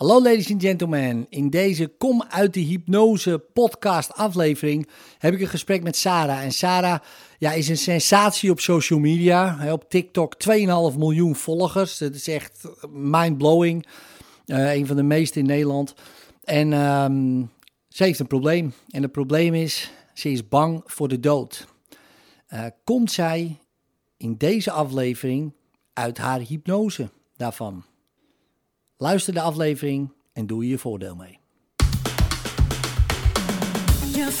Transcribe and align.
Hallo 0.00 0.22
ladies 0.22 0.52
and 0.52 0.62
gentlemen, 0.62 1.26
in 1.28 1.50
deze 1.50 1.88
Kom 1.88 2.22
uit 2.28 2.54
de 2.54 2.60
Hypnose 2.60 3.38
podcast 3.52 4.12
aflevering 4.12 4.88
heb 5.18 5.34
ik 5.34 5.40
een 5.40 5.46
gesprek 5.48 5.82
met 5.82 5.96
Sarah. 5.96 6.42
En 6.42 6.52
Sarah 6.52 7.00
ja, 7.38 7.52
is 7.52 7.68
een 7.68 7.76
sensatie 7.76 8.50
op 8.50 8.60
social 8.60 8.98
media. 8.98 9.72
Op 9.72 9.90
TikTok 9.90 10.34
2,5 10.34 10.98
miljoen 10.98 11.36
volgers. 11.36 11.98
Dat 11.98 12.14
is 12.14 12.28
echt 12.28 12.64
mindblowing. 12.90 13.86
Uh, 14.46 14.74
een 14.74 14.86
van 14.86 14.96
de 14.96 15.02
meeste 15.02 15.38
in 15.38 15.46
Nederland. 15.46 15.94
En 16.44 16.72
um, 16.72 17.50
ze 17.88 18.04
heeft 18.04 18.18
een 18.18 18.26
probleem. 18.26 18.72
En 18.88 19.02
het 19.02 19.12
probleem 19.12 19.54
is, 19.54 19.90
ze 20.14 20.30
is 20.30 20.48
bang 20.48 20.82
voor 20.86 21.08
de 21.08 21.20
dood. 21.20 21.66
Uh, 22.52 22.64
komt 22.84 23.12
zij 23.12 23.58
in 24.16 24.36
deze 24.36 24.70
aflevering 24.70 25.52
uit 25.92 26.18
haar 26.18 26.40
hypnose 26.40 27.10
daarvan? 27.36 27.84
Luister 29.02 29.32
de 29.32 29.40
aflevering 29.40 30.12
en 30.32 30.46
doe 30.46 30.68
je 30.68 30.78
voordeel 30.78 31.14
mee. 31.14 31.38
Je 34.12 34.36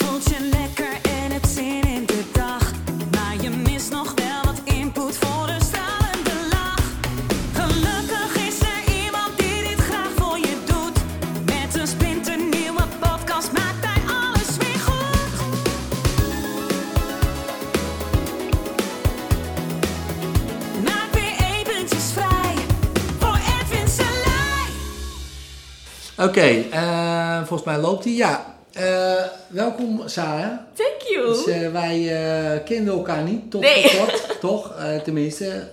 Oké, 26.22 26.64
uh, 26.72 27.36
volgens 27.36 27.62
mij 27.64 27.78
loopt 27.78 28.04
hij. 28.04 28.12
Ja, 28.12 28.54
uh, 28.80 29.22
welkom 29.48 30.02
Sarah. 30.04 30.58
Thank 30.74 31.00
you. 31.08 31.26
Dus, 31.26 31.46
uh, 31.46 31.72
wij 31.72 31.98
uh, 32.00 32.64
kenden 32.64 32.94
elkaar 32.94 33.22
niet, 33.22 33.50
tot 33.50 33.60
Nee. 33.60 33.96
kort, 33.98 34.36
toch? 34.40 34.74
tenminste, 35.04 35.68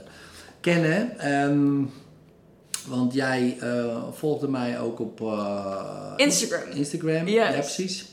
kennen. 0.62 1.31
Um, 1.31 1.92
want 2.88 3.14
jij 3.14 3.58
volgde 4.14 4.48
mij 4.48 4.80
ook 4.80 5.00
op 5.00 5.20
Instagram. 6.16 6.70
Instagram, 6.73 7.28
Yes. 7.28 7.34
ja 7.54 7.59
precies. 7.59 8.06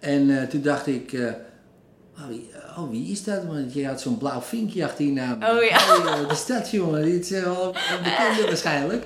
En 0.00 0.48
toen 0.48 0.62
dacht 0.62 0.86
ik, 0.86 1.12
oh 2.18 2.26
wie, 2.28 2.50
oh, 2.76 2.90
wie 2.90 3.10
is 3.10 3.24
dat? 3.24 3.44
Want 3.44 3.74
je 3.74 3.86
had 3.86 4.00
zo'n 4.00 4.18
blauw 4.18 4.40
vinkje 4.40 4.84
achter 4.84 5.04
je 5.04 5.12
naam. 5.12 5.32
Oh 5.42 5.62
ja. 5.62 5.78
Hey, 5.78 6.22
wat 6.22 6.32
is 6.32 6.46
dat 6.46 6.70
jongen? 6.70 7.04
Dit 7.04 7.30
is 7.30 7.40
wel 7.40 7.74
bekende 8.02 8.46
waarschijnlijk. 8.46 9.04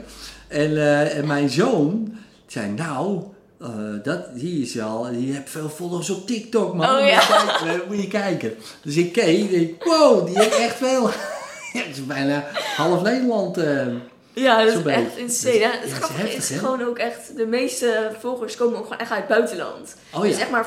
En, 0.49 0.77
en 1.11 1.27
mijn 1.27 1.51
zoon 1.51 2.19
zei, 2.53 2.69
nou... 2.69 3.23
Uh, 3.62 3.69
dat, 4.03 4.34
die 4.34 4.62
is 4.62 4.75
wel, 4.75 5.03
die 5.12 5.33
heeft 5.33 5.51
veel 5.51 5.69
volgers 5.70 6.11
op 6.11 6.27
TikTok, 6.27 6.75
man. 6.75 6.87
Oh, 6.89 7.01
moet, 7.01 7.09
ja. 7.11 7.20
je 7.20 7.27
kijken, 7.27 7.83
moet 7.89 8.01
je 8.03 8.09
kijken. 8.09 8.55
Dus 8.83 8.97
ik 8.97 9.12
keek, 9.12 9.39
ik 9.39 9.51
denk, 9.51 9.84
wow, 9.84 10.27
die 10.27 10.39
heeft 10.39 10.56
echt 10.59 10.77
veel. 10.77 11.11
Het 11.73 11.87
is 11.97 12.06
bijna 12.06 12.45
half 12.77 13.03
Nederland. 13.03 13.59
Uh, 13.59 13.87
Ja, 14.33 14.65
dat 14.65 14.75
is 14.75 14.83
echt 14.84 15.17
insane. 15.17 15.19
Dat 15.19 15.25
is- 15.25 15.43
Het 15.43 15.55
ja, 15.61 15.71
het 15.71 15.84
is 15.84 15.93
heftig, 16.17 16.51
is 16.51 16.59
gewoon 16.59 16.83
ook 16.84 16.98
echt, 16.98 17.37
de 17.37 17.47
meeste 17.47 18.11
volgers 18.21 18.56
komen 18.56 18.78
ook 18.78 18.83
gewoon 18.84 18.98
echt 18.98 19.11
uit 19.11 19.19
het 19.21 19.28
buitenland. 19.28 19.97
Oh 20.15 20.21
Dus 20.23 20.34
ja. 20.37 20.41
echt 20.41 20.51
maar 20.51 20.67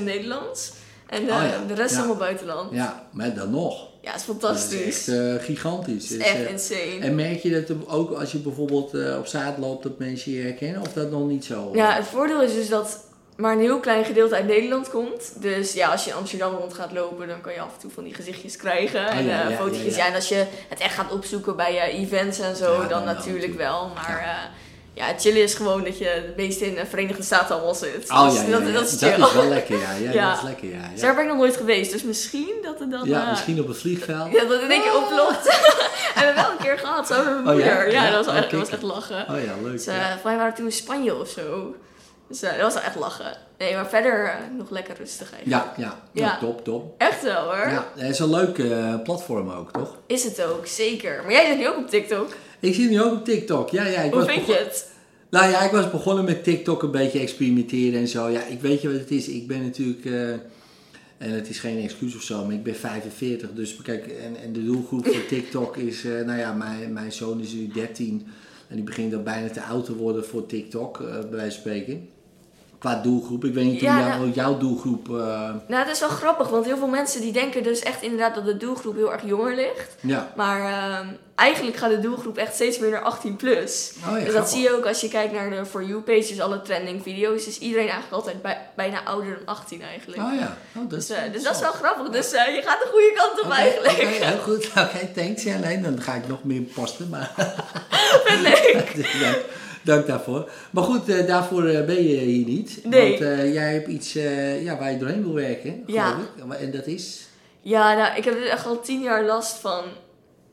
14% 0.00 0.02
Nederlands. 0.04 0.72
En 1.06 1.28
eh, 1.28 1.36
Oh 1.36 1.42
ja, 1.42 1.58
de 1.66 1.74
rest 1.74 1.96
allemaal 1.96 2.16
buitenland. 2.16 2.70
Ja, 2.70 2.76
ja, 2.76 3.06
maar 3.12 3.34
dan 3.34 3.50
nog. 3.50 3.87
Het 4.00 4.20
is 4.20 4.22
fantastisch. 4.22 4.80
is 4.80 5.08
echt 5.08 5.18
uh, 5.18 5.34
gigantisch. 5.42 6.08
Het 6.08 6.20
is 6.20 6.26
echt 6.26 6.44
eh, 6.44 6.50
insane. 6.50 6.98
en 7.00 7.14
merk 7.14 7.38
je 7.38 7.50
dat 7.50 7.76
ook 7.86 8.10
als 8.10 8.32
je 8.32 8.38
bijvoorbeeld 8.38 8.94
uh, 8.94 9.16
op 9.18 9.26
straat 9.26 9.58
loopt, 9.58 9.82
dat 9.82 9.98
mensen 9.98 10.32
je 10.32 10.42
herkennen? 10.42 10.80
Of 10.80 10.92
dat 10.92 11.10
nog 11.10 11.28
niet 11.28 11.44
zo? 11.44 11.70
Ja, 11.74 11.94
het 11.94 12.06
voordeel 12.06 12.42
is 12.42 12.54
dus 12.54 12.68
dat 12.68 13.06
maar 13.38 13.52
een 13.52 13.60
heel 13.60 13.80
klein 13.80 14.04
gedeelte 14.04 14.34
uit 14.34 14.46
Nederland 14.46 14.90
komt. 14.90 15.42
Dus 15.42 15.72
ja, 15.72 15.88
als 15.88 16.04
je 16.04 16.10
in 16.10 16.16
Amsterdam 16.16 16.54
rond 16.54 16.74
gaat 16.74 16.92
lopen, 16.92 17.28
dan 17.28 17.40
kan 17.40 17.52
je 17.52 17.60
af 17.60 17.74
en 17.74 17.80
toe 17.80 17.90
van 17.90 18.04
die 18.04 18.14
gezichtjes 18.14 18.56
krijgen. 18.56 19.06
Oh 19.06 19.16
en 19.16 19.24
ja, 19.24 19.44
eh, 19.44 19.50
ja, 19.50 19.56
fotootjes. 19.56 19.94
ja, 19.94 19.98
Ja, 19.98 20.04
ja. 20.04 20.10
en 20.10 20.14
als 20.14 20.28
je 20.28 20.46
het 20.68 20.80
echt 20.80 20.94
gaat 20.94 21.12
opzoeken 21.12 21.56
bij 21.56 21.78
eh, 21.78 22.00
events 22.00 22.38
en 22.38 22.56
zo, 22.56 22.72
Ja, 22.72 22.78
dan, 22.78 22.88
dan 22.88 23.04
natuurlijk. 23.04 23.54
wel. 23.54 23.88
Maar 23.94 24.50
ja. 24.98 25.18
chillen 25.18 25.42
is 25.42 25.54
gewoon 25.54 25.84
dat 25.84 25.98
je 25.98 26.04
het 26.04 26.36
meest 26.36 26.60
in 26.60 26.74
de 26.74 26.86
Verenigde 26.86 27.22
Staten 27.22 27.54
allemaal 27.54 27.74
zit. 27.74 28.10
Oh 28.10 28.24
Dus 28.24 28.34
ja, 28.34 28.42
ja, 28.42 28.50
dat, 28.50 28.66
ja. 28.66 28.72
dat 28.72 28.86
is 28.88 28.98
dat 28.98 29.12
chill. 29.12 29.24
is 29.24 29.32
wel 29.32 29.48
lekker, 29.48 29.78
ja. 29.78 29.92
ja. 30.12 30.28
Dat 30.30 30.36
is 30.38 30.44
lekker, 30.44 30.68
ja. 30.68 30.88
Dus 30.92 31.00
Ja, 31.00 31.06
daar 31.06 31.14
ben 31.14 31.24
ik 31.24 31.28
nog 31.30 31.38
nooit 31.38 31.56
geweest. 31.56 31.92
Dus 31.92 32.02
misschien 32.02 32.54
dat 32.62 32.78
het 32.78 32.90
dan... 32.90 33.08
ja 33.08 33.22
eh, 33.22 33.30
misschien 33.30 33.60
op 33.60 33.68
het 33.68 33.78
vliegveld. 33.78 34.32
Ja, 34.32 34.40
dat 34.40 34.50
het 34.50 34.62
in 34.62 34.70
één 34.70 34.82
keer 34.82 34.96
oplopt. 34.96 35.44
hebben 36.14 36.34
we 36.34 36.40
wel 36.40 36.50
een 36.50 36.56
keer 36.64 36.78
gehad, 36.78 37.06
samen 37.06 37.34
met 37.34 37.44
mijn 37.44 37.56
Oh 37.56 37.62
ja? 37.64 37.74
moeder. 37.74 37.92
Ja, 37.92 38.10
dat 38.10 38.26
was, 38.26 38.34
echt, 38.34 38.50
dat 38.50 38.60
was 38.60 38.68
echt 38.68 38.82
lachen. 38.82 39.26
Oh 39.30 39.44
ja, 39.44 39.54
leuk. 39.62 39.72
Dus 39.72 39.86
eh 39.86 39.94
ja. 39.94 40.02
volgens 40.02 40.22
mij 40.24 40.36
waren 40.36 40.54
toen 40.54 40.64
in 40.64 40.72
Spanje 40.72 41.14
of 41.20 41.28
zo. 41.28 41.74
Dus 42.28 42.42
eh, 42.42 42.58
dat 42.58 42.72
was 42.72 42.82
echt 42.82 42.96
lachen. 42.96 43.36
Nee, 43.58 43.74
maar 43.74 43.88
verder 43.88 44.24
eh, 44.24 44.34
nog 44.56 44.70
lekker 44.70 44.96
rustig 44.96 45.32
eigenlijk. 45.32 45.66
Ja, 45.76 45.84
ja. 45.84 45.98
Ja. 46.12 46.24
ja. 46.26 46.38
top, 46.38 46.64
top. 46.64 46.94
Echt 46.98 47.22
wel 47.22 47.42
hoor. 47.42 47.68
Ja, 47.68 47.86
het 47.96 48.10
is 48.10 48.18
een 48.18 48.30
leuk 48.30 48.58
eh, 48.58 48.94
platform 49.02 49.50
ook, 49.50 49.72
toch? 49.72 49.96
Is 50.06 50.24
het 50.24 50.42
ook, 50.42 50.66
zeker. 50.66 51.22
Maar 51.22 51.32
jij 51.32 51.46
zit 51.46 51.58
nu 51.58 51.68
ook 51.68 51.76
op 51.76 51.88
TikTok. 51.90 52.28
Ik 52.60 52.74
zie 52.74 52.88
nu 52.88 53.02
ook 53.02 53.12
op 53.12 53.24
TikTok. 53.24 53.70
Ja, 53.70 53.86
ja, 53.86 54.00
ik 54.00 54.12
Hoe 54.12 54.20
was 54.20 54.32
vind 54.32 54.46
je 54.46 54.52
het? 54.52 54.90
Nou 55.30 55.50
ja, 55.50 55.60
ik 55.60 55.70
was 55.70 55.90
begonnen 55.90 56.24
met 56.24 56.44
TikTok 56.44 56.82
een 56.82 56.90
beetje 56.90 57.18
experimenteren 57.18 58.00
en 58.00 58.08
zo. 58.08 58.28
Ja, 58.28 58.44
ik 58.44 58.60
weet 58.60 58.82
je 58.82 58.90
wat 58.90 59.00
het 59.00 59.10
is. 59.10 59.28
Ik 59.28 59.46
ben 59.46 59.62
natuurlijk, 59.62 60.04
eh, 60.04 60.30
en 61.18 61.30
het 61.30 61.48
is 61.48 61.58
geen 61.58 61.82
excuus 61.82 62.16
of 62.16 62.22
zo, 62.22 62.44
maar 62.44 62.54
ik 62.54 62.62
ben 62.62 62.76
45. 62.76 63.50
Dus 63.52 63.76
kijk, 63.76 64.06
en, 64.06 64.36
en 64.36 64.52
de 64.52 64.64
doelgroep 64.64 65.06
voor 65.06 65.26
TikTok 65.34 65.76
is, 65.76 66.04
eh, 66.04 66.12
nou 66.12 66.38
ja, 66.38 66.52
mijn, 66.52 66.92
mijn 66.92 67.12
zoon 67.12 67.40
is 67.40 67.52
nu 67.52 67.68
13. 67.68 68.26
En 68.68 68.76
die 68.76 68.84
begint 68.84 69.10
dan 69.10 69.22
bijna 69.22 69.48
te 69.48 69.62
oud 69.62 69.84
te 69.84 69.96
worden 69.96 70.24
voor 70.24 70.46
TikTok, 70.46 71.00
eh, 71.00 71.06
bij 71.06 71.30
wijze 71.30 71.50
van 71.50 71.60
spreken. 71.60 72.08
Qua 72.78 72.94
doelgroep. 73.02 73.44
Ik 73.44 73.54
weet 73.54 73.64
niet 73.64 73.80
Ja, 73.80 73.92
hoe 73.96 74.04
jou- 74.06 74.18
nou- 74.20 74.30
jouw 74.32 74.58
doelgroep, 74.58 75.08
eh, 75.08 75.14
Nou, 75.68 75.84
het 75.84 75.88
is 75.88 76.00
wel 76.00 76.08
grappig, 76.08 76.48
want 76.48 76.64
heel 76.64 76.76
veel 76.76 76.86
mensen 76.86 77.20
die 77.20 77.32
denken 77.32 77.62
dus 77.62 77.80
echt 77.80 78.02
inderdaad 78.02 78.34
dat 78.34 78.44
de 78.44 78.56
doelgroep 78.56 78.94
heel 78.96 79.12
erg 79.12 79.22
jonger 79.24 79.54
ligt. 79.54 79.96
ja. 80.00 80.32
Maar 80.36 80.60
ehm, 80.60 81.06
eigenlijk 81.34 81.76
gaat 81.76 81.90
de 81.90 82.00
doelgroep 82.00 82.36
echt 82.36 82.54
steeds 82.54 82.78
meer 82.78 82.90
naar 82.90 83.02
18 83.02 83.36
plus. 83.36 83.92
Oh 83.96 84.08
ja, 84.08 84.14
dus 84.14 84.22
dat 84.24 84.30
grappig. 84.32 84.50
zie 84.52 84.62
je 84.62 84.76
ook 84.76 84.86
als 84.86 85.00
je 85.00 85.08
kijkt 85.08 85.32
naar 85.32 85.50
de 85.50 85.66
For 85.66 85.84
You 85.84 86.00
page, 86.00 86.28
dus 86.28 86.40
alle 86.40 86.62
trending 86.62 87.02
video's. 87.02 87.46
Is 87.46 87.58
iedereen 87.58 87.84
eigenlijk 87.88 88.12
altijd 88.14 88.42
bij- 88.42 88.66
bijna 88.76 89.04
ouder 89.04 89.34
dan 89.44 89.54
18 89.54 89.82
eigenlijk. 89.82 90.22
Oh 90.22 90.34
ja. 90.38 90.56
Oh, 90.76 90.80
dat 90.80 90.90
Dus, 90.90 91.08
eh, 91.10 91.18
dus 91.32 91.42
dat 91.42 91.54
is 91.54 91.60
wel 91.60 91.72
grappig. 91.72 92.08
Dus 92.08 92.32
eh, 92.32 92.54
je 92.54 92.62
gaat 92.62 92.78
de 92.80 92.88
goede 92.90 93.12
kant 93.16 93.44
op 93.44 93.50
eigenlijk. 93.50 93.92
Oké, 93.92 94.06
heel 94.06 94.38
goed. 94.38 94.66
Oké, 94.84 95.08
thanks. 95.14 95.42
Ja, 95.42 95.56
nee, 95.58 95.80
dan 95.80 96.00
ga 96.00 96.14
ik 96.14 96.28
nog 96.28 96.44
meer 96.44 96.60
posten. 96.60 97.08
Maar 97.08 97.30
Leuk. 98.42 98.94
Dank, 99.88 100.06
daarvoor. 100.06 100.50
Maar 100.70 100.84
goed, 100.84 101.08
eh, 101.08 101.26
daarvoor 101.26 101.64
eh, 101.66 101.84
ben 101.84 102.02
je 102.08 102.16
hier 102.16 102.46
niet. 102.46 102.80
Nee. 102.84 103.08
Want 103.08 103.22
eh, 103.22 103.54
jij 103.54 103.72
hebt 103.72 103.88
iets 103.88 104.12
ja, 104.62 104.78
waar 104.78 104.90
je 104.90 104.98
doorheen 104.98 105.22
wil 105.22 105.34
werken, 105.34 105.82
Ja. 105.86 106.10
geloof 106.10 106.52
ik. 106.52 106.60
En 106.60 106.70
dat 106.70 106.86
is... 106.86 107.26
Ja, 107.60 107.94
nou, 107.94 108.16
ik 108.16 108.24
heb 108.24 108.34
dus 108.34 108.48
echt 108.48 108.66
al 108.66 108.80
tien 108.80 109.02
jaar 109.02 109.24
last 109.24 109.56
van 109.56 109.84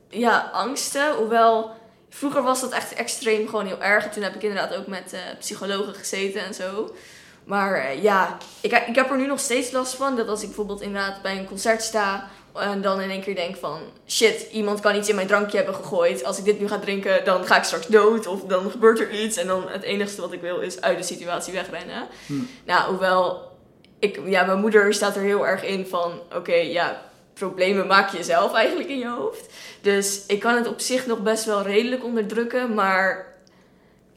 ja, 0.10 0.50
angsten. 0.54 1.14
Hoewel, 1.14 1.72
vroeger 2.10 2.44
was 2.44 2.62
dat 2.62 2.72
echt 2.72 2.94
extreem 2.94 3.48
gewoon 3.48 3.66
heel 3.66 3.82
erg. 3.82 4.06
En 4.06 4.12
toen 4.12 4.24
heb 4.24 4.36
ik 4.36 4.44
inderdaad 4.44 4.76
ook 4.76 4.88
met 4.88 5.16
psychologen 5.40 5.94
gezeten 5.96 6.42
en 6.42 6.54
zo. 6.54 6.96
Maar 7.44 8.02
ja, 8.02 8.38
ik, 8.62 8.84
ik 8.88 8.96
heb 8.96 9.10
er 9.10 9.18
nu 9.18 9.28
nog 9.28 9.40
steeds 9.40 9.72
last 9.72 9.94
van. 9.96 10.16
Dat 10.16 10.28
als 10.28 10.42
ik 10.42 10.48
bijvoorbeeld 10.48 10.82
inderdaad 10.82 11.22
bij 11.22 11.38
een 11.38 11.48
concert 11.48 11.82
sta... 11.82 12.28
En 12.56 12.82
dan 12.82 13.02
in 13.02 13.10
één 13.10 13.22
keer 13.22 13.36
denk 13.36 13.56
van... 13.56 13.80
Shit, 14.08 14.48
iemand 14.52 14.80
kan 14.80 14.96
iets 14.96 15.10
in 15.10 15.16
mijn 15.16 15.28
drankje 15.28 15.58
hebben 15.58 15.76
gegooid. 15.76 16.24
Als 16.24 16.38
ik 16.38 16.46
dit 16.46 16.60
nu 16.60 16.68
ga 16.68 16.80
drinken, 16.80 17.26
dan 17.26 17.46
ga 17.46 17.58
ik 17.58 17.64
straks 17.64 17.88
dood. 17.88 18.28
Of 18.28 18.42
dan 18.42 18.72
gebeurt 18.72 19.00
er 19.00 19.12
iets. 19.12 19.38
En 19.38 19.48
dan 19.48 19.64
het 19.68 19.84
enige 19.84 20.22
wat 20.22 20.32
ik 20.32 20.42
wil 20.42 20.60
is 20.60 20.82
uit 20.82 20.98
de 20.98 21.04
situatie 21.04 21.54
wegrennen. 21.54 22.08
Hm. 22.26 22.34
Nou, 22.66 22.90
hoewel... 22.90 23.54
Ik, 24.00 24.20
ja, 24.26 24.44
mijn 24.44 24.60
moeder 24.60 24.94
staat 24.94 25.16
er 25.16 25.22
heel 25.22 25.48
erg 25.48 25.64
in 25.64 25.88
van... 25.88 26.12
Oké, 26.36 26.54
ja, 26.54 27.02
problemen 27.34 27.88
maak 27.88 28.10
je 28.10 28.24
zelf 28.24 28.54
eigenlijk 28.54 28.90
in 28.90 29.00
je 29.00 29.08
hoofd. 29.08 29.46
Dus 29.82 30.24
ik 30.28 30.40
kan 30.40 30.56
het 30.56 30.68
op 30.68 30.80
zich 30.80 31.06
nog 31.06 31.20
best 31.20 31.46
wel 31.46 31.62
redelijk 31.62 32.04
onderdrukken. 32.04 32.74
Maar 32.74 33.36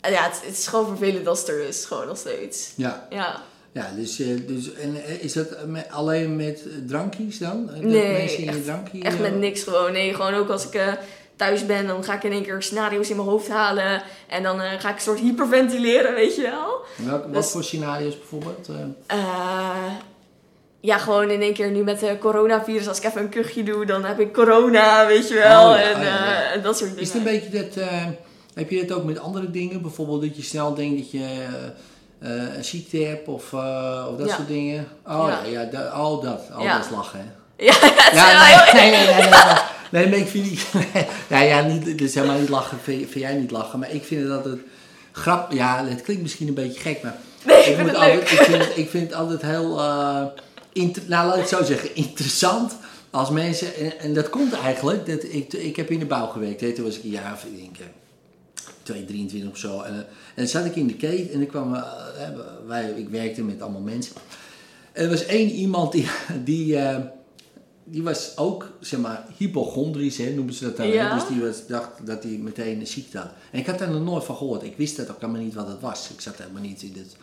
ja, 0.00 0.22
het, 0.22 0.40
het 0.44 0.58
is 0.58 0.66
gewoon 0.66 0.86
vervelend 0.86 1.26
als 1.26 1.38
het 1.38 1.48
er 1.48 1.60
is. 1.60 1.84
Gewoon 1.84 2.06
nog 2.06 2.16
steeds. 2.16 2.72
Ja, 2.76 3.06
Ja. 3.10 3.42
Ja 3.78 3.90
dus, 3.96 4.20
eh, 4.20 4.26
dus 4.46 4.72
en, 4.74 5.04
eh, 5.04 5.22
is 5.22 5.32
dat 5.32 5.66
met, 5.66 5.86
alleen 5.90 6.36
met 6.36 6.62
drankjes 6.86 7.38
dan? 7.38 7.66
Dat 7.66 7.80
Nee, 7.82 8.12
mensen 8.12 8.38
in 8.38 8.44
je 8.54 8.62
drankje... 8.64 9.02
Echt 9.02 9.14
eh, 9.16 9.20
met 9.20 9.38
niks 9.38 9.62
gewoon. 9.62 9.92
Nee, 9.92 10.14
gewoon 10.14 10.34
ook 10.34 10.48
als 10.48 10.66
ik 10.66 10.74
eh, 10.74 10.92
thuis 11.36 11.66
ben, 11.66 11.86
dan 11.86 12.04
ga 12.04 12.14
ik 12.14 12.22
in 12.22 12.32
één 12.32 12.42
keer 12.42 12.62
scenario's 12.62 13.10
in 13.10 13.16
mijn 13.16 13.28
hoofd 13.28 13.48
halen. 13.48 14.02
En 14.28 14.42
dan 14.42 14.60
eh, 14.60 14.70
ga 14.80 14.88
ik 14.88 14.94
een 14.94 15.00
soort 15.00 15.18
hyperventileren, 15.18 16.14
weet 16.14 16.36
je 16.36 16.42
wel. 16.42 17.06
Welk, 17.08 17.24
wat 17.24 17.32
Dus- 17.34 17.50
voor 17.50 17.64
scenario's 17.64 18.18
bijvoorbeeld? 18.18 18.68
Eh, 18.68 19.16
Eh, 19.18 19.92
ja, 20.80 20.98
gewoon 20.98 21.30
in 21.30 21.40
één 21.40 21.54
keer 21.54 21.70
nu 21.70 21.82
met 21.82 22.00
de 22.00 22.16
coronavirus. 22.20 22.88
Als 22.88 22.98
ik 22.98 23.04
even 23.04 23.20
een 23.20 23.28
kuchje 23.28 23.62
doe, 23.62 23.86
dan 23.86 24.04
heb 24.04 24.20
ik 24.20 24.32
corona, 24.32 25.06
weet 25.06 25.28
je 25.28 25.34
wel. 25.34 25.70
Oh 25.72 25.78
ja, 25.78 25.82
en, 25.90 25.96
oh 25.96 26.02
ja, 26.02 26.44
eh, 26.48 26.54
en 26.56 26.62
dat 26.62 26.76
soort 26.78 26.90
dingen. 26.90 27.02
is 27.04 27.12
het 27.12 27.16
een 27.18 27.32
beetje 27.32 27.62
dat... 27.62 27.76
eh, 27.76 28.06
heb 28.54 28.70
je 28.70 28.84
dat 28.86 28.96
ook 28.98 29.04
met 29.04 29.18
andere 29.18 29.50
dingen? 29.50 29.82
Bijvoorbeeld 29.82 30.20
dat 30.22 30.36
je 30.36 30.42
snel 30.42 30.74
denkt 30.74 30.98
dat 30.98 31.10
je... 31.10 31.46
eh, 32.20 32.56
een 32.56 32.64
ziekte 32.64 32.96
hebt 32.96 33.28
of, 33.28 33.52
eh, 33.52 34.06
of 34.10 34.16
dat 34.18 34.28
Ja. 34.28 34.34
soort 34.34 34.48
dingen. 34.48 34.86
Oh 35.06 35.28
ja, 35.28 35.42
Ja. 35.50 35.68
ja, 35.72 36.00
oh, 36.02 36.22
dat. 36.22 36.40
Ja. 36.60 36.76
dat 36.76 36.84
is 36.84 36.90
lachen, 36.90 37.18
hè? 37.18 37.24
Ja, 37.64 37.72
het 37.80 38.12
is 38.14 38.72
nee, 38.72 38.90
nee, 38.90 38.90
nee, 38.90 39.06
nee, 39.06 39.14
nee, 39.14 39.30
nee. 39.30 39.56
Nee, 39.90 40.08
maar 40.08 40.18
ik 40.18 40.28
vind 40.28 40.50
niet... 40.50 40.66
nee, 40.94 41.06
ja, 41.28 41.40
ja, 41.40 41.60
niet, 41.66 41.98
dus 41.98 42.14
helemaal 42.14 42.38
niet 42.38 42.48
lachen, 42.48 42.78
vind, 42.82 42.98
vind 43.10 43.24
jij 43.24 43.34
niet 43.34 43.50
lachen. 43.50 43.78
Maar 43.78 43.90
ik 43.90 44.04
vind 44.04 44.28
dat 44.28 44.44
het 44.44 44.58
grap, 45.12 45.52
ja, 45.52 45.84
het 45.86 46.02
klinkt 46.02 46.22
misschien 46.22 46.48
een 46.48 46.54
beetje 46.54 46.80
gek, 46.80 47.02
maar 47.02 47.14
Nee, 47.46 47.58
ik 47.60 47.66
ik, 47.66 47.74
vind 47.76 47.88
het 47.88 47.96
altijd, 47.96 48.14
leuk. 48.14 48.30
ik, 48.30 48.38
vind 48.40 48.76
ik 48.76 48.90
vind 48.90 49.10
het 49.10 49.14
altijd 49.18 49.42
heel, 49.42 49.78
eh, 49.78 50.22
inter- 50.72 51.02
nou 51.06 51.26
laat 51.26 51.34
ik 51.34 51.40
het 51.40 51.50
zo 51.50 51.62
zeggen, 51.64 51.94
interessant 51.94 52.76
als 53.10 53.30
mensen, 53.30 53.74
en, 53.76 53.98
en 54.00 54.14
dat 54.14 54.30
komt 54.30 54.52
eigenlijk, 54.52 55.06
dat 55.06 55.22
ik, 55.24 55.52
ik 55.52 55.76
heb 55.76 55.90
in 55.90 55.98
de 55.98 56.06
bouw 56.06 56.26
gewerkt, 56.26 56.60
hè, 56.60 56.72
toen 56.72 56.84
was 56.84 56.96
ik 56.96 57.04
een 57.04 57.10
jaar 57.10 57.32
of, 57.32 57.44
ik 57.44 57.56
denk, 57.56 57.76
eh, 58.88 58.94
2, 58.94 59.04
23 59.04 59.50
of 59.50 59.56
zo, 59.58 59.80
en, 59.80 59.92
eh, 59.92 59.98
en 59.98 60.06
dan 60.34 60.46
zat 60.46 60.64
ik 60.64 60.76
in 60.76 60.86
de 60.86 60.96
keten 60.96 61.32
en 61.32 61.40
ik 61.40 61.48
kwam, 61.48 61.74
eh, 61.74 61.82
wij, 62.66 62.90
ik 62.90 63.08
werkte 63.08 63.42
met 63.42 63.62
allemaal 63.62 63.80
mensen. 63.80 64.14
En 64.92 65.04
er 65.04 65.10
was 65.10 65.24
één 65.24 65.50
iemand 65.50 65.92
die, 65.92 66.06
die, 66.44 66.76
eh, 66.76 66.98
die 67.84 68.02
was 68.02 68.36
ook, 68.36 68.70
zeg 68.80 69.00
maar, 69.00 69.24
hypochondrisch, 69.36 70.16
hè, 70.16 70.30
noemen 70.30 70.54
ze 70.54 70.64
dat 70.64 70.76
dan. 70.76 70.88
Ja. 70.88 71.14
Dus 71.14 71.26
die 71.28 71.40
was, 71.40 71.66
dacht 71.66 72.06
dat 72.06 72.22
hij 72.22 72.32
meteen 72.32 72.80
een 72.80 72.86
ziekte 72.86 73.18
had. 73.18 73.30
En 73.50 73.58
ik 73.58 73.66
had 73.66 73.78
daar 73.78 73.90
nog 73.90 74.04
nooit 74.04 74.24
van 74.24 74.36
gehoord. 74.36 74.62
Ik 74.62 74.76
wist 74.76 74.96
dat 74.96 75.10
ook 75.10 75.20
helemaal 75.20 75.42
niet 75.42 75.54
wat 75.54 75.68
het 75.68 75.80
was. 75.80 76.10
Ik 76.14 76.20
zat 76.20 76.36
helemaal 76.36 76.62
niet 76.62 76.82
in, 76.82 76.92
dit, 76.92 77.16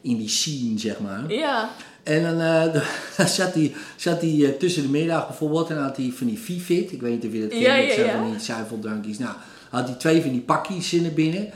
in 0.00 0.16
die 0.16 0.28
scene, 0.28 0.78
zeg 0.78 1.00
maar. 1.00 1.32
Ja, 1.32 1.70
En 2.02 2.22
dan, 2.22 2.38
dan 3.16 3.28
zat 3.28 3.54
hij, 3.54 3.74
zat 3.96 4.20
tussen 4.58 4.82
de 4.82 4.88
middag 4.88 5.26
bijvoorbeeld 5.26 5.70
en 5.70 5.82
had 5.82 5.96
hij 5.96 6.12
van 6.14 6.26
die 6.26 6.38
Vivit. 6.38 6.92
Ik 6.92 7.00
weet 7.00 7.12
niet 7.12 7.24
of 7.24 7.32
je 7.32 7.40
dat 7.40 7.50
kent, 7.50 7.62
Ja, 7.62 7.74
ja, 7.74 8.04
ja. 8.04 8.18
van 8.18 8.30
die 8.30 8.40
zuiveldrankjes. 8.40 9.18
Nou, 9.18 9.34
had 9.70 9.88
hij 9.88 9.96
twee 9.96 10.22
van 10.22 10.30
die 10.30 10.40
pakjes 10.40 10.92
in 10.92 11.14
binnen. 11.14 11.50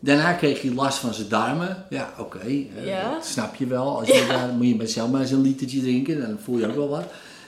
Daarna 0.00 0.32
kreeg 0.32 0.62
hij 0.62 0.70
last 0.70 0.98
van 0.98 1.14
zijn 1.14 1.28
darmen. 1.28 1.84
Ja, 1.90 2.12
oké. 2.18 2.38
eh, 2.38 2.86
Ja. 2.86 3.10
dat 3.10 3.26
snap 3.26 3.54
je 3.54 3.66
wel. 3.66 3.98
Als 3.98 4.08
je, 4.08 4.26
daar, 4.28 4.48
moet 4.48 4.66
je 4.68 4.76
maar 4.76 4.86
zelf 4.86 5.10
maar 5.10 5.20
eens 5.20 5.30
een 5.30 5.40
litertje 5.40 5.80
drinken. 5.80 6.20
Dan 6.20 6.38
voel 6.44 6.58
je 6.58 6.66
ook 6.66 6.74
wel 6.74 6.88
wat. 6.88 7.04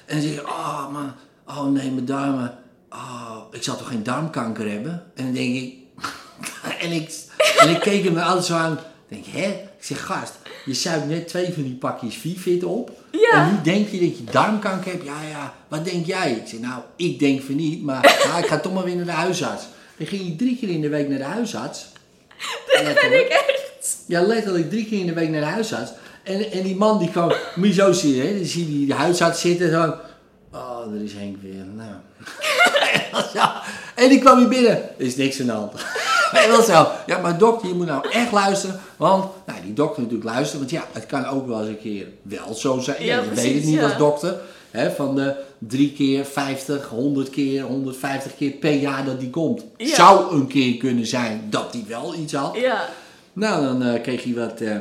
En 0.07 0.15
dan 0.15 0.23
zeg 0.23 0.35
je, 0.35 0.47
oh, 0.47 0.93
maar, 0.93 1.15
oh 1.47 1.67
nee, 1.67 1.91
mijn 1.91 2.05
darmen. 2.05 2.55
Oh, 2.91 3.37
ik 3.51 3.63
zal 3.63 3.77
toch 3.77 3.89
geen 3.89 4.03
darmkanker 4.03 4.71
hebben? 4.71 5.03
En 5.15 5.25
dan 5.25 5.33
denk 5.33 5.55
ik... 5.55 5.75
en, 6.81 6.93
ik 6.93 7.11
en 7.59 7.69
ik 7.71 7.81
keek 7.81 8.05
hem 8.05 8.19
altijd 8.19 8.45
zo 8.45 8.55
aan. 8.55 8.73
Ik 9.09 9.25
denk, 9.25 9.25
hè? 9.27 9.49
Ik 9.49 9.85
zeg, 9.85 10.05
gast, 10.07 10.33
je 10.65 10.75
zuipt 10.75 11.09
net 11.09 11.29
twee 11.29 11.53
van 11.53 11.63
die 11.63 11.75
pakjes 11.75 12.15
Vivit 12.17 12.65
op. 12.65 12.91
Ja. 13.11 13.47
En 13.47 13.53
nu 13.55 13.61
denk 13.63 13.89
je 13.89 14.01
dat 14.01 14.19
je 14.19 14.25
darmkanker 14.31 14.93
hebt. 14.93 15.05
Ja, 15.05 15.23
ja, 15.31 15.55
wat 15.69 15.85
denk 15.85 16.07
jij? 16.07 16.33
Ik 16.33 16.47
zeg, 16.49 16.61
nou, 16.61 16.83
ik 16.97 17.19
denk 17.19 17.43
van 17.43 17.55
niet, 17.57 17.83
maar 17.83 18.21
nou, 18.29 18.39
ik 18.43 18.49
ga 18.49 18.59
toch 18.59 18.73
maar 18.75 18.85
weer 18.85 18.97
naar 18.97 19.05
de 19.05 19.11
huisarts. 19.11 19.65
Dan 19.99 20.07
ging 20.07 20.27
je 20.27 20.37
drie 20.37 20.59
keer 20.59 20.69
in 20.69 20.81
de 20.81 20.89
week 20.89 21.09
naar 21.09 21.19
de 21.19 21.25
huisarts. 21.25 21.87
dat 22.85 22.95
ben 22.95 23.21
ik 23.21 23.29
echt. 23.29 23.97
Ja, 24.07 24.23
letterlijk 24.23 24.71
drie 24.71 24.87
keer 24.87 25.01
in 25.01 25.07
de 25.07 25.13
week 25.13 25.29
naar 25.29 25.41
de 25.41 25.47
huisarts. 25.47 25.91
En, 26.23 26.51
en 26.51 26.63
die 26.63 26.77
man 26.77 26.99
die 26.99 27.11
kwam, 27.11 27.33
moet 27.55 27.67
je 27.69 27.73
zo 27.73 27.93
zien, 27.93 28.21
hè? 28.21 28.35
Dan 28.35 28.45
zie 28.45 28.81
je 28.81 28.87
die 28.87 28.95
huisarts 28.95 29.41
zitten 29.41 29.71
zo. 29.71 29.95
Oh, 30.53 30.95
er 30.95 31.03
is 31.03 31.13
Henk 31.13 31.37
weer. 31.43 31.65
Nou. 31.75 31.91
Zo. 33.35 33.45
en 33.95 34.09
die 34.09 34.19
kwam 34.19 34.39
hier 34.39 34.49
binnen. 34.49 34.71
Er 34.71 35.05
is 35.05 35.17
niks 35.17 35.41
aan 35.41 35.47
de 35.47 35.53
hand. 35.53 35.73
En 36.33 36.51
dat 36.51 36.67
zo. 36.67 36.89
Ja, 37.07 37.19
maar 37.19 37.39
dokter, 37.39 37.69
je 37.69 37.75
moet 37.75 37.87
nou 37.87 38.09
echt 38.11 38.33
luisteren. 38.33 38.81
Want, 38.97 39.25
nou, 39.47 39.61
die 39.63 39.73
dokter 39.73 40.03
natuurlijk 40.03 40.31
luisteren. 40.31 40.59
Want 40.59 40.71
ja, 40.71 40.85
het 40.93 41.07
kan 41.07 41.27
ook 41.27 41.47
wel 41.47 41.61
eens 41.61 41.69
een 41.69 41.81
keer 41.81 42.07
wel 42.23 42.55
zo 42.55 42.79
zijn. 42.79 43.05
Ja, 43.05 43.23
je 43.23 43.31
weet 43.31 43.55
het 43.55 43.65
niet 43.65 43.75
ja. 43.75 43.83
als 43.83 43.97
dokter. 43.97 44.37
Hè, 44.71 44.91
van 44.91 45.15
de 45.15 45.35
drie 45.59 45.93
keer, 45.93 46.25
50, 46.25 46.89
100 46.89 47.31
keer, 47.31 47.63
150 47.63 48.37
keer 48.37 48.51
per 48.51 48.75
jaar 48.75 49.05
dat 49.05 49.21
die 49.21 49.31
komt. 49.31 49.65
Ja. 49.77 49.95
Zou 49.95 50.35
een 50.35 50.47
keer 50.47 50.77
kunnen 50.77 51.07
zijn 51.07 51.47
dat 51.51 51.73
hij 51.73 51.85
wel 51.89 52.15
iets 52.15 52.33
had. 52.33 52.57
Ja, 52.57 52.89
Nou, 53.33 53.65
dan 53.65 53.83
eh, 53.83 54.03
kreeg 54.03 54.25
hij 54.25 54.35
wat 54.35 54.61
eh, 54.61 54.77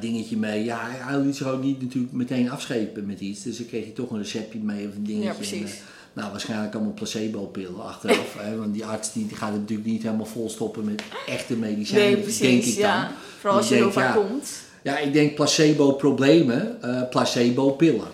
dingetje 0.00 0.36
mee. 0.36 0.64
Ja, 0.64 0.78
hij- 0.82 1.18
liet 1.18 1.36
zich 1.36 1.46
ook 1.46 1.62
niet 1.62 1.82
natuurlijk 1.82 2.12
meteen 2.12 2.50
afschepen 2.50 3.06
met 3.06 3.20
iets. 3.20 3.42
Dus 3.42 3.56
dan 3.56 3.66
kreeg 3.66 3.84
hij 3.84 3.92
toch 3.92 4.10
een 4.10 4.18
receptje 4.18 4.58
mee 4.58 4.88
of 4.88 4.94
een 4.94 5.04
dingetje. 5.04 5.28
Ja, 5.28 5.34
precies. 5.34 5.70
En, 5.70 5.76
nou, 6.12 6.30
waarschijnlijk 6.30 6.74
allemaal 6.74 6.92
placebo-pillen 6.92 7.84
achteraf. 7.84 8.34
hè, 8.38 8.56
want 8.56 8.74
die 8.74 8.84
arts 8.84 9.12
die, 9.12 9.26
die 9.26 9.36
gaat 9.36 9.50
het 9.50 9.60
natuurlijk 9.60 9.88
niet 9.88 10.02
helemaal 10.02 10.26
volstoppen 10.26 10.84
met 10.84 11.02
echte 11.26 11.54
medicijnen. 11.54 12.04
nee, 12.04 12.12
denk 12.14 12.24
precies. 12.24 12.74
ik 12.74 12.80
dan. 12.80 12.90
Ja. 12.90 13.12
Vooral 13.40 13.58
als 13.58 13.68
je 13.68 13.74
denk, 13.74 13.92
vaak 13.92 14.14
ja, 14.14 14.20
komt. 14.20 14.50
Ja, 14.82 14.98
ik 14.98 15.12
denk 15.12 15.34
placebo-problemen, 15.34 16.78
eh, 16.82 17.08
placebo-pillen. 17.10 18.06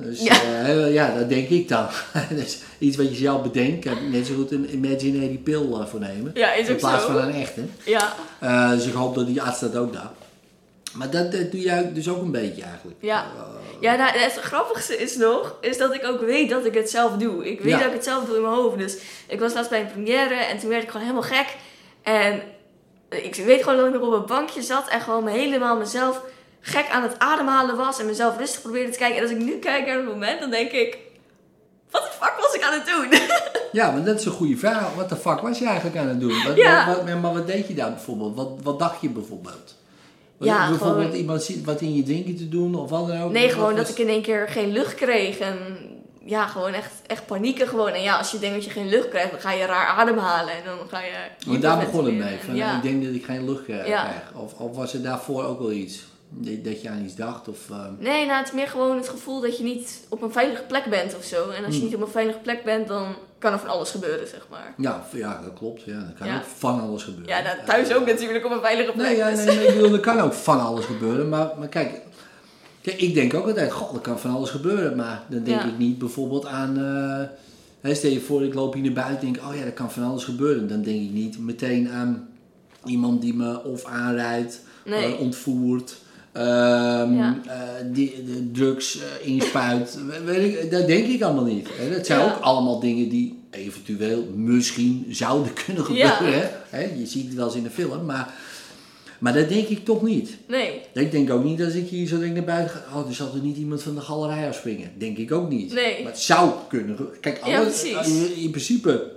Dus, 0.00 0.22
Ja. 0.22 0.34
ja. 0.66 0.86
ja, 0.86 1.14
dat 1.18 1.28
denk 1.28 1.48
ik 1.48 1.68
dan. 1.68 1.86
dus 2.30 2.58
iets 2.78 2.96
wat 2.96 3.08
je 3.08 3.14
zelf 3.16 3.42
bedenkt, 3.42 3.88
net 4.10 4.26
zo 4.26 4.34
goed 4.34 4.50
een 4.52 4.74
imaginary 4.74 5.36
pil 5.44 5.80
eh, 5.80 5.86
voor 5.86 6.00
nemen. 6.00 6.30
Ja, 6.34 6.52
is 6.52 6.68
in 6.68 6.76
plaats 6.76 7.04
zo. 7.04 7.12
van 7.12 7.22
een 7.22 7.34
echte. 7.34 7.60
Ja, 7.84 8.12
Eh, 8.40 8.70
dus 8.70 8.86
ik 8.86 8.92
hoop 8.92 9.14
dat 9.14 9.26
die 9.26 9.42
arts 9.42 9.60
dat 9.60 9.76
ook 9.76 9.92
doet. 9.92 10.00
Maar 10.92 11.10
dat, 11.10 11.32
dat 11.32 11.50
doe 11.50 11.60
jij 11.60 11.92
dus 11.92 12.08
ook 12.08 12.22
een 12.22 12.30
beetje 12.30 12.62
eigenlijk. 12.62 12.96
Ja. 13.00 13.24
Eh, 13.36 13.54
Ja, 13.80 13.96
nou, 13.96 14.18
het 14.18 14.32
grappigste 14.32 14.96
is 14.96 15.16
nog, 15.16 15.56
is 15.60 15.78
dat 15.78 15.94
ik 15.94 16.04
ook 16.06 16.20
weet 16.20 16.50
dat 16.50 16.64
ik 16.64 16.74
het 16.74 16.90
zelf 16.90 17.12
doe. 17.16 17.50
Ik 17.50 17.60
weet 17.60 17.72
Ja. 17.72 17.78
dat 17.78 17.86
ik 17.86 17.92
het 17.92 18.04
zelf 18.04 18.24
doe 18.24 18.36
in 18.36 18.42
mijn 18.42 18.54
hoofd. 18.54 18.78
Dus 18.78 18.96
ik 19.28 19.40
was 19.40 19.54
laatst 19.54 19.70
bij 19.70 19.80
een 19.80 19.92
première 19.92 20.34
en 20.34 20.58
toen 20.58 20.68
werd 20.68 20.82
ik 20.82 20.88
gewoon 20.90 21.06
helemaal 21.06 21.28
gek. 21.30 21.46
En 22.02 22.40
ik 23.24 23.34
weet 23.34 23.62
gewoon 23.62 23.76
dat 23.78 23.86
ik 23.86 24.00
nog 24.00 24.06
op 24.06 24.12
een 24.20 24.26
bankje 24.26 24.62
zat 24.62 24.88
en 24.88 25.00
gewoon 25.00 25.26
helemaal 25.26 25.76
mezelf 25.76 26.20
gek 26.60 26.88
aan 26.90 27.02
het 27.02 27.18
ademhalen 27.18 27.76
was. 27.76 27.98
En 28.00 28.06
mezelf 28.06 28.36
rustig 28.38 28.62
probeerde 28.62 28.92
te 28.92 28.98
kijken. 28.98 29.16
En 29.16 29.22
als 29.22 29.30
ik 29.32 29.38
nu 29.38 29.58
kijk 29.58 29.86
naar 29.86 29.96
het 29.96 30.06
moment, 30.06 30.40
dan 30.40 30.50
denk 30.50 30.70
ik, 30.70 30.98
wat 31.90 32.02
de 32.02 32.10
fuck 32.24 32.34
was 32.40 32.54
ik 32.54 32.62
aan 32.62 32.72
het 32.72 32.86
doen? 32.86 33.20
ja, 33.80 33.90
maar 33.90 34.04
dat 34.04 34.18
is 34.18 34.24
een 34.24 34.32
goede 34.32 34.56
vraag. 34.56 34.94
Wat 34.94 35.08
de 35.08 35.16
fuck 35.16 35.40
was 35.40 35.58
je 35.58 35.66
eigenlijk 35.66 35.96
aan 35.96 36.08
het 36.08 36.20
doen? 36.20 36.42
Wat, 36.46 36.56
Ja. 36.56 36.86
wat, 36.86 36.96
wat- 37.04 37.20
maar 37.20 37.32
wat 37.34 37.46
deed 37.46 37.68
je 37.68 37.74
daar 37.74 37.90
bijvoorbeeld? 37.92 38.36
Wat, 38.36 38.50
wat 38.62 38.78
dacht 38.78 39.00
je 39.00 39.08
bijvoorbeeld? 39.08 39.74
Ja, 40.38 40.68
bijvoorbeeld 40.68 41.02
gewoon- 41.04 41.16
iemand 41.18 41.42
ziet 41.42 41.64
wat 41.64 41.80
in 41.80 41.94
je 41.94 42.02
drinken 42.02 42.36
te 42.36 42.48
doen 42.48 42.74
of 42.74 42.90
wat 42.90 43.08
dan 43.08 43.22
ook? 43.22 43.30
Nee, 43.32 43.48
gewoon 43.48 43.76
dat 43.76 43.88
ik 43.88 43.98
in 43.98 44.08
één 44.08 44.22
keer 44.22 44.48
geen 44.48 44.72
lucht 44.72 44.94
kreeg. 44.94 45.38
En 45.38 45.56
ja, 46.26 46.46
gewoon 46.46 46.72
echt, 46.72 46.92
echt 47.06 47.26
panieken 47.26 47.68
gewoon. 47.68 47.88
En 47.92 48.02
ja, 48.02 48.16
als 48.18 48.30
je 48.30 48.38
denkt 48.38 48.54
dat 48.54 48.64
je 48.64 48.70
geen 48.70 48.88
lucht 48.88 49.08
krijgt, 49.08 49.30
dan 49.30 49.40
ga 49.40 49.52
je 49.52 49.64
raar 49.64 49.86
ademhalen. 49.86 50.52
En 50.54 50.64
dan 50.64 50.78
ga 50.88 51.00
je... 51.00 51.12
Want 51.46 51.62
daar 51.62 51.78
begon 51.78 52.04
het 52.04 52.14
mee. 52.14 52.38
Van, 52.44 52.54
ja. 52.54 52.76
Ik 52.76 52.82
denk 52.82 53.04
dat 53.04 53.14
ik 53.14 53.24
geen 53.24 53.44
lucht 53.44 53.66
eh, 53.68 53.86
Ja. 53.86 54.02
krijg. 54.04 54.22
Of, 54.34 54.52
of 54.54 54.76
was 54.76 54.94
er 54.94 55.02
daarvoor 55.02 55.44
ook 55.44 55.58
wel 55.58 55.72
iets? 55.72 56.04
Dat 56.38 56.82
je 56.82 56.88
aan 56.88 57.04
iets 57.04 57.14
dacht? 57.14 57.48
Of, 57.48 57.70
eh, 57.70 57.76
Nee, 57.98 58.26
nou, 58.26 58.38
het 58.38 58.46
is 58.46 58.52
meer 58.54 58.68
gewoon 58.68 58.96
het 58.96 59.08
gevoel 59.08 59.40
dat 59.40 59.56
je 59.58 59.64
niet 59.64 60.06
op 60.08 60.22
een 60.22 60.32
veilige 60.32 60.62
plek 60.62 60.84
bent 60.84 61.16
of 61.16 61.24
zo. 61.24 61.48
En 61.50 61.64
als 61.64 61.74
je 61.74 61.80
Hmm. 61.80 61.88
niet 61.90 61.96
op 61.96 62.02
een 62.02 62.08
veilige 62.12 62.38
plek 62.38 62.64
bent, 62.64 62.88
dan 62.88 63.14
kan 63.38 63.52
er 63.52 63.58
van 63.58 63.68
alles 63.68 63.90
gebeuren, 63.90 64.28
zeg 64.28 64.46
maar. 64.50 64.74
ja, 64.76 65.04
ja, 65.12 65.40
dat 65.44 65.52
klopt. 65.58 65.82
Ja, 65.82 65.98
dat 66.00 66.14
kan 66.18 66.26
Ja. 66.26 66.36
ook 66.36 66.42
van 66.56 66.80
alles 66.80 67.02
gebeuren. 67.02 67.28
Ja, 67.36 67.42
nou, 67.42 67.56
thuis 67.66 67.94
ook 67.94 68.06
natuurlijk 68.06 68.44
op 68.44 68.50
een 68.50 68.60
veilige 68.60 68.92
plek. 68.92 69.06
Nee, 69.06 69.16
ja, 69.16 69.30
dus- 69.30 69.44
nee, 69.44 69.56
nee, 69.56 69.66
ik 69.66 69.74
bedoel, 69.74 69.92
er 69.92 70.00
kan 70.00 70.20
ook 70.20 70.32
van 70.32 70.60
alles 70.60 70.84
gebeuren. 70.84 71.28
Maar, 71.28 71.48
maar 71.58 71.68
kijk, 71.68 72.00
kijk, 72.86 73.00
ik 73.00 73.14
denk 73.14 73.34
ook 73.34 73.46
altijd, 73.46 73.72
god, 73.72 73.94
er 73.94 74.00
kan 74.00 74.18
van 74.18 74.30
alles 74.30 74.50
gebeuren. 74.50 74.96
Maar 74.96 75.22
dan 75.28 75.42
denk 75.42 75.60
Ja. 75.62 75.66
ik 75.68 75.78
niet 75.78 75.98
bijvoorbeeld 75.98 76.46
aan, 76.46 76.76
hè, 77.80 77.94
stel 77.94 78.10
je 78.10 78.20
voor, 78.20 78.44
ik 78.44 78.54
loop 78.54 78.74
hier 78.74 78.82
naar 78.82 78.92
buiten 78.92 79.26
en 79.26 79.32
denk, 79.32 79.46
oh 79.48 79.54
ja, 79.54 79.62
er 79.62 79.72
kan 79.72 79.90
van 79.90 80.02
alles 80.02 80.24
gebeuren. 80.24 80.68
Dan 80.68 80.82
denk 80.82 81.00
ik 81.02 81.10
niet 81.12 81.38
meteen 81.38 81.90
aan 81.90 82.28
iemand 82.84 83.20
die 83.22 83.34
me 83.34 83.64
of 83.64 83.84
aanrijdt, 83.84 84.60
Nee. 84.84 85.04
eh, 85.14 85.20
ontvoert. 85.20 85.96
ehm, 86.32 87.14
Ja. 87.14 87.36
eh, 87.46 87.58
die, 87.92 88.24
de 88.24 88.50
drugs 88.52 88.98
inspuit, 89.22 89.98
weet 90.24 90.54
ik, 90.62 90.70
dat 90.70 90.86
denk 90.86 91.06
ik 91.06 91.22
allemaal 91.22 91.44
niet. 91.44 91.68
Hè. 91.72 91.90
Dat 91.96 92.06
zijn 92.06 92.18
Ja. 92.20 92.24
ook 92.34 92.40
allemaal 92.40 92.80
dingen 92.80 93.08
die 93.08 93.38
eventueel 93.50 94.24
misschien 94.34 95.06
zouden 95.08 95.52
kunnen 95.66 95.84
gebeuren. 95.84 96.32
hè. 96.40 96.44
Hè, 96.68 96.90
je 96.98 97.06
ziet 97.06 97.24
het 97.26 97.34
wel 97.34 97.46
eens 97.46 97.54
in 97.54 97.62
de 97.62 97.70
film, 97.70 98.04
maar, 98.04 98.34
maar 99.18 99.32
dat 99.32 99.48
denk 99.48 99.68
ik 99.68 99.84
toch 99.84 100.02
niet. 100.02 100.36
Nee, 100.48 100.80
Ik 100.92 101.10
denk 101.10 101.30
ook 101.30 101.44
niet 101.44 101.62
als 101.62 101.74
ik 101.74 101.88
hier 101.88 102.06
zo 102.06 102.18
denk 102.18 102.34
naar 102.34 102.44
buiten 102.44 102.70
ga, 102.76 102.98
oh, 102.98 103.08
er 103.08 103.14
zal 103.14 103.30
er 103.34 103.40
niet 103.40 103.56
iemand 103.56 103.82
van 103.82 103.94
de 103.94 104.00
galerij 104.00 104.48
afspringen. 104.48 104.90
Denk 104.98 105.16
ik 105.18 105.32
ook 105.32 105.48
niet. 105.48 105.72
Nee. 105.72 106.02
Maar 106.02 106.12
het 106.12 106.20
zou 106.20 106.50
kunnen. 106.68 107.08
Kijk, 107.20 107.46
Ja, 107.46 107.58
alles, 107.60 107.80
precies. 107.80 108.08
in, 108.08 108.36
in 108.42 108.50
principe 108.50 109.10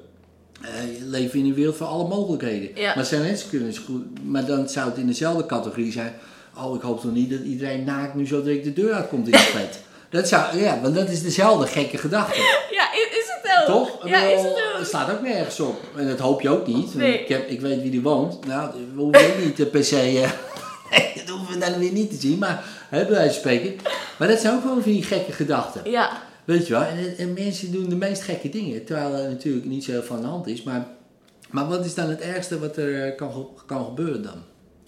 je 0.99 1.05
leeft 1.05 1.33
in 1.33 1.45
een 1.45 1.53
wereld 1.53 1.75
van 1.77 1.87
alle 1.87 2.07
mogelijkheden. 2.07 2.69
Ja. 2.75 2.85
Maar 2.87 2.97
het 2.97 3.07
zijn 3.07 3.21
mensen 3.21 3.49
kunnen 3.49 3.67
het 3.67 3.77
goed, 3.77 4.25
maar 4.25 4.45
dan 4.45 4.69
zou 4.69 4.89
het 4.89 4.97
in 4.97 5.07
dezelfde 5.07 5.45
categorie 5.45 5.91
zijn. 5.91 6.13
Oh, 6.57 6.75
ik 6.75 6.81
hoop 6.81 7.01
toch 7.01 7.13
niet 7.13 7.29
dat 7.29 7.39
iedereen 7.41 7.83
naakt 7.83 8.15
nu 8.15 8.27
zo 8.27 8.43
direct 8.43 8.63
de 8.63 8.73
deur 8.73 8.93
uitkomt 8.93 9.25
in 9.25 9.31
de 9.31 9.37
flat. 9.53 9.79
Dat 10.09 10.27
zou, 10.27 10.57
ja, 10.57 10.81
want 10.81 10.95
dat 10.95 11.09
is 11.09 11.21
dezelfde 11.21 11.67
gekke 11.67 11.97
gedachte. 11.97 12.39
ja, 12.71 12.93
is, 12.93 13.07
het? 13.11 13.28
Toch? 13.65 14.07
Ja, 14.07 14.21
is 14.21 14.41
het 14.77 14.87
staat 14.87 15.11
ook 15.11 15.21
nergens 15.21 15.59
op. 15.59 15.81
En 15.95 16.07
dat 16.07 16.19
hoop 16.19 16.41
je 16.41 16.49
ook 16.49 16.67
niet. 16.67 16.95
Nee. 16.95 17.19
Ik, 17.19 17.27
heb, 17.27 17.49
ik 17.49 17.61
weet 17.61 17.81
wie 17.81 17.91
die 17.91 18.01
woont. 18.01 18.45
Nou, 18.45 18.71
we 18.95 19.01
hoeven 19.01 19.27
ook 19.27 19.45
niet 19.45 19.59
eh, 19.59 19.69
per 19.69 19.83
se... 19.83 19.95
eh, 20.91 21.15
dat 21.25 21.35
hoeven 21.35 21.53
we 21.53 21.65
dan 21.65 21.79
weer 21.79 21.91
niet 21.91 22.09
te 22.09 22.15
zien. 22.15 22.37
Maar, 22.37 22.63
hè, 22.89 23.05
bij 23.05 23.15
wijze 23.15 23.29
van 23.31 23.39
spreken. 23.39 23.75
Maar 24.17 24.27
dat 24.27 24.39
zijn 24.39 24.55
ook 24.55 24.61
gewoon 24.61 24.81
van 24.81 24.91
die 24.91 25.03
gekke 25.03 25.31
gedachten. 25.31 25.91
Ja, 25.91 26.21
Weet 26.43 26.67
je 26.67 26.73
wel? 26.73 26.83
En, 26.83 27.17
en 27.17 27.33
mensen 27.33 27.71
doen 27.71 27.89
de 27.89 27.95
meest 27.95 28.21
gekke 28.21 28.49
dingen. 28.49 28.85
Terwijl 28.85 29.13
er 29.13 29.29
natuurlijk 29.29 29.65
niet 29.65 29.83
zo 29.83 30.01
aan 30.11 30.21
de 30.21 30.27
hand 30.27 30.47
is. 30.47 30.63
Maar, 30.63 30.87
maar 31.49 31.67
wat 31.67 31.85
is 31.85 31.93
dan 31.93 32.09
het 32.09 32.21
ergste 32.21 32.59
wat 32.59 32.77
er 32.77 33.05
eh, 33.05 33.15
kan, 33.15 33.47
kan 33.65 33.85
gebeuren 33.85 34.23
dan? 34.23 34.43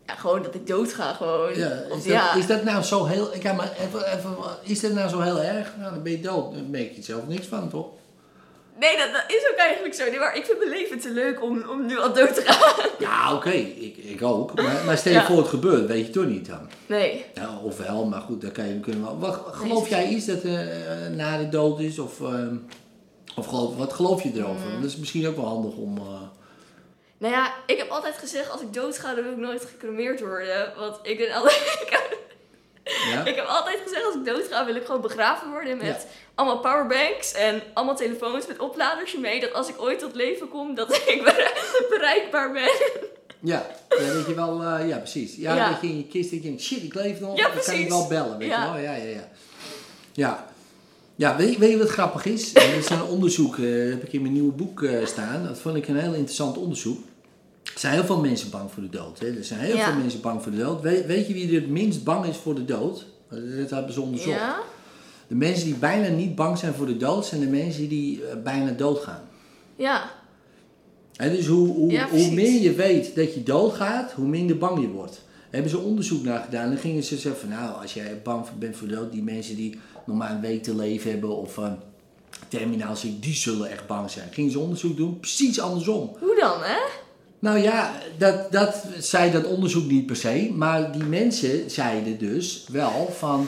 ja, 0.07 0.15
gewoon 0.15 0.43
dat 0.43 0.55
ik 0.55 0.67
dood 0.67 0.93
ga, 0.93 1.13
gewoon. 1.13 1.57
Ja, 1.57 1.83
Of 1.89 1.97
is, 1.97 2.03
dat, 2.03 2.13
ja. 2.13 2.35
is 2.35 2.47
dat 2.47 2.63
nou 2.63 2.83
zo 2.83 3.05
heel... 3.05 3.29
Ja, 3.41 3.53
maar 3.53 3.71
even, 3.79 4.17
even, 4.17 4.35
is 4.63 4.79
dat 4.79 4.91
nou 4.91 5.09
zo 5.09 5.19
heel 5.19 5.41
erg? 5.41 5.73
Nou, 5.79 5.93
dan 5.93 6.03
ben 6.03 6.11
je 6.11 6.21
dood. 6.21 6.53
Dan 6.53 6.69
merk 6.69 6.95
je 6.95 7.01
zelf 7.03 7.27
niks 7.27 7.47
van, 7.47 7.69
toch? 7.69 7.87
Nee, 8.81 8.97
dat, 8.97 9.11
dat 9.13 9.23
is 9.27 9.50
ook 9.51 9.57
eigenlijk 9.57 9.93
zo. 9.93 10.03
Nee, 10.09 10.19
maar 10.19 10.35
ik 10.35 10.45
vind 10.45 10.57
mijn 10.57 10.69
leven 10.69 11.00
te 11.00 11.09
leuk 11.09 11.41
om, 11.43 11.69
om 11.69 11.85
nu 11.85 12.00
al 12.00 12.13
dood 12.13 12.35
te 12.35 12.41
gaan. 12.41 12.85
Ja, 13.07 13.33
oké, 13.35 13.50
ik, 13.51 13.97
ik 13.97 14.21
ook. 14.23 14.53
Maar, 14.61 14.85
maar 14.85 14.97
stel 14.97 15.11
je 15.11 15.17
Ja. 15.17 15.25
voor 15.25 15.38
het 15.38 15.47
gebeurt, 15.47 15.88
weet 15.88 16.05
je 16.05 16.11
toch 16.11 16.25
niet 16.25 16.47
dan? 16.47 16.69
Nee. 16.85 17.25
Ja, 17.33 17.57
of 17.63 17.77
wel, 17.77 18.05
maar 18.05 18.21
goed, 18.21 18.41
dan 18.41 18.51
kan 18.51 18.67
je, 18.67 18.79
kunnen 18.79 19.01
we 19.01 19.07
wel. 19.07 19.19
Wat, 19.19 19.41
geloof 19.51 19.81
Nee, 19.81 19.89
jij 19.89 20.07
iets 20.09 20.25
dat 20.25 20.43
er 20.43 20.69
eh, 20.71 21.07
na 21.15 21.38
de 21.38 21.50
dood 21.50 21.79
is? 21.79 22.00
Of, 22.00 22.21
ehm, 22.21 22.55
of 23.35 23.45
geloof, 23.45 23.75
wat 23.77 23.93
geloof 23.93 24.23
je 24.23 24.31
erover? 24.35 24.67
Mm. 24.75 24.81
Dat 24.81 24.89
is 24.89 24.97
misschien 24.97 25.27
ook 25.27 25.35
wel 25.35 25.45
handig 25.47 25.73
om. 25.75 25.97
eh, 25.97 26.03
Nou 27.17 27.33
ja, 27.33 27.53
ik 27.65 27.77
heb 27.77 27.89
altijd 27.89 28.17
gezegd, 28.17 28.51
als 28.51 28.61
ik 28.61 28.73
doodga, 28.73 29.13
dan 29.13 29.23
wil 29.23 29.31
ik 29.33 29.38
nooit 29.38 29.65
gecremeerd 29.65 30.19
worden. 30.19 30.73
Want 30.77 31.00
ik 31.03 31.17
ben 31.17 31.31
altijd... 31.33 31.61
Ja? 32.83 33.25
Ik 33.25 33.35
heb 33.35 33.45
altijd 33.45 33.79
gezegd, 33.83 34.05
als 34.05 34.15
ik 34.15 34.25
doodga, 34.25 34.65
wil 34.65 34.75
ik 34.75 34.85
gewoon 34.85 35.01
begraven 35.01 35.50
worden 35.50 35.77
met 35.77 35.85
Ja. 35.85 35.97
allemaal 36.35 36.59
powerbanks 36.59 37.31
en 37.33 37.61
allemaal 37.73 37.95
telefoons 37.95 38.47
met 38.47 38.59
opladers 38.59 39.17
mee. 39.17 39.39
Dat 39.39 39.53
als 39.53 39.67
ik 39.69 39.81
ooit 39.81 40.00
tot 40.00 40.15
leven 40.15 40.50
kom, 40.50 40.75
dat 40.75 40.95
ik 41.13 41.21
bere- 41.23 41.53
bereikbaar 41.89 42.51
ben. 42.51 42.71
Ja, 43.43 43.65
ja, 43.89 44.13
dat 44.13 44.27
je 44.27 44.33
wel, 44.35 44.63
eh, 44.63 44.88
ja 44.88 44.97
precies. 44.97 45.35
Ja, 45.35 45.55
Ja. 45.55 45.69
dat 45.69 45.81
je 45.81 45.88
in 45.88 45.97
je 45.97 46.07
kist 46.07 46.41
denkt, 46.43 46.61
shit, 46.61 46.83
ik 46.83 46.93
leef 46.93 47.19
nog, 47.19 47.38
dan 47.38 47.51
kan 47.65 47.73
ik 47.75 47.89
wel 47.89 48.07
bellen, 48.07 48.38
weet 48.38 48.50
je 48.50 48.57
wel. 48.59 48.77
Ja, 48.77 48.95
ja, 48.95 49.03
ja. 49.09 49.29
Ja, 50.13 50.47
ja 51.15 51.35
weet, 51.35 51.53
je- 51.53 51.59
weet 51.59 51.71
je 51.71 51.77
wat 51.77 51.89
grappig 51.89 52.25
is? 52.25 52.53
Er 52.55 52.73
is 52.77 52.89
een 52.89 53.03
onderzoek, 53.03 53.57
eh, 53.57 53.89
heb 53.89 54.03
ik 54.03 54.13
in 54.13 54.21
mijn 54.21 54.33
nieuwe 54.33 54.51
boek 54.51 54.83
eh, 54.83 55.05
staan. 55.05 55.43
Dat 55.47 55.59
vond 55.59 55.75
ik 55.75 55.88
een 55.88 55.97
heel 56.00 56.13
interessant 56.13 56.57
onderzoek. 56.57 57.00
Er 57.73 57.79
zijn 57.79 57.93
heel 57.93 58.03
veel 58.03 58.19
mensen 58.19 58.49
bang 58.49 58.71
voor 58.71 58.83
de 58.83 58.89
dood. 58.89 59.19
Hè? 59.19 59.37
Er 59.37 59.43
zijn 59.43 59.59
heel 59.59 59.75
Ja. 59.75 59.85
veel 59.91 60.01
mensen 60.01 60.21
bang 60.21 60.41
voor 60.43 60.51
de 60.51 60.57
dood. 60.57 60.81
Weet, 60.81 61.05
weet 61.05 61.27
je 61.27 61.33
wie 61.33 61.47
er 61.47 61.53
het 61.61 61.69
minst 61.69 62.03
bang 62.03 62.25
is 62.25 62.37
voor 62.37 62.55
de 62.55 62.65
dood? 62.65 63.05
Dat 63.59 63.69
hebben 63.69 63.93
ze 63.93 64.01
onderzocht. 64.01 64.35
Ja? 64.35 64.59
De 65.27 65.35
mensen 65.35 65.65
die 65.65 65.75
bijna 65.75 66.07
niet 66.07 66.35
bang 66.35 66.57
zijn 66.57 66.73
voor 66.73 66.85
de 66.85 66.97
dood, 66.97 67.25
zijn 67.25 67.41
de 67.41 67.47
mensen 67.47 67.87
die 67.89 68.25
eh, 68.25 68.35
bijna 68.43 68.71
doodgaan. 68.71 69.21
Ja. 69.75 70.11
Hè, 71.15 71.29
dus 71.35 71.45
hoe, 71.47 71.67
hoe, 71.67 71.91
Ja, 71.91 72.09
hoe 72.09 72.31
meer 72.31 72.61
je 72.61 72.73
weet 72.73 73.15
dat 73.15 73.33
je 73.33 73.43
doodgaat, 73.43 74.11
hoe 74.11 74.27
minder 74.27 74.57
bang 74.57 74.81
je 74.81 74.87
wordt. 74.89 75.13
Daar 75.13 75.61
hebben 75.61 75.71
ze 75.71 75.77
onderzoek 75.87 76.23
naar 76.23 76.43
gedaan. 76.43 76.69
Dan 76.69 76.77
gingen 76.77 77.03
ze 77.03 77.17
zeggen 77.17 77.41
van 77.41 77.49
nou, 77.49 77.81
als 77.81 77.93
jij 77.93 78.21
bang 78.23 78.45
bent 78.59 78.75
voor 78.77 78.87
de 78.87 78.95
dood, 78.95 79.11
die 79.11 79.23
mensen 79.23 79.55
die 79.55 79.79
nog 80.05 80.17
maar 80.17 80.31
een 80.31 80.41
week 80.41 80.63
te 80.63 80.75
leven 80.75 81.11
hebben 81.11 81.37
of 81.37 81.57
uh, 81.57 81.71
terminaal 82.47 82.95
ziek, 82.95 83.23
die 83.23 83.33
zullen 83.35 83.69
echt 83.69 83.87
bang 83.87 84.09
zijn. 84.09 84.27
Gingen 84.31 84.51
ze 84.51 84.59
onderzoek 84.59 84.97
doen, 84.97 85.19
precies 85.19 85.59
andersom. 85.59 86.15
Hoe 86.19 86.35
dan, 86.39 86.59
hè? 86.61 86.79
Nou 87.41 87.60
ja, 87.60 87.91
dat, 88.17 88.51
dat 88.51 88.83
zei 89.00 89.31
dat 89.31 89.45
onderzoek 89.45 89.91
niet 89.91 90.05
per 90.05 90.15
se, 90.15 90.51
maar 90.55 90.91
die 90.91 91.03
mensen 91.03 91.69
zeiden 91.69 92.17
dus 92.17 92.65
wel 92.71 93.13
van, 93.17 93.48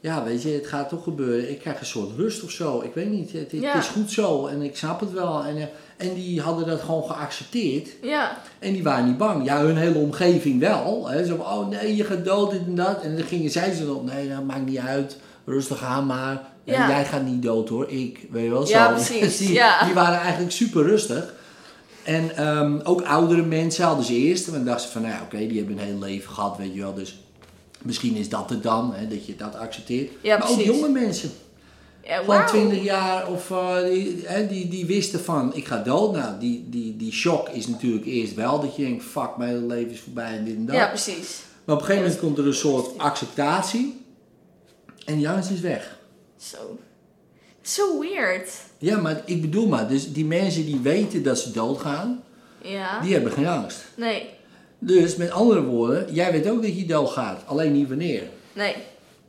ja 0.00 0.24
weet 0.24 0.42
je, 0.42 0.48
het 0.48 0.66
gaat 0.66 0.88
toch 0.88 1.02
gebeuren. 1.02 1.50
Ik 1.50 1.58
krijg 1.58 1.80
een 1.80 1.86
soort 1.86 2.16
rust 2.16 2.42
of 2.42 2.50
zo. 2.50 2.80
Ik 2.80 2.94
weet 2.94 3.10
niet, 3.10 3.32
het, 3.32 3.52
het 3.52 3.60
Ja. 3.60 3.78
is 3.78 3.86
goed 3.86 4.10
zo 4.10 4.46
en 4.46 4.62
ik 4.62 4.76
snap 4.76 5.00
het 5.00 5.12
wel. 5.12 5.44
En, 5.44 5.56
eh, 5.56 5.62
en 5.96 6.14
die 6.14 6.40
hadden 6.40 6.66
dat 6.66 6.80
gewoon 6.80 7.04
geaccepteerd. 7.04 7.88
Ja. 8.02 8.38
En 8.58 8.72
die 8.72 8.82
waren 8.82 9.06
niet 9.06 9.16
bang. 9.18 9.44
Ja, 9.44 9.60
hun 9.60 9.76
hele 9.76 9.98
omgeving 9.98 10.60
wel. 10.60 11.08
Hè. 11.08 11.24
Zo 11.26 11.36
van, 11.36 11.46
oh 11.46 11.68
nee, 11.68 11.96
je 11.96 12.04
gaat 12.04 12.24
dood, 12.24 12.50
dit 12.50 12.66
en 12.66 12.74
dat. 12.74 13.02
En 13.02 13.16
dan 13.16 13.26
gingen 13.26 13.50
zij 13.50 13.72
ze 13.74 13.92
op, 13.94 14.04
nee, 14.04 14.28
dat 14.28 14.44
maakt 14.44 14.66
niet 14.66 14.78
uit. 14.78 15.16
Rustig 15.44 15.82
aan 15.84 16.06
maar. 16.06 16.42
En 16.64 16.88
jij 16.88 17.04
gaat 17.04 17.24
niet 17.24 17.42
dood 17.42 17.68
hoor, 17.68 17.90
ik. 17.90 18.26
Weet 18.30 18.44
je 18.44 18.50
wel, 18.50 18.66
zo. 18.66 18.72
Ja, 18.72 18.88
precies, 18.88 19.36
die, 19.46 19.52
ja. 19.52 19.84
die 19.84 19.94
waren 19.94 20.18
eigenlijk 20.20 20.52
super 20.52 20.82
rustig. 20.82 21.34
En 22.06 22.36
ehm, 22.36 22.78
ook 22.82 23.02
oudere 23.02 23.42
mensen 23.42 23.84
hadden 23.84 24.04
ze 24.04 24.14
eerst. 24.14 24.46
En 24.46 24.52
dan 24.52 24.64
dachten 24.64 24.86
ze 24.86 24.92
van, 24.92 25.02
nou 25.02 25.14
ja, 25.14 25.22
oké, 25.22 25.46
die 25.46 25.58
hebben 25.58 25.78
een 25.78 25.84
heel 25.84 25.98
leven 25.98 26.32
gehad, 26.32 26.56
weet 26.56 26.74
je 26.74 26.80
wel. 26.80 26.94
Dus 26.94 27.18
misschien 27.82 28.14
is 28.14 28.28
dat 28.28 28.50
het 28.50 28.62
dan, 28.62 28.94
hè, 28.94 29.08
dat 29.08 29.26
je 29.26 29.36
dat 29.36 29.54
accepteert. 29.56 30.10
Ja, 30.20 30.38
maar 30.38 30.50
ook 30.50 30.60
jonge 30.60 30.88
mensen. 30.88 31.30
Ja, 32.04 32.16
Van 32.16 32.26
wauw. 32.26 32.46
20 32.46 32.82
jaar 32.82 33.28
of 33.28 33.50
eh, 33.50 33.76
die, 33.90 34.22
hè, 34.24 34.46
die, 34.46 34.68
die 34.68 34.86
wisten 34.86 35.20
van 35.20 35.54
ik 35.54 35.66
ga 35.66 35.82
dood. 35.82 36.12
Nou, 36.12 36.38
die, 36.38 36.66
die, 36.68 36.96
die 36.96 37.12
shock 37.12 37.48
is 37.48 37.66
natuurlijk 37.66 38.06
eerst 38.06 38.34
wel 38.34 38.60
dat 38.60 38.76
je 38.76 38.82
denkt: 38.82 39.04
fuck, 39.04 39.36
mijn 39.36 39.50
hele 39.50 39.66
leven 39.66 39.90
is 39.90 40.00
voorbij 40.00 40.36
en 40.36 40.44
dit 40.44 40.56
en 40.56 40.66
dat. 40.66 40.74
Ja, 40.74 40.86
precies. 40.86 41.42
Maar 41.64 41.74
op 41.74 41.80
een 41.80 41.86
gegeven 41.86 42.02
moment 42.08 42.20
komt 42.20 42.38
er 42.38 42.46
een 42.46 42.54
soort 42.54 42.98
acceptatie 42.98 44.04
en 45.04 45.16
die 45.16 45.28
angst 45.28 45.50
is 45.50 45.60
weg. 45.60 45.98
Zo. 46.36 46.78
Zo 47.66 48.00
weird. 48.00 48.50
Ja, 48.78 48.98
maar 48.98 49.22
ik 49.24 49.40
bedoel 49.40 49.66
maar, 49.66 49.88
dus 49.88 50.12
die 50.12 50.24
mensen 50.24 50.64
die 50.64 50.80
weten 50.80 51.22
dat 51.22 51.38
ze 51.38 51.50
doodgaan, 51.50 52.22
Ja. 52.62 53.00
die 53.00 53.12
hebben 53.12 53.32
geen 53.32 53.46
angst. 53.46 53.78
Nee. 53.94 54.28
Dus 54.78 55.16
met 55.16 55.30
andere 55.30 55.62
woorden, 55.62 56.14
jij 56.14 56.32
weet 56.32 56.48
ook 56.48 56.62
dat 56.62 56.76
je 56.78 56.86
doodgaat, 56.86 57.42
alleen 57.46 57.72
niet 57.72 57.88
wanneer. 57.88 58.22
Nee. 58.52 58.74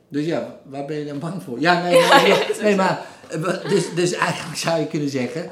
Dus 0.08 0.24
ja, 0.24 0.56
waar 0.64 0.84
ben 0.84 0.96
je 0.96 1.04
dan 1.06 1.18
bang 1.18 1.42
voor? 1.42 1.60
Ja, 1.60 1.82
nee, 1.82 2.00
maar, 2.08 2.28
ja, 2.28 2.38
nee, 2.62 2.76
maar 2.76 3.06
eh, 3.28 3.68
dus, 3.68 3.94
dus 3.94 4.12
eigenlijk 4.12 4.58
zou 4.58 4.80
je 4.80 4.86
kunnen 4.86 5.08
zeggen, 5.08 5.50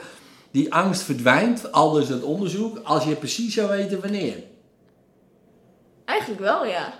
die 0.51 0.73
angst 0.75 1.03
verdwijnt, 1.03 1.73
al 1.73 1.91
dus 1.93 2.09
dat 2.09 2.23
onderzoek, 2.23 2.79
als 2.85 3.05
je 3.05 3.15
precies 3.15 3.55
zou 3.55 3.69
weten 3.69 4.01
wanneer. 4.01 4.35
Eigenlijk 6.05 6.41
wel, 6.41 6.67
ja. 6.67 6.95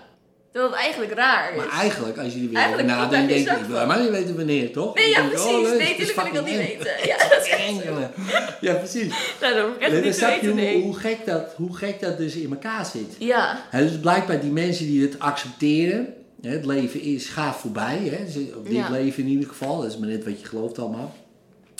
Terwijl 0.57 0.75
het 0.75 0.85
eigenlijk 0.85 1.19
raar 1.19 1.51
is. 1.51 1.57
Maar 1.57 1.69
eigenlijk, 1.69 2.17
als 2.17 2.33
je 2.33 2.39
er 2.39 2.49
weer 2.49 2.49
over 2.49 2.61
Eigenlijk 2.61 2.87
nadenkt, 2.87 3.29
denk 3.33 3.47
je, 3.47 3.53
ik 3.55 3.65
wil 3.65 3.75
helemaal 3.75 4.01
niet 4.01 4.09
weten 4.09 4.35
wanneer, 4.35 4.71
toch? 4.71 4.95
Nee, 4.95 5.09
ja, 5.09 5.27
precies. 5.27 5.45
oh, 5.45 5.61
leuk, 5.61 5.77
nee, 5.77 5.87
het 5.87 5.99
is 5.99 6.13
tuurlijk 6.13 6.15
wil 6.15 6.25
ik 6.25 6.33
dat 6.33 6.45
niet 6.45 6.57
weten. 6.57 7.07
Ja, 7.07 7.17
dat 7.17 7.45
is 7.45 7.49
echt. 7.49 8.59
Ja, 8.61 8.73
precies. 8.73 9.13
Nou, 9.41 9.53
dan 9.55 9.65
hoef 9.65 9.75
ik 9.75 9.81
echt 9.81 9.91
Nee, 9.91 10.01
dan 10.01 10.09
niet 10.09 10.11
te 10.11 10.17
snap 10.17 10.29
je 10.29 10.35
weten, 10.35 10.51
hoe, 10.51 10.61
nee. 10.61 10.81
hoe, 10.81 10.95
gek 10.97 11.25
dat, 11.25 11.53
hoe 11.55 11.75
gek 11.75 11.99
dat 11.99 12.17
dus 12.17 12.35
in 12.35 12.51
elkaar 12.51 12.85
zit. 12.85 13.15
Ja. 13.19 13.61
Dus 13.71 13.99
blijkbaar 13.99 14.39
die 14.39 14.51
mensen 14.51 14.85
die 14.85 15.01
het 15.01 15.19
accepteren, 15.19 16.13
het 16.41 16.65
leven 16.65 17.01
is, 17.01 17.27
gaat 17.27 17.55
voorbij. 17.55 18.27
Dit 18.33 18.51
Ja. 18.73 18.89
leven 18.89 19.23
in 19.23 19.29
ieder 19.29 19.47
geval, 19.47 19.81
dat 19.81 19.91
is 19.91 19.97
maar 19.97 20.09
net 20.09 20.23
wat 20.23 20.39
je 20.41 20.47
gelooft 20.47 20.79
allemaal. 20.79 21.15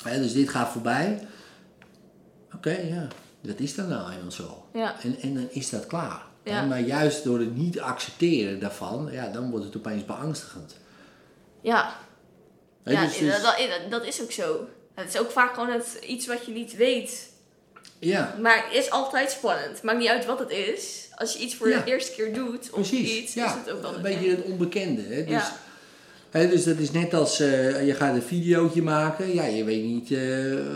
Dus 0.04 0.34
dit 0.34 0.50
gaat 0.50 0.72
voorbij. 0.72 1.20
Oké, 2.56 2.78
ja, 2.90 3.08
dat 3.42 3.60
is 3.60 3.76
dan 3.76 3.88
nou 3.88 4.12
eenmaal 4.12 4.32
zo. 4.32 4.64
Ja. 4.74 4.96
En, 5.04 5.18
en 5.22 5.34
dan 5.34 5.48
is 5.52 5.70
dat 5.70 5.86
klaar. 5.88 6.27
Ja. 6.48 6.66
Maar 6.66 6.80
juist 6.80 7.24
door 7.24 7.40
het 7.40 7.56
niet 7.56 7.80
accepteren 7.80 8.60
daarvan, 8.60 9.10
ja, 9.12 9.28
dan 9.28 9.50
wordt 9.50 9.66
het 9.66 9.78
opeens 9.78 10.06
beangstigend. 10.06 10.78
Ja. 11.62 11.96
Ja, 12.84 13.06
dus- 13.06 13.18
dus- 13.18 13.42
dat, 13.42 13.58
dat, 13.90 14.06
is 14.06 14.22
ook 14.22 14.32
zo. 14.32 14.68
Het 14.94 15.14
is 15.14 15.20
ook 15.20 15.32
vaak 15.32 15.54
gewoon 15.54 15.70
het, 15.70 16.00
iets 16.08 16.28
wat 16.28 16.46
je 16.46 16.52
niet 16.52 16.76
weet. 16.76 17.30
ja, 18.00 18.36
Maar 18.42 18.64
het 18.66 18.74
is 18.74 18.90
altijd 18.90 19.32
spannend. 19.32 19.82
Maakt 19.82 19.98
niet 20.00 20.08
uit 20.08 20.26
wat 20.26 20.40
het 20.40 20.50
is. 20.50 21.08
Als 21.16 21.34
je 21.34 21.40
iets 21.40 21.56
voor 21.56 21.70
Ja. 21.70 21.80
de 21.80 21.92
eerste 21.92 22.12
keer 22.12 22.34
doet, 22.34 22.64
of 22.64 22.70
precies. 22.70 23.10
iets, 23.10 23.34
ja, 23.34 23.46
is 23.46 23.52
het 23.52 23.72
ook 23.72 23.80
een 23.80 23.86
altijd 23.86 24.04
beetje 24.04 24.30
het 24.30 24.42
onbekende. 24.44 25.02
Hè? 25.02 25.24
Dus, 25.24 25.30
Ja. 25.30 25.56
Dus 26.32 26.64
dat 26.64 26.78
is 26.78 26.92
net 26.92 27.14
als 27.14 27.40
eh, 27.40 27.86
je 27.88 27.94
gaat 27.94 28.16
een 28.16 28.22
videootje 28.22 28.82
maken, 28.82 29.34
ja, 29.34 29.46
je 29.46 29.64
weet 29.64 29.84
niet 29.84 30.12
eh, 30.12 30.20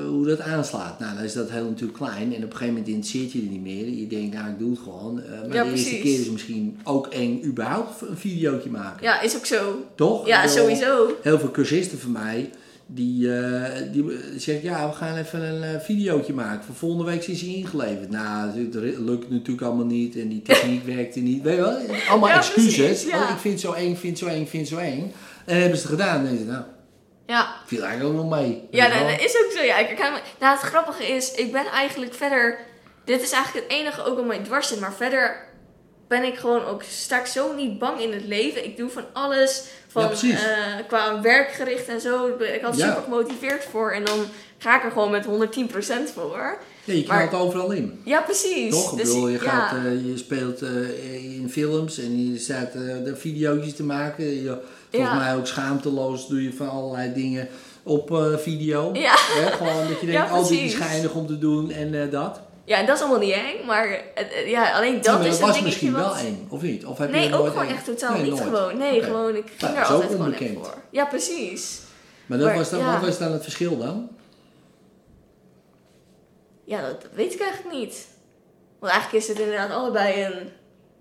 hoe 0.08 0.26
dat 0.26 0.40
aanslaat. 0.40 1.00
Nou, 1.00 1.16
dan 1.16 1.24
is 1.24 1.34
dat 1.34 1.50
heel 1.50 1.64
natuurlijk 1.66 1.98
klein 1.98 2.36
en 2.36 2.44
op 2.44 2.52
een 2.52 2.52
gegeven 2.52 2.68
moment 2.68 2.88
interesseert 2.88 3.32
je 3.32 3.40
er 3.40 3.46
niet 3.46 3.62
meer. 3.62 3.90
Je 3.90 4.08
denkt, 4.08 4.36
nou, 4.36 4.50
ik 4.50 4.60
doe 4.60 4.70
het 4.70 4.80
gewoon. 4.80 5.22
Eh, 5.22 5.30
maar 5.48 5.56
Ja, 5.56 5.64
de 5.64 5.70
eerste 5.72 6.00
keer 6.00 6.20
is 6.20 6.30
misschien 6.30 6.80
ook 6.84 7.08
eng 7.08 7.42
überhaupt 7.46 8.02
een 8.02 8.18
videootje 8.18 8.70
maken. 8.70 9.04
Ja, 9.04 9.22
is 9.22 9.36
ook 9.36 9.46
zo. 9.46 9.86
Toch? 9.96 10.28
Ja, 10.28 10.48
sowieso. 10.48 11.18
Heel 11.22 11.40
veel 11.40 11.52
cursisten 11.52 12.00
van 12.00 12.12
mij, 12.12 12.50
die, 12.86 13.30
die 13.92 14.06
zeggen, 14.38 14.64
ja, 14.64 14.90
we 14.90 14.96
gaan 14.96 15.18
even 15.18 15.42
een 15.42 15.82
videootje 15.82 16.34
maken. 16.34 16.66
Voor 16.66 16.76
volgende 16.76 17.04
week 17.12 17.24
is 17.28 17.42
hij 17.42 17.50
ingeleverd. 17.50 18.10
Nou, 18.10 18.50
het 18.60 18.74
lukt 19.00 19.30
natuurlijk 19.30 19.62
allemaal 19.62 19.86
niet 19.86 20.16
en 20.18 20.28
die 20.30 20.42
techniek 20.52 20.86
werkte 20.86 21.20
niet. 21.20 21.42
Weet 21.44 21.56
je 21.56 21.62
wel? 21.62 21.78
Allemaal 22.10 22.30
Ja, 22.30 22.38
excuses. 22.38 22.76
precies, 22.76 23.04
ja. 23.10 23.24
Oh, 23.24 23.30
ik 23.30 23.38
vind 23.38 23.54
het 23.54 23.64
zo 23.64 23.72
eng, 23.72 23.92
ik 23.92 23.98
vind 23.98 24.20
het 24.20 24.28
zo 24.30 24.36
eng, 24.36 24.42
ik 24.42 24.48
vind 24.50 24.70
het 24.70 24.78
zo 24.80 24.84
eng. 24.86 25.12
En 25.52 25.60
hebben 25.62 25.78
ze 25.80 25.88
het 25.88 25.92
gedaan. 26.00 26.26
En 26.28 26.40
je, 26.40 26.46
nou, 26.46 26.64
Ja. 27.28 27.56
viel 27.66 27.84
eigenlijk 27.84 28.16
ook 28.16 28.22
nog 28.24 28.40
mee. 28.40 28.68
Ja, 28.72 28.90
dat, 28.90 29.00
wel? 29.00 29.10
is 29.10 29.38
ook 29.46 29.52
zo. 29.58 29.64
Ja, 29.64 29.78
ik 29.78 29.96
kan, 29.96 30.12
nou, 30.40 30.58
het 30.58 30.62
grappige 30.62 31.08
is, 31.08 31.32
ik 31.32 31.52
ben 31.52 31.66
eigenlijk 31.66 32.14
verder. 32.14 32.60
Dit 33.06 33.22
is 33.22 33.32
eigenlijk 33.32 33.66
het 33.70 33.78
enige 33.80 34.04
ook 34.04 34.20
om 34.20 34.28
mij 34.28 34.40
dwars 34.40 34.68
zit. 34.68 34.80
Maar 34.80 34.94
verder 34.94 35.50
ben 36.08 36.24
ik 36.24 36.36
gewoon 36.38 36.66
ook. 36.66 36.84
Sta 36.84 37.20
ik 37.20 37.26
zo 37.26 37.56
niet 37.56 37.80
bang 37.80 38.00
in 38.02 38.14
het 38.14 38.26
leven. 38.26 38.66
Ik 38.66 38.78
doe 38.78 38.90
van 38.90 39.04
alles. 39.14 39.64
Van, 39.88 40.10
Ja, 40.22 40.38
eh, 40.38 40.88
qua 40.88 41.22
werkgericht 41.22 41.88
en 41.88 42.02
zo. 42.02 42.28
Ik 42.28 42.62
had 42.62 42.78
Ja. 42.78 42.88
super 42.88 43.04
gemotiveerd 43.04 43.64
voor. 43.72 43.92
En 43.92 44.04
dan 44.06 44.26
ga 44.58 44.78
ik 44.78 44.84
er 44.84 44.92
gewoon 44.92 45.12
met 45.12 45.26
110% 45.26 46.12
voor. 46.14 46.58
Ja, 46.84 46.94
je 46.94 47.06
maar- 47.08 47.28
knalt 47.28 47.44
overal 47.44 47.72
in. 47.72 48.02
Ja, 48.06 48.22
precies. 48.22 48.72
Toch? 48.74 48.94
Dus 48.96 49.08
bedoel, 49.08 49.28
je, 49.28 49.40
ja. 49.44 49.50
gaat, 49.50 49.78
eh, 49.86 50.06
je 50.06 50.18
speelt 50.18 50.62
eh, 50.62 51.14
in 51.36 51.50
films 51.50 51.98
en 52.00 52.32
je 52.32 52.40
staat 52.40 52.74
eh 52.76 52.82
de 53.04 53.16
video's 53.16 53.74
te 53.74 53.84
maken. 53.84 54.26
Je, 54.44 54.58
volgens 54.92 55.18
mij 55.18 55.36
ook 55.36 55.48
schaamteloos 55.48 56.28
doe 56.28 56.44
je 56.44 56.54
van 56.54 56.70
allerlei 56.70 57.14
dingen 57.14 57.48
op 57.84 58.12
eh, 58.12 58.38
video. 58.38 58.90
Ja. 58.94 59.14
Hè, 59.18 59.52
gewoon 59.52 59.88
dat 59.88 60.00
je 60.00 60.06
denkt, 60.06 60.28
Ja, 60.30 60.38
oh 60.40 60.48
dit 60.48 60.60
is 60.60 60.74
geinig 60.74 61.14
om 61.14 61.28
te 61.28 61.38
doen 61.38 61.72
en 61.72 62.02
eh, 62.04 62.12
dat. 62.12 62.40
ja, 62.66 62.78
en 62.78 62.86
dat 62.86 62.96
is 62.96 63.02
allemaal 63.02 63.20
niet 63.20 63.34
eng. 63.34 63.66
Maar 63.66 63.88
het- 64.16 64.34
ja, 64.46 64.72
alleen 64.76 65.02
dat 65.02 65.26
is 65.26 65.40
dat 65.40 65.48
was 65.48 65.62
misschien 65.62 65.92
wat... 65.92 66.02
wel 66.02 66.16
eng, 66.16 66.48
of 66.50 66.62
niet? 66.62 66.86
Of 66.86 66.98
heb 66.98 67.10
je 67.10 67.16
Nee, 67.16 67.36
ook 67.36 67.48
gewoon 67.48 67.64
eng? 67.68 67.74
echt 67.74 67.86
totaal 67.86 68.14
Nee, 68.14 68.22
niet 68.22 68.32
nooit. 68.32 68.44
gewoon. 68.44 68.78
Nee, 68.78 69.02
gewoon, 69.04 69.36
ik 69.36 69.44
ging 69.48 69.62
Nou, 69.62 69.74
daar 69.76 69.86
altijd 69.86 70.04
ook 70.10 70.16
gewoon 70.18 70.34
echt 70.34 70.54
voor. 70.54 70.78
Ja, 70.90 71.06
precies. 71.06 71.80
Maar, 72.26 72.38
dat 72.38 72.48
Maar, 72.48 72.58
was 72.58 72.70
dan, 72.70 72.80
ja. 72.80 72.92
wat 73.00 73.08
was 73.08 73.18
dan 73.18 73.32
het 73.32 73.44
verschil 73.44 73.78
dan? 73.78 74.10
Ja, 76.64 76.82
dat 76.82 77.06
weet 77.14 77.34
ik 77.34 77.42
eigenlijk 77.42 77.76
niet. 77.78 78.08
Want 78.80 78.92
eigenlijk 78.92 79.24
is 79.24 79.30
het 79.30 79.40
inderdaad 79.40 79.72
allebei 79.72 80.24
een 80.26 80.50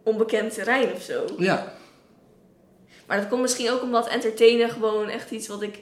onbekend 0.02 0.54
terrein 0.54 0.92
of 0.92 1.02
zo. 1.02 1.24
Ja, 1.38 1.72
Maar 3.10 3.18
dat 3.18 3.28
komt 3.28 3.42
misschien 3.42 3.70
ook 3.70 3.82
omdat 3.82 4.08
entertainen 4.08 4.70
gewoon 4.70 5.08
echt 5.08 5.30
iets 5.30 5.48
wat 5.48 5.62
ik 5.62 5.78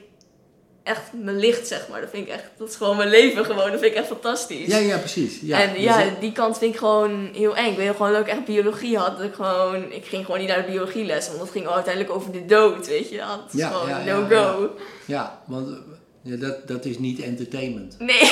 echt 0.83 1.01
me 1.13 1.31
ligt, 1.31 1.67
zeg 1.67 1.87
maar. 1.89 2.01
Dat 2.01 2.09
vind 2.09 2.27
ik 2.27 2.33
echt, 2.33 2.43
dat 2.57 2.69
is 2.69 2.75
gewoon 2.75 2.97
mijn 2.97 3.09
leven 3.09 3.45
gewoon. 3.45 3.71
Dat 3.71 3.79
vind 3.79 3.91
ik 3.91 3.97
echt 3.97 4.07
fantastisch. 4.07 4.67
ja, 4.67 4.77
ja 4.77 4.97
precies. 4.97 5.39
Ja. 5.41 5.61
en 5.61 5.73
Dus 5.73 5.83
ja, 5.83 6.03
die 6.19 6.31
kant 6.31 6.57
vind 6.57 6.73
ik 6.73 6.79
gewoon 6.79 7.29
heel 7.33 7.55
eng. 7.55 7.71
Ik 7.71 7.77
weet 7.77 7.95
gewoon 7.95 8.11
dat 8.11 8.21
ik 8.21 8.27
echt 8.27 8.45
biologie 8.45 8.97
had. 8.97 9.17
Dat 9.17 9.25
ik 9.25 9.33
gewoon, 9.33 9.91
ik 9.91 10.05
ging 10.05 10.25
gewoon 10.25 10.39
niet 10.39 10.49
naar 10.49 10.65
de 10.65 10.71
biologielessen, 10.71 11.31
want 11.33 11.43
dat 11.45 11.53
ging 11.53 11.67
uiteindelijk 11.67 12.15
over 12.15 12.31
de 12.31 12.45
dood, 12.45 12.87
weet 12.87 13.09
je. 13.09 13.17
Dat 13.17 13.53
is 13.53 13.59
Ja, 13.59 13.69
gewoon 13.69 13.89
ja, 13.89 13.99
ja, 14.05 14.17
no-go. 14.19 14.69
ja, 15.05 15.41
want 15.45 15.67
eh, 15.69 15.75
ja, 16.23 16.35
dat, 16.35 16.67
dat 16.67 16.85
is 16.85 16.97
niet 16.97 17.19
entertainment. 17.21 17.95
Nee. 17.99 18.21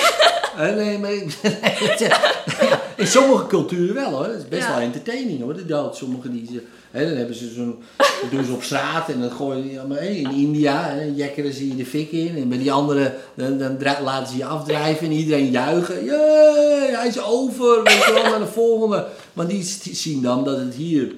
Nee, 0.57 0.97
maar... 0.97 1.11
In 2.97 3.07
sommige 3.07 3.47
culturen 3.47 3.95
wel 3.95 4.11
hoor. 4.11 4.25
Het 4.25 4.37
is 4.37 4.47
best 4.47 4.61
Ja. 4.67 4.69
wel 4.73 4.79
entertaining 4.79 5.41
hoor, 5.41 5.55
de 5.55 5.65
dood. 5.65 5.95
Sommige 5.95 6.31
die 6.31 6.47
ze, 6.51 6.61
hè, 6.91 7.07
dan 7.07 7.17
hebben 7.17 7.35
ze 7.35 7.49
zo'n, 7.53 7.75
dat 7.97 8.31
doen 8.31 8.43
ze 8.43 8.51
op 8.53 8.63
straat 8.63 9.09
en 9.09 9.19
dan 9.19 9.31
gooien 9.31 9.63
die 9.67 9.79
allemaal, 9.79 9.97
hè, 9.97 10.07
in 10.07 10.31
India, 10.31 10.89
hè, 10.89 11.11
jekkeren 11.15 11.53
ze 11.53 11.67
je 11.67 11.75
de 11.75 11.85
fik 11.85 12.11
in. 12.11 12.35
En 12.37 12.49
bij 12.49 12.57
die 12.57 12.71
andere, 12.71 13.13
dan, 13.35 13.77
laten 14.03 14.27
ze 14.31 14.37
je 14.37 14.45
afdrijven 14.45 15.07
en 15.07 15.13
iedereen 15.13 15.51
juichen. 15.51 16.03
Jee, 16.03 16.95
hij 16.95 17.07
is 17.07 17.21
over, 17.21 17.83
weet 17.83 18.03
je 18.05 18.11
wel, 18.13 18.23
naar 18.23 18.39
de 18.39 18.45
volgende. 18.45 19.07
Maar 19.33 19.47
die 19.47 19.75
die 19.83 19.95
zien 19.95 20.21
dan 20.21 20.43
dat 20.43 20.57
het 20.57 20.75
hier 20.75 21.11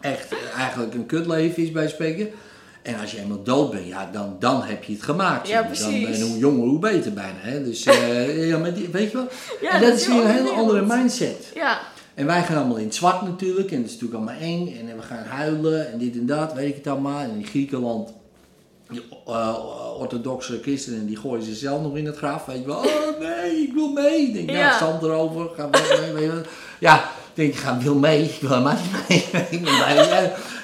echt 0.00 0.34
eigenlijk 0.56 0.94
een 0.94 1.06
kutleven 1.06 1.62
is 1.62 1.72
bij 1.72 1.88
spreken. 1.88 2.28
En 2.86 3.00
als 3.00 3.10
je 3.10 3.18
eenmaal 3.20 3.42
dood 3.42 3.70
bent, 3.70 3.86
ja, 3.86 4.08
dan, 4.12 4.36
dan 4.38 4.62
heb 4.62 4.84
je 4.84 4.92
het 4.92 5.02
gemaakt. 5.02 5.48
Ja, 5.48 5.60
maar. 5.60 5.78
dan, 5.78 5.90
precies. 6.00 6.20
en 6.20 6.26
hoe 6.28 6.38
jonger, 6.38 6.66
hoe 6.68 6.78
beter 6.78 7.12
bijna. 7.12 7.38
Hè? 7.38 7.64
Dus 7.64 7.86
eh, 7.86 8.48
ja, 8.50 8.58
maar 8.58 8.74
die, 8.74 8.88
weet 8.88 9.10
je 9.10 9.16
wel? 9.16 9.28
Ja, 9.60 9.70
en 9.70 9.80
dat, 9.80 9.92
is 9.92 10.06
weer 10.06 10.16
een 10.16 10.30
hele 10.30 10.50
andere 10.50 10.82
mindset. 10.82 11.50
Ja, 11.54 11.80
En 12.14 12.26
wij 12.26 12.42
gaan 12.42 12.56
allemaal 12.56 12.76
in 12.76 12.84
het 12.84 12.94
zwart 12.94 13.22
natuurlijk. 13.22 13.70
En 13.70 13.76
dat 13.80 13.90
is 13.90 13.92
natuurlijk 14.00 14.20
allemaal 14.20 14.40
eng. 14.48 14.76
En 14.78 14.96
we 14.96 15.02
gaan 15.02 15.24
huilen 15.24 15.92
en 15.92 15.98
dit 15.98 16.14
en 16.14 16.26
dat, 16.26 16.52
weet 16.52 16.68
ik 16.68 16.74
het 16.74 16.86
allemaal. 16.86 17.20
En 17.20 17.30
in 17.30 17.46
Griekenland, 17.46 18.12
die 18.88 19.02
eh, 19.26 19.54
orthodoxe 19.98 20.58
christenen, 20.62 21.06
die 21.06 21.16
gooien 21.16 21.44
zichzelf 21.44 21.82
nog 21.82 21.96
in 21.96 22.06
het 22.06 22.16
graf. 22.16 22.44
Weet 22.44 22.58
je 22.60 22.66
wel, 22.66 22.76
oh 22.76 23.20
nee, 23.20 23.62
ik 23.62 23.72
wil 23.74 23.92
mee. 23.92 24.20
Ik 24.20 24.32
denk, 24.32 24.50
ja, 24.50 24.58
Ja. 24.58 24.78
zand 24.78 25.02
erover, 25.02 25.48
ga 25.56 25.68
mee, 25.70 26.12
weet 26.12 26.22
je 26.22 26.30
wel. 26.32 26.42
Ja, 26.80 26.96
ik 26.98 27.02
denk, 27.34 27.52
ik 27.52 27.58
ga 27.58 27.78
wil 27.78 27.94
mee. 27.94 28.22
Ik 28.22 28.40
wil 28.40 28.50
helemaal 28.50 28.74
niet 28.74 29.08
mee. 29.08 29.42
Ik 29.50 29.64
ben 29.64 29.72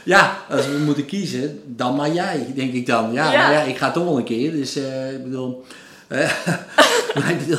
ja, 0.05 0.37
als 0.51 0.67
we 0.67 0.77
moeten 0.79 1.07
kiezen, 1.07 1.61
dan 1.65 1.97
maar 1.97 2.11
jij, 2.13 2.53
denk 2.55 2.73
ik 2.73 2.87
dan. 2.87 3.13
Ja, 3.13 3.33
Ja. 3.33 3.43
maar 3.43 3.53
ja 3.53 3.61
ik 3.61 3.77
ga 3.77 3.91
toch 3.93 4.05
wel 4.05 4.17
een 4.19 4.25
keer. 4.25 4.51
Dus 4.53 4.77
eh, 4.77 5.13
ik 5.13 5.23
bedoel... 5.23 5.65
eh, 6.09 6.19
maar 7.15 7.31
ik 7.31 7.39
bedoel, 7.39 7.59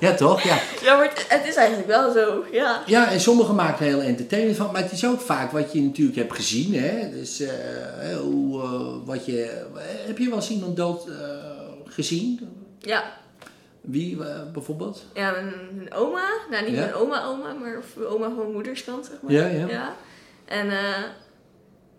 ja, 0.00 0.14
toch? 0.14 0.42
Ja. 0.42 0.58
ja 0.82 0.96
maar 0.96 1.08
het, 1.08 1.24
het 1.28 1.46
is 1.46 1.54
eigenlijk 1.54 1.88
wel 1.88 2.12
zo. 2.12 2.44
Ja. 2.52 2.82
Ja, 2.86 3.10
en 3.10 3.20
sommigen 3.20 3.54
maken 3.54 3.86
er 3.86 3.92
heel 3.92 4.02
entertainment 4.02 4.56
van, 4.56 4.72
maar 4.72 4.82
het 4.82 4.92
is 4.92 5.06
ook 5.06 5.20
vaak 5.20 5.50
wat 5.52 5.72
je 5.72 5.82
natuurlijk 5.82 6.16
hebt 6.16 6.34
gezien. 6.34 6.74
Hè? 6.74 7.10
Dus 7.10 7.40
eh, 7.40 8.16
hoe, 8.20 8.60
wat 9.04 9.26
je, 9.26 9.62
heb 10.06 10.18
je 10.18 10.28
wel 10.28 10.36
eens 10.36 10.50
iemand 10.50 10.76
dood 10.76 11.08
gezien? 11.86 12.40
Ja. 12.78 13.20
Wie 13.80 14.18
bijvoorbeeld? 14.52 15.04
Ja, 15.14 15.30
mijn, 15.30 15.94
oma. 15.94 16.28
Nou, 16.50 16.64
niet 16.64 16.74
Ja? 16.74 16.80
mijn 16.80 16.94
oma-oma, 16.94 17.52
maar 17.52 17.78
of 17.78 18.04
oma 18.04 18.30
van 18.36 18.52
moederskant, 18.52 19.06
zeg 19.06 19.16
maar. 19.22 19.32
Ja, 19.32 19.46
ja. 19.68 19.94
En 20.44 20.70
eh, 20.70 20.78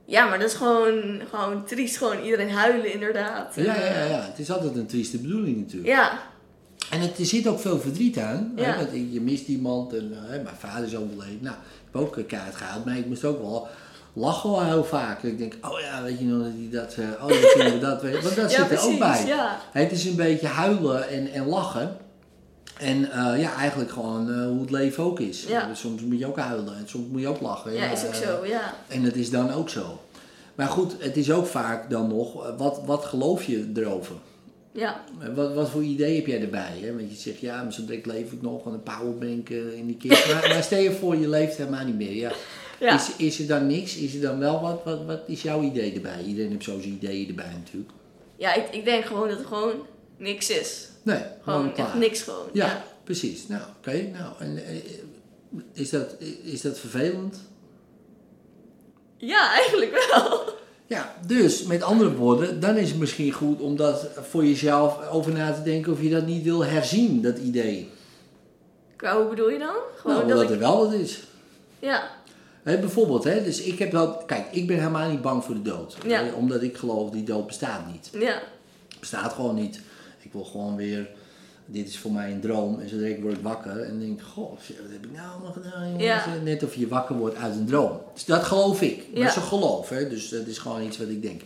ja, 0.05 0.25
maar 0.25 0.39
dat 0.39 0.49
is 0.49 0.55
gewoon, 0.55 1.21
gewoon 1.29 1.65
triest. 1.65 1.97
Gewoon 1.97 2.19
iedereen 2.19 2.51
huilen, 2.51 2.93
inderdaad. 2.93 3.55
Ja, 3.55 3.75
ja, 3.75 4.03
ja. 4.03 4.21
Het 4.21 4.39
is 4.39 4.51
altijd 4.51 4.75
een 4.75 4.85
trieste 4.85 5.17
bedoeling 5.17 5.57
natuurlijk. 5.57 5.87
Ja, 5.87 6.19
En 6.89 6.99
het, 6.99 7.19
er 7.19 7.25
zit 7.25 7.47
ook 7.47 7.59
veel 7.59 7.79
verdriet 7.79 8.17
aan. 8.17 8.53
Ja. 8.55 8.63
Hè? 8.63 8.75
Want 8.77 8.89
je 9.11 9.21
mist 9.21 9.47
iemand 9.47 9.93
en 9.93 10.13
eh, 10.13 10.29
mijn 10.29 10.55
vader 10.57 10.87
is 10.87 10.95
overleden. 10.95 11.39
Nou, 11.41 11.55
ik 11.55 11.89
heb 11.91 12.01
ook 12.01 12.17
een 12.17 12.25
kaart 12.25 12.55
gehaald, 12.55 12.85
maar 12.85 12.97
ik 12.97 13.05
moest 13.05 13.23
ook 13.25 13.41
wel 13.41 13.67
lachen 14.13 14.51
wel 14.51 14.63
heel 14.63 14.83
vaak. 14.83 15.23
Ik 15.23 15.37
denk, 15.37 15.57
oh 15.61 15.79
ja, 15.79 16.03
weet 16.03 16.19
je 16.19 16.25
nog 16.25 16.43
dat 16.43 16.51
hij 16.55 16.69
dat, 16.71 16.93
eh, 16.93 17.23
oh 17.23 17.27
dat 17.27 17.71
we 17.71 17.79
dat. 17.79 18.01
Want 18.01 18.35
dat 18.35 18.35
ja 18.35 18.49
zit 18.49 18.59
er 18.59 18.65
precies. 18.65 18.85
ook 18.85 18.99
bij. 18.99 19.25
Ja. 19.25 19.59
Het 19.71 19.91
is 19.91 20.05
een 20.05 20.15
beetje 20.15 20.47
huilen 20.47 21.09
en, 21.09 21.31
en 21.31 21.45
lachen. 21.45 21.97
En 22.79 23.11
eh, 23.11 23.41
ja, 23.41 23.55
eigenlijk 23.55 23.91
gewoon 23.91 24.31
eh, 24.31 24.45
hoe 24.45 24.61
het 24.61 24.71
leven 24.71 25.03
ook 25.03 25.19
is. 25.19 25.45
Ja. 25.47 25.69
Eh, 25.69 25.75
Soms 25.75 26.01
moet 26.01 26.19
je 26.19 26.27
ook 26.27 26.37
huilen 26.37 26.77
en 26.77 26.83
soms 26.89 27.07
moet 27.07 27.21
je 27.21 27.27
ook 27.27 27.41
lachen. 27.41 27.73
ja, 27.73 27.91
is 27.91 28.05
ook 28.05 28.13
zo, 28.13 28.45
ja. 28.45 28.73
En 28.87 29.03
het 29.03 29.15
is 29.15 29.29
dan 29.29 29.51
ook 29.51 29.69
zo. 29.69 29.99
Maar 30.55 30.67
goed, 30.67 30.95
het 30.99 31.17
is 31.17 31.31
ook 31.31 31.45
vaak 31.45 31.89
dan 31.89 32.07
nog, 32.07 32.57
wat, 32.57 32.81
wat 32.85 33.05
geloof 33.05 33.43
je 33.43 33.71
erover? 33.75 34.15
Ja, 34.71 35.03
Wat, 35.35 35.53
wat 35.53 35.69
voor 35.69 35.83
idee 35.83 36.15
heb 36.15 36.25
jij 36.25 36.41
erbij? 36.41 36.77
Hè? 36.81 36.95
Want 36.95 37.09
je 37.09 37.15
zegt, 37.17 37.39
ja, 37.39 37.63
maar 37.63 37.73
zo 37.73 37.85
direct 37.85 38.05
leef 38.05 38.31
ik 38.31 38.41
nog, 38.41 38.65
en 38.65 38.73
een 38.73 38.83
powerbank 38.83 39.49
in 39.49 39.85
die 39.87 39.97
kist. 39.97 40.27
maar, 40.33 40.47
maar 40.49 40.63
stel 40.63 40.79
je 40.79 40.91
voor, 40.91 41.15
je 41.15 41.29
leeft 41.29 41.57
helemaal 41.57 41.85
niet 41.85 41.95
meer. 41.95 42.13
Ja. 42.13 42.31
ja. 42.79 42.95
Is, 42.95 43.11
is 43.17 43.39
er 43.39 43.47
dan 43.47 43.67
niks? 43.67 43.95
Is 43.95 44.13
er 44.15 44.21
dan 44.21 44.39
wel 44.39 44.61
wat? 44.61 44.81
Wat, 44.83 45.05
wat 45.05 45.19
is 45.27 45.41
jouw 45.41 45.61
idee 45.61 45.93
erbij? 45.93 46.23
Iedereen 46.23 46.51
heeft 46.51 46.63
zo 46.63 46.79
zijn 46.79 46.93
ideeën 46.93 47.27
erbij 47.27 47.51
natuurlijk. 47.57 47.91
ja 48.35 48.53
ik, 48.53 48.65
ik 48.71 48.85
denk 48.85 49.05
gewoon 49.05 49.27
dat 49.27 49.39
er 49.39 49.45
gewoon 49.45 49.75
niks 50.17 50.49
is. 50.49 50.87
Nee, 51.03 51.21
Gewoon 51.41 51.75
echt 51.75 51.93
niks 51.93 52.21
gewoon. 52.21 52.45
Ja, 52.53 52.65
Ja. 52.65 52.83
precies. 53.03 53.47
Nou, 53.47 53.61
oké. 53.77 53.91
Nou, 54.01 54.33
en, 54.39 54.65
eh, 54.65 54.75
is, 55.73 55.89
dat, 55.89 56.15
is 56.43 56.61
dat 56.61 56.79
vervelend? 56.79 57.37
ja, 59.17 59.53
eigenlijk 59.53 60.09
wel. 60.11 60.41
Ja, 60.85 61.15
dus 61.27 61.63
met 61.63 61.81
andere 61.83 62.15
woorden, 62.15 62.59
dan 62.59 62.75
is 62.77 62.89
het 62.89 62.99
misschien 62.99 63.31
goed 63.31 63.59
om 63.61 63.75
dat 63.75 64.07
voor 64.29 64.45
jezelf 64.45 65.07
over 65.09 65.31
na 65.31 65.53
te 65.53 65.61
denken 65.61 65.91
of 65.91 66.01
je 66.01 66.09
dat 66.09 66.25
niet 66.25 66.43
wil 66.43 66.65
herzien, 66.65 67.21
dat 67.21 67.37
idee. 67.37 67.89
Qua, 68.95 69.17
hoe 69.17 69.29
bedoel 69.29 69.49
je 69.49 69.59
dan? 69.59 69.75
Gewoon 69.95 70.15
Nou, 70.15 70.27
dat 70.27 70.37
dat 70.37 70.45
ik... 70.45 70.49
er 70.53 70.59
wel 70.59 70.77
wat 70.77 70.93
is. 70.93 71.23
Ja, 71.79 72.09
Hè, 72.63 72.77
bijvoorbeeld, 72.79 73.23
hè, 73.23 73.43
dus 73.43 73.61
ik 73.61 73.79
heb 73.79 73.91
wel, 73.91 74.17
kijk, 74.17 74.45
ik 74.51 74.67
ben 74.67 74.77
helemaal 74.77 75.09
niet 75.09 75.21
bang 75.21 75.43
voor 75.43 75.55
de 75.55 75.61
dood. 75.61 75.97
Ja. 76.07 76.23
Omdat 76.33 76.61
ik 76.61 76.77
geloof, 76.77 77.09
die 77.09 77.23
dood 77.23 77.47
bestaat 77.47 77.87
niet. 77.91 78.09
ja, 78.21 78.41
Bestaat 78.99 79.33
gewoon 79.33 79.55
niet. 79.55 79.79
Ik 80.33 80.39
wil 80.39 80.47
gewoon 80.47 80.75
weer, 80.75 81.09
dit 81.65 81.87
is 81.87 81.97
voor 81.97 82.11
mij 82.11 82.31
een 82.31 82.39
droom. 82.39 82.79
En 82.79 82.89
zo 82.89 82.97
direct 82.97 83.21
word 83.21 83.33
ik 83.37 83.43
wakker 83.43 83.81
en 83.81 83.99
denk, 83.99 84.21
goh, 84.21 84.49
wat 84.51 84.91
heb 84.91 85.05
ik 85.05 85.11
nou 85.11 85.31
allemaal 85.31 85.51
gedaan? 85.51 85.83
jongens? 85.85 86.03
Ja. 86.03 86.25
Net 86.43 86.63
of 86.63 86.75
je 86.75 86.87
wakker 86.87 87.15
wordt 87.17 87.35
uit 87.35 87.55
een 87.55 87.65
droom. 87.65 87.99
Dus 88.13 88.25
dat 88.25 88.43
geloof 88.43 88.81
ik. 88.81 88.97
Dat 89.13 89.21
Ja. 89.23 89.27
is 89.29 89.35
een 89.35 89.41
geloof, 89.41 89.89
hè? 89.89 90.09
dus 90.09 90.29
dat 90.29 90.45
is 90.47 90.57
gewoon 90.57 90.81
iets 90.83 90.97
wat 90.97 91.07
ik 91.07 91.21
denk. 91.21 91.41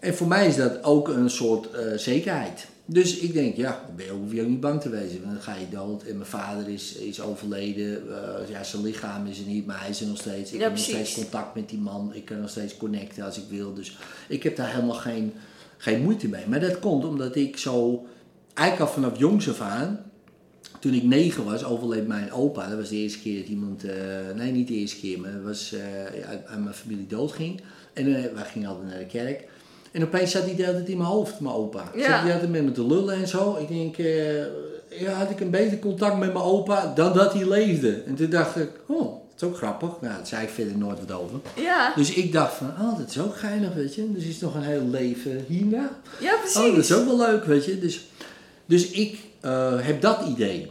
En 0.00 0.14
voor 0.14 0.26
mij 0.28 0.46
is 0.46 0.56
dat 0.56 0.82
ook 0.84 1.08
een 1.08 1.30
soort 1.30 1.70
eh, 1.70 1.96
zekerheid. 1.96 2.66
Dus 2.86 3.16
ik 3.18 3.32
denk, 3.32 3.56
ja, 3.56 3.82
dan 3.86 3.96
ben 3.96 4.04
je 4.04 4.12
ook, 4.12 4.20
hoef 4.20 4.32
je 4.32 4.42
ook 4.42 4.48
niet 4.48 4.60
bang 4.60 4.80
te 4.80 4.88
wezen. 4.88 5.20
Want 5.22 5.32
dan 5.32 5.42
ga 5.42 5.54
je 5.54 5.68
dood. 5.76 6.02
En 6.02 6.16
mijn 6.16 6.28
vader 6.30 6.68
is, 6.68 6.94
is 6.94 7.20
overleden. 7.20 8.02
Eh, 8.42 8.48
ja, 8.48 8.62
zijn 8.64 8.82
lichaam 8.82 9.26
is 9.26 9.38
er 9.38 9.46
niet, 9.46 9.66
maar 9.66 9.80
hij 9.80 9.88
is 9.90 10.00
er 10.00 10.06
nog 10.06 10.18
steeds. 10.18 10.50
Ik 10.52 10.56
Ja, 10.58 10.62
heb 10.64 10.72
nog 10.72 10.80
steeds 10.84 11.14
contact 11.14 11.54
met 11.54 11.68
die 11.68 11.78
man. 11.78 12.10
Ik 12.14 12.24
kan 12.24 12.40
nog 12.40 12.50
steeds 12.50 12.76
connecten 12.76 13.24
als 13.24 13.36
ik 13.38 13.44
wil. 13.48 13.74
Dus 13.74 13.96
ik 14.28 14.42
heb 14.42 14.56
daar 14.56 14.70
helemaal 14.70 14.94
geen, 14.96 15.32
geen 15.84 16.02
moeite 16.02 16.28
mee. 16.28 16.46
Maar 16.46 16.60
dat 16.60 16.78
komt 16.78 17.04
omdat 17.04 17.36
ik 17.36 17.56
zo, 17.56 18.06
eigenlijk 18.54 18.88
al 18.90 18.94
vanaf 18.94 19.18
jongs 19.18 19.48
af 19.48 19.60
aan, 19.60 20.00
toen 20.80 20.92
ik 20.92 21.02
negen 21.02 21.44
was, 21.44 21.64
overleed 21.64 22.06
mijn 22.06 22.32
opa. 22.32 22.68
Dat 22.68 22.78
was 22.78 22.88
de 22.88 22.96
eerste 22.96 23.20
keer 23.20 23.40
dat 23.40 23.48
iemand, 23.48 23.84
eh, 23.84 23.94
nee 24.34 24.52
niet 24.52 24.68
de 24.68 24.74
eerste 24.74 25.00
keer, 25.00 25.20
maar 25.20 25.32
dat 25.32 25.42
was 25.42 25.72
eh, 25.72 26.28
uit, 26.28 26.46
uit 26.46 26.62
mijn 26.62 26.74
familie 26.74 27.06
doodging. 27.06 27.60
En 27.92 28.06
eh, 28.06 28.32
wij 28.34 28.44
gingen 28.44 28.68
altijd 28.68 28.88
naar 28.88 28.98
de 28.98 29.06
kerk. 29.06 29.48
En 29.92 30.02
opeens 30.02 30.30
zat 30.30 30.44
hij 30.44 30.54
de 30.54 30.62
hele 30.62 30.76
tijd 30.76 30.88
in 30.88 30.96
mijn 30.96 31.08
hoofd, 31.08 31.40
mijn 31.40 31.54
opa. 31.54 31.90
Ja. 31.94 32.00
Zat 32.00 32.20
hij 32.20 32.32
altijd 32.32 32.50
met 32.50 32.64
me 32.64 32.72
te 32.72 32.86
lullen 32.86 33.14
en 33.14 33.28
zo. 33.28 33.56
Ik 33.56 33.68
denk, 33.68 33.96
ja, 34.88 35.12
had 35.12 35.30
ik 35.30 35.40
een 35.40 35.50
beter 35.50 35.78
contact 35.78 36.18
met 36.18 36.32
mijn 36.32 36.44
opa 36.44 36.92
dan 36.94 37.12
dat 37.12 37.32
hij 37.32 37.48
leefde. 37.48 38.02
En 38.06 38.14
toen 38.14 38.30
dacht 38.30 38.56
ik, 38.56 38.70
oh, 38.86 39.23
dat 39.36 39.42
is 39.42 39.48
ook 39.48 39.56
grappig. 39.56 39.88
Nou, 40.00 40.14
daar 40.16 40.26
zei 40.26 40.42
ik 40.42 40.48
verder 40.48 40.76
nooit 40.78 40.98
wat 40.98 41.12
over. 41.12 41.40
ja, 41.56 41.92
Dus 41.96 42.12
ik 42.12 42.32
dacht 42.32 42.54
van, 42.54 42.66
oh, 42.80 42.98
dat 42.98 43.08
is 43.10 43.18
ook 43.18 43.36
geinig, 43.36 43.74
weet 43.74 43.94
je. 43.94 44.12
Dus 44.12 44.24
is 44.24 44.40
nog 44.40 44.54
een 44.54 44.62
heel 44.62 44.86
leven 44.88 45.44
hierna. 45.48 45.90
ja, 46.20 46.36
precies. 46.36 46.56
Oh, 46.60 46.74
dat 46.74 46.84
is 46.84 46.92
ook 46.92 47.04
wel 47.06 47.16
leuk, 47.16 47.44
weet 47.44 47.64
je. 47.64 47.78
Dus, 47.78 48.06
dus 48.66 48.90
ik 48.90 49.18
eh, 49.40 49.80
heb 49.80 50.00
dat 50.00 50.26
idee. 50.28 50.70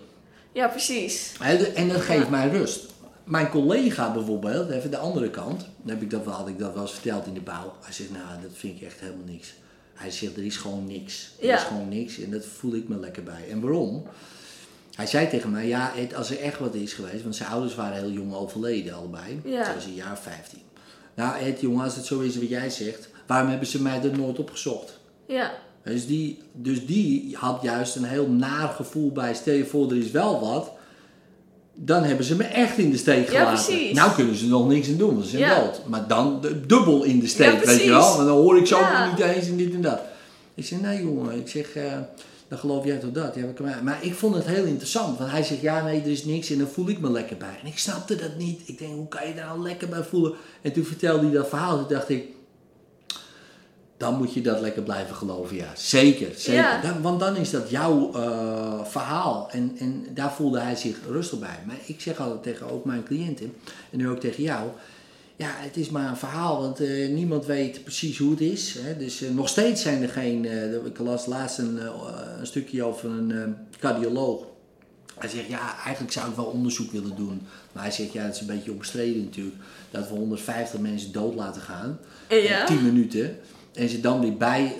Ja, 0.52 0.68
precies. 0.68 1.32
En 1.76 1.88
dat 1.90 2.02
geeft 2.02 2.24
Ja. 2.24 2.30
mij 2.30 2.50
rust. 2.50 2.86
Mijn 3.24 3.50
collega 3.50 4.14
bijvoorbeeld, 4.14 4.70
even 4.70 4.92
de 4.92 4.98
andere 4.98 5.30
kant, 5.30 5.60
dan 5.82 5.94
heb 5.94 6.02
ik 6.02 6.10
dat 6.10 6.26
wel, 6.26 6.34
had 6.34 6.48
ik 6.48 6.60
dat 6.60 6.74
wel 6.74 6.82
eens 6.82 6.92
verteld 6.92 7.26
in 7.28 7.34
de 7.34 7.42
bouw. 7.42 7.74
Hij 7.84 7.94
zegt, 7.94 8.12
nou, 8.12 8.42
dat 8.42 8.52
vind 8.54 8.76
ik 8.82 8.88
echt 8.88 9.00
helemaal 9.00 9.26
niks. 9.26 9.54
Hij 9.94 10.12
zegt, 10.12 10.38
er 10.38 10.46
is 10.46 10.58
gewoon 10.58 10.86
niks. 10.88 11.32
Er 11.40 11.46
Ja. 11.48 11.56
is 11.58 11.64
gewoon 11.64 11.90
niks 11.90 12.20
en 12.20 12.32
dat 12.32 12.46
voel 12.58 12.74
ik 12.76 12.88
me 12.88 13.00
lekker 13.00 13.24
bij. 13.24 13.46
En 13.52 13.62
waarom? 13.62 14.04
Hij 14.96 15.08
zei 15.08 15.30
tegen 15.30 15.52
mij, 15.52 15.68
ja, 15.68 15.92
Ed, 15.98 16.16
als 16.16 16.30
er 16.30 16.40
echt 16.40 16.60
wat 16.60 16.74
is 16.76 16.94
geweest, 16.94 17.24
want 17.24 17.36
zijn 17.36 17.50
ouders 17.50 17.76
waren 17.76 17.98
heel 18.02 18.12
jong 18.12 18.34
overleden 18.34 18.94
allebei. 18.94 19.42
Ja. 19.46 19.64
Toen 19.66 19.74
was 19.76 19.86
een 19.86 19.94
jaar 19.94 20.12
of 20.12 20.22
15. 20.22 20.60
Nou, 21.16 21.40
Ed, 21.40 21.62
jongen, 21.62 21.84
als 21.84 21.96
het 21.96 22.06
zo 22.06 22.20
is 22.20 22.38
wat 22.38 22.50
jij 22.50 22.70
zegt, 22.70 23.10
waarom 23.28 23.50
hebben 23.50 23.68
ze 23.68 23.82
mij 23.82 24.02
er 24.04 24.18
nooit 24.18 24.40
op 24.40 24.50
gezocht? 24.52 25.00
Ja, 25.28 25.52
Dus 25.84 26.08
die, 26.08 26.40
dus 26.54 26.86
die 26.86 27.36
had 27.40 27.60
juist 27.62 27.96
een 27.96 28.04
heel 28.04 28.28
naar 28.28 28.68
gevoel 28.68 29.12
bij. 29.12 29.34
Stel 29.34 29.54
je 29.54 29.66
voor, 29.66 29.90
er 29.92 29.98
is 29.98 30.12
wel 30.12 30.40
wat. 30.40 30.72
Dan 31.76 32.04
hebben 32.04 32.26
ze 32.26 32.36
me 32.36 32.44
echt 32.44 32.78
in 32.78 32.92
de 32.92 32.98
steek 32.98 33.30
Ja, 33.32 33.40
gelaten. 33.40 33.66
precies. 33.66 33.96
Nou 33.96 34.12
kunnen 34.14 34.36
ze 34.36 34.48
nog 34.48 34.68
niks 34.68 34.88
aan 34.90 34.98
doen, 34.98 35.12
want 35.14 35.24
ze 35.24 35.30
zijn 35.30 35.42
Ja. 35.42 35.60
dood. 35.60 35.82
Maar 35.88 36.08
dan 36.08 36.46
dubbel 36.68 37.04
in 37.04 37.20
de 37.20 37.28
steek, 37.28 37.54
Ja, 37.60 37.66
weet 37.66 37.84
je 37.84 37.90
wel. 37.90 38.16
Want 38.16 38.28
dan 38.28 38.38
hoor 38.38 38.58
ik 38.58 38.68
zo 38.68 38.80
Ja. 38.80 39.10
niet 39.12 39.20
eens 39.20 39.48
en 39.48 39.58
dit 39.58 39.74
en 39.74 39.82
dat. 39.82 40.00
Ik 40.54 40.66
zeg, 40.66 40.82
nee 40.82 41.04
jongen, 41.04 41.38
ik 41.38 41.48
zeg, 41.50 41.76
eh, 41.76 41.98
dan 42.54 42.62
geloof 42.62 42.86
jij 42.86 42.98
toch 42.98 43.12
dat? 43.12 43.36
Ja, 43.36 43.46
maar, 43.62 43.84
maar 43.84 44.04
ik 44.04 44.14
vond 44.14 44.36
het 44.36 44.46
heel 44.46 44.64
interessant. 44.64 45.18
Want 45.18 45.32
hij 45.32 45.44
zegt, 45.44 45.62
ja 45.62 45.84
nee, 45.84 46.02
er 46.02 46.08
is 46.08 46.26
niks 46.26 46.50
en 46.50 46.58
dan 46.58 46.68
voel 46.68 46.90
ik 46.90 47.00
me 47.00 47.12
lekker 47.12 47.38
bij. 47.38 47.58
En 47.62 47.68
ik 47.68 47.78
snapte 47.78 48.16
dat 48.16 48.38
niet. 48.38 48.62
Ik 48.66 48.78
denk, 48.78 48.94
hoe 48.94 49.08
kan 49.08 49.28
je 49.28 49.34
daar 49.34 49.46
nou 49.46 49.62
lekker 49.62 49.90
bij 49.90 50.04
voelen? 50.04 50.34
En 50.62 50.72
toen 50.74 50.84
vertelde 50.84 51.24
hij 51.26 51.32
dat 51.36 51.50
verhaal. 51.50 51.78
Toen 51.78 51.88
dacht 51.88 52.10
ik, 52.10 52.24
dan 53.98 54.18
moet 54.18 54.34
je 54.34 54.42
dat 54.42 54.60
lekker 54.62 54.82
blijven 54.82 55.16
geloven, 55.16 55.56
ja. 55.56 55.72
Zeker, 55.76 56.32
zeker. 56.36 56.62
Ja. 56.62 56.82
Dan- 56.82 57.02
want 57.02 57.20
dan 57.20 57.36
is 57.36 57.50
dat 57.50 57.70
jouw 57.70 58.14
eh, 58.14 58.84
verhaal. 58.86 59.48
En, 59.52 59.76
en 59.80 60.06
daar 60.14 60.32
voelde 60.34 60.60
hij 60.60 60.76
zich 60.76 60.98
rustig 61.10 61.40
bij. 61.40 61.60
Maar 61.66 61.78
ik 61.86 62.02
zeg 62.02 62.20
altijd 62.20 62.44
tegen 62.44 62.72
ook 62.72 62.86
mijn 62.86 63.04
cliënten, 63.04 63.54
en 63.92 63.98
nu 63.98 64.10
ook 64.10 64.20
tegen 64.20 64.44
jou... 64.44 64.70
Ja, 65.36 65.50
het 65.56 65.78
is 65.78 65.90
maar 65.90 66.10
een 66.10 66.18
verhaal, 66.18 66.62
want 66.62 66.80
eh, 66.80 67.10
niemand 67.10 67.46
weet 67.46 67.84
precies 67.84 68.18
hoe 68.18 68.32
het 68.32 68.42
is. 68.42 68.76
Hè? 68.80 68.98
Dus 68.98 69.22
eh, 69.22 69.30
nog 69.30 69.50
steeds 69.50 69.82
zijn 69.82 70.02
er 70.02 70.10
geen... 70.10 70.46
eh, 70.46 70.86
ik 70.86 71.00
las 71.00 71.26
laatst 71.26 71.58
een, 71.58 71.80
een 72.40 72.48
stukje 72.48 72.84
over 72.84 73.10
een 73.10 73.56
cardioloog. 73.80 74.46
Hij 75.20 75.30
zegt, 75.30 75.48
ja, 75.48 75.76
eigenlijk 75.84 76.14
zou 76.14 76.30
ik 76.30 76.36
wel 76.36 76.46
onderzoek 76.46 76.92
willen 76.92 77.16
doen. 77.16 77.42
Maar 77.72 77.84
hij 77.84 77.92
zegt, 77.92 78.14
ja, 78.14 78.24
het 78.24 78.36
is 78.36 78.42
een 78.42 78.48
beetje 78.48 78.72
omstreden 78.72 79.24
natuurlijk. 79.24 79.56
Dat 79.92 80.10
we 80.10 80.16
150 80.16 80.80
mensen 80.80 81.12
dood 81.12 81.36
laten 81.36 81.62
gaan. 81.62 82.00
Ja. 82.30 82.66
10 82.66 82.84
minuten. 82.84 83.38
En 83.74 83.90
ze 83.90 84.00
dan 84.00 84.20
weer 84.22 84.38
bij, 84.38 84.76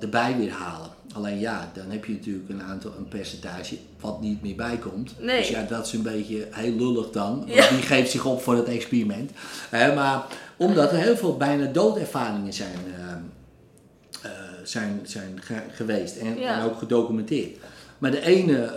erbij 0.00 0.36
weer 0.36 0.50
halen. 0.50 0.90
Alleen 1.16 1.38
ja, 1.38 1.70
dan 1.74 1.90
heb 1.90 2.04
je 2.04 2.12
natuurlijk 2.12 2.48
een 2.48 2.62
aantal, 2.62 2.92
een 2.98 3.08
percentage 3.08 3.76
wat 4.00 4.20
niet 4.20 4.42
meer 4.42 4.54
bijkomt. 4.56 5.14
Nee. 5.20 5.38
Dus 5.38 5.48
ja, 5.48 5.62
dat 5.62 5.86
is 5.86 5.92
een 5.92 6.02
beetje 6.02 6.46
heel 6.50 6.72
lullig 6.72 7.10
dan. 7.10 7.38
Want 7.38 7.52
Ja. 7.54 7.68
die 7.68 7.82
geeft 7.82 8.10
zich 8.10 8.24
op 8.24 8.42
voor 8.42 8.56
het 8.56 8.66
experiment. 8.68 9.30
Hè, 9.70 9.94
maar 9.94 10.24
omdat 10.56 10.92
er 10.92 10.98
heel 10.98 11.16
veel 11.16 11.36
bijna 11.36 11.66
doodervaringen 11.66 12.52
zijn, 12.52 12.78
eh, 12.96 13.12
eh, 14.22 14.30
zijn, 14.64 15.00
zijn 15.02 15.38
ge- 15.42 15.62
geweest. 15.72 16.16
En, 16.16 16.38
Ja. 16.38 16.58
en 16.58 16.64
ook 16.64 16.78
gedocumenteerd. 16.78 17.56
Maar 17.98 18.10
de 18.10 18.20
ene 18.20 18.62
eh, 18.62 18.72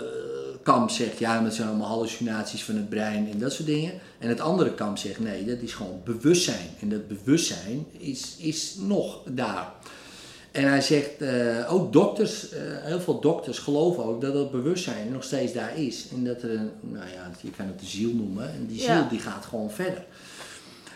kamp 0.64 0.90
zegt, 0.90 1.20
ja, 1.20 1.42
dat 1.44 1.54
zijn 1.54 1.68
allemaal 1.68 1.88
hallucinaties 1.88 2.64
van 2.64 2.76
het 2.76 2.90
brein 2.90 3.32
en 3.32 3.40
dat 3.40 3.54
soort 3.54 3.68
dingen. 3.68 3.92
En 4.20 4.30
het 4.30 4.40
andere 4.40 4.74
kamp 4.74 4.98
zegt, 4.98 5.20
nee, 5.20 5.46
dat 5.46 5.58
is 5.62 5.74
gewoon 5.74 6.02
bewustzijn. 6.04 6.68
En 6.82 6.90
dat 6.90 7.08
bewustzijn 7.08 7.86
is, 7.98 8.36
is 8.38 8.76
nog 8.80 9.22
daar. 9.30 9.72
En 10.52 10.70
hij 10.70 10.82
zegt, 10.82 11.22
eh, 11.22 11.74
ook 11.74 11.94
dokters, 11.94 12.50
eh, 12.52 12.60
heel 12.62 13.00
veel 13.00 13.20
dokters 13.20 13.58
geloven 13.60 14.04
ook 14.06 14.22
dat 14.22 14.34
dat 14.34 14.52
bewustzijn 14.52 15.12
nog 15.12 15.24
steeds 15.24 15.54
daar 15.54 15.78
is. 15.78 16.06
En 16.16 16.24
dat 16.24 16.42
er 16.42 16.50
een, 16.52 16.72
nou 16.82 17.06
ja, 17.16 17.32
je 17.42 17.50
kan 17.58 17.68
het 17.68 17.80
de 17.80 17.86
ziel 17.86 18.12
noemen. 18.14 18.44
En 18.54 18.66
die 18.68 18.80
ziel 18.80 18.90
Ja. 18.90 19.08
die 19.10 19.20
gaat 19.20 19.46
gewoon 19.46 19.72
verder. 19.72 20.06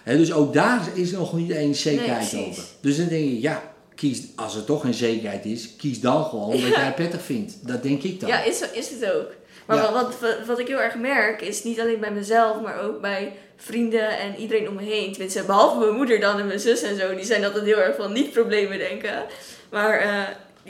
Hè, 0.03 0.17
dus 0.17 0.33
ook 0.33 0.53
daar 0.53 0.87
is 0.93 1.11
nog 1.11 1.33
niet 1.33 1.51
eens 1.51 1.81
zekerheid 1.81 2.31
Nee, 2.31 2.45
over. 2.47 2.63
Dus 2.79 2.97
dan 2.97 3.07
denk 3.07 3.23
je, 3.23 3.41
ja, 3.41 3.73
kies, 3.95 4.21
als 4.35 4.55
er 4.55 4.65
toch 4.65 4.81
geen 4.81 4.93
zekerheid 4.93 5.45
is, 5.45 5.75
kies 5.75 5.99
dan 6.01 6.23
gewoon 6.25 6.49
wat 6.61 6.75
jij 6.75 6.93
prettig 6.93 7.21
vindt. 7.21 7.67
Dat 7.67 7.83
denk 7.83 8.03
ik 8.03 8.19
dan. 8.19 8.29
Ja, 8.29 8.43
is, 8.43 8.61
is 8.73 8.89
het 8.89 9.11
ook. 9.11 9.31
Maar 9.65 9.78
Ja. 9.78 9.91
wat, 9.93 10.19
wat, 10.19 10.45
wat 10.45 10.60
ik 10.60 10.67
heel 10.67 10.82
erg 10.82 10.95
merk, 10.95 11.41
is 11.41 11.63
niet 11.63 11.80
alleen 11.80 11.99
bij 11.99 12.12
mezelf, 12.12 12.62
maar 12.62 12.80
ook 12.82 13.02
bij 13.02 13.34
vrienden 13.58 14.17
en 14.19 14.36
iedereen 14.36 14.67
om 14.69 14.76
me 14.76 14.82
heen. 14.84 15.12
Tenminste, 15.12 15.43
behalve 15.43 15.80
mijn 15.80 15.95
moeder 15.95 16.19
dan 16.19 16.39
en 16.39 16.47
mijn 16.47 16.60
zus 16.60 16.82
en 16.82 16.99
zo, 16.99 17.15
die 17.15 17.26
zijn 17.26 17.45
altijd 17.45 17.63
heel 17.65 17.78
erg 17.82 17.95
van 17.95 18.13
niet 18.13 18.32
problemen 18.32 18.78
denken. 18.78 19.23
Maar 19.71 19.99
eh, 19.99 20.21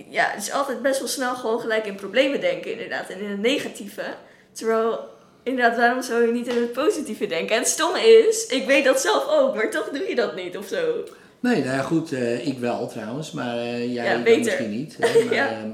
ja, 0.10 0.26
het 0.30 0.44
is 0.44 0.52
altijd 0.52 0.82
best 0.82 1.00
wel 1.00 1.08
snel 1.08 1.36
gewoon 1.36 1.60
gelijk 1.60 1.86
in 1.86 1.96
problemen 1.96 2.42
denken, 2.42 2.72
inderdaad. 2.72 3.10
En 3.10 3.20
in 3.20 3.30
het 3.30 3.40
negatieve. 3.42 4.04
Terwijl, 4.52 5.00
inderdaad, 5.44 5.78
waarom 5.78 6.02
zou 6.02 6.26
je 6.26 6.32
niet 6.32 6.48
in 6.48 6.62
het 6.62 6.72
positieve 6.74 7.26
denken? 7.28 7.56
En 7.56 7.62
het 7.62 7.72
stomme 7.72 8.00
is, 8.00 8.46
ik 8.46 8.66
weet 8.66 8.84
dat 8.86 9.02
zelf 9.02 9.28
ook, 9.28 9.56
maar 9.56 9.70
toch 9.72 9.90
doe 9.90 10.10
je 10.10 10.16
dat 10.16 10.36
niet 10.36 10.58
of 10.58 10.68
zo. 10.68 11.04
Nee, 11.40 11.64
nou 11.64 11.76
ja, 11.76 11.82
goed, 11.82 12.12
eh, 12.14 12.48
ik 12.48 12.60
wel 12.60 12.88
trouwens, 12.88 13.32
maar 13.32 13.58
eh, 13.58 13.94
jij 13.94 14.06
Ja, 14.06 14.38
misschien 14.38 14.70
niet. 14.70 14.98
Hè, 15.00 15.20
maar, 15.26 15.34
Ja. 15.34 15.50
ehm, 15.50 15.70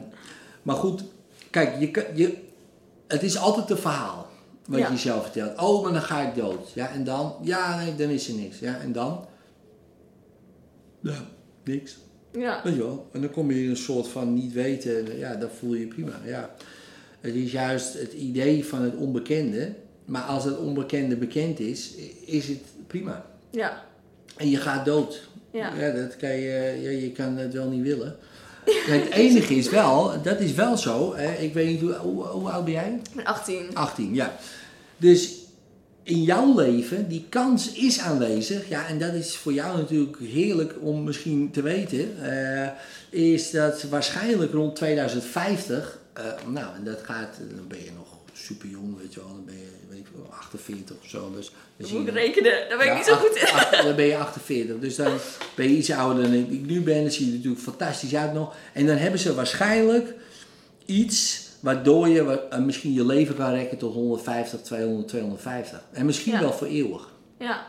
maar 0.62 0.76
goed, 0.76 1.04
kijk, 1.50 1.80
je, 1.80 1.92
kan- 1.92 2.04
je, 2.14 2.38
het 3.10 3.24
is 3.24 3.38
altijd 3.38 3.70
een 3.70 3.78
verhaal 3.78 4.28
wat 4.66 4.80
Ja. 4.80 4.86
je 4.86 4.92
jezelf 4.94 5.22
vertelt. 5.24 5.60
Oh, 5.62 5.84
maar 5.84 5.92
dan 5.94 6.02
ga 6.02 6.28
ik 6.28 6.36
dood. 6.36 6.72
Ja, 6.74 6.90
en 6.92 7.04
dan? 7.04 7.36
Ja, 7.42 7.78
nee, 7.78 7.96
dan 7.96 8.10
is 8.10 8.28
er 8.28 8.34
niks. 8.34 8.60
Ja, 8.60 8.78
en 8.80 8.92
dan? 8.92 9.26
Ja, 11.02 11.26
niks. 11.64 11.98
Ja, 12.32 12.62
Weet 12.64 12.74
je 12.76 12.80
wel? 12.80 13.10
En 13.12 13.22
dan 13.22 13.30
kom 13.32 13.52
je 13.52 13.64
in 13.64 13.70
een 13.70 13.78
soort 13.78 14.08
van 14.08 14.34
niet 14.34 14.54
weten, 14.54 15.18
ja, 15.18 15.36
dat 15.36 15.50
voel 15.60 15.74
je 15.74 15.88
prima. 15.88 16.20
Ja. 16.26 16.56
Het 17.20 17.34
is 17.36 17.52
juist 17.52 17.94
het 17.94 18.14
idee 18.14 18.66
van 18.66 18.82
het 18.82 18.96
onbekende, 18.96 19.74
maar 20.06 20.22
als 20.22 20.44
het 20.44 20.58
onbekende 20.58 21.16
bekend 21.16 21.60
is, 21.60 21.94
is 22.26 22.48
het 22.48 22.60
prima. 22.88 23.26
ja, 23.52 23.84
En 24.38 24.50
je 24.50 24.58
gaat 24.58 24.86
dood. 24.86 25.30
ja. 25.52 25.76
Ja, 25.76 25.92
dat 25.92 26.18
kan 26.18 26.30
je, 26.30 26.78
ja, 26.82 26.90
je 26.90 27.12
kan 27.12 27.38
het 27.38 27.54
wel 27.54 27.70
niet 27.70 27.82
willen. 27.84 28.16
Het 28.66 29.10
enige 29.12 29.56
is 29.56 29.70
wel, 29.70 30.22
dat 30.22 30.40
is 30.40 30.54
wel 30.54 30.78
zo. 30.78 31.16
Hè, 31.16 31.34
ik 31.34 31.54
weet 31.54 31.68
niet, 31.68 31.80
hoe, 31.82 31.94
hoe, 31.94 32.24
hoe 32.24 32.50
oud 32.50 32.64
ben 32.64 32.74
jij? 32.74 33.00
Ik 33.10 33.16
ben 33.16 33.26
18. 33.26 33.76
18, 33.76 34.14
ja. 34.14 34.36
Dus 34.98 35.34
in 36.04 36.24
jouw 36.24 36.56
leven, 36.56 37.08
die 37.08 37.26
kans 37.30 37.72
is 37.72 38.00
aanwezig. 38.00 38.70
Ja, 38.70 38.88
en 38.88 39.00
dat 39.00 39.14
is 39.14 39.36
voor 39.36 39.54
jou 39.54 39.78
natuurlijk 39.78 40.18
heerlijk 40.20 40.74
om 40.82 41.04
misschien 41.04 41.52
te 41.52 41.62
weten. 41.62 42.24
eh, 42.24 42.70
is 43.10 43.52
dat 43.52 43.84
waarschijnlijk 43.84 44.54
rond 44.54 44.76
2050, 44.76 46.00
eh, 46.14 46.24
nou, 46.48 46.76
en 46.76 46.84
dat 46.84 47.00
gaat, 47.04 47.38
dan 47.56 47.68
ben 47.68 47.84
je 47.84 47.92
nog 47.98 48.08
super 48.46 48.70
jong, 48.70 48.98
weet 49.02 49.14
je 49.14 49.20
wel. 49.20 49.30
Dan 49.30 49.46
ben 49.46 49.58
je, 49.58 49.68
weet 49.90 50.00
ik 50.00 50.06
veel, 50.14 50.28
48 50.32 50.96
of 51.04 51.08
zo. 51.10 51.32
Dus 51.36 51.52
dan 51.78 51.92
moet 51.92 52.08
ik 52.08 52.14
rekenen, 52.14 52.52
daar 52.70 52.78
ben 52.78 52.86
ik 52.88 52.92
ja, 52.92 52.96
niet 52.96 53.06
zo 53.06 53.16
goed 53.16 53.36
in. 53.36 53.48
acht- 53.48 53.84
dan 53.84 53.96
ben 53.96 54.06
je 54.06 54.18
48. 54.18 54.80
Dus 54.80 54.96
dan 54.96 55.14
ben 55.56 55.70
je 55.70 55.78
iets 55.78 55.92
ouder 55.92 56.24
dan 56.24 56.34
ik 56.34 56.66
nu 56.66 56.82
ben. 56.82 57.02
Dan 57.02 57.12
zie 57.12 57.26
je 57.26 57.32
er 57.32 57.38
natuurlijk 57.38 57.64
fantastisch 57.64 58.16
uit 58.16 58.34
nog. 58.34 58.56
En 58.74 58.86
dan 58.86 58.96
hebben 58.98 59.20
ze 59.20 59.34
waarschijnlijk 59.36 60.14
iets 60.86 61.48
waardoor 61.60 62.08
je 62.08 62.48
eh, 62.50 62.60
misschien 62.60 62.94
je 62.94 63.06
leven 63.06 63.36
kan 63.36 63.54
rekken 63.54 63.78
tot 63.78 63.94
150, 63.94 64.62
200, 64.62 65.08
250. 65.08 65.82
En 65.92 66.06
misschien 66.06 66.34
Ja. 66.34 66.40
wel 66.40 66.54
voor 66.54 66.68
eeuwig. 66.68 67.10
Ja, 67.40 67.68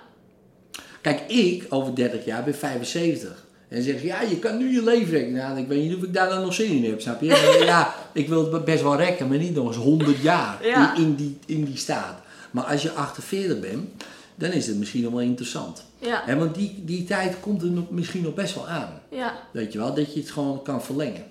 Kijk, 1.00 1.20
ik 1.30 1.66
over 1.68 1.94
30 1.94 2.24
jaar 2.24 2.44
ben 2.44 2.54
75. 2.54 3.46
En 3.70 3.76
dan 3.76 3.84
zeg 3.84 4.00
je, 4.00 4.06
ja, 4.06 4.20
je 4.22 4.38
kan 4.38 4.58
nu 4.58 4.72
je 4.74 4.82
leven 4.84 5.10
rekken. 5.12 5.32
Nou, 5.32 5.58
ik 5.58 5.66
weet 5.68 5.82
niet 5.88 5.96
of 5.96 6.02
ik 6.02 6.12
daar 6.14 6.28
dan 6.28 6.40
nog 6.40 6.54
zin 6.54 6.70
in 6.70 6.90
heb, 6.90 7.00
snap 7.00 7.20
je? 7.20 7.28
Maar 7.28 7.64
ja, 7.66 7.94
ik 8.12 8.28
wil 8.28 8.52
het 8.52 8.64
best 8.64 8.82
wel 8.82 8.96
rekken, 8.96 9.28
maar 9.28 9.38
niet 9.38 9.54
nog 9.54 9.66
eens 9.66 9.76
100 9.76 10.16
jaar 10.16 10.58
Ja. 10.66 10.96
in, 10.96 11.02
in, 11.02 11.14
die, 11.14 11.38
in 11.46 11.64
die 11.64 11.76
staat. 11.76 12.18
Maar 12.50 12.64
als 12.64 12.82
je 12.82 12.90
48 12.92 13.60
bent, 13.60 13.88
dan 14.34 14.50
is 14.50 14.66
het 14.66 14.76
misschien 14.78 15.02
nog 15.02 15.12
wel 15.12 15.20
interessant. 15.20 15.84
ja, 15.98 16.36
want 16.36 16.54
die, 16.54 16.82
die 16.84 17.04
tijd 17.04 17.36
komt 17.40 17.62
er 17.62 17.68
nog, 17.70 17.90
misschien 17.90 18.22
nog 18.22 18.34
best 18.34 18.54
wel 18.54 18.68
aan. 18.68 19.00
ja, 19.10 19.34
Weet 19.52 19.72
je 19.72 19.78
wel, 19.78 19.94
dat 19.94 20.14
je 20.14 20.20
het 20.20 20.30
gewoon 20.30 20.62
kan 20.62 20.82
verlengen. 20.82 21.24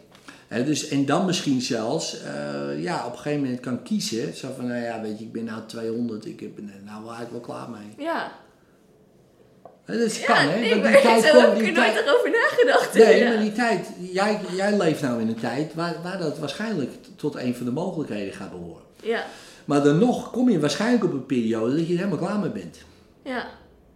Hè, 0.48 0.64
dus, 0.66 0.88
en 0.88 1.06
dan 1.06 1.26
misschien 1.26 1.62
zelfs, 1.62 2.22
eh, 2.24 2.84
ja, 2.84 3.06
op 3.06 3.12
een 3.12 3.18
gegeven 3.18 3.42
moment 3.44 3.60
kan 3.60 3.84
kiezen. 3.84 4.36
Zo 4.36 4.48
van, 4.56 4.68
nou 4.68 4.82
ja, 4.82 5.02
weet 5.02 5.20
je, 5.20 5.26
ik 5.26 5.32
ben 5.32 5.44
nou 5.44 5.62
200, 5.66 6.26
ik 6.26 6.56
ben 6.56 6.72
nou 6.86 7.00
eigenlijk 7.08 7.32
wel 7.32 7.40
klaar 7.40 7.70
mee. 7.70 8.06
ja. 8.06 8.32
Dat 9.98 10.16
Ja, 10.16 10.26
kan, 10.26 10.36
hè? 10.50 10.60
nee, 10.60 10.74
die 10.74 10.82
tijd 10.82 11.24
zo 11.24 11.40
heb 11.40 11.58
ik 11.60 11.68
er 11.68 11.74
nooit 11.74 12.10
over 12.18 12.30
nagedacht. 12.32 12.94
Nee, 12.94 13.24
maar 13.28 13.40
die 13.40 13.52
tijd, 13.52 13.88
jij, 14.12 14.40
jij 14.56 14.78
leeft 14.78 15.02
nou 15.02 15.22
in 15.22 15.28
een 15.28 15.40
tijd 15.40 15.74
waar, 15.74 15.96
waar 16.04 16.18
dat 16.18 16.40
waarschijnlijk 16.40 16.92
tot 17.16 17.36
een 17.36 17.56
van 17.56 17.66
de 17.66 17.72
mogelijkheden 17.72 18.34
gaat 18.34 18.52
behoren. 18.52 18.82
Ja, 19.04 19.26
Maar 19.66 19.84
dan 19.84 19.98
nog 20.00 20.32
kom 20.32 20.50
je 20.50 20.60
waarschijnlijk 20.60 21.04
op 21.04 21.12
een 21.14 21.26
periode 21.26 21.76
dat 21.76 21.88
je 21.88 21.94
er 21.94 22.00
helemaal 22.00 22.18
klaar 22.28 22.40
mee 22.40 22.50
bent. 22.50 22.78
ja, 23.24 23.48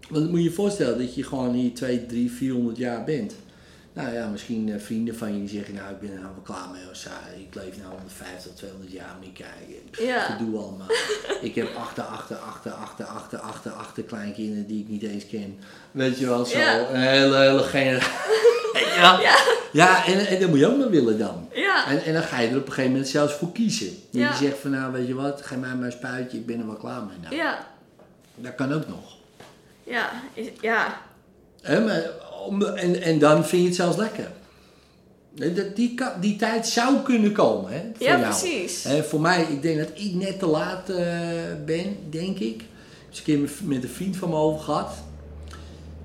Want 0.10 0.21
dan 0.23 0.29
moet 0.29 0.39
je 0.39 0.45
je 0.49 0.51
voorstellen 0.51 0.97
dat 0.97 1.15
je 1.15 1.23
gewoon 1.23 1.53
hier 1.53 1.73
2, 1.73 2.06
3, 2.06 2.32
400 2.32 2.77
jaar 2.77 3.03
bent. 3.03 3.36
Nou 3.93 4.13
ja, 4.13 4.27
misschien 4.27 4.71
eh, 4.73 4.79
vrienden 4.79 5.17
van 5.17 5.34
je 5.34 5.39
die 5.39 5.49
zeggen, 5.58 5.73
nou 5.75 5.91
ik 5.91 5.99
ben 5.99 6.10
er 6.12 6.19
nou 6.19 6.32
wel 6.34 6.43
klaar 6.43 6.69
mee. 6.71 6.82
Of 6.91 7.06
ik 7.39 7.56
leef 7.56 7.77
nou 7.77 7.89
150, 7.91 8.51
200 8.53 8.91
jaar 8.91 9.15
mee 9.19 9.32
kijken. 9.32 10.06
Ja. 10.08 10.19
Gedoe 10.19 10.58
allemaal. 10.60 10.88
ik 11.41 11.56
heb 11.56 11.75
achter, 11.75 12.03
achter, 12.03 12.36
achter, 12.36 12.71
achter, 12.71 13.06
achter, 13.06 13.39
achter, 13.39 13.71
achter 13.71 14.03
kleinkinderen 14.03 14.67
die 14.67 14.79
ik 14.82 14.88
niet 14.89 15.03
eens 15.03 15.27
ken. 15.27 15.60
Weet 15.91 16.19
je 16.19 16.25
wel, 16.25 16.45
zo. 16.45 16.58
Ja. 16.58 16.89
Een 16.89 16.99
hele, 17.01 17.38
hele 17.38 17.63
generatie. 17.63 18.12
ja, 18.97 19.19
Ja. 19.21 19.36
ja 19.71 20.06
en, 20.06 20.27
en 20.27 20.39
dat 20.39 20.49
moet 20.49 20.60
je 20.60 20.67
ook 20.67 20.77
maar 20.77 20.89
willen 20.89 21.17
dan. 21.17 21.47
ja, 21.53 21.88
En, 21.88 22.03
en 22.03 22.13
dan 22.13 22.23
ga 22.23 22.39
je 22.39 22.49
er 22.49 22.58
op 22.58 22.62
een 22.65 22.69
gegeven 22.71 22.91
moment 22.91 23.10
zelfs 23.10 23.34
voor 23.34 23.51
kiezen. 23.51 23.97
Ja. 24.10 24.29
je 24.29 24.36
zegt 24.36 24.58
van 24.60 24.71
nou 24.71 24.91
weet 24.91 25.08
je 25.08 25.13
wat, 25.13 25.41
geef 25.45 25.58
mij 25.58 25.75
maar 25.75 25.86
een 25.86 25.91
spuitje, 25.91 26.38
ik 26.38 26.45
ben 26.45 26.60
er 26.60 26.65
wel 26.65 26.75
klaar 26.75 27.03
mee. 27.03 27.17
Nou, 27.21 27.36
ja, 27.36 27.67
Dat 28.36 28.56
kan 28.56 28.73
ook 28.73 28.88
nog. 28.88 29.15
ja, 29.84 30.10
is- 30.34 30.47
ja, 30.62 31.01
en, 31.63 33.02
en 33.02 33.19
dan 33.19 33.45
vind 33.45 33.62
je 33.62 33.67
het 33.67 33.78
zelfs 33.78 33.97
lekker. 33.97 34.32
Die, 35.76 35.95
die 36.19 36.36
tijd 36.36 36.67
zou 36.67 37.02
kunnen 37.02 37.32
komen 37.32 37.71
hè, 37.71 37.80
voor 37.93 38.08
ja, 38.08 38.19
jou. 38.19 38.21
precies. 38.39 38.88
Voor 39.08 39.21
mij, 39.21 39.43
ik 39.43 39.62
denk 39.62 39.78
dat 39.78 39.89
ik 39.93 40.13
net 40.13 40.39
te 40.39 40.45
laat 40.45 40.89
eh, 40.89 41.08
ben, 41.65 41.95
denk 42.10 42.39
ik. 42.39 42.62
Ik 43.12 43.26
heb 43.26 43.36
een 43.38 43.45
keer 43.45 43.67
met- 43.67 43.84
een 43.84 43.89
vriend 43.89 44.17
van 44.17 44.30
me 44.30 44.36
over 44.36 44.60
gehad. 44.62 44.93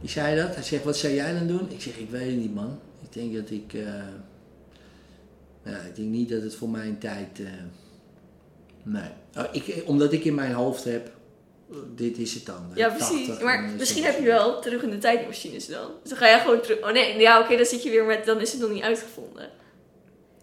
Die 0.01 0.11
zei 0.11 0.37
dat. 0.37 0.55
Hij 0.55 0.65
zegt, 0.65 0.85
wat 0.85 0.97
zou 0.97 1.15
jij 1.15 1.33
dan 1.33 1.47
doen? 1.47 1.67
Ik 1.71 1.81
zeg, 1.83 1.97
ik 1.97 2.11
weet 2.11 2.27
het 2.31 2.37
niet 2.37 2.55
man. 2.55 2.79
Ik 3.03 3.13
denk 3.13 3.35
dat 3.35 3.51
ik... 3.51 3.73
ja, 5.65 5.77
ik 5.89 5.97
denk 5.97 6.09
niet 6.09 6.29
dat 6.29 6.43
het 6.43 6.55
voor 6.55 6.69
mijn 6.69 6.99
tijd... 6.99 7.41
eh, 7.41 7.47
nee. 8.83 9.11
Oh, 9.37 9.45
ik, 9.53 9.83
omdat 9.87 10.13
ik 10.13 10.25
in 10.25 10.35
mijn 10.35 10.53
hoofd 10.53 10.85
heb, 10.85 11.11
dit 11.95 12.19
is 12.19 12.35
het 12.35 12.47
dan. 12.47 12.71
hè, 12.75 12.81
Ja, 12.81 12.89
80, 12.89 13.09
precies. 13.09 13.43
Maar 13.43 13.65
is 13.65 13.71
misschien 13.79 14.05
heb 14.05 14.19
je 14.19 14.25
wel 14.25 14.61
terug 14.61 14.83
in 14.83 14.91
de 14.91 14.99
tijdmachines 14.99 15.67
dan. 15.67 15.91
Dus 16.03 16.11
dan 16.11 16.19
ga 16.19 16.29
je 16.29 16.39
gewoon 16.39 16.61
terug. 16.61 16.79
Oh 16.83 16.93
nee, 16.93 17.19
ja, 17.19 17.41
oké, 17.41 17.57
dan 17.57 17.67
zit 17.67 17.83
je 17.83 17.91
weer 17.91 18.05
met. 18.05 18.27
Dan 18.27 18.41
is 18.41 18.53
het 18.53 18.61
nog 18.61 18.71
niet 18.71 18.83
uitgevonden. 18.83 19.51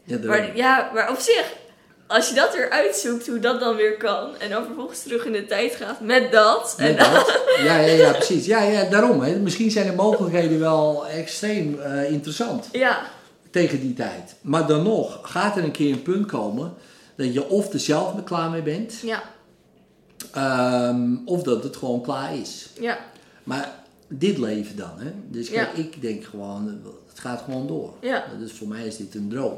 Ja. 0.04 0.18
Maar 0.24 0.56
ja, 0.56 0.92
maar 0.94 1.10
op 1.10 1.20
zich, 1.20 1.54
als 2.08 2.30
je 2.30 2.36
dat 2.36 2.54
weer 2.54 2.70
uitzoekt, 2.70 3.28
hoe 3.28 3.40
dat 3.40 3.60
dan 3.60 3.76
weer 3.76 3.98
kan. 3.98 4.38
En 4.38 4.50
dan 4.50 4.66
vervolgens 4.66 5.02
terug 5.04 5.26
in 5.26 5.32
de 5.32 5.46
tijd 5.46 5.76
gaat 5.76 6.00
met 6.00 6.32
dat. 6.32 6.76
En 6.78 6.96
Met 6.96 7.00
dat. 7.00 7.40
Ja, 7.58 7.80
ja, 7.80 7.94
ja, 7.94 8.12
precies. 8.12 8.46
Ja, 8.46 8.62
ja, 8.64 8.84
daarom. 8.84 9.22
Hè. 9.22 9.36
Misschien 9.40 9.72
zijn 9.72 9.88
de 9.88 9.94
mogelijkheden 9.96 10.60
wel 10.60 11.08
extreem 11.08 11.80
eh, 11.80 12.12
interessant 12.12 12.70
ja, 12.72 13.06
tegen 13.52 13.80
die 13.80 13.94
tijd. 13.94 14.36
Maar 14.42 14.68
dan 14.68 14.84
nog 14.84 15.20
gaat 15.22 15.58
er 15.58 15.64
een 15.64 15.72
keer 15.72 15.92
een 15.92 16.02
punt 16.02 16.26
komen 16.26 16.74
dat 17.16 17.34
je 17.34 17.50
of 17.50 17.74
er 17.74 17.80
zelf 17.80 18.24
klaar 18.24 18.50
mee 18.50 18.62
bent, 18.62 18.94
ja, 19.04 19.24
ehm, 20.36 21.16
of 21.26 21.44
dat 21.44 21.64
het 21.64 21.76
gewoon 21.78 22.02
klaar 22.02 22.36
is. 22.38 22.70
ja, 22.80 22.98
Maar 23.44 23.84
dit 24.08 24.38
leven 24.38 24.76
dan, 24.76 24.92
hè. 25.00 25.12
Dus 25.30 25.50
kijk, 25.50 25.76
Ja. 25.78 25.84
ik 25.84 26.02
denk 26.02 26.24
gewoon, 26.24 26.68
het 27.10 27.20
gaat 27.20 27.42
gewoon 27.42 27.68
door. 27.68 27.94
ja, 28.02 28.26
Dus 28.40 28.52
voor 28.52 28.68
mij 28.68 28.86
is 28.88 28.98
dit 28.98 29.16
een 29.16 29.30
droom. 29.30 29.58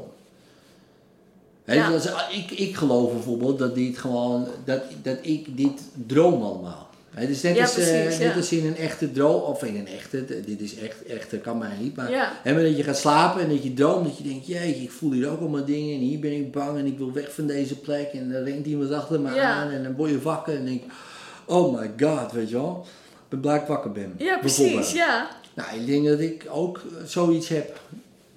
Ja. 1.64 1.90
is- 1.90 2.08
ik, 2.30 2.50
ik 2.50 2.76
geloof 2.76 3.12
bijvoorbeeld 3.12 3.58
dat 3.58 3.74
dit 3.74 3.98
gewoon, 3.98 4.46
dat, 4.64 4.82
dat 5.02 5.16
ik 5.22 5.56
dit 5.56 5.82
droom 6.06 6.42
allemaal. 6.42 6.87
Hè, 7.18 7.26
dus 7.26 7.42
net, 7.42 7.56
Ja, 7.56 7.62
als, 7.62 7.76
eh, 7.78 8.02
precies, 8.02 8.18
net 8.18 8.36
als 8.36 8.52
in 8.52 8.66
een 8.66 8.76
echte 8.76 9.12
droom, 9.12 9.42
of 9.42 9.62
in 9.62 9.76
een 9.76 9.86
echte, 9.86 10.24
dit 10.44 10.60
is 10.60 10.76
echt, 10.78 11.04
echte 11.06 11.38
kan 11.38 11.58
mij 11.58 11.76
niet, 11.80 11.96
maar, 11.96 12.10
Ja. 12.10 12.32
hè, 12.42 12.52
maar 12.54 12.62
dat 12.62 12.76
je 12.76 12.82
gaat 12.82 12.96
slapen 12.98 13.40
en 13.42 13.48
dat 13.48 13.62
je 13.62 13.74
droomt, 13.74 14.04
dat 14.06 14.18
je 14.18 14.24
denkt, 14.24 14.46
jeetje, 14.46 14.82
ik 14.82 14.90
voel 14.90 15.12
hier 15.12 15.28
ook 15.30 15.40
allemaal 15.40 15.64
dingen 15.64 15.94
en 15.94 16.00
hier 16.00 16.18
ben 16.18 16.32
ik 16.32 16.52
bang 16.52 16.78
en 16.78 16.86
ik 16.86 16.98
wil 16.98 17.12
weg 17.12 17.34
van 17.34 17.46
deze 17.46 17.78
plek 17.78 18.12
en 18.12 18.32
er 18.32 18.44
rent 18.44 18.66
iemand 18.66 18.92
achter 18.92 19.20
me 19.20 19.40
aan 19.40 19.70
en 19.70 19.82
dan 19.82 19.94
word 19.94 20.10
je 20.10 20.20
wakker 20.20 20.54
en 20.56 20.64
denk 20.64 20.82
oh 21.44 21.78
my 21.80 21.90
god, 22.00 22.32
weet 22.32 22.48
je 22.48 22.54
wel. 22.54 22.86
Ben 23.28 23.40
blij 23.40 23.52
dat 23.52 23.62
ik 23.62 23.68
wakker 23.68 23.92
ben. 23.92 24.14
Ja, 24.18 24.38
precies, 24.38 24.92
ja. 24.92 25.28
Nou, 25.54 25.80
ik 25.80 25.86
denk 25.86 26.06
dat 26.06 26.20
ik 26.20 26.46
ook 26.50 26.80
zoiets 27.06 27.48
heb 27.48 27.80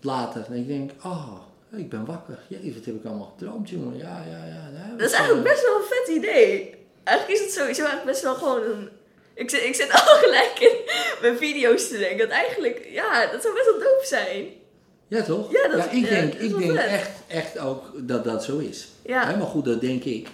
later. 0.02 0.46
En 0.50 0.56
ik 0.56 0.67
denk, 0.67 0.91
oh, 1.04 1.34
ik 1.76 1.89
ben 1.89 2.06
wakker. 2.06 2.39
Jezus, 2.48 2.74
wat 2.74 2.86
heb 2.86 2.96
ik 2.96 3.06
allemaal 3.06 3.34
gedroomd, 3.38 3.70
jongen. 3.70 3.98
Ja, 3.98 4.24
ja, 4.30 4.46
ja. 4.46 4.70
Nou, 4.78 4.98
Dat 4.98 5.08
is 5.08 5.13
eigenlijk 5.15 5.48
best 5.48 5.62
wel 5.65 5.76
een 5.76 5.88
vet 5.89 6.15
idee. 6.15 6.74
Eigenlijk 7.03 7.39
is 7.39 7.45
het 7.45 7.53
sowieso 7.55 7.81
eigenlijk 7.81 8.11
best 8.11 8.21
wel 8.23 8.35
gewoon 8.35 8.63
een... 8.63 8.89
Ik 9.33 9.49
zit, 9.49 9.63
ik 9.63 9.75
zit 9.75 9.91
al 10.01 10.15
gelijk 10.15 10.57
in 10.59 10.75
mijn 11.21 11.37
video's 11.37 11.87
te 11.87 11.97
denken. 11.97 12.17
Dat 12.17 12.29
eigenlijk, 12.29 12.87
ja, 12.91 13.25
dat 13.31 13.41
zou 13.41 13.53
best 13.53 13.65
wel 13.65 13.79
dope 13.79 14.05
zijn. 14.05 14.45
Ja, 15.07 15.23
toch? 15.23 15.51
Ja, 15.51 15.67
dat- 15.67 15.87
ik 15.91 16.09
denk, 16.09 16.33
ik 16.33 16.57
denk 16.57 16.71
vet. 16.79 16.85
echt, 16.89 17.09
echt 17.27 17.59
ook 17.59 17.83
dat 17.95 18.23
dat 18.23 18.43
zo 18.43 18.57
is. 18.57 18.87
Ja. 19.05 19.25
Hè, 19.27 19.37
maar 19.37 19.47
goed, 19.47 19.65
dat 19.65 19.81
denk 19.81 20.03
ik. 20.03 20.27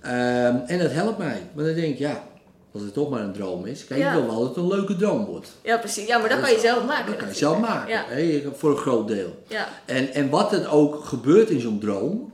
Ehm, 0.00 0.56
en 0.66 0.78
dat 0.78 0.90
helpt 0.92 1.18
mij. 1.18 1.42
Want 1.54 1.66
dan 1.66 1.76
denk 1.76 1.92
ik, 1.92 1.98
ja, 1.98 2.24
als 2.72 2.82
het 2.82 2.92
toch 2.94 3.10
maar 3.10 3.20
een 3.20 3.32
droom 3.32 3.66
is. 3.66 3.84
Kijk, 3.84 4.00
Ja. 4.00 4.08
ik 4.08 4.18
wil 4.18 4.26
wel 4.26 4.38
dat 4.38 4.48
het 4.48 4.56
een 4.56 4.68
leuke 4.68 4.96
droom 4.96 5.24
wordt. 5.24 5.48
Ja, 5.62 5.76
precies. 5.78 6.06
Ja, 6.06 6.18
maar 6.18 6.28
dat 6.28 6.38
Dat 6.38 6.46
kan 6.46 6.56
je 6.56 6.62
zelf 6.62 6.84
maken. 6.84 7.06
Dat 7.06 7.16
kan 7.16 7.28
je 7.28 7.34
zelf 7.34 7.58
maken. 7.58 7.88
Ja. 7.92 8.04
hè, 8.08 8.48
voor 8.56 8.70
een 8.70 8.76
groot 8.76 9.08
deel. 9.08 9.42
Ja. 9.48 9.68
En, 9.84 10.12
en 10.12 10.30
wat 10.30 10.52
er 10.52 10.70
ook 10.70 11.04
gebeurt 11.04 11.50
in 11.50 11.60
zo'n 11.60 11.78
droom, 11.80 12.32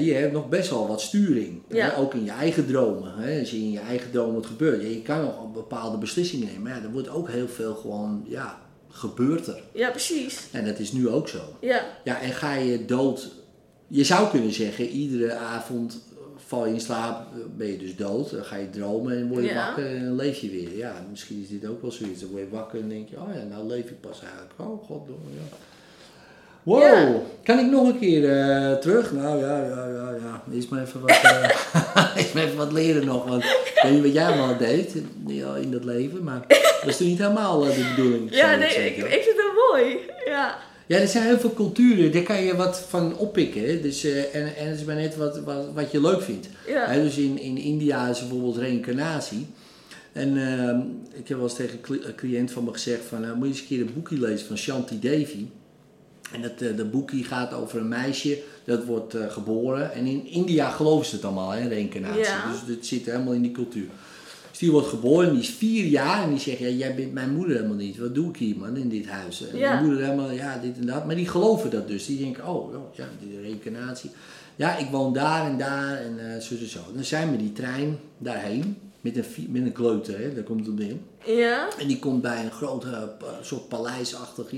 je 0.00 0.12
hebt 0.12 0.32
nog 0.32 0.48
best 0.48 0.70
wel 0.70 0.86
wat 0.88 1.00
sturing. 1.00 1.62
Ja. 1.68 1.94
Ook 1.94 2.14
in 2.14 2.24
je 2.24 2.30
eigen 2.30 2.66
dromen. 2.66 3.14
Hè, 3.16 3.38
als 3.40 3.50
je 3.50 3.56
in 3.56 3.70
je 3.70 3.78
eigen 3.80 4.10
droom 4.10 4.34
wat 4.34 4.46
gebeurt. 4.46 4.82
Ja, 4.82 4.88
je 4.88 5.02
kan 5.02 5.20
nog 5.20 5.42
een 5.44 5.52
bepaalde 5.52 5.98
beslissingen 5.98 6.46
nemen. 6.46 6.62
Maar 6.62 6.76
ja, 6.76 6.82
er 6.82 6.90
wordt 6.92 7.08
ook 7.08 7.28
heel 7.30 7.48
veel 7.48 7.74
gewoon, 7.74 8.24
ja, 8.28 8.60
gebeurt 8.88 9.46
er. 9.46 9.62
ja, 9.72 9.90
precies. 9.90 10.48
En 10.52 10.64
dat 10.64 10.78
is 10.78 10.92
nu 10.92 11.08
ook 11.08 11.28
zo. 11.28 11.40
Ja. 11.60 11.84
Ja, 12.04 12.20
en 12.20 12.32
ga 12.32 12.54
je 12.54 12.84
dood. 12.84 13.30
Je 13.88 14.04
zou 14.04 14.28
kunnen 14.30 14.52
zeggen, 14.52 14.88
iedere 14.88 15.34
avond 15.34 15.98
val 16.36 16.66
je 16.66 16.72
in 16.72 16.80
slaap, 16.80 17.26
ben 17.56 17.66
je 17.66 17.78
dus 17.78 17.96
dood. 17.96 18.30
Dan 18.30 18.44
ga 18.44 18.56
je 18.56 18.70
dromen 18.70 19.16
en 19.16 19.28
word 19.28 19.44
je 19.44 19.50
Ja. 19.50 19.66
wakker 19.66 19.96
en 19.96 20.14
leef 20.16 20.38
je 20.38 20.50
weer. 20.50 20.76
Ja, 20.76 21.06
misschien 21.10 21.40
is 21.42 21.48
dit 21.48 21.66
ook 21.66 21.82
wel 21.82 21.90
zoiets. 21.92 22.20
Dan 22.20 22.30
word 22.30 22.42
je 22.42 22.48
wakker 22.50 22.80
en 22.80 22.88
denk 22.88 23.08
je, 23.08 23.16
oh 23.16 23.34
ja, 23.34 23.42
nou 23.42 23.66
leef 23.66 23.84
ik 23.90 24.00
pas 24.00 24.20
eigenlijk. 24.22 24.52
Oh, 24.56 24.84
god, 24.84 25.02
ja. 25.34 25.56
Wow, 26.62 26.82
Ja. 26.82 27.14
kan 27.44 27.58
ik 27.58 27.70
nog 27.70 27.88
een 27.88 27.98
keer 27.98 28.30
eh, 28.40 28.72
terug? 28.76 29.12
Nou 29.12 29.38
ja, 29.38 29.56
ja, 29.64 29.86
ja, 29.86 30.10
ja. 30.22 30.42
Eerst 30.54 30.68
maar 30.68 30.82
even 30.82 31.00
wat, 31.00 31.10
eh, 31.10 31.48
maar 32.34 32.42
even 32.44 32.56
wat 32.56 32.72
leren 32.72 33.04
nog. 33.04 33.28
Want 33.28 33.44
ik 33.44 33.80
weet 33.82 33.92
niet 33.92 34.02
wat 34.02 34.12
jij 34.12 34.26
allemaal 34.26 34.56
deed 34.56 34.94
in- 34.94 35.44
in 35.62 35.70
dat 35.70 35.84
leven, 35.84 36.22
maar 36.24 36.44
dat 36.48 36.88
is 36.88 36.96
toen 36.96 37.06
niet 37.06 37.18
helemaal 37.18 37.66
eh, 37.66 37.76
de 37.76 37.92
bedoeling. 37.96 38.34
Ja, 38.34 38.56
nee, 38.56 38.68
ik, 38.68 38.94
vind 38.94 39.24
het 39.24 39.52
mooi. 39.70 39.96
Ja. 40.24 40.58
Ja, 40.86 40.98
er 40.98 41.08
zijn 41.08 41.24
heel 41.24 41.38
veel 41.38 41.54
culturen, 41.54 42.12
daar 42.12 42.22
kan 42.22 42.42
je 42.42 42.56
wat 42.56 42.84
van 42.88 43.16
oppikken. 43.16 43.66
hè. 43.66 43.80
Dus, 43.80 44.04
en, 44.04 44.56
en 44.56 44.68
het 44.68 44.78
is 44.78 44.84
maar 44.84 44.94
net 44.96 45.16
wat, 45.16 45.38
wat, 45.44 45.64
wat 45.74 45.90
je 45.90 46.00
leuk 46.00 46.22
vindt. 46.22 46.48
Ja. 46.66 46.86
Hè, 46.90 47.02
dus 47.02 47.16
in, 47.16 47.38
in 47.38 47.56
India 47.58 48.08
is 48.08 48.18
bijvoorbeeld 48.20 48.56
reïncarnatie. 48.56 49.46
En 50.12 50.36
ehm, 50.36 50.78
ik 51.18 51.28
heb 51.28 51.36
wel 51.36 51.46
eens 51.46 51.54
tegen 51.56 51.72
een 51.72 51.80
cli- 51.80 52.02
een 52.04 52.14
cliënt 52.14 52.50
van 52.50 52.64
me 52.64 52.72
gezegd 52.72 53.04
van, 53.08 53.20
moet 53.34 53.38
je 53.42 53.46
eens 53.52 53.60
een 53.60 53.66
keer 53.66 53.80
een 53.80 53.92
boekje 53.94 54.20
lezen 54.20 54.46
van 54.46 54.58
Shanti 54.58 54.98
Devi. 55.00 55.48
En 56.32 56.42
dat, 56.42 56.60
eh, 56.60 56.76
dat 56.76 56.90
boekje 56.90 57.24
gaat 57.24 57.52
over 57.54 57.80
een 57.80 57.88
meisje 57.88 58.38
dat 58.64 58.84
wordt 58.84 59.14
eh, 59.14 59.30
geboren. 59.30 59.92
En 59.92 60.06
in 60.06 60.26
India 60.26 60.70
geloven 60.70 61.06
ze 61.06 61.14
het 61.14 61.24
allemaal, 61.24 61.50
hè, 61.50 61.68
reïncarnatie. 61.68 62.22
Ja. 62.22 62.50
Dus 62.50 62.76
het 62.76 62.86
zit 62.86 63.06
helemaal 63.06 63.32
in 63.32 63.42
die 63.42 63.52
cultuur. 63.52 63.86
Dus 64.50 64.60
die 64.60 64.70
wordt 64.70 64.88
geboren, 64.88 65.30
die 65.30 65.42
is 65.42 65.50
vier 65.50 65.84
jaar 65.84 66.22
en 66.22 66.30
die 66.30 66.38
zegt, 66.38 66.58
ja, 66.58 66.68
jij 66.68 66.94
bent 66.94 67.12
mijn 67.12 67.34
moeder 67.34 67.56
helemaal 67.56 67.76
niet. 67.76 67.98
Wat 67.98 68.14
doe 68.14 68.28
ik 68.28 68.36
hier 68.36 68.56
man, 68.56 68.76
in 68.76 68.88
dit 68.88 69.06
huis? 69.06 69.48
En 69.48 69.58
Ja. 69.58 69.72
Mijn 69.72 69.84
moeder 69.84 70.04
helemaal, 70.04 70.30
ja, 70.30 70.58
dit 70.58 70.78
en 70.78 70.86
dat. 70.86 71.06
Maar 71.06 71.14
die 71.14 71.28
geloven 71.28 71.70
dat 71.70 71.88
dus. 71.88 72.06
Die 72.06 72.18
denken, 72.18 72.48
oh, 72.48 72.74
ja, 72.94 73.04
die 73.20 73.40
reïncarnatie. 73.40 74.10
Ja, 74.56 74.76
ik 74.76 74.90
woon 74.90 75.12
daar 75.12 75.46
en 75.46 75.58
daar 75.58 75.96
en 75.96 76.34
eh, 76.34 76.40
zo 76.40 76.54
en 76.54 76.68
zo. 76.68 76.80
Dan 76.94 77.04
zijn 77.04 77.30
we 77.30 77.36
die 77.36 77.52
trein 77.52 77.98
daarheen, 78.18 78.76
met 79.00 79.16
een, 79.16 79.24
met 79.48 79.62
een 79.62 79.72
kleuter, 79.72 80.18
hè, 80.18 80.34
daar 80.34 80.44
komt 80.44 80.60
het 80.60 80.68
op 80.68 80.78
neer. 80.78 80.96
Ja. 81.36 81.68
En 81.78 81.86
die 81.86 81.98
komt 81.98 82.22
bij 82.22 82.44
een 82.44 82.50
groot 82.50 82.86
soort 83.42 83.68
paleisachtig. 83.68 84.52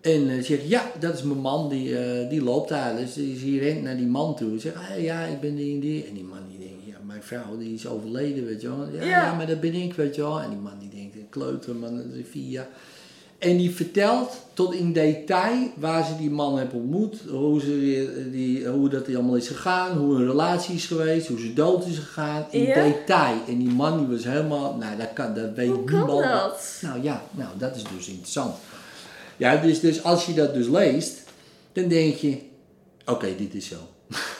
En 0.00 0.28
eh, 0.30 0.42
zegt, 0.44 0.68
ja, 0.68 0.90
dat 1.00 1.14
is 1.14 1.22
mijn 1.22 1.38
man, 1.40 1.68
die, 1.68 1.98
eh, 1.98 2.28
die 2.30 2.42
loopt 2.42 2.68
daar. 2.68 2.96
Dus 2.96 3.14
die, 3.14 3.38
die 3.40 3.60
rent 3.60 3.82
naar 3.82 3.96
die 3.96 4.06
man 4.06 4.36
toe. 4.36 4.58
Zegt, 4.58 4.76
ah, 4.76 5.02
ja, 5.02 5.20
ik 5.24 5.40
ben 5.40 5.54
die 5.54 5.74
en 5.74 5.80
die. 5.80 6.04
En 6.06 6.14
die 6.14 6.24
man 6.24 6.38
die 6.50 6.58
denkt, 6.58 6.84
ja, 6.86 6.94
mijn 7.06 7.22
vrouw 7.22 7.58
die 7.58 7.74
is 7.74 7.86
overleden, 7.86 8.44
weet 8.46 8.60
je 8.60 8.68
wel. 8.68 8.86
Ja, 8.92 9.02
Ja. 9.04 9.08
ja. 9.08 9.34
maar 9.34 9.46
dat 9.46 9.60
ben 9.60 9.74
ik, 9.74 9.94
weet 9.94 10.14
je 10.14 10.20
wel. 10.22 10.40
En 10.40 10.50
die 10.50 10.58
man 10.58 10.78
die 10.80 10.88
denkt, 10.88 11.14
een 11.14 11.26
kleuter, 11.30 11.74
man, 11.76 11.96
dat 11.96 12.04
is 12.14 12.24
vier 12.30 12.48
jaar. 12.50 12.68
En 13.38 13.56
die 13.56 13.70
vertelt 13.70 14.40
tot 14.52 14.74
in 14.74 14.92
detail 14.92 15.70
waar 15.76 16.04
ze 16.06 16.16
die 16.16 16.30
man 16.30 16.58
hebben 16.58 16.76
ontmoet, 16.80 17.16
hoe, 17.30 17.60
ze, 17.60 17.66
eh, 18.26 18.32
die, 18.32 18.66
hoe 18.68 18.88
dat 18.88 19.06
allemaal 19.14 19.36
is 19.36 19.48
gegaan, 19.48 19.96
hoe 19.96 20.14
hun 20.16 20.26
relatie 20.26 20.74
is 20.74 20.86
geweest, 20.86 21.26
hoe 21.28 21.38
ze 21.40 21.52
dood 21.52 21.86
is 21.86 21.98
gegaan, 21.98 22.46
in 22.50 22.62
Ja? 22.62 22.82
detail. 22.82 23.36
En 23.48 23.58
die 23.58 23.68
man 23.70 23.98
die 23.98 24.16
was 24.16 24.24
helemaal, 24.24 24.76
nou 24.76 24.96
dat, 24.96 25.12
kan, 25.12 25.34
dat 25.34 25.54
weet 25.54 25.68
Hoe 25.68 25.84
kan 25.84 25.96
niemand. 25.98 26.22
dat? 26.24 26.78
Nou 26.82 27.02
ja, 27.02 27.22
nou 27.30 27.50
dat 27.58 27.76
is 27.76 27.82
dus 27.96 28.08
interessant. 28.08 28.54
Ja, 29.38 29.56
dus, 29.56 29.80
dus 29.80 30.02
als 30.04 30.26
je 30.26 30.34
dat 30.34 30.54
dus 30.54 30.66
leest, 30.66 31.14
dan 31.72 31.88
denk 31.88 32.14
je, 32.14 32.38
oké, 33.06 33.34
dit 33.36 33.54
is 33.54 33.68
zo. 33.68 33.76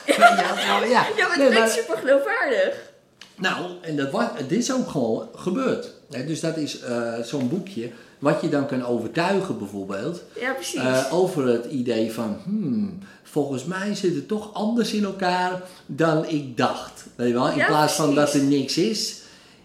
ja, 0.06 0.18
nou, 0.66 0.86
ja. 0.88 1.06
Ja, 1.16 1.26
maar 1.28 1.36
het 1.38 1.48
Nee, 1.50 1.58
maar- 1.58 1.68
super 1.68 1.96
geloofwaardig. 1.96 2.90
nou, 3.36 3.70
en 3.80 3.96
dat 3.96 4.10
was, 4.10 4.26
dit 4.48 4.58
is 4.58 4.72
ook 4.72 4.88
gewoon 4.90 5.28
gebeurd. 5.34 5.92
Hè, 6.10 6.26
dus 6.26 6.40
dat 6.40 6.56
is 6.56 6.80
eh, 6.80 7.12
zo'n 7.22 7.48
boekje 7.48 7.90
wat 8.18 8.40
je 8.40 8.48
dan 8.48 8.66
kan 8.66 8.84
overtuigen 8.86 9.58
bijvoorbeeld 9.58 10.22
Ja, 10.40 10.52
precies. 10.52 10.74
eh, 10.80 11.04
over 11.10 11.46
het 11.46 11.64
idee 11.64 12.12
van, 12.12 12.40
hmm, 12.44 12.98
volgens 13.22 13.64
mij 13.64 13.94
zit 13.94 14.14
het 14.14 14.28
toch 14.28 14.54
anders 14.54 14.92
in 14.92 15.04
elkaar 15.04 15.62
dan 15.86 16.26
ik 16.28 16.56
dacht. 16.56 17.04
Weet 17.14 17.28
je 17.28 17.34
wel? 17.34 17.48
In 17.50 17.56
Ja, 17.56 17.66
plaats 17.66 17.92
van 17.94 18.14
dat 18.14 18.32
er 18.34 18.42
niks 18.42 18.76
is. 18.78 19.16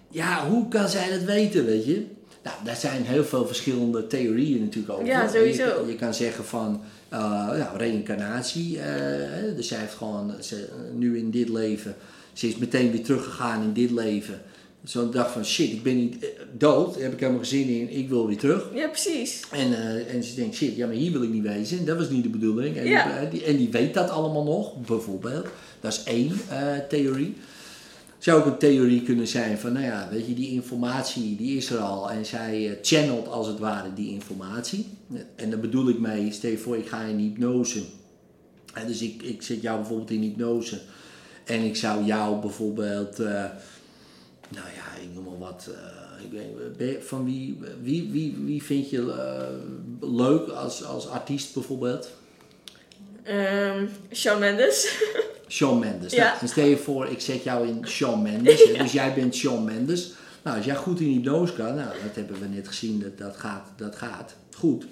Ja, 0.09 0.47
hoe 0.47 0.67
kan 0.67 0.89
zij 0.89 1.09
dat 1.09 1.21
weten, 1.21 1.65
weet 1.65 1.85
je? 1.85 2.05
Nou, 2.43 2.55
daar 2.63 2.75
zijn 2.75 3.03
heel 3.03 3.23
veel 3.23 3.47
verschillende 3.47 4.07
theorieën 4.07 4.59
natuurlijk 4.61 4.93
over. 4.93 5.05
Ja, 5.05 5.27
sowieso. 5.27 5.63
Je, 5.85 5.91
je 5.91 5.95
kan 5.95 6.13
zeggen 6.13 6.45
van, 6.45 6.81
eh 7.09 7.19
ja, 7.57 7.73
reïncarnatie. 7.77 8.79
eh, 8.79 9.55
dus 9.55 9.67
zij 9.67 9.77
heeft 9.79 9.93
gewoon, 9.93 10.33
ze, 10.41 10.67
nu 10.95 11.17
in 11.17 11.31
dit 11.31 11.49
leven, 11.49 11.95
ze 12.33 12.47
is 12.47 12.55
meteen 12.57 12.91
weer 12.91 13.03
teruggegaan 13.03 13.63
in 13.63 13.73
dit 13.73 13.91
leven. 13.91 14.41
Zo'n 14.83 15.11
dag 15.11 15.31
van, 15.31 15.45
shit, 15.45 15.71
ik 15.71 15.83
ben 15.83 15.95
niet 15.95 16.23
eh, 16.23 16.29
dood, 16.57 16.93
daar 16.93 17.03
heb 17.03 17.13
ik 17.13 17.19
helemaal 17.19 17.41
geen 17.43 17.49
zin 17.65 17.67
in, 17.67 17.89
ik 17.97 18.09
wil 18.09 18.27
weer 18.27 18.37
terug. 18.37 18.69
Ja, 18.73 18.87
precies. 18.87 19.41
En, 19.51 19.73
en 20.07 20.23
ze 20.23 20.35
denkt, 20.35 20.55
shit, 20.55 20.75
ja, 20.75 20.85
maar 20.85 20.95
hier 20.95 21.11
wil 21.11 21.23
ik 21.23 21.29
niet 21.29 21.43
wezen. 21.43 21.85
Dat 21.85 21.97
was 21.97 22.09
niet 22.09 22.23
de 22.23 22.29
bedoeling. 22.29 22.77
En, 22.77 22.85
Ja. 22.87 23.25
die, 23.31 23.43
en 23.43 23.57
die 23.57 23.69
weet 23.71 23.93
dat 23.93 24.09
allemaal 24.09 24.43
nog, 24.43 24.75
bijvoorbeeld. 24.85 25.47
Dat 25.79 25.91
is 25.93 26.03
één 26.03 26.31
theorie. 26.89 27.35
Zou 28.23 28.39
ook 28.39 28.45
een 28.45 28.57
theorie 28.57 29.01
kunnen 29.01 29.27
zijn 29.27 29.57
van, 29.57 29.73
nou 29.73 29.85
ja, 29.85 30.07
weet 30.11 30.27
je, 30.27 30.33
die 30.33 30.49
informatie, 30.49 31.35
die 31.35 31.57
is 31.57 31.69
er 31.69 31.79
al. 31.79 32.11
En 32.11 32.25
zij 32.25 32.69
eh, 32.69 32.77
channelt 32.81 33.27
als 33.27 33.47
het 33.47 33.59
ware 33.59 33.93
die 33.93 34.11
informatie. 34.11 34.85
En 35.35 35.49
daar 35.49 35.59
bedoel 35.59 35.89
ik 35.89 35.99
mee, 35.99 36.31
stel 36.31 36.57
voor, 36.57 36.77
ik 36.77 36.87
ga 36.87 37.01
in 37.01 37.17
hypnose. 37.17 37.83
Dus 38.87 39.01
ik, 39.01 39.21
ik 39.21 39.41
zet 39.41 39.61
jou 39.61 39.77
bijvoorbeeld 39.77 40.09
in 40.09 40.21
hypnose. 40.21 40.81
En 41.45 41.61
ik 41.61 41.75
zou 41.75 42.05
jou 42.05 42.41
bijvoorbeeld, 42.41 43.19
eh, 43.19 43.45
nou 44.49 44.67
ja, 44.75 45.01
ik 45.01 45.13
noem 45.13 45.23
maar 45.23 45.39
wat. 45.39 45.69
eh, 45.73 46.25
ik 46.25 46.31
weet, 46.77 47.03
van 47.03 47.25
wie, 47.25 47.57
wie, 47.81 48.11
wie, 48.11 48.35
wie 48.45 48.63
vind 48.63 48.89
je 48.89 49.17
leuk 50.01 50.47
als, 50.47 50.83
als 50.83 51.07
artiest 51.07 51.53
bijvoorbeeld? 51.53 52.09
Ehm 53.23 53.87
Shawn 54.11 54.39
Mendes. 54.39 55.01
Shawn 55.47 55.79
Mendes. 55.79 56.13
Ja. 56.13 56.23
Nou, 56.23 56.37
en 56.41 56.47
stel 56.47 56.65
je 56.65 56.77
voor, 56.77 57.07
ik 57.07 57.21
zet 57.21 57.43
jou 57.43 57.67
in 57.67 57.87
Shawn 57.87 58.21
Mendes. 58.21 58.71
Dus 58.77 58.91
jij 58.91 59.13
bent 59.13 59.35
Shawn 59.35 59.63
Mendes. 59.63 60.13
Nou, 60.43 60.57
als 60.57 60.65
jij 60.65 60.75
goed 60.75 60.99
in 60.99 61.07
hypnose 61.07 61.53
kan, 61.53 61.75
nou, 61.75 61.89
dat 62.03 62.15
hebben 62.15 62.39
we 62.39 62.47
net 62.47 62.67
gezien, 62.67 62.99
dat, 62.99 63.17
dat, 63.17 63.37
gaat, 63.37 63.67
dat 63.77 63.95
gaat 63.95 64.35
goed. 64.55 64.85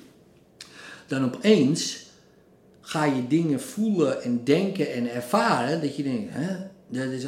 Dan 1.07 1.23
opeens 1.23 2.05
ga 2.81 3.05
je 3.05 3.27
dingen 3.27 3.61
voelen 3.61 4.21
en 4.21 4.43
denken 4.43 4.93
en 4.93 5.13
ervaren 5.13 5.81
dat 5.81 5.95
je 5.95 6.03
denkt, 6.03 6.33
hè, 6.33 6.55
dat 6.87 7.11
is... 7.11 7.25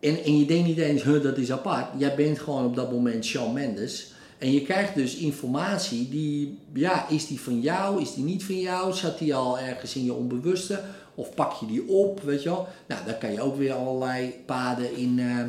En, 0.00 0.24
en 0.24 0.38
je 0.38 0.46
denkt 0.46 0.66
niet 0.66 0.78
eens, 0.78 1.02
huh, 1.02 1.22
dat 1.22 1.38
is 1.38 1.52
apart. 1.52 1.86
Jij 1.98 2.14
bent 2.14 2.38
gewoon 2.38 2.64
op 2.64 2.76
dat 2.76 2.92
moment 2.92 3.24
Shawn 3.24 3.52
Mendes. 3.52 4.12
En 4.38 4.52
je 4.52 4.62
krijgt 4.62 4.94
dus 4.94 5.16
informatie 5.16 6.08
die, 6.08 6.58
ja, 6.72 7.08
is 7.08 7.26
die 7.26 7.40
van 7.40 7.60
jou, 7.60 8.02
is 8.02 8.14
die 8.14 8.24
niet 8.24 8.44
van 8.44 8.60
jou? 8.60 8.92
Zat 8.92 9.18
die 9.18 9.34
al 9.34 9.58
ergens 9.58 9.94
in 9.94 10.04
je 10.04 10.12
onbewuste? 10.12 10.80
Of 11.14 11.34
pak 11.34 11.52
je 11.52 11.66
die 11.66 11.88
op, 11.88 12.22
weet 12.22 12.42
je 12.42 12.48
wel? 12.48 12.68
Nou, 12.86 13.04
daar 13.04 13.14
kan 13.14 13.32
je 13.32 13.40
ook 13.40 13.56
weer 13.56 13.72
allerlei 13.72 14.34
paden 14.46 14.96
in, 14.96 15.18
eh, 15.18 15.40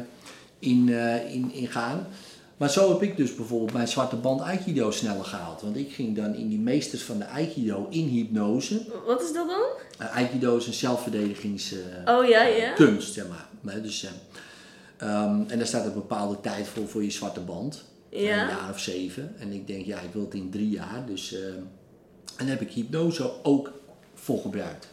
in, 0.59 0.89
eh, 0.93 1.33
in, 1.33 1.51
in 1.53 1.67
gaan. 1.67 2.07
Maar 2.57 2.69
zo 2.69 2.89
heb 2.89 3.01
ik 3.01 3.17
dus 3.17 3.35
bijvoorbeeld 3.35 3.73
mijn 3.73 3.87
zwarte 3.87 4.15
band 4.15 4.41
Aikido 4.41 4.91
sneller 4.91 5.25
gehaald. 5.25 5.61
Want 5.61 5.77
ik 5.77 5.91
ging 5.91 6.15
dan 6.15 6.35
in 6.35 6.49
die 6.49 6.59
meesters 6.59 7.03
van 7.03 7.17
de 7.17 7.25
Aikido 7.25 7.87
in 7.89 8.07
hypnose. 8.07 8.81
Wat 9.05 9.21
is 9.21 9.33
dat 9.33 9.47
dan? 9.47 9.65
Uh, 10.07 10.15
Aikido 10.15 10.57
is 10.57 10.67
een 10.67 10.73
zelfverdedigingskunst, 10.73 11.83
oh, 12.05 12.27
ja, 12.27 12.43
ja. 12.43 12.99
zeg 12.99 13.25
maar. 13.27 13.81
Dus, 13.81 14.03
um, 15.01 15.45
en 15.47 15.57
daar 15.57 15.67
staat 15.67 15.85
een 15.85 15.93
bepaalde 15.93 16.41
tijd 16.41 16.67
voor, 16.67 16.87
voor 16.87 17.03
je 17.03 17.11
zwarte 17.11 17.39
band. 17.39 17.83
Ja. 18.09 18.41
Een 18.41 18.47
jaar 18.47 18.69
of 18.69 18.79
zeven. 18.79 19.33
En 19.39 19.51
ik 19.51 19.67
denk, 19.67 19.85
ja, 19.85 19.99
ik 19.99 20.13
wil 20.13 20.21
het 20.21 20.33
in 20.33 20.49
drie 20.49 20.69
jaar. 20.69 21.03
Dus, 21.05 21.33
uh, 21.33 21.39
en 22.37 22.47
heb 22.47 22.61
ik 22.61 22.71
hypnose 22.71 23.43
ook 23.43 23.71
voor 24.13 24.39
gebruikt. 24.39 24.87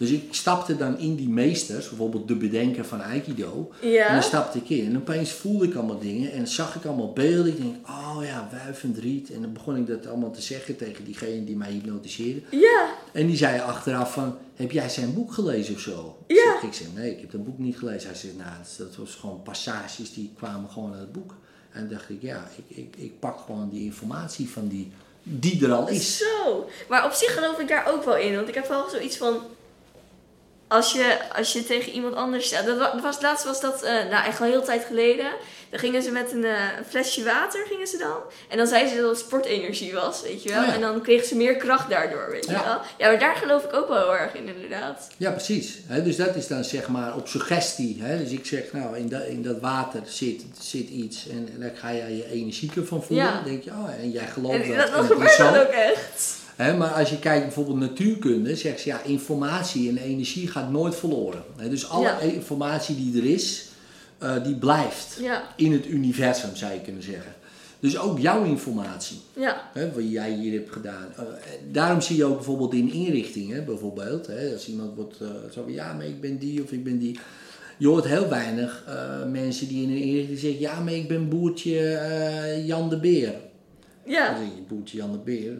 Dus 0.00 0.10
ik 0.10 0.34
stapte 0.34 0.76
dan 0.76 0.98
in 0.98 1.14
die 1.16 1.28
meesters, 1.28 1.88
bijvoorbeeld 1.88 2.28
de 2.28 2.36
bedenker 2.36 2.84
van 2.84 3.02
Aikido. 3.02 3.70
Ja. 3.82 4.06
En 4.06 4.14
dan 4.14 4.22
stapte 4.22 4.58
ik 4.58 4.68
in. 4.68 4.86
En 4.86 4.96
opeens 4.96 5.30
voelde 5.30 5.66
ik 5.66 5.74
allemaal 5.74 5.98
dingen 5.98 6.32
en 6.32 6.48
zag 6.48 6.74
ik 6.74 6.84
allemaal 6.84 7.12
beelden. 7.12 7.52
Ik 7.52 7.56
denk, 7.56 7.88
oh 7.88 8.18
ja, 8.22 8.48
wuivend 8.52 8.98
riet. 8.98 9.30
En 9.30 9.40
dan 9.40 9.52
begon 9.52 9.76
ik 9.76 9.86
dat 9.86 10.06
allemaal 10.06 10.30
te 10.30 10.42
zeggen 10.42 10.76
tegen 10.76 11.04
diegene 11.04 11.44
die 11.44 11.56
mij 11.56 11.70
hypnotiseerde. 11.70 12.40
Ja. 12.50 12.94
En 13.12 13.26
die 13.26 13.36
zei 13.36 13.60
achteraf 13.60 14.12
van, 14.12 14.36
heb 14.54 14.72
jij 14.72 14.88
zijn 14.88 15.14
boek 15.14 15.32
gelezen 15.32 15.74
of 15.74 15.80
zo? 15.80 16.24
Ja. 16.26 16.62
Ik 16.62 16.72
zei, 16.72 16.88
nee, 16.94 17.10
ik 17.10 17.20
heb 17.20 17.30
dat 17.30 17.44
boek 17.44 17.58
niet 17.58 17.78
gelezen. 17.78 18.08
Hij 18.08 18.18
zei, 18.18 18.32
nou, 18.36 18.52
dat 18.78 18.96
was 18.96 19.14
gewoon 19.14 19.42
passages 19.42 20.12
die 20.12 20.32
kwamen 20.36 20.70
gewoon 20.70 20.92
uit 20.92 21.00
het 21.00 21.12
boek. 21.12 21.34
En 21.72 21.88
dacht 21.88 22.08
ik, 22.08 22.22
ja, 22.22 22.48
ik, 22.56 22.76
ik, 22.76 22.96
ik 22.96 23.18
pak 23.18 23.38
gewoon 23.38 23.68
die 23.68 23.84
informatie 23.84 24.48
van 24.48 24.68
die, 24.68 24.92
die 25.22 25.64
er 25.64 25.72
al 25.72 25.88
is. 25.88 26.16
Zo, 26.16 26.68
maar 26.88 27.04
op 27.04 27.12
zich 27.12 27.34
geloof 27.34 27.58
ik 27.58 27.68
daar 27.68 27.92
ook 27.92 28.04
wel 28.04 28.16
in. 28.16 28.34
Want 28.34 28.48
ik 28.48 28.54
heb 28.54 28.68
wel 28.68 28.88
zoiets 28.88 29.16
van, 29.16 29.40
als 30.70 30.92
je, 30.92 31.18
als 31.36 31.52
je 31.52 31.64
tegen 31.64 31.92
iemand 31.92 32.14
anders. 32.14 32.50
Dat 32.50 33.02
was, 33.02 33.20
laatst 33.20 33.44
was 33.44 33.60
dat, 33.60 33.84
uh, 33.84 33.90
nou 33.90 34.26
echt 34.26 34.40
al 34.40 34.46
heel 34.46 34.62
tijd 34.62 34.84
geleden. 34.84 35.26
Dan 35.70 35.78
gingen 35.78 36.02
ze 36.02 36.10
met 36.10 36.32
een, 36.32 36.44
uh, 36.44 36.56
flesje 36.88 37.24
water, 37.24 37.66
gingen 37.66 37.86
ze 37.86 37.98
dan. 37.98 38.16
En 38.48 38.56
dan 38.56 38.66
zeiden 38.66 38.92
ze 38.92 39.00
dat 39.00 39.10
het 39.10 39.18
sportenergie 39.18 39.92
was, 39.92 40.22
weet 40.22 40.42
je 40.42 40.48
wel. 40.48 40.62
Oh 40.62 40.74
en 40.74 40.80
dan 40.80 41.00
kregen 41.02 41.26
ze 41.26 41.36
meer 41.36 41.56
kracht 41.56 41.90
daardoor, 41.90 42.30
weet 42.30 42.44
je 42.44 42.52
wel. 42.52 42.80
Ja, 42.98 43.08
maar 43.08 43.18
daar 43.18 43.36
geloof 43.36 43.64
ik 43.64 43.72
ook 43.72 43.88
wel 43.88 43.98
heel 43.98 44.16
erg 44.16 44.34
in, 44.34 44.48
inderdaad. 44.48 45.08
Ja, 45.16 45.30
precies. 45.30 45.78
dus 46.04 46.16
dat 46.16 46.36
is 46.36 46.46
dan 46.46 46.64
zeg 46.64 46.88
maar 46.88 47.16
op 47.16 47.28
suggestie. 47.28 48.02
Dus 48.18 48.30
ik 48.30 48.46
zeg, 48.46 48.72
nou, 48.72 48.96
in, 48.96 49.08
dat 49.08 49.22
in 49.22 49.42
dat 49.42 49.60
water 49.60 50.02
zit, 50.04 50.42
zit 50.60 50.88
iets. 50.88 51.28
En, 51.28 51.48
daar 51.58 51.72
ga 51.74 51.88
je 51.88 52.16
je 52.16 52.30
energie 52.30 52.70
van 52.74 53.02
voelen. 53.02 53.34
Dan 53.34 53.44
denk 53.44 53.62
je, 53.62 53.70
oh, 53.70 53.88
en 54.00 54.10
jij 54.10 54.26
gelooft 54.26 54.62
en, 54.62 54.76
dat. 54.76 54.92
Dat, 54.92 55.06
gebeurt 55.06 55.36
dan 55.36 55.56
ook 55.56 55.68
echt 55.68 56.39
maar 56.60 56.88
als 56.88 57.10
je 57.10 57.18
kijkt 57.18 57.44
bijvoorbeeld 57.44 57.78
natuurkunde, 57.78 58.56
zegt 58.56 58.80
ze 58.80 58.88
ja, 58.88 59.02
informatie 59.02 59.88
en 59.88 59.96
energie 59.96 60.48
gaat 60.48 60.70
nooit 60.70 60.94
verloren. 60.94 61.42
dus 61.56 61.88
alle 61.88 62.34
informatie 62.34 62.96
die 62.96 63.22
er 63.22 63.28
is, 63.28 63.68
uh, 64.22 64.44
die 64.44 64.54
blijft 64.54 65.20
in 65.56 65.72
het 65.72 65.86
universum, 65.86 66.56
zou 66.56 66.72
je 66.72 66.80
kunnen 66.80 67.02
zeggen. 67.02 67.34
Dus 67.80 67.98
ook 67.98 68.18
jouw 68.18 68.44
informatie, 68.44 69.20
ja. 69.36 69.70
wat 69.94 70.10
jij 70.10 70.32
hier 70.32 70.52
hebt 70.52 70.72
gedaan. 70.72 71.06
Uh, 71.18 71.24
daarom 71.72 72.00
zie 72.00 72.16
je 72.16 72.24
ook 72.24 72.34
bijvoorbeeld 72.34 72.74
in 72.74 72.92
inrichtingen, 72.92 73.64
bijvoorbeeld, 73.64 74.28
als 74.52 74.68
iemand 74.68 74.96
wordt 74.96 75.20
uh, 75.22 75.28
zo 75.52 75.62
van 75.62 75.72
ja, 75.72 75.92
maar 75.92 76.06
ik 76.06 76.20
ben 76.20 76.38
die 76.38 76.62
of 76.62 76.72
ik 76.72 76.84
ben 76.84 76.98
die. 76.98 77.18
Je 77.78 77.86
hoort 77.86 78.04
heel 78.04 78.28
weinig 78.28 78.84
mensen 79.30 79.68
die 79.68 79.82
in 79.82 79.90
een 79.90 80.02
inrichting 80.02 80.38
zeggen 80.38 80.60
ja, 80.60 80.80
maar 80.80 80.92
ik 80.92 81.08
ben 81.08 81.28
boertje 81.28 82.62
Jan 82.64 82.88
de 82.88 82.98
Beer. 83.00 83.34
Ja. 84.04 84.26
Dan 84.26 84.36
zeg 84.36 84.46
je 84.56 84.62
boertje 84.68 84.96
Jan 84.96 85.12
de 85.12 85.18
Beer 85.18 85.56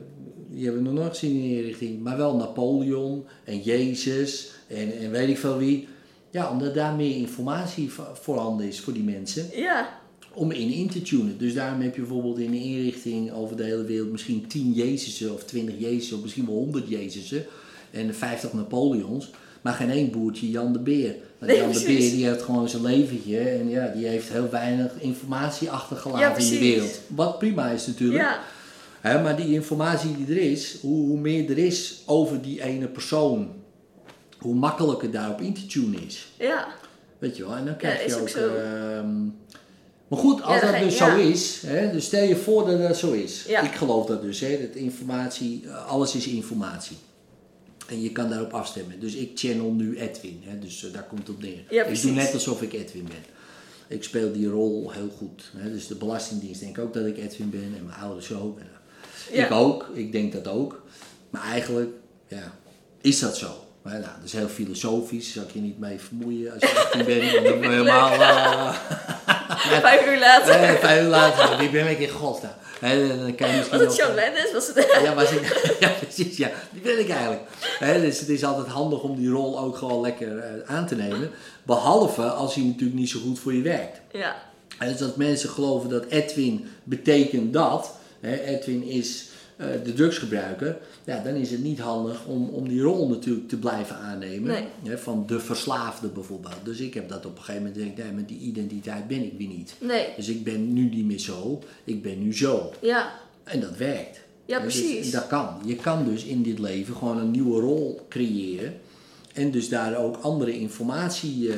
die 0.53 0.65
hebben 0.65 0.83
we 0.83 0.89
nog 0.89 0.99
nooit 0.99 1.19
gezien 1.19 1.43
in 1.43 1.49
die 1.49 1.63
richting. 1.63 2.03
Maar 2.03 2.17
wel 2.17 2.37
Napoleon 2.37 3.25
en 3.45 3.61
Jezus 3.61 4.51
en, 4.67 4.99
en 4.99 5.11
weet 5.11 5.29
ik 5.29 5.39
veel 5.39 5.59
wie. 5.59 5.89
Ja, 6.31 6.51
omdat 6.51 6.75
daar 6.75 6.95
meer 6.95 7.17
informatie 7.17 7.91
voorhanden 8.21 8.67
is 8.67 8.81
voor 8.81 8.93
die 8.93 9.03
mensen. 9.03 9.47
Ja. 9.55 9.99
Om 10.35 10.51
in 10.51 10.73
in 10.73 10.89
te 10.89 11.03
tunen. 11.03 11.39
Dus 11.39 11.55
daarom 11.55 11.81
heb 11.81 11.95
je 11.95 12.01
bijvoorbeeld 12.01 12.39
in 12.39 12.51
de 12.51 12.63
inrichting 12.63 13.33
over 13.33 13.57
de 13.57 13.63
hele 13.63 13.85
wereld 13.85 14.11
misschien 14.11 14.47
10 14.47 14.73
Jezusen 14.73 15.33
of 15.33 15.45
20 15.45 15.75
Jezusen 15.79 16.17
of 16.17 16.23
misschien 16.23 16.47
wel 16.47 16.55
100 16.55 16.89
Jezusen. 16.89 17.45
En 17.91 18.15
50 18.15 18.53
Napoleons. 18.53 19.31
Maar 19.61 19.73
geen 19.73 19.91
één 19.91 20.11
boertje 20.11 20.51
Jan 20.51 20.73
de 20.73 20.79
Beer. 20.79 21.15
Want 21.39 21.53
Jan 21.53 21.73
de 21.73 21.83
Beer 21.85 22.11
die 22.11 22.27
heeft 22.27 22.43
gewoon 22.43 22.69
zijn 22.69 22.83
leventje 22.83 23.39
en 23.39 23.69
ja, 23.69 23.87
die 23.87 24.07
heeft 24.07 24.29
heel 24.29 24.49
weinig 24.51 24.93
informatie 25.01 25.71
achtergelaten 25.71 26.45
in 26.45 26.51
de 26.51 26.59
wereld. 26.59 27.01
Wat 27.07 27.39
prima 27.39 27.71
is 27.71 27.87
natuurlijk. 27.87 28.23
Ja 28.23 28.41
maar 29.03 29.37
die 29.37 29.55
informatie 29.55 30.17
die 30.17 30.37
er 30.37 30.43
is, 30.43 30.77
hoe, 30.81 31.07
hoe, 31.07 31.19
meer 31.19 31.51
er 31.51 31.59
is 31.59 32.03
over 32.07 32.43
die 32.43 32.63
ene 32.63 32.87
persoon, 32.87 33.53
hoe 34.39 34.55
makkelijker 34.55 35.11
daarop 35.11 35.41
in 35.41 35.55
te 35.55 35.67
tunen 35.67 36.07
is. 36.07 36.33
Ja. 36.39 36.67
Weet 37.19 37.37
je 37.37 37.47
wel, 37.47 37.57
en 37.57 37.65
dan 37.65 37.77
krijg 37.77 38.07
je 38.07 38.21
ook. 38.21 38.29
Ehm, 38.29 39.25
maar 40.09 40.19
goed, 40.19 40.43
als 40.43 40.61
dat 40.61 40.79
dus 40.79 40.97
zo 40.97 41.17
is, 41.17 41.63
hè, 41.67 41.93
dus 41.93 42.05
stel 42.05 42.25
je 42.25 42.37
voor 42.37 42.67
dat 42.67 42.81
dat 42.81 42.97
zo 42.97 43.13
is. 43.13 43.47
Ik 43.47 43.75
geloof 43.75 44.07
dat 44.07 44.23
dus, 44.23 44.41
hè, 44.41 44.61
dat 44.67 44.77
informatie, 44.77 45.63
eh, 45.67 45.87
alles 45.87 46.15
is 46.15 46.27
informatie. 46.27 46.97
En 47.89 48.03
je 48.03 48.13
kan 48.13 48.29
daarop 48.29 48.53
afstemmen. 48.53 49.01
Dus 49.01 49.15
ik 49.15 49.31
channel 49.35 49.73
nu 49.73 49.99
Edwin, 49.99 50.41
hè, 50.45 50.59
dus 50.59 50.85
uh, 50.85 50.93
daar 50.93 51.03
komt 51.03 51.27
het 51.27 51.37
op 51.37 51.43
neer. 51.43 51.89
ik 51.89 52.03
doe 52.03 52.11
net 52.11 52.33
alsof 52.33 52.63
ik 52.63 52.73
Edwin 52.73 53.05
ben. 53.05 53.25
Ik 53.89 54.05
speel 54.05 54.33
die 54.33 54.49
rol 54.49 54.91
heel 54.91 55.09
goed. 55.17 55.51
Hè. 55.57 55.71
Dus 55.71 55.87
de 55.87 55.95
Belastingdienst 55.95 56.61
denkt 56.61 56.79
ook 56.79 56.95
dat 56.95 57.07
ik 57.07 57.19
Edwin 57.19 57.51
ben 57.51 57.75
en 57.79 57.85
mijn 57.87 57.99
ouders 57.99 58.33
ook. 58.33 58.59
Ik 59.31 59.51
ook, 59.51 59.87
ik 59.95 60.13
denk 60.13 60.33
dat 60.33 60.49
ook. 60.49 60.83
Maar 61.31 61.43
eigenlijk, 61.43 61.91
ja, 62.29 62.53
is 63.01 63.19
dat 63.19 63.37
zo. 63.37 63.65
Maar 63.83 63.93
nou, 63.93 64.05
dat 64.17 64.25
is 64.25 64.33
heel 64.33 64.49
filosofisch, 64.49 65.33
zal 65.33 65.43
ik 65.43 65.51
je 65.51 65.61
niet 65.61 65.79
mee 65.79 65.99
vermoeien 65.99 66.53
als 66.53 66.61
je 66.61 66.79
18 66.79 67.05
bent. 67.05 67.33
Dan 67.33 67.61
ben 67.61 67.71
helemaal... 67.71 68.13
Uh, 68.13 68.75
vijf 69.81 70.07
uur 70.07 70.19
later. 70.19 70.61
Nee, 70.61 70.77
vijf 70.77 71.03
uur 71.03 71.09
later, 71.09 71.59
wie 71.59 71.71
ben 71.71 71.91
ik 71.91 71.99
in 71.99 72.09
godsnaam? 72.09 72.53
dan 72.81 73.35
kan 73.35 73.49
je 73.49 73.57
misschien 73.57 73.79
was 73.79 73.87
het 73.87 73.97
John 73.97 74.15
Lennon? 74.15 74.53
Was 74.53 74.67
het... 74.67 74.77
ja, 75.05 75.13
ja, 75.89 75.95
precies, 76.01 76.37
ja. 76.37 76.51
Die 76.71 76.83
ben 76.83 76.99
ik 76.99 77.09
eigenlijk. 77.09 77.43
dus 78.03 78.21
het 78.21 78.29
is 78.29 78.45
altijd 78.45 78.67
handig 78.67 79.03
om 79.03 79.17
die 79.17 79.29
rol 79.29 79.59
ook 79.59 79.77
gewoon 79.77 80.01
lekker 80.01 80.37
uh, 80.37 80.45
aan 80.67 80.87
te 80.87 80.95
nemen. 80.95 81.31
Behalve 81.63 82.23
als 82.23 82.55
hij 82.55 82.65
natuurlijk 82.65 82.99
niet 82.99 83.11
zo 83.11 83.21
goed 83.21 83.39
voor 83.39 83.55
je 83.55 83.63
werkt. 83.63 84.01
Ja. 84.13 84.37
En 84.79 84.89
dus 84.89 84.99
dat 84.99 85.17
mensen 85.17 85.49
geloven 85.49 85.89
dat 85.89 86.05
Edwin 86.05 86.69
betekent 86.85 87.53
dat 87.53 87.91
Edwin 88.21 88.83
is 88.83 89.29
uh, 89.57 89.67
de 89.85 89.93
drugsgebruiker, 89.93 90.79
ja, 91.05 91.23
dan 91.23 91.35
is 91.35 91.51
het 91.51 91.63
niet 91.63 91.81
handig 91.81 92.27
om, 92.27 92.49
om 92.49 92.69
die 92.69 92.81
rol 92.81 93.09
natuurlijk 93.09 93.49
te 93.49 93.57
blijven 93.57 93.97
aannemen. 93.97 94.65
Hè, 94.83 94.99
van 94.99 95.25
de 95.27 95.41
verslaafde 95.41 96.09
bijvoorbeeld. 96.09 96.55
Dus 96.65 96.79
ik 96.79 96.95
heb 96.95 97.09
dat 97.09 97.27
op 97.27 97.37
een 97.37 97.43
gegeven 97.43 97.63
moment 97.63 97.79
gezegd, 97.79 97.97
nee, 97.97 98.13
met 98.13 98.29
die 98.29 98.39
identiteit 98.39 99.09
ben 99.09 99.25
ik 99.25 99.33
weer 99.39 99.49
niet. 99.49 99.75
Nee. 99.79 100.07
Dus 100.17 100.29
ik 100.29 100.45
ben 100.45 100.73
nu 100.73 100.89
niet 100.89 101.05
meer 101.05 101.19
zo, 101.19 101.63
ik 101.85 102.03
ben 102.03 102.23
nu 102.23 102.35
zo. 102.35 102.73
Ja. 102.81 103.13
En 103.45 103.61
dat 103.61 103.77
werkt. 103.77 104.21
Ja, 104.45 104.61
dus 104.61 104.75
precies. 104.75 105.03
Dus 105.03 105.11
dat 105.11 105.27
kan. 105.27 105.49
Je 105.65 105.77
kan 105.77 106.05
dus 106.05 106.25
in 106.25 106.43
dit 106.43 106.59
leven 106.59 106.97
gewoon 106.97 107.19
een 107.19 107.31
nieuwe 107.31 107.61
rol 107.61 108.07
creëren. 108.09 108.75
En 109.35 109.51
dus 109.51 109.69
daar 109.69 109.97
ook 109.97 110.17
andere 110.17 110.59
informatie 110.59 111.47
uh, 111.47 111.55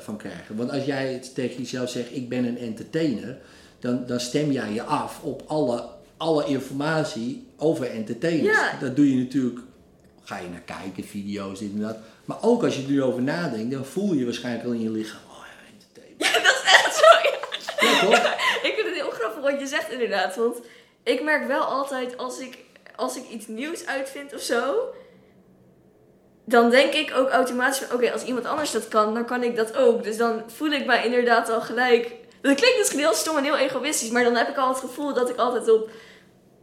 van 0.00 0.16
krijgen. 0.16 0.56
Want 0.56 0.70
als 0.70 0.84
jij 0.84 1.22
tegen 1.34 1.56
jezelf 1.56 1.90
zegt, 1.90 2.16
ik 2.16 2.28
ben 2.28 2.44
een 2.44 2.58
entertainer 2.58 3.38
dan, 3.84 4.06
dan 4.06 4.20
stem 4.20 4.50
jij 4.50 4.72
je 4.72 4.82
af 4.82 5.20
op 5.22 5.42
alle, 5.46 5.84
alle 6.16 6.44
informatie 6.46 7.46
over 7.56 7.90
entertainers. 7.90 8.56
Ja. 8.56 8.78
Dat 8.80 8.96
doe 8.96 9.10
je 9.10 9.22
natuurlijk, 9.22 9.58
ga 10.22 10.38
je 10.38 10.48
naar 10.48 10.60
kijken, 10.60 11.04
video's, 11.04 11.58
dit 11.58 11.72
en 11.72 11.80
dat. 11.80 11.96
Maar 12.24 12.36
ook 12.40 12.62
als 12.62 12.76
je 12.76 12.82
er 12.82 12.88
nu 12.88 13.02
over 13.02 13.22
nadenkt, 13.22 13.70
dan 13.70 13.84
voel 13.84 14.14
je 14.14 14.24
waarschijnlijk 14.24 14.64
al 14.64 14.72
in 14.72 14.82
je 14.82 14.90
lichaam, 14.90 15.20
oh 15.30 15.44
ja, 15.46 15.72
entertainment. 15.72 16.34
Ja, 16.34 16.42
dat 16.42 16.62
is 16.62 16.72
echt 16.72 16.94
zo, 16.96 17.28
ja. 17.28 17.90
ja 17.90 18.00
toch? 18.00 18.34
ik 18.62 18.72
vind 18.74 18.86
het 18.86 18.94
heel 18.94 19.10
grappig 19.10 19.42
wat 19.42 19.60
je 19.60 19.66
zegt 19.66 19.92
inderdaad, 19.92 20.36
want 20.36 20.56
ik 21.02 21.22
merk 21.22 21.46
wel 21.46 21.62
altijd 21.62 22.16
als 22.16 22.38
ik, 22.38 22.58
als 22.96 23.16
ik 23.16 23.28
iets 23.28 23.46
nieuws 23.46 23.86
uitvind 23.86 24.34
of 24.34 24.40
zo, 24.40 24.74
dan 26.44 26.70
denk 26.70 26.92
ik 26.92 27.12
ook 27.16 27.28
automatisch 27.28 27.78
van, 27.78 27.96
oké, 27.96 28.12
als 28.12 28.24
iemand 28.24 28.46
anders 28.46 28.70
dat 28.70 28.88
kan, 28.88 29.14
dan 29.14 29.24
kan 29.24 29.42
ik 29.42 29.56
dat 29.56 29.76
ook. 29.76 30.04
Dus 30.04 30.16
dan 30.16 30.42
voel 30.46 30.70
ik 30.70 30.86
mij 30.86 31.04
inderdaad 31.04 31.50
al 31.50 31.60
gelijk 31.60 32.22
dat 32.48 32.56
klinkt 32.56 32.78
misschien 32.78 32.98
heel 32.98 33.14
stom 33.14 33.36
en 33.36 33.44
heel 33.44 33.56
egoïstisch, 33.56 34.10
maar 34.10 34.24
dan 34.24 34.36
heb 34.36 34.48
ik 34.48 34.56
al 34.56 34.68
het 34.68 34.78
gevoel 34.78 35.14
dat 35.14 35.30
ik 35.30 35.36
altijd 35.36 35.70
op, 35.70 35.90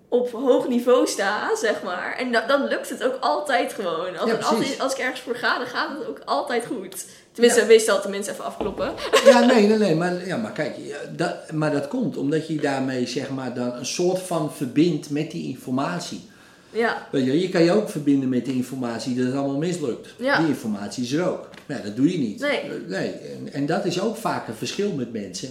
op 0.10 0.32
hoog 0.32 0.68
niveau 0.68 1.08
sta, 1.08 1.56
zeg 1.56 1.84
maar. 1.84 2.16
En 2.18 2.32
dan 2.48 2.68
lukt 2.68 2.90
het 2.90 3.04
ook 3.04 3.18
altijd 3.20 3.74
gewoon. 3.74 4.18
Als, 4.18 4.32
als, 4.32 4.80
als, 4.80 4.94
ik 4.94 5.00
ergens 5.00 5.22
voor 5.22 5.36
ga, 5.36 5.58
dan 5.58 5.68
gaat 5.68 5.90
het 5.98 6.08
ook 6.08 6.22
altijd 6.26 6.66
goed. 6.66 7.06
Tenminste, 7.32 7.62
ja. 7.62 7.66
meestal 7.66 8.02
tenminste 8.02 8.32
even 8.32 8.44
afkloppen. 8.44 8.94
Ja, 9.26 9.40
nee, 9.54 9.68
nee, 9.68 9.78
nee. 9.78 9.96
Maar, 9.96 10.28
ja, 10.28 10.38
maar 10.38 10.52
kijk, 10.52 10.76
dat, 11.16 11.52
maar 11.52 11.72
dat 11.72 11.88
komt 11.88 12.18
omdat 12.18 12.48
je 12.48 12.56
daarmee 12.56 13.08
zeg 13.08 13.30
maar 13.30 13.54
dan 13.54 13.74
een 13.74 13.86
soort 13.86 14.20
van 14.20 14.54
verbindt 14.54 15.10
met 15.10 15.32
die 15.32 15.48
informatie. 15.48 16.30
Ja. 16.70 17.08
Weet 17.12 17.26
je, 17.26 17.42
je 17.42 17.50
kan 17.50 17.64
je 17.64 17.72
ook 17.72 17.90
verbinden 17.90 18.30
met 18.30 18.46
de 18.46 18.54
informatie 18.54 19.16
dat 19.16 19.26
het 19.26 19.36
allemaal 19.36 19.58
mislukt. 19.58 20.08
Ja. 20.18 20.38
Die 20.38 20.48
informatie 20.48 21.04
is 21.04 21.12
er 21.12 21.28
ook. 21.28 21.50
Ja, 21.66 21.78
dat 21.78 21.96
doe 21.96 22.12
je 22.12 22.18
niet. 22.18 22.40
Nee. 22.40 22.62
nee. 22.88 23.12
En, 23.12 23.54
en 23.54 23.66
dat 23.66 23.86
is 23.86 24.02
ook 24.02 24.16
vaak 24.16 24.48
een 24.48 24.54
verschil 24.54 24.92
met 24.92 25.14
mensen. 25.14 25.50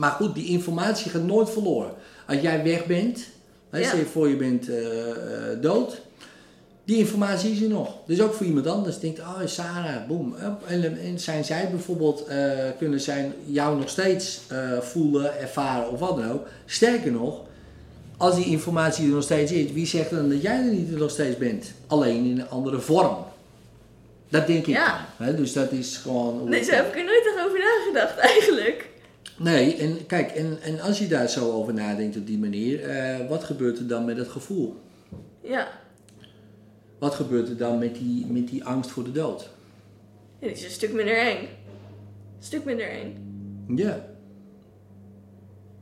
Maar 0.00 0.10
goed, 0.10 0.34
die 0.34 0.46
informatie 0.46 1.10
gaat 1.10 1.22
nooit 1.22 1.50
verloren. 1.50 1.90
Als 2.26 2.40
jij 2.40 2.62
weg 2.62 2.86
bent, 2.86 3.26
ja. 3.72 3.82
stel 3.82 3.98
je 3.98 4.04
voor 4.04 4.28
je 4.28 4.36
bent 4.36 4.68
uh, 4.68 4.76
dood, 5.60 6.00
Die 6.84 6.96
informatie 6.98 7.50
is 7.50 7.62
er 7.62 7.68
nog. 7.68 7.94
Dus 8.06 8.20
ook 8.20 8.34
voor 8.34 8.46
iemand 8.46 8.66
anders 8.66 8.98
denkt, 8.98 9.18
oh 9.18 9.40
Sarah, 9.44 10.06
boem. 10.06 10.34
En, 10.66 10.98
en 11.00 11.18
zijn 11.18 11.44
zij 11.44 11.70
bijvoorbeeld, 11.70 12.24
eh, 12.26 12.38
kunnen 12.78 13.00
zij 13.00 13.32
jou 13.44 13.78
nog 13.78 13.88
steeds 13.88 14.40
voelen, 14.80 15.38
ervaren 15.40 15.90
of 15.90 15.98
wat 15.98 16.16
dan 16.16 16.30
ook. 16.30 16.46
Sterker 16.66 17.12
nog, 17.12 17.40
als 18.16 18.34
die 18.34 18.46
informatie 18.46 19.06
er 19.06 19.14
nog 19.14 19.22
steeds 19.22 19.52
is, 19.52 19.72
wie 19.72 19.86
zegt 19.86 20.10
dan 20.10 20.28
dat 20.28 20.42
jij 20.42 20.56
er 20.56 20.72
niet 20.72 20.98
nog 20.98 21.10
steeds 21.10 21.36
bent? 21.36 21.72
Alleen 21.86 22.24
in 22.24 22.40
een 22.40 22.48
andere 22.48 22.80
vorm. 22.80 23.16
Dat 24.28 24.46
denk 24.46 24.66
ik 24.66 24.74
Ja. 24.74 25.06
Dus 25.36 25.52
dat 25.52 25.72
is 25.72 25.96
gewoon... 25.96 26.48
Nee, 26.48 26.64
zo 26.64 26.72
heb 26.72 26.88
ik 26.88 26.98
er 26.98 27.04
nooit 27.04 27.34
over 27.46 27.58
nagedacht 27.58 28.18
eigenlijk. 28.18 28.89
Nee, 29.42 29.76
en 29.76 30.06
kijk, 30.06 30.30
en, 30.30 30.58
en 30.62 30.80
als 30.80 30.98
je 30.98 31.06
daar 31.06 31.28
zo 31.28 31.52
over 31.52 31.74
nadenkt 31.74 32.16
op 32.16 32.26
die 32.26 32.38
manier, 32.38 32.82
eh, 32.82 33.28
wat 33.28 33.44
gebeurt 33.44 33.78
er 33.78 33.86
dan 33.86 34.04
met 34.04 34.16
het 34.16 34.28
gevoel? 34.28 34.80
Ja. 35.40 35.68
Wat 36.98 37.14
gebeurt 37.14 37.48
er 37.48 37.56
dan 37.56 37.78
met 37.78 37.94
die, 37.94 38.26
met 38.26 38.48
die 38.48 38.64
angst 38.64 38.90
voor 38.90 39.04
de 39.04 39.12
dood? 39.12 39.50
Ja, 40.38 40.46
die 40.46 40.56
is 40.56 40.64
een 40.64 40.70
stuk 40.70 40.92
minder 40.92 41.18
eng. 41.18 41.38
Een 41.38 42.44
stuk 42.44 42.64
minder 42.64 42.90
eng. 42.90 43.16
Ja. 43.76 44.06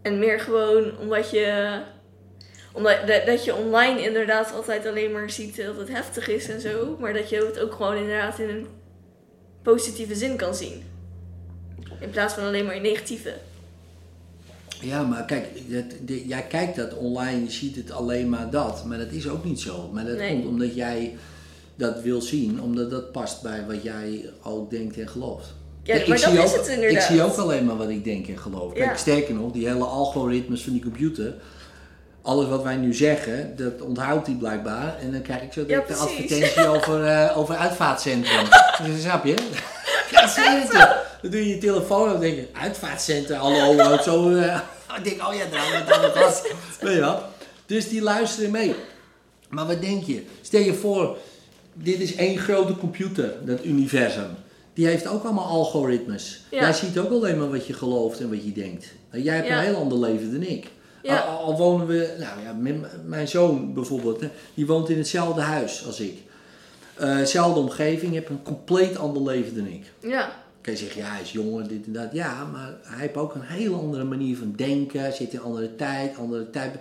En 0.03 0.19
meer 0.19 0.41
gewoon 0.41 0.99
omdat 0.99 1.31
je. 1.31 1.79
Omdat 2.73 3.07
dat, 3.07 3.27
dat 3.27 3.45
je 3.45 3.55
online 3.55 4.03
inderdaad 4.03 4.53
altijd 4.53 4.87
alleen 4.87 5.13
maar 5.13 5.31
ziet 5.31 5.57
dat 5.57 5.77
het 5.77 5.89
heftig 5.89 6.29
is 6.29 6.49
en 6.49 6.61
zo. 6.61 6.97
Maar 7.01 7.13
dat 7.13 7.29
je 7.29 7.37
het 7.37 7.59
ook 7.59 7.73
gewoon 7.73 7.97
inderdaad 7.97 8.39
in 8.39 8.49
een 8.49 8.67
positieve 9.63 10.15
zin 10.15 10.37
kan 10.37 10.55
zien. 10.55 10.83
In 12.01 12.11
plaats 12.11 12.34
van 12.34 12.44
alleen 12.44 12.64
maar 12.66 12.74
in 12.76 12.82
negatieve. 12.82 13.32
Ja, 14.80 15.03
maar 15.03 15.24
kijk, 15.24 15.46
dat, 15.66 15.84
de- 16.05 16.26
jij 16.26 16.42
kijkt 16.42 16.76
dat 16.76 16.94
online, 16.94 17.44
je 17.44 17.51
ziet 17.51 17.76
het 17.76 17.90
alleen 17.90 18.28
maar 18.28 18.51
dat. 18.51 18.84
Maar 18.84 18.99
dat 18.99 19.11
is 19.11 19.28
ook 19.28 19.44
niet 19.44 19.61
zo. 19.61 19.90
Maar 19.92 20.05
dat 20.05 20.16
Nee. 20.16 20.32
komt 20.32 20.46
omdat 20.46 20.74
jij 20.74 21.16
dat 21.74 22.01
wil 22.03 22.20
zien, 22.22 22.62
omdat 22.62 22.90
dat 22.90 23.12
past 23.12 23.42
bij 23.42 23.64
wat 23.66 23.82
jij 23.82 24.30
ook 24.42 24.70
denkt 24.70 24.99
en 24.99 25.09
gelooft. 25.09 25.46
Ja, 25.82 25.94
Kijk, 25.94 26.09
maar 26.09 26.16
ik 26.16 26.22
dat 26.22 26.32
zie 26.32 26.42
is 26.42 26.51
ook, 26.51 26.57
het 26.57 26.66
inderdaad. 26.66 26.96
Ik 27.03 27.07
zie 27.09 27.22
ook 27.22 27.36
alleen 27.36 27.64
maar 27.64 27.76
wat 27.76 27.88
ik 27.88 28.05
denk 28.05 28.26
en 28.28 28.38
geloof. 28.38 28.72
Kijk, 28.72 28.90
Ja. 28.90 28.96
sterker 28.96 29.34
nog, 29.34 29.53
die 29.53 29.66
hele 29.68 29.84
algoritmes 29.84 30.62
van 30.62 30.72
die 30.72 30.82
computer, 30.82 31.34
alles 32.22 32.49
wat 32.49 32.62
wij 32.62 32.76
nu 32.76 32.94
zeggen, 32.94 33.57
dat 33.57 33.80
onthoudt 33.80 34.26
hij 34.26 34.36
blijkbaar. 34.36 34.96
En 34.99 35.12
dan 35.12 35.22
krijg 35.22 35.42
ik 35.42 35.53
zo 35.53 35.66
direct 35.66 35.88
de 35.88 35.94
advertentie 35.94 36.66
over, 36.66 37.05
eh, 37.07 37.38
over 37.38 37.57
uitvaartcentrum. 37.57 38.44
Dus, 38.84 39.01
snap 39.07 39.24
je? 39.24 39.34
Ja, 40.11 40.28
zie 40.28 40.42
je 40.42 40.51
het 40.51 40.72
je. 40.72 41.07
Dan 41.23 41.31
doe 41.31 41.41
je 41.41 41.55
je 41.55 41.59
telefoon 41.59 42.14
en 42.14 42.21
denk 42.21 42.35
je, 42.37 42.49
uitvaartcentrum, 42.53 43.39
hallo, 43.39 43.97
zo. 44.03 44.31
eh. 44.35 44.61
ik 44.97 45.05
denk, 45.05 45.29
oh 45.29 45.35
ja, 45.35 45.41
het 45.45 45.55
aan 45.55 46.11
gehad. 46.11 46.47
Weet 46.81 46.95
je 46.95 47.01
wel? 47.01 47.23
Dus 47.66 47.89
die 47.89 48.03
luisteren 48.03 48.51
mee. 48.51 48.75
Maar 49.49 49.66
wat 49.66 49.81
denk 49.81 50.05
je? 50.05 50.23
Stel 50.43 50.61
je 50.61 50.75
voor, 50.75 51.16
dit 51.75 52.01
is 52.01 52.14
één 52.14 52.39
grote 52.39 52.77
computer, 52.77 53.35
dat 53.45 53.64
universum. 53.64 54.27
Die 54.75 54.87
heeft 54.87 55.07
ook 55.09 55.25
allemaal 55.25 55.45
algoritmes. 55.47 56.41
Ja. 56.51 56.61
Jij 56.61 56.73
ziet 56.73 56.99
ook 56.99 57.11
alleen 57.11 57.39
maar 57.39 57.51
wat 57.51 57.66
je 57.66 57.73
gelooft 57.73 58.21
en 58.21 58.31
wat 58.31 58.45
je 58.45 58.53
denkt. 58.53 58.87
En 59.11 59.23
Jij 59.23 59.35
hebt 59.37 59.49
Ja. 59.49 59.59
een 59.59 59.64
heel 59.64 59.77
ander 59.77 59.99
leven 59.99 60.33
dan 60.33 60.43
ik. 60.43 60.66
Ja. 61.03 61.19
Al, 61.21 61.39
al 61.39 61.57
wonen 61.57 61.87
we, 61.87 62.14
nou 62.19 62.43
ja, 62.43 62.53
mijn, 62.53 62.85
mijn 63.07 63.29
zoon 63.29 63.75
bijvoorbeeld, 63.75 64.21
hè, 64.21 64.29
die 64.55 64.66
woont 64.66 64.89
in 64.89 64.99
hetzelfde 64.99 65.41
huis 65.41 65.87
als 65.87 66.01
ik. 66.01 66.19
Eh, 66.95 67.23
zelfde 67.23 67.61
omgeving, 67.61 68.12
heeft 68.12 68.29
een 68.29 68.43
compleet 68.43 68.99
ander 68.99 69.23
leven 69.23 69.55
dan 69.57 69.66
ik. 69.66 69.83
Ja. 70.11 70.33
Kan 70.61 70.73
je 70.73 70.79
zeggen, 70.79 71.03
ja, 71.03 71.09
hij 71.11 71.23
is 71.23 71.33
jonger, 71.33 71.69
dit 71.69 71.87
en 71.87 71.93
dat. 71.93 72.13
Ja, 72.13 72.45
maar 72.53 72.75
hij 72.83 73.01
heeft 73.01 73.17
ook 73.17 73.35
een 73.35 73.43
hele 73.43 73.75
andere 73.75 74.05
manier 74.05 74.37
van 74.37 74.53
denken. 74.57 75.13
Zit 75.13 75.33
in 75.33 75.41
andere 75.41 75.77
tijd, 75.77 76.17
andere 76.17 76.51
tijd. 76.51 76.75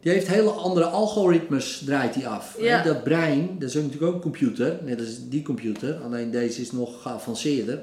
Die 0.00 0.12
heeft 0.12 0.26
hele 0.26 0.50
andere 0.50 0.86
algoritmes, 0.86 1.82
draait 1.84 2.14
hij 2.14 2.26
af. 2.26 2.56
Ja. 2.60 2.82
Dat 2.82 3.04
brein, 3.04 3.56
dat 3.58 3.68
is 3.68 3.74
natuurlijk 3.74 4.02
ook 4.02 4.14
een 4.14 4.20
computer. 4.20 4.78
Net 4.82 5.00
als 5.00 5.28
die 5.28 5.42
computer, 5.42 5.96
alleen 6.04 6.30
deze 6.30 6.60
is 6.60 6.72
nog 6.72 7.02
geavanceerder. 7.02 7.82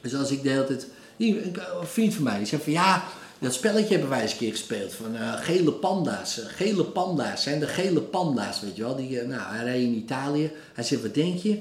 Dus 0.00 0.14
als 0.14 0.30
ik 0.30 0.42
de 0.42 0.48
hele 0.48 0.64
tijd... 0.64 0.86
Een 1.18 1.54
vriend 1.82 2.14
van 2.14 2.24
mij, 2.24 2.38
die 2.38 2.46
zegt 2.46 2.62
van 2.62 2.72
ja... 2.72 3.04
Dat 3.38 3.54
spelletje 3.54 3.90
hebben 3.90 4.08
wij 4.08 4.22
eens 4.22 4.32
een 4.32 4.38
keer 4.38 4.50
gespeeld 4.50 4.92
van 4.92 5.16
eh, 5.16 5.32
gele 5.32 5.72
panda's. 5.72 6.40
Eh, 6.40 6.46
Gele 6.48 6.84
panda's 6.84 7.42
zijn 7.42 7.60
de 7.60 7.66
gele 7.66 8.00
panda's, 8.00 8.60
weet 8.60 8.76
je 8.76 8.82
wel. 8.82 8.96
Die, 8.96 9.20
eh, 9.20 9.28
nou, 9.28 9.40
hij 9.42 9.64
reed 9.64 9.82
in 9.82 9.94
Italië. 9.94 10.50
Hij 10.74 10.84
zegt, 10.84 11.02
wat 11.02 11.14
denk 11.14 11.38
je? 11.38 11.58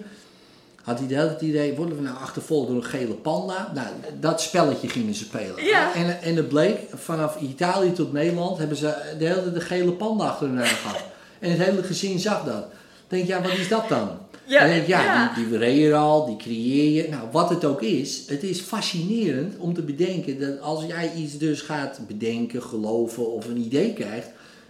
Had 0.84 1.00
hij 1.00 1.08
de 1.08 1.14
hele 1.14 1.28
tijd 1.28 1.40
het 1.40 1.50
idee, 1.50 1.76
worden 1.76 1.96
we 1.96 2.02
nou 2.02 2.18
achtervolgd 2.18 2.68
door 2.68 2.78
een 2.78 2.84
gele 2.84 3.14
panda? 3.14 3.72
Nou, 3.74 3.88
dat 4.20 4.42
spelletje 4.42 4.90
gingen 4.90 5.14
ze 5.14 5.24
spelen. 5.24 5.64
Ja. 5.66 5.94
En, 5.94 6.22
en 6.22 6.36
het 6.36 6.48
bleek, 6.48 6.80
vanaf 6.94 7.40
Italië 7.40 7.92
tot 7.92 8.14
Nederland 8.14 8.58
hebben 8.58 8.78
ze 8.78 8.96
de 9.18 9.26
hele 9.26 9.42
tijd 9.42 9.54
de 9.54 9.62
gele 9.62 9.92
panda 9.92 10.26
achter 10.28 10.48
hun 10.48 10.66
gehad. 10.66 11.04
En 11.40 11.50
het 11.52 11.60
hele 11.60 11.84
gezin 11.84 12.20
zag 12.20 12.44
dat. 12.44 12.66
Denk 13.08 13.28
ja, 13.28 13.42
wat 13.42 13.52
is 13.52 13.68
dat 13.68 13.90
dan? 13.90 14.10
Ja, 14.46 14.66
denk 14.66 14.88
ja, 14.88 15.04
ja. 15.04 15.34
Die, 15.36 15.60
die 15.60 15.96
al, 15.96 16.26
die 16.26 16.38
creëer 16.38 17.04
je. 17.04 17.10
Nou, 17.10 17.24
wat 17.32 17.50
het 17.50 17.66
ook 17.66 17.82
is, 17.82 18.24
het 18.28 18.44
is 18.44 18.60
fascinerend 18.60 19.58
om 19.58 19.74
te 19.74 19.82
bedenken 19.82 20.40
dat 20.40 20.62
als 20.62 20.86
jij 20.86 21.14
iets 21.14 21.38
dus 21.38 21.62
gaat 21.62 22.00
bedenken, 22.08 22.64
geloven 22.64 23.32
of 23.32 23.48
een 23.48 23.58
idee 23.58 23.94
krijgt, 23.94 24.30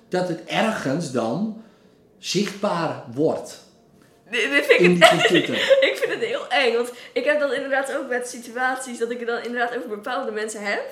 dat 0.09 0.27
het 0.27 0.43
ergens 0.45 1.11
dan 1.11 1.61
zichtbaar 2.17 3.03
wordt 3.13 3.62
Dit, 4.33 4.65
vind 4.65 4.99
ik 5.33 5.45
het. 5.45 5.55
Ik 5.89 5.95
vind 6.01 6.11
het 6.13 6.23
heel 6.23 6.47
eng, 6.49 6.73
want 6.75 6.91
ik 7.13 7.23
heb 7.25 7.39
dat 7.39 7.53
inderdaad 7.53 7.95
ook 7.97 8.09
met 8.09 8.27
situaties 8.27 8.97
dat 8.97 9.11
ik 9.11 9.19
het 9.19 9.27
dan 9.27 9.43
inderdaad 9.43 9.75
over 9.77 9.89
bepaalde 9.89 10.31
mensen 10.31 10.61
heb. 10.65 10.83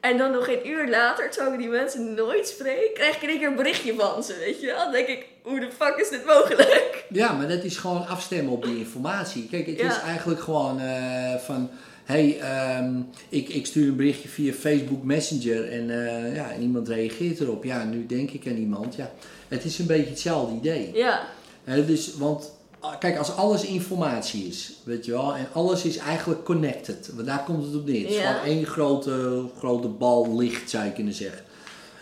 En 0.00 0.16
dan 0.18 0.30
nog 0.32 0.48
een 0.48 0.68
uur 0.68 0.88
later, 0.88 1.30
terwijl 1.30 1.52
ik 1.54 1.60
die 1.60 1.68
mensen 1.68 2.14
nooit 2.14 2.48
spreek, 2.48 2.90
krijg 2.94 3.16
ik 3.16 3.22
in 3.22 3.28
één 3.28 3.38
keer 3.38 3.48
een 3.48 3.54
berichtje 3.56 3.94
van 3.94 4.22
ze, 4.24 4.36
weet 4.38 4.60
je 4.60 4.66
wel? 4.66 4.76
Dan 4.78 4.92
denk 4.92 5.06
ik, 5.08 5.26
hoe 5.42 5.60
de 5.60 5.68
fuck 5.78 5.96
is 5.96 6.08
dit 6.08 6.24
mogelijk? 6.26 6.92
Ja, 7.08 7.32
maar 7.32 7.48
dat 7.48 7.64
is 7.64 7.76
gewoon 7.76 8.06
afstemmen 8.06 8.52
op 8.52 8.64
die 8.64 8.78
informatie. 8.78 9.48
Kijk, 9.50 9.66
het 9.66 9.78
Ja. 9.78 9.86
is 9.90 10.00
eigenlijk 10.02 10.40
gewoon 10.40 10.80
eh, 10.80 11.34
van... 11.36 11.70
hey, 12.04 12.38
ehm, 12.40 12.92
ik, 13.28 13.48
ik 13.48 13.66
stuur 13.66 13.88
een 13.88 13.96
berichtje 13.96 14.28
via 14.28 14.52
Facebook 14.52 15.02
Messenger 15.04 15.70
en, 15.72 15.90
eh, 15.90 16.34
ja, 16.34 16.50
en 16.50 16.60
iemand 16.62 16.88
reageert 16.88 17.40
erop. 17.40 17.64
Ja, 17.64 17.84
nu 17.84 18.06
denk 18.06 18.30
ik 18.30 18.46
aan 18.46 18.56
iemand. 18.56 18.94
Ja, 18.96 19.10
het 19.48 19.64
is 19.64 19.78
een 19.78 19.86
beetje 19.86 20.10
hetzelfde 20.10 20.54
idee. 20.56 20.90
Ja, 20.94 21.26
Hè, 21.64 21.84
dus, 21.86 22.14
want 22.16 22.52
kijk, 22.98 23.18
als 23.18 23.36
alles 23.36 23.64
informatie 23.64 24.46
is, 24.46 24.72
weet 24.84 25.04
je 25.04 25.10
wel, 25.12 25.34
en 25.34 25.46
alles 25.52 25.84
is 25.84 25.96
eigenlijk 25.96 26.44
connected, 26.44 27.10
want 27.14 27.26
daar 27.26 27.44
komt 27.44 27.64
het 27.64 27.74
op 27.74 27.86
neer. 27.86 28.00
Het 28.02 28.10
is 28.10 28.16
gewoon 28.20 28.44
één 28.44 28.66
grote, 28.66 29.44
grote 29.58 29.88
bal 29.88 30.36
licht, 30.36 30.70
zou 30.70 30.84
je 30.84 30.92
kunnen 30.92 31.14
zeggen. 31.14 31.42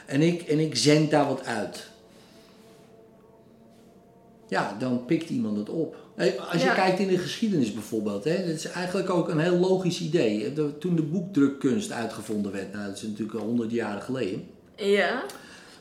En 0.07 0.21
ik, 0.23 0.43
en 0.43 0.59
ik 0.59 0.77
zend 0.77 1.11
daar 1.11 1.27
wat 1.27 1.45
uit. 1.45 1.91
Ja, 4.49 4.77
dan 4.79 5.05
pikt 5.05 5.31
iemand 5.31 5.57
het 5.57 5.69
op. 5.71 5.97
Als 6.51 6.61
je 6.63 6.67
Ja. 6.69 6.75
kijkt 6.75 6.99
in 6.99 7.09
de 7.09 7.19
geschiedenis 7.19 7.73
bijvoorbeeld, 7.73 8.25
hè, 8.25 8.37
dat 8.47 8.55
is 8.55 8.65
eigenlijk 8.65 9.11
ook 9.11 9.29
een 9.29 9.39
heel 9.39 9.57
logisch 9.59 10.01
idee. 10.01 10.53
De- 10.53 10.79
Toen 10.79 10.97
de 10.97 11.03
boekdrukkunst 11.03 11.93
uitgevonden 11.93 12.53
werd, 12.53 12.73
nou, 12.73 12.87
dat 12.87 12.97
is 12.97 13.03
natuurlijk 13.03 13.39
al 13.39 13.45
honderd 13.47 13.71
jaren 13.71 14.03
geleden. 14.03 14.47
ja, 14.77 15.23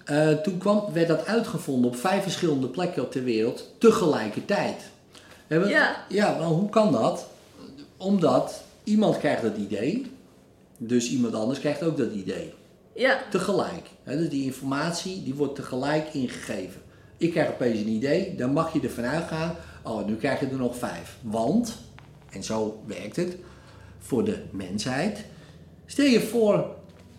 Eh, 0.06 0.30
toen 0.32 0.58
kwam, 0.58 0.86
werd 0.94 1.08
dat 1.08 1.26
uitgevonden 1.26 1.90
op 1.92 1.96
vijf 1.98 2.24
verschillende 2.24 2.68
plekken 2.68 3.04
op 3.04 3.12
ter 3.12 3.24
wereld 3.24 3.70
tegelijkertijd. 3.78 4.82
Ja. 5.60 6.06
ja, 6.10 6.38
maar 6.38 6.48
hoe 6.48 6.70
kan 6.70 6.92
dat? 6.92 7.28
Omdat 7.98 8.64
iemand 8.84 9.18
krijgt 9.18 9.42
dat 9.42 9.58
idee, 9.58 10.12
dus 10.78 11.10
iemand 11.10 11.34
anders 11.34 11.60
krijgt 11.60 11.84
ook 11.84 11.98
dat 11.98 12.12
idee. 12.12 12.54
ja, 12.96 13.22
Tegelijk. 13.30 13.90
Hè, 14.04 14.18
dus 14.18 14.30
die 14.30 14.44
informatie 14.46 15.24
die 15.24 15.34
wordt 15.36 15.56
tegelijk 15.56 16.14
ingegeven. 16.14 16.82
Ik 17.18 17.32
krijg 17.32 17.50
opeens 17.50 17.80
een 17.80 17.88
idee, 17.88 18.36
dan 18.36 18.54
mag 18.54 18.74
je 18.74 18.80
ervan 18.82 19.04
uitgaan, 19.06 19.56
oh 19.84 20.06
nu 20.06 20.16
krijg 20.16 20.40
je 20.40 20.46
er 20.48 20.56
nog 20.58 20.76
vijf. 20.78 21.18
Want, 21.22 21.74
en 22.30 22.44
zo 22.44 22.82
werkt 22.86 23.16
het, 23.16 23.36
voor 24.00 24.24
de 24.26 24.38
mensheid. 24.52 25.26
Stel 25.86 26.06
je 26.06 26.20
voor, 26.20 26.66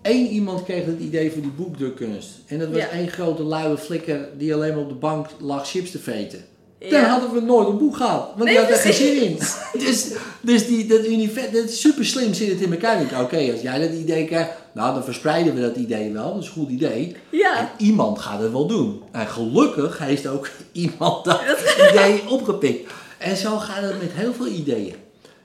één 0.03 0.27
iemand 0.27 0.63
kreeg 0.65 0.85
het 0.85 1.01
idee 1.01 1.31
voor 1.33 1.43
die 1.43 1.51
boekdrukkunst. 1.51 2.31
En 2.47 2.59
dat 2.59 2.69
was 2.69 2.79
Ja. 2.79 2.89
één 2.89 3.09
grote 3.09 3.43
luie 3.43 3.77
flikker 3.77 4.29
die 4.39 4.55
alleen 4.55 4.75
maar 4.75 4.83
op 4.83 4.89
de 4.89 4.95
bank 4.95 5.27
lag 5.41 5.69
chips 5.69 5.91
te 5.91 5.99
vreten. 5.99 6.45
Dan 6.91 7.05
hadden 7.05 7.33
we 7.33 7.41
nooit 7.41 7.69
een 7.69 7.79
boek 7.79 7.97
gehad. 7.97 8.29
Want 8.37 8.45
Nee, 8.45 8.49
die 8.49 8.59
had 8.59 8.71
er 8.71 8.79
geen 8.79 8.93
zin 8.93 9.23
in. 9.23 9.39
Dus, 9.87 10.07
dus 10.41 10.67
die, 10.67 10.87
dat 10.87 11.07
universum, 11.07 11.53
dat 11.53 11.71
super 11.71 12.05
slim 12.05 12.35
zit 12.35 12.49
het 12.49 12.61
in 12.61 12.73
elkaar. 12.73 13.23
Oké, 13.23 13.51
als 13.53 13.61
jij 13.61 13.79
dat 13.79 13.99
idee 13.99 14.25
krijgt, 14.25 14.51
nou 14.73 14.95
dan 14.95 15.05
verspreiden 15.05 15.55
we 15.55 15.61
dat 15.61 15.77
idee 15.77 16.13
wel. 16.13 16.33
Dat 16.35 16.43
is 16.43 16.49
een 16.49 16.53
goed 16.53 16.71
idee. 16.71 17.17
En 17.31 17.39
Ja, 17.39 17.73
iemand 17.79 18.19
gaat 18.19 18.41
het 18.41 18.53
wel 18.53 18.67
doen. 18.67 19.03
En 19.13 19.27
gelukkig 19.27 19.99
heeft 19.99 20.27
ook 20.27 20.49
iemand 20.73 21.25
dat 21.25 21.41
idee 21.91 22.29
opgepikt. 22.29 22.93
En 23.19 23.37
zo 23.37 23.57
gaat 23.57 23.83
het 23.83 24.01
met 24.01 24.13
heel 24.13 24.35
veel 24.35 24.47
ideeën. 24.47 24.95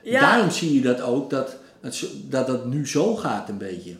Ja. 0.02 0.20
Daarom 0.20 0.50
zie 0.50 0.74
je 0.74 0.80
dat 0.80 1.00
ook, 1.00 1.30
dat 1.30 1.56
het, 1.80 2.04
dat 2.28 2.48
het 2.48 2.64
nu 2.64 2.88
zo 2.88 3.14
gaat 3.16 3.48
een 3.48 3.58
beetje. 3.58 3.94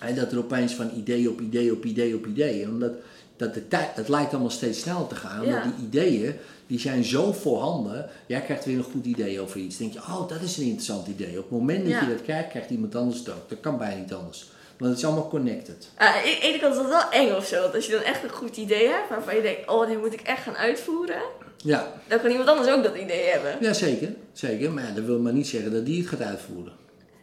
En 0.00 0.14
dat 0.14 0.32
er 0.32 0.38
opeens 0.38 0.74
van 0.74 0.90
idee 0.96 1.30
op 1.30 1.40
idee 1.40 1.72
op 1.72 1.84
idee 1.84 2.14
op 2.14 2.26
idee. 2.26 2.68
Omdat 2.68 2.92
dat 3.36 3.54
de 3.54 3.68
tijd, 3.68 3.88
het 3.94 4.08
lijkt 4.08 4.30
allemaal 4.32 4.50
steeds 4.50 4.80
sneller 4.80 5.06
te 5.06 5.14
gaan. 5.14 5.40
Die 5.44 5.86
ideeën, 5.86 6.36
die 6.66 6.78
zijn 6.80 7.04
zo 7.04 7.32
voorhanden. 7.32 8.08
Jij 8.26 8.40
krijgt 8.40 8.64
weer 8.64 8.76
een 8.76 8.82
goed 8.82 9.04
idee 9.06 9.40
over 9.40 9.60
iets. 9.60 9.78
Dan 9.78 9.90
denk 9.90 10.04
je, 10.04 10.12
oh, 10.12 10.28
dat 10.28 10.40
is 10.40 10.56
een 10.56 10.62
interessant 10.64 11.06
idee. 11.06 11.28
Op 11.38 11.42
het 11.42 11.50
moment 11.50 11.82
dat 11.82 11.92
Ja. 11.92 12.00
je 12.00 12.08
dat 12.08 12.22
krijgt, 12.22 12.48
krijgt 12.48 12.70
iemand 12.70 12.94
anders 12.94 13.18
het 13.18 13.28
ook. 13.28 13.48
Dat 13.48 13.60
kan 13.60 13.78
bijna 13.78 14.00
niet 14.00 14.12
anders. 14.14 14.46
Want 14.78 14.90
het 14.90 15.00
is 15.00 15.06
allemaal 15.06 15.28
connected. 15.28 15.88
Aan 15.96 16.12
de 16.22 16.38
ene 16.42 16.58
kant 16.58 16.74
is 16.74 16.80
dat 16.80 16.88
wel 16.88 17.10
eng 17.10 17.32
of 17.36 17.46
zo. 17.46 17.60
Want 17.62 17.74
als 17.74 17.86
je 17.86 17.92
dan 17.92 18.02
echt 18.02 18.22
een 18.22 18.30
goed 18.30 18.56
idee 18.56 18.88
hebt, 18.88 19.08
waarvan 19.08 19.34
je 19.36 19.42
denkt, 19.42 19.68
oh, 19.70 19.86
dit 19.88 20.00
moet 20.00 20.12
ik 20.12 20.20
echt 20.20 20.42
gaan 20.42 20.56
uitvoeren. 20.56 21.20
Ja, 21.56 21.92
Dan 22.08 22.20
kan 22.20 22.30
iemand 22.30 22.48
anders 22.48 22.68
ook 22.70 22.82
dat 22.82 22.96
idee 22.96 23.24
hebben. 23.24 23.56
ja 23.60 23.72
zeker, 23.72 24.12
zeker. 24.32 24.72
Maar 24.72 24.84
ja, 24.84 24.90
dat 24.94 25.04
wil 25.04 25.18
maar 25.18 25.32
niet 25.32 25.46
zeggen 25.48 25.72
dat 25.72 25.86
die 25.86 26.00
het 26.00 26.08
gaat 26.08 26.22
uitvoeren. 26.22 26.72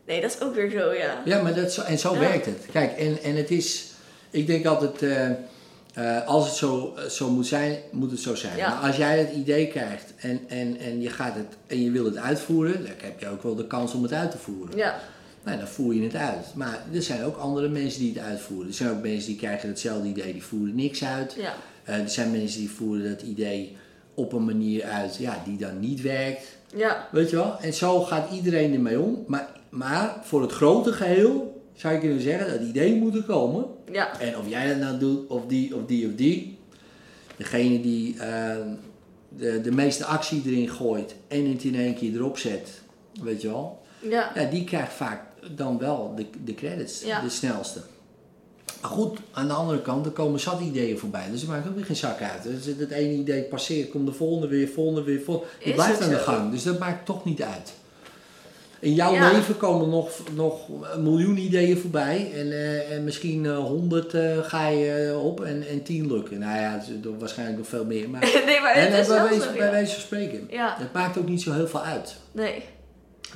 Nee, 0.07 0.21
dat 0.21 0.31
is 0.31 0.41
ook 0.41 0.55
weer 0.55 0.69
zo, 0.69 0.93
ja. 0.93 1.21
Ja, 1.25 1.41
maar 1.41 1.53
dat, 1.53 1.77
en 1.77 1.99
zo 1.99 2.17
werkt 2.19 2.45
het. 2.45 2.57
Kijk, 2.71 2.97
en, 2.97 3.17
en 3.23 3.35
het 3.35 3.51
is, 3.51 3.85
ik 4.29 4.47
denk 4.47 4.65
altijd, 4.65 5.01
eh, 5.01 5.29
eh, 5.93 6.27
als 6.27 6.45
het 6.45 6.55
zo, 6.55 6.93
zo 7.09 7.29
moet 7.29 7.47
zijn, 7.47 7.77
moet 7.91 8.11
het 8.11 8.19
zo 8.19 8.35
zijn. 8.35 8.57
Ja. 8.57 8.69
Maar 8.69 8.87
als 8.87 8.95
jij 8.95 9.19
het 9.19 9.31
idee 9.31 9.67
krijgt 9.67 10.13
en, 10.17 10.39
en, 10.47 10.77
en, 10.79 11.01
je 11.01 11.09
gaat 11.09 11.35
het, 11.35 11.55
en 11.67 11.83
je 11.83 11.91
wil 11.91 12.05
het 12.05 12.17
uitvoeren, 12.17 12.73
dan 12.73 12.91
heb 12.97 13.19
je 13.19 13.27
ook 13.27 13.43
wel 13.43 13.55
de 13.55 13.67
kans 13.67 13.93
om 13.93 14.03
het 14.03 14.13
uit 14.13 14.31
te 14.31 14.37
voeren. 14.37 14.77
Ja, 14.77 14.99
Nou, 15.43 15.57
dan 15.57 15.67
voer 15.67 15.93
je 15.93 16.03
het 16.03 16.15
uit. 16.15 16.45
Maar 16.55 16.83
er 16.93 17.01
zijn 17.01 17.23
ook 17.23 17.37
andere 17.37 17.69
mensen 17.69 17.99
die 17.99 18.13
het 18.13 18.23
uitvoeren. 18.23 18.67
Er 18.67 18.73
zijn 18.73 18.89
ook 18.89 19.01
mensen 19.01 19.27
die 19.27 19.37
krijgen 19.37 19.69
hetzelfde 19.69 20.07
idee, 20.07 20.33
die 20.33 20.43
voeren 20.43 20.75
niks 20.75 21.03
uit. 21.03 21.35
ja. 21.37 21.53
Eh, 21.83 21.99
er 21.99 22.09
zijn 22.09 22.31
mensen 22.31 22.59
die 22.59 22.69
voeren 22.69 23.09
dat 23.09 23.21
idee 23.21 23.77
op 24.13 24.33
een 24.33 24.45
manier 24.45 24.83
uit 24.83 25.15
ja, 25.15 25.41
die 25.45 25.57
dan 25.57 25.79
niet 25.79 26.01
werkt. 26.01 26.57
Ja, 26.75 27.07
Weet 27.11 27.29
je 27.29 27.35
wel? 27.35 27.57
En 27.61 27.73
zo 27.73 28.01
gaat 28.01 28.31
iedereen 28.31 28.73
ermee 28.73 28.99
om. 28.99 29.23
Maar, 29.27 29.49
maar 29.69 30.15
voor 30.23 30.41
het 30.41 30.51
grote 30.51 30.93
geheel 30.93 31.62
zou 31.83 31.93
je 31.95 31.99
kunnen 31.99 32.21
zeggen 32.21 32.51
dat 32.51 32.67
idee 32.67 32.95
moet 32.95 33.15
er 33.15 33.23
komen. 33.23 33.65
ja, 33.91 34.19
En 34.19 34.37
of 34.37 34.49
jij 34.49 34.67
dat 34.67 34.77
nou 34.77 34.97
doet, 34.97 35.27
of 35.29 35.45
die, 35.47 35.75
of 35.75 35.85
die, 35.85 36.07
of 36.07 36.15
die. 36.15 36.57
Degene 37.37 37.81
die 37.81 38.19
eh, 38.19 38.55
de, 39.29 39.61
de 39.61 39.71
meeste 39.71 40.05
actie 40.05 40.41
erin 40.45 40.69
gooit 40.69 41.15
en 41.27 41.49
het 41.51 41.63
in 41.63 41.75
één 41.75 41.95
keer 41.95 42.13
erop 42.15 42.37
zet. 42.37 42.81
Weet 43.23 43.41
je 43.41 43.47
wel? 43.47 43.81
ja. 43.99 44.31
Ja, 44.35 44.43
die 44.49 44.63
krijgt 44.63 44.93
vaak 44.93 45.21
dan 45.55 45.77
wel 45.77 46.13
de, 46.15 46.25
de 46.43 46.53
credits, 46.55 47.03
Ja. 47.03 47.21
de 47.21 47.29
snelste. 47.29 47.79
Maar 48.81 48.91
goed, 48.91 49.19
aan 49.31 49.47
de 49.47 49.53
andere 49.53 49.81
kant, 49.81 50.05
er 50.05 50.11
komen 50.11 50.39
zat 50.39 50.59
ideeën 50.61 50.97
voorbij. 50.97 51.29
Dus 51.31 51.41
er 51.41 51.47
maakt 51.47 51.67
ook 51.67 51.75
weer 51.75 51.85
geen 51.85 51.95
zak 51.95 52.21
uit. 52.21 52.43
Dus 52.43 52.65
het 52.65 52.91
ene 52.91 53.13
idee 53.13 53.43
passeert, 53.43 53.89
komt 53.89 54.05
de 54.07 54.13
volgende 54.13 54.47
weer, 54.47 54.67
volgende 54.67 55.03
weer, 55.03 55.21
volgende. 55.21 55.49
Is 55.59 55.73
blijft 55.73 55.93
het 55.99 56.03
aan 56.03 56.09
de 56.13 56.17
gang. 56.19 56.51
Dus 56.51 56.63
dat 56.63 56.79
maakt 56.79 57.05
toch 57.05 57.25
niet 57.25 57.41
uit. 57.41 57.73
In 58.83 58.93
jouw 58.93 59.13
Ja. 59.13 59.31
leven 59.31 59.57
komen 59.57 59.89
nog, 59.89 60.09
nog 60.35 60.67
een 60.93 61.03
miljoen 61.03 61.37
ideeën 61.37 61.77
voorbij. 61.77 62.31
En, 62.33 62.51
eh, 62.51 62.91
en 62.91 63.03
misschien 63.03 63.45
eh, 63.45 63.57
honderd 63.57 64.13
eh, 64.13 64.37
ga 64.43 64.67
je 64.67 65.17
op 65.23 65.41
en, 65.43 65.67
en 65.67 65.83
tien 65.83 66.07
lukken. 66.13 66.39
Nou 66.39 66.59
ja, 66.59 66.71
het 66.71 66.87
is 66.87 67.11
waarschijnlijk 67.19 67.57
nog 67.57 67.67
veel 67.67 67.85
meer. 67.85 68.09
Maar, 68.09 68.21
Nee, 68.45 68.59
maar 68.61 68.73
en, 68.73 68.81
het 68.83 68.93
eh, 68.93 68.99
is 68.99 69.07
bij, 69.07 69.23
wijze, 69.23 69.51
bij 69.57 69.71
wijze 69.71 69.93
van 69.93 70.01
spreken. 70.01 70.47
Ja, 70.49 70.75
Het 70.79 70.93
maakt 70.93 71.17
ook 71.17 71.27
niet 71.27 71.41
zo 71.41 71.51
heel 71.53 71.67
veel 71.67 71.81
uit. 71.83 72.15
nee. 72.31 72.63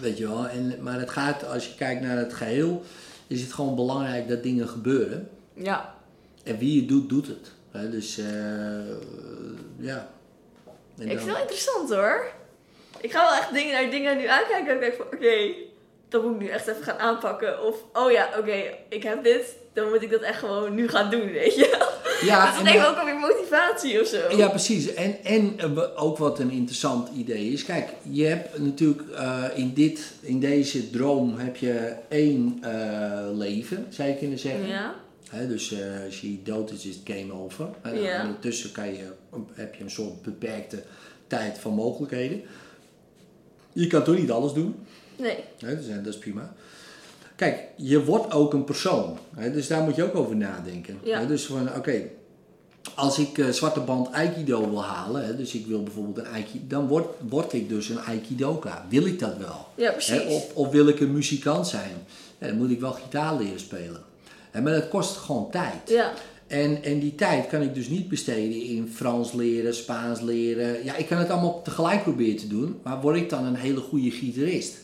Weet 0.01 0.17
je 0.17 0.27
wel, 0.27 0.47
en, 0.47 0.73
maar 0.81 0.99
het 0.99 1.09
gaat, 1.09 1.45
als 1.49 1.67
je 1.67 1.75
kijkt 1.75 2.01
naar 2.01 2.17
het 2.17 2.33
geheel, 2.33 2.83
is 3.27 3.41
het 3.41 3.53
gewoon 3.53 3.75
belangrijk 3.75 4.27
dat 4.27 4.43
dingen 4.43 4.67
gebeuren. 4.67 5.29
Ja, 5.53 5.93
En 6.43 6.57
wie 6.57 6.79
het 6.79 6.89
doet, 6.89 7.09
doet 7.09 7.27
het. 7.27 7.51
Dus, 7.91 8.17
eh, 8.17 8.25
ja. 9.79 10.09
En 10.97 11.03
ik 11.03 11.07
dan- 11.07 11.07
vind 11.07 11.19
het 11.19 11.25
wel 11.25 11.37
interessant 11.41 11.89
hoor. 11.89 12.25
Ik 13.01 13.11
ga 13.11 13.21
wel 13.29 13.39
echt 13.39 13.53
dingen 13.53 13.73
naar 13.73 13.89
dingen 13.91 14.17
nu 14.17 14.25
aankijken 14.27 14.67
en 14.67 14.73
ik 14.75 14.79
denk 14.81 14.93
van, 14.93 15.05
oké, 15.05 15.53
dat 16.09 16.23
moet 16.23 16.33
ik 16.33 16.39
nu 16.39 16.47
echt 16.47 16.67
even 16.67 16.83
gaan 16.83 16.97
aanpakken. 16.97 17.63
Of, 17.63 17.75
oh 17.93 18.11
ja, 18.11 18.29
oké, 18.39 18.63
ik 18.89 19.03
heb 19.03 19.23
dit, 19.23 19.55
dan 19.73 19.89
moet 19.89 20.01
ik 20.01 20.11
dat 20.11 20.21
echt 20.21 20.39
gewoon 20.39 20.75
nu 20.75 20.87
gaan 20.87 21.09
doen, 21.09 21.31
weet 21.31 21.55
je. 21.55 21.95
ja, 22.25 22.45
dat 22.45 22.53
is 22.53 22.59
en 22.59 22.65
denk 22.65 22.79
ik 22.81 22.87
ook 22.87 22.95
alweer 22.97 23.15
motivatie 23.15 24.01
of 24.01 24.07
zo. 24.07 24.37
ja, 24.37 24.47
precies. 24.49 24.93
En, 24.93 25.23
en 25.23 25.53
eh, 25.59 26.03
ook 26.03 26.17
wat 26.17 26.39
een 26.39 26.51
interessant 26.51 27.09
idee 27.15 27.51
is. 27.51 27.65
Kijk, 27.65 27.89
je 28.01 28.25
hebt 28.25 28.57
natuurlijk 28.59 29.01
eh, 29.15 29.43
in, 29.55 29.73
dit, 29.73 30.11
in 30.21 30.39
deze 30.39 30.89
droom 30.89 31.37
heb 31.37 31.55
je 31.55 31.93
één 32.09 32.57
eh, 32.61 33.27
leven, 33.33 33.85
zou 33.89 34.09
je 34.09 34.15
kunnen 34.17 34.39
zeggen. 34.39 34.67
Ja, 34.67 34.95
dus 35.47 35.73
als 36.05 36.21
je 36.21 36.43
dood 36.43 36.71
is, 36.71 36.85
is 36.85 36.95
het 36.95 37.17
game 37.17 37.33
over. 37.33 37.67
En 37.81 38.01
Ja. 38.01 38.21
ondertussen 38.21 38.71
kan 38.71 38.87
je, 38.87 39.11
heb 39.53 39.75
je 39.75 39.83
een 39.83 39.91
soort 39.91 40.21
beperkte 40.21 40.83
tijd 41.27 41.57
van 41.57 41.73
mogelijkheden. 41.73 42.41
Je 43.79 43.87
kan 43.87 44.03
toch 44.03 44.17
niet 44.17 44.31
alles 44.31 44.53
doen. 44.53 44.75
nee. 45.15 45.37
Dus, 45.59 45.87
dat 45.87 46.13
is 46.13 46.17
prima. 46.17 46.53
Kijk, 47.35 47.63
je 47.75 48.03
wordt 48.03 48.33
ook 48.33 48.53
een 48.53 48.63
persoon. 48.63 49.17
Hè, 49.35 49.51
dus 49.51 49.67
daar 49.67 49.81
moet 49.83 49.95
je 49.95 50.03
ook 50.03 50.15
over 50.15 50.35
nadenken. 50.35 50.99
Ja. 51.03 51.19
Hè, 51.19 51.27
dus 51.27 51.45
van, 51.45 51.75
oké, 51.75 52.01
als 52.95 53.19
ik 53.19 53.37
eh, 53.37 53.49
zwarte 53.49 53.79
band 53.79 54.11
Aikido 54.11 54.69
wil 54.69 54.83
halen, 54.83 55.25
hè, 55.25 55.35
dus 55.35 55.53
ik 55.53 55.65
wil 55.65 55.83
bijvoorbeeld 55.83 56.17
een 56.17 56.31
Aikido, 56.31 56.63
dan 56.67 56.87
word, 56.87 57.07
word 57.29 57.53
ik 57.53 57.69
dus 57.69 57.89
een 57.89 57.99
Aikidoka. 57.99 58.85
Wil 58.89 59.05
ik 59.05 59.19
dat 59.19 59.37
wel? 59.37 59.67
Ja, 59.75 59.91
precies. 59.91 60.25
of, 60.25 60.53
of 60.53 60.69
wil 60.69 60.87
ik 60.87 60.99
een 60.99 61.13
muzikant 61.13 61.67
zijn? 61.67 61.93
Dan 62.37 62.57
moet 62.57 62.69
ik 62.69 62.79
wel 62.79 62.91
gitaar 62.91 63.37
leren 63.37 63.59
spelen. 63.59 64.01
Maar 64.51 64.73
dat 64.73 64.87
kost 64.87 65.17
gewoon 65.17 65.51
tijd. 65.51 65.89
Ja, 65.89 66.13
En, 66.47 66.83
en 66.83 66.99
die 66.99 67.15
tijd 67.15 67.47
kan 67.47 67.61
ik 67.61 67.73
dus 67.73 67.87
niet 67.87 68.09
besteden 68.09 68.61
in 68.61 68.91
Frans 68.93 69.33
leren, 69.33 69.75
Spaans 69.75 70.21
leren. 70.21 70.83
Ja, 70.83 70.95
ik 70.95 71.07
kan 71.07 71.17
het 71.17 71.29
allemaal 71.29 71.61
tegelijk 71.61 72.03
proberen 72.03 72.37
te 72.37 72.47
doen, 72.47 72.79
maar 72.83 73.01
word 73.01 73.15
ik 73.17 73.29
dan 73.29 73.45
een 73.45 73.55
hele 73.55 73.79
goede 73.79 74.11
gitarist? 74.11 74.75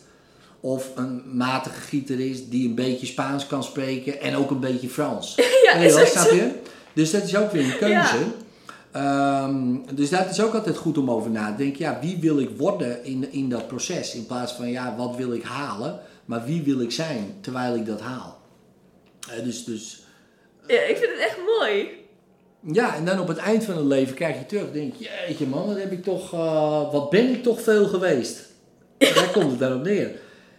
Of 0.60 0.92
een 0.96 1.22
matige 1.34 1.82
gitarist 1.82 2.52
die 2.52 2.68
een 2.68 2.76
beetje 2.76 3.06
Spaans 3.06 3.48
kan 3.48 3.64
spreken 3.64 4.22
en 4.22 4.36
ook 4.36 4.52
een 4.52 4.60
beetje 4.60 4.90
Frans? 4.90 5.36
ja 5.66 5.78
Nee, 5.78 5.90
snap 5.90 6.08
zo. 6.08 6.36
je? 6.36 6.52
Dus 6.94 7.12
dat 7.12 7.24
is 7.24 7.36
ook 7.36 7.52
weer 7.52 7.66
een 7.66 7.78
keuze. 7.78 8.18
Ehm, 8.92 9.96
dus 9.96 10.10
dat 10.10 10.30
is 10.30 10.42
ook 10.42 10.54
altijd 10.54 10.78
goed 10.78 10.98
om 10.98 11.12
over 11.12 11.32
na 11.32 11.52
te 11.52 11.58
denken. 11.58 11.80
Ja, 11.80 12.00
wie 12.02 12.18
wil 12.18 12.40
ik 12.40 12.50
worden 12.58 13.06
in, 13.06 13.32
in 13.32 13.50
dat 13.50 13.68
proces? 13.68 14.16
In 14.16 14.26
plaats 14.26 14.52
van, 14.52 14.70
ja, 14.70 14.96
wat 14.98 15.16
wil 15.16 15.34
ik 15.34 15.44
halen? 15.44 16.00
Maar 16.26 16.46
wie 16.46 16.62
wil 16.62 16.80
ik 16.80 16.92
zijn 16.92 17.36
terwijl 17.42 17.76
ik 17.76 17.86
dat 17.86 18.02
haal? 18.02 18.42
Eh, 19.30 19.44
dus, 19.44 19.64
dus 19.64 20.03
Ja, 20.68 20.82
ik 20.82 20.98
vind 20.98 21.12
het 21.12 21.20
echt 21.20 21.38
mooi. 21.60 21.88
ja, 22.72 22.96
en 22.96 23.06
dan 23.06 23.20
op 23.20 23.28
het 23.28 23.38
eind 23.38 23.64
van 23.64 23.78
het 23.78 23.86
leven 23.86 24.16
kijk 24.16 24.36
je 24.38 24.46
terug. 24.46 24.72
denk 24.72 24.94
je, 24.98 25.10
jeetje 25.28 25.46
man, 25.48 25.68
wat, 25.68 25.78
heb 25.78 25.92
ik 25.92 26.04
toch, 26.04 26.34
eh, 26.34 26.92
wat 26.92 27.10
ben 27.10 27.30
ik 27.30 27.44
toch 27.44 27.62
veel 27.62 27.86
geweest. 27.86 28.42
Daar 28.98 29.30
komt 29.32 29.50
het 29.50 29.60
dan 29.60 29.74
op 29.74 29.84
neer. 29.84 30.12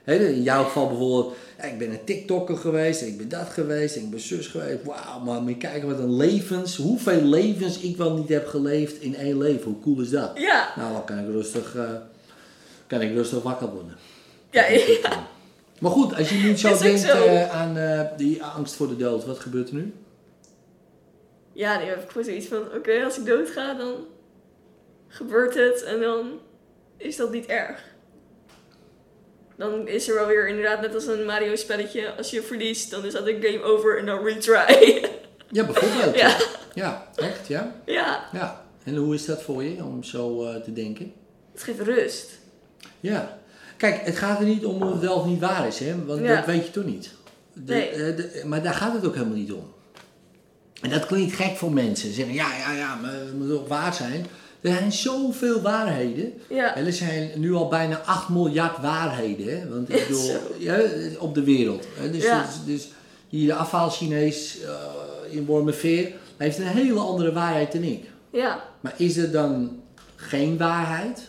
Hè, 0.04 0.14
in 0.14 0.42
jouw 0.42 0.64
geval 0.64 0.88
bijvoorbeeld, 0.88 1.34
ja, 1.58 1.64
ik 1.64 1.78
ben 1.78 1.90
een 1.90 2.04
TikToker 2.04 2.56
geweest, 2.56 3.00
en 3.00 3.06
ik 3.06 3.16
ben 3.16 3.28
dat 3.28 3.48
geweest, 3.48 3.96
en 3.96 4.02
ik 4.02 4.10
ben 4.10 4.20
zus 4.20 4.46
geweest. 4.46 4.84
Wauw 4.84 5.20
man, 5.24 5.46
je 5.48 5.56
kijken 5.56 5.88
wat 5.88 5.98
een 5.98 6.16
levens, 6.16 6.76
hoeveel 6.76 7.22
levens 7.22 7.78
ik 7.78 7.96
wel 7.96 8.16
niet 8.16 8.28
heb 8.28 8.46
geleefd 8.46 9.00
in 9.02 9.16
één 9.16 9.38
leven. 9.38 9.64
Hoe 9.64 9.80
cool 9.80 10.00
is 10.00 10.10
dat? 10.10 10.30
Ja, 10.34 10.72
Nou, 10.76 10.92
dan 10.92 11.04
kan 11.04 11.18
ik 11.18 11.26
rustig, 11.26 11.74
eh, 11.76 11.90
kan 12.86 13.00
ik 13.00 13.12
rustig 13.14 13.42
wakker 13.42 13.68
worden. 13.68 13.96
ja, 14.50 14.66
ja. 14.66 15.32
Maar 15.80 15.90
goed, 15.90 16.14
als 16.16 16.28
je 16.28 16.36
nu 16.36 16.56
zo 16.56 16.78
denkt 16.78 17.00
zo. 17.00 17.24
eh, 17.24 17.50
aan 17.60 17.76
eh, 17.76 18.00
die 18.16 18.42
angst 18.42 18.74
voor 18.74 18.88
de 18.88 18.96
dood, 18.96 19.24
wat 19.24 19.38
gebeurt 19.38 19.68
er 19.68 19.74
nu? 19.74 19.94
Ja, 21.52 21.78
nu 21.78 21.84
heb 21.84 22.02
ik 22.02 22.08
gewoon 22.08 22.24
zoiets 22.24 22.46
van, 22.46 22.62
oké, 22.74 23.04
als 23.04 23.18
ik 23.18 23.26
doodga, 23.26 23.74
dan 23.74 23.94
gebeurt 25.08 25.54
het 25.54 25.82
en 25.82 26.00
dan 26.00 26.40
is 26.96 27.16
dat 27.16 27.32
niet 27.32 27.46
erg. 27.46 27.92
Dan 29.56 29.88
is 29.88 30.08
er 30.08 30.14
wel 30.14 30.26
weer 30.26 30.48
inderdaad 30.48 30.80
net 30.80 30.94
als 30.94 31.06
een 31.06 31.24
Mario 31.24 31.56
spelletje, 31.56 32.14
als 32.16 32.30
je 32.30 32.42
verliest, 32.42 32.90
dan 32.90 33.04
is 33.04 33.12
dat 33.12 33.26
een 33.26 33.42
game 33.42 33.62
over 33.62 33.98
en 33.98 34.06
dan 34.06 34.24
retry. 34.24 35.08
Ja, 35.50 35.64
bijvoorbeeld. 35.64 36.16
Ja. 36.16 36.36
ja, 36.84 37.08
echt, 37.14 37.46
ja. 37.46 37.74
ja, 37.86 38.28
Ja, 38.32 38.64
en 38.84 38.96
hoe 38.96 39.14
is 39.14 39.24
dat 39.24 39.42
voor 39.42 39.64
je 39.64 39.84
om 39.84 40.02
zo 40.02 40.44
eh, 40.44 40.54
te 40.62 40.72
denken? 40.72 41.12
het 41.52 41.62
geeft 41.62 41.80
rust. 41.80 42.30
Ja. 43.00 43.38
Kijk, 43.76 44.00
het 44.04 44.16
gaat 44.16 44.38
er 44.40 44.46
niet 44.46 44.64
om 44.64 44.82
of 44.82 44.90
het 44.92 45.00
wel 45.00 45.14
of 45.14 45.26
niet 45.26 45.40
waar 45.40 45.66
is, 45.66 45.78
hè? 45.78 46.04
want 46.04 46.20
Ja. 46.20 46.36
dat 46.36 46.46
weet 46.46 46.64
je 46.66 46.70
toch 46.70 46.84
niet. 46.84 47.10
De- 47.52 47.72
Nee. 47.72 47.88
eh, 47.88 48.16
de- 48.16 48.42
maar 48.46 48.62
daar 48.62 48.74
gaat 48.74 48.92
het 48.94 49.06
ook 49.06 49.14
helemaal 49.14 49.36
niet 49.36 49.52
om. 49.52 49.72
En 50.80 50.90
dat 50.90 51.06
klinkt 51.06 51.34
gek 51.34 51.56
voor 51.56 51.72
mensen. 51.72 52.08
Ze 52.08 52.14
zeggen, 52.14 52.34
ja, 52.34 52.56
ja, 52.56 52.72
ja, 52.72 52.94
maar 52.94 53.12
het 53.12 53.38
moet 53.38 53.48
toch 53.48 53.68
waar 53.68 53.94
zijn? 53.94 54.26
Er 54.60 54.70
zijn 54.72 54.92
zoveel 54.92 55.60
waarheden. 55.60 56.32
Ja, 56.48 56.76
En 56.76 56.86
er 56.86 56.92
zijn 56.92 57.30
nu 57.36 57.54
al 57.54 57.68
bijna 57.68 57.98
8 58.04 58.28
miljard 58.28 58.78
waarheden. 58.80 59.60
Hè? 59.60 59.68
Want 59.68 59.88
ik 59.92 60.02
bedoel, 60.08 60.30
ja, 60.58 60.78
op 61.18 61.34
de 61.34 61.42
wereld. 61.44 61.86
Hè? 61.94 62.10
Dus, 62.10 62.22
Ja. 62.22 62.42
dus, 62.46 62.74
dus 62.74 62.88
hier 63.28 63.46
de 63.46 63.54
afhaal-Chinees 63.54 64.58
eh, 64.62 64.70
in 65.36 65.44
Wormerveer 65.44 66.12
heeft 66.36 66.58
een 66.58 66.64
hele 66.66 66.98
andere 67.00 67.32
waarheid 67.32 67.72
dan 67.72 67.82
ik. 67.82 68.04
ja, 68.32 68.64
Maar 68.80 68.94
is 68.96 69.16
er 69.16 69.30
dan 69.30 69.80
geen 70.16 70.56
waarheid? 70.58 71.28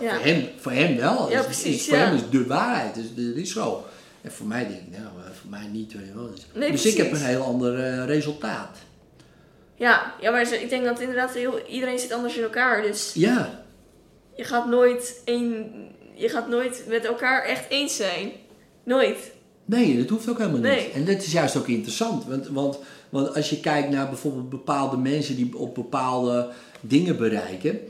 Nou, 0.00 0.04
Ja. 0.04 0.14
voor, 0.16 0.24
hem, 0.26 0.48
voor 0.58 0.72
hem 0.72 0.96
wel. 0.96 1.30
Ja, 1.30 1.38
Is- 1.38 1.44
precies, 1.44 1.76
Is, 1.76 1.88
voor 1.88 1.96
hem 1.96 2.14
is 2.14 2.22
de 2.30 2.46
waarheid. 2.46 2.94
Dus 2.94 3.04
dat 3.14 3.36
is 3.36 3.52
zo. 3.52 3.84
En 4.22 4.32
voor 4.32 4.46
mij 4.46 4.68
denk 4.68 4.80
ik, 4.80 4.90
nou, 4.90 5.04
eh, 5.24 5.30
voor 5.40 5.50
mij 5.50 5.66
niet. 5.72 5.92
Weet 5.92 6.06
je 6.06 6.14
wel. 6.14 6.30
Dus, 6.30 6.46
Nee, 6.54 6.70
dus 6.70 6.86
ik 6.86 6.96
heb 6.96 7.10
een 7.12 7.16
heel 7.24 7.42
ander 7.42 7.78
eh, 7.84 8.04
resultaat. 8.04 8.78
ja. 9.74 10.14
Ja, 10.20 10.30
maar 10.30 10.52
ik 10.52 10.68
denk 10.68 10.84
dat 10.84 11.00
inderdaad 11.00 11.34
heel, 11.34 11.60
iedereen 11.68 11.98
zit 11.98 12.12
anders 12.12 12.36
in 12.36 12.42
elkaar, 12.42 12.82
dus 12.82 13.10
Ja, 13.14 13.64
je 14.36 14.44
gaat 14.44 14.68
nooit 14.68 15.20
één, 15.24 15.72
je 16.14 16.28
gaat 16.28 16.48
nooit 16.48 16.84
met 16.88 17.04
elkaar 17.04 17.44
echt 17.44 17.64
eens 17.68 17.96
zijn. 17.96 18.30
Nooit. 18.84 19.32
nee, 19.64 19.96
dat 19.98 20.08
hoeft 20.08 20.28
ook 20.28 20.38
helemaal 20.38 20.60
niet. 20.74 20.90
En 20.94 21.04
dat 21.04 21.22
is 21.22 21.32
juist 21.32 21.56
ook 21.56 21.68
interessant. 21.68 22.24
Want, 22.24 22.48
want, 22.48 22.78
want 23.10 23.34
als 23.34 23.50
je 23.50 23.60
kijkt 23.60 23.90
naar 23.90 24.08
bijvoorbeeld 24.08 24.50
bepaalde 24.50 24.96
mensen 24.96 25.36
die 25.36 25.56
op 25.58 25.74
bepaalde 25.74 26.48
dingen 26.80 27.16
bereiken. 27.16 27.80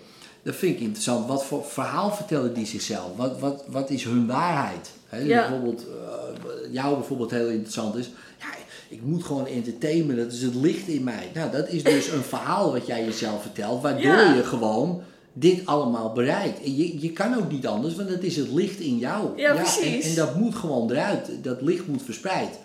Dan 0.47 0.55
vind 0.55 0.75
ik 0.77 0.81
interessant. 0.83 1.27
Wat 1.27 1.45
voor 1.45 1.65
verhaal 1.65 2.11
vertellen 2.15 2.55
die 2.55 2.67
zichzelf? 2.67 3.17
Wat, 3.17 3.39
wat, 3.39 3.65
wat 3.69 3.91
is 3.91 4.05
hun 4.05 4.27
waarheid? 4.27 4.91
Ja. 5.25 5.49
Bijvoorbeeld, 5.49 5.85
eh, 5.89 6.73
jou 6.73 6.95
bijvoorbeeld 6.95 7.31
heel 7.31 7.49
interessant 7.49 7.95
is. 7.97 8.11
Ja, 8.39 8.47
ik 8.89 9.03
moet 9.03 9.25
gewoon 9.25 9.47
entertainen, 9.47 10.17
dat 10.17 10.33
is 10.33 10.43
het 10.43 10.55
licht 10.55 10.89
in 10.89 11.05
mij. 11.05 11.31
Nou, 11.35 11.51
dat 11.51 11.69
is 11.69 11.83
dus 11.85 12.09
een 12.09 12.23
verhaal 12.23 12.73
wat 12.73 12.87
jij 12.87 13.05
jezelf 13.05 13.43
vertelt, 13.43 13.83
waardoor 13.83 14.03
Ja. 14.13 14.35
je 14.35 14.45
gewoon 14.45 15.03
dit 15.33 15.67
allemaal 15.67 16.13
bereikt. 16.13 16.63
En 16.63 16.77
je, 16.77 17.01
je 17.01 17.11
kan 17.13 17.35
ook 17.37 17.51
niet 17.51 17.67
anders, 17.67 17.95
want 17.95 18.09
het 18.09 18.25
is 18.25 18.37
het 18.37 18.51
licht 18.53 18.79
in 18.79 18.99
jou. 18.99 19.39
Ja, 19.41 19.51
En, 19.51 19.57
precies. 19.57 20.09
en 20.09 20.15
dat 20.15 20.37
moet 20.37 20.55
gewoon 20.55 20.91
eruit. 20.91 21.31
Dat 21.43 21.63
licht 21.63 21.87
moet 21.87 22.03
verspreid. 22.03 22.59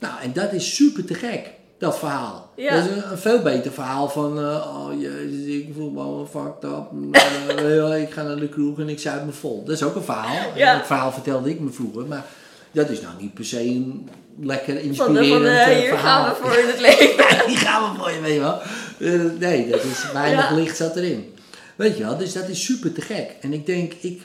Nou, 0.00 0.20
en 0.22 0.32
dat 0.32 0.52
is 0.52 0.74
super 0.74 1.04
te 1.04 1.14
gek, 1.14 1.50
dat 1.78 1.98
verhaal. 1.98 2.52
Ja. 2.56 2.74
Dat 2.74 2.84
is 2.84 2.90
een, 2.90 3.10
een 3.10 3.18
veel 3.18 3.42
beter 3.42 3.72
verhaal 3.72 4.08
van, 4.08 4.38
eh, 4.38 4.44
oh 4.76 5.00
jezus, 5.00 5.46
ik 5.46 5.68
voel 5.76 5.90
me 5.90 6.00
allemaal 6.00 6.26
fucked 6.26 6.64
up. 6.70 6.86
Ik 8.06 8.10
ga 8.10 8.22
naar 8.22 8.36
de 8.36 8.48
kroeg 8.48 8.78
en 8.78 8.88
ik 8.88 8.98
zuip 9.00 9.24
me 9.24 9.32
vol. 9.32 9.64
Dat 9.64 9.74
is 9.74 9.82
ook 9.82 9.94
een 9.94 10.02
verhaal. 10.02 10.36
En 10.52 10.58
Ja. 10.58 10.76
Dat 10.76 10.86
verhaal 10.86 11.12
vertelde 11.12 11.50
ik 11.50 11.60
me 11.60 11.70
vroeger, 11.70 12.06
maar 12.06 12.24
dat 12.72 12.88
is 12.88 13.00
nou 13.00 13.14
niet 13.20 13.34
per 13.34 13.44
se 13.44 13.60
een 13.60 14.08
lekker 14.40 14.74
Van, 14.74 14.82
inspirerend 14.82 15.42
de, 15.44 15.48
van 15.48 15.72
eh, 15.72 15.76
hier 15.78 15.88
verhaal. 15.88 16.24
gaan 16.24 16.34
we 16.34 16.40
voor 16.42 16.56
in 16.58 16.66
het 16.66 16.80
leven. 16.98 17.46
Die 17.46 17.56
gaan 17.56 17.92
we 17.92 17.98
voor 17.98 18.10
je, 18.10 18.20
weet 18.20 18.34
je 18.34 18.40
wel. 18.40 18.60
Eh, 18.98 19.38
nee, 19.38 19.70
dat 19.70 19.82
is 19.84 20.12
weinig 20.12 20.48
Ja. 20.48 20.54
licht 20.54 20.76
zat 20.76 20.96
erin. 20.96 21.34
Weet 21.76 21.96
je 21.96 22.04
wel, 22.04 22.16
dus 22.16 22.32
dat 22.32 22.48
is 22.48 22.64
super 22.64 22.92
te 22.92 23.00
gek. 23.00 23.36
En 23.40 23.52
ik 23.52 23.66
denk, 23.66 23.92
ik, 24.00 24.22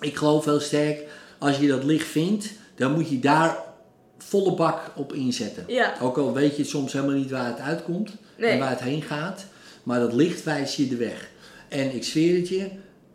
ik 0.00 0.16
geloof 0.16 0.44
heel 0.44 0.60
sterk, 0.60 1.00
als 1.38 1.58
je 1.58 1.68
dat 1.68 1.84
licht 1.84 2.06
vindt, 2.08 2.46
dan 2.76 2.92
moet 2.92 3.08
je 3.10 3.18
daar 3.18 3.56
volle 4.18 4.54
bak 4.54 4.90
op 4.96 5.12
inzetten. 5.12 5.64
Ja. 5.66 5.94
Ook 6.00 6.16
al 6.18 6.32
weet 6.32 6.56
je 6.56 6.64
soms 6.64 6.92
helemaal 6.92 7.14
niet 7.16 7.30
waar 7.30 7.46
het 7.46 7.58
uitkomt 7.60 8.10
en 8.38 8.58
waar 8.58 8.70
het 8.70 8.80
heen 8.80 9.02
gaat, 9.02 9.44
maar 9.82 10.00
dat 10.00 10.12
licht 10.12 10.42
wijst 10.42 10.74
je 10.74 10.88
de 10.88 10.96
weg. 10.96 11.28
En 11.68 11.94
ik 11.94 12.04
zweer 12.04 12.36
het 12.38 12.48
je, 12.48 12.68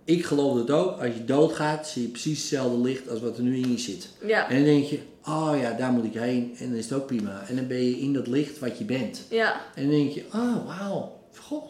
ik 0.04 0.26
geloof 0.26 0.58
dat 0.58 0.72
ook. 0.72 1.00
Als 1.02 1.14
je 1.14 1.26
doodgaat, 1.26 1.88
zie 1.88 2.02
je 2.02 2.08
precies 2.08 2.40
hetzelfde 2.40 2.78
licht 2.78 3.10
als 3.10 3.22
wat 3.22 3.38
er 3.38 3.44
nu 3.44 3.58
in 3.58 3.72
je 3.72 3.78
zit. 3.80 4.10
Ja. 4.26 4.50
En 4.50 4.56
dan 4.56 4.64
denk 4.66 4.86
je, 4.86 5.00
oh 5.26 5.52
ja, 5.62 5.72
daar 5.72 5.92
moet 5.92 6.06
ik 6.06 6.14
heen. 6.14 6.56
En 6.60 6.70
dan 6.70 6.78
is 6.78 6.84
het 6.90 6.94
ook 6.94 7.06
prima. 7.08 7.44
En 7.48 7.56
dan 7.56 7.68
ben 7.68 7.84
je 7.86 8.00
in 8.00 8.14
dat 8.14 8.28
licht 8.28 8.60
wat 8.60 8.78
je 8.78 8.84
bent. 8.84 9.22
Ja. 9.30 9.62
En 9.76 9.82
dan 9.84 9.92
denk 9.92 10.12
je, 10.12 10.26
oh 10.34 10.66
wauw, 10.66 11.20
goh. 11.40 11.64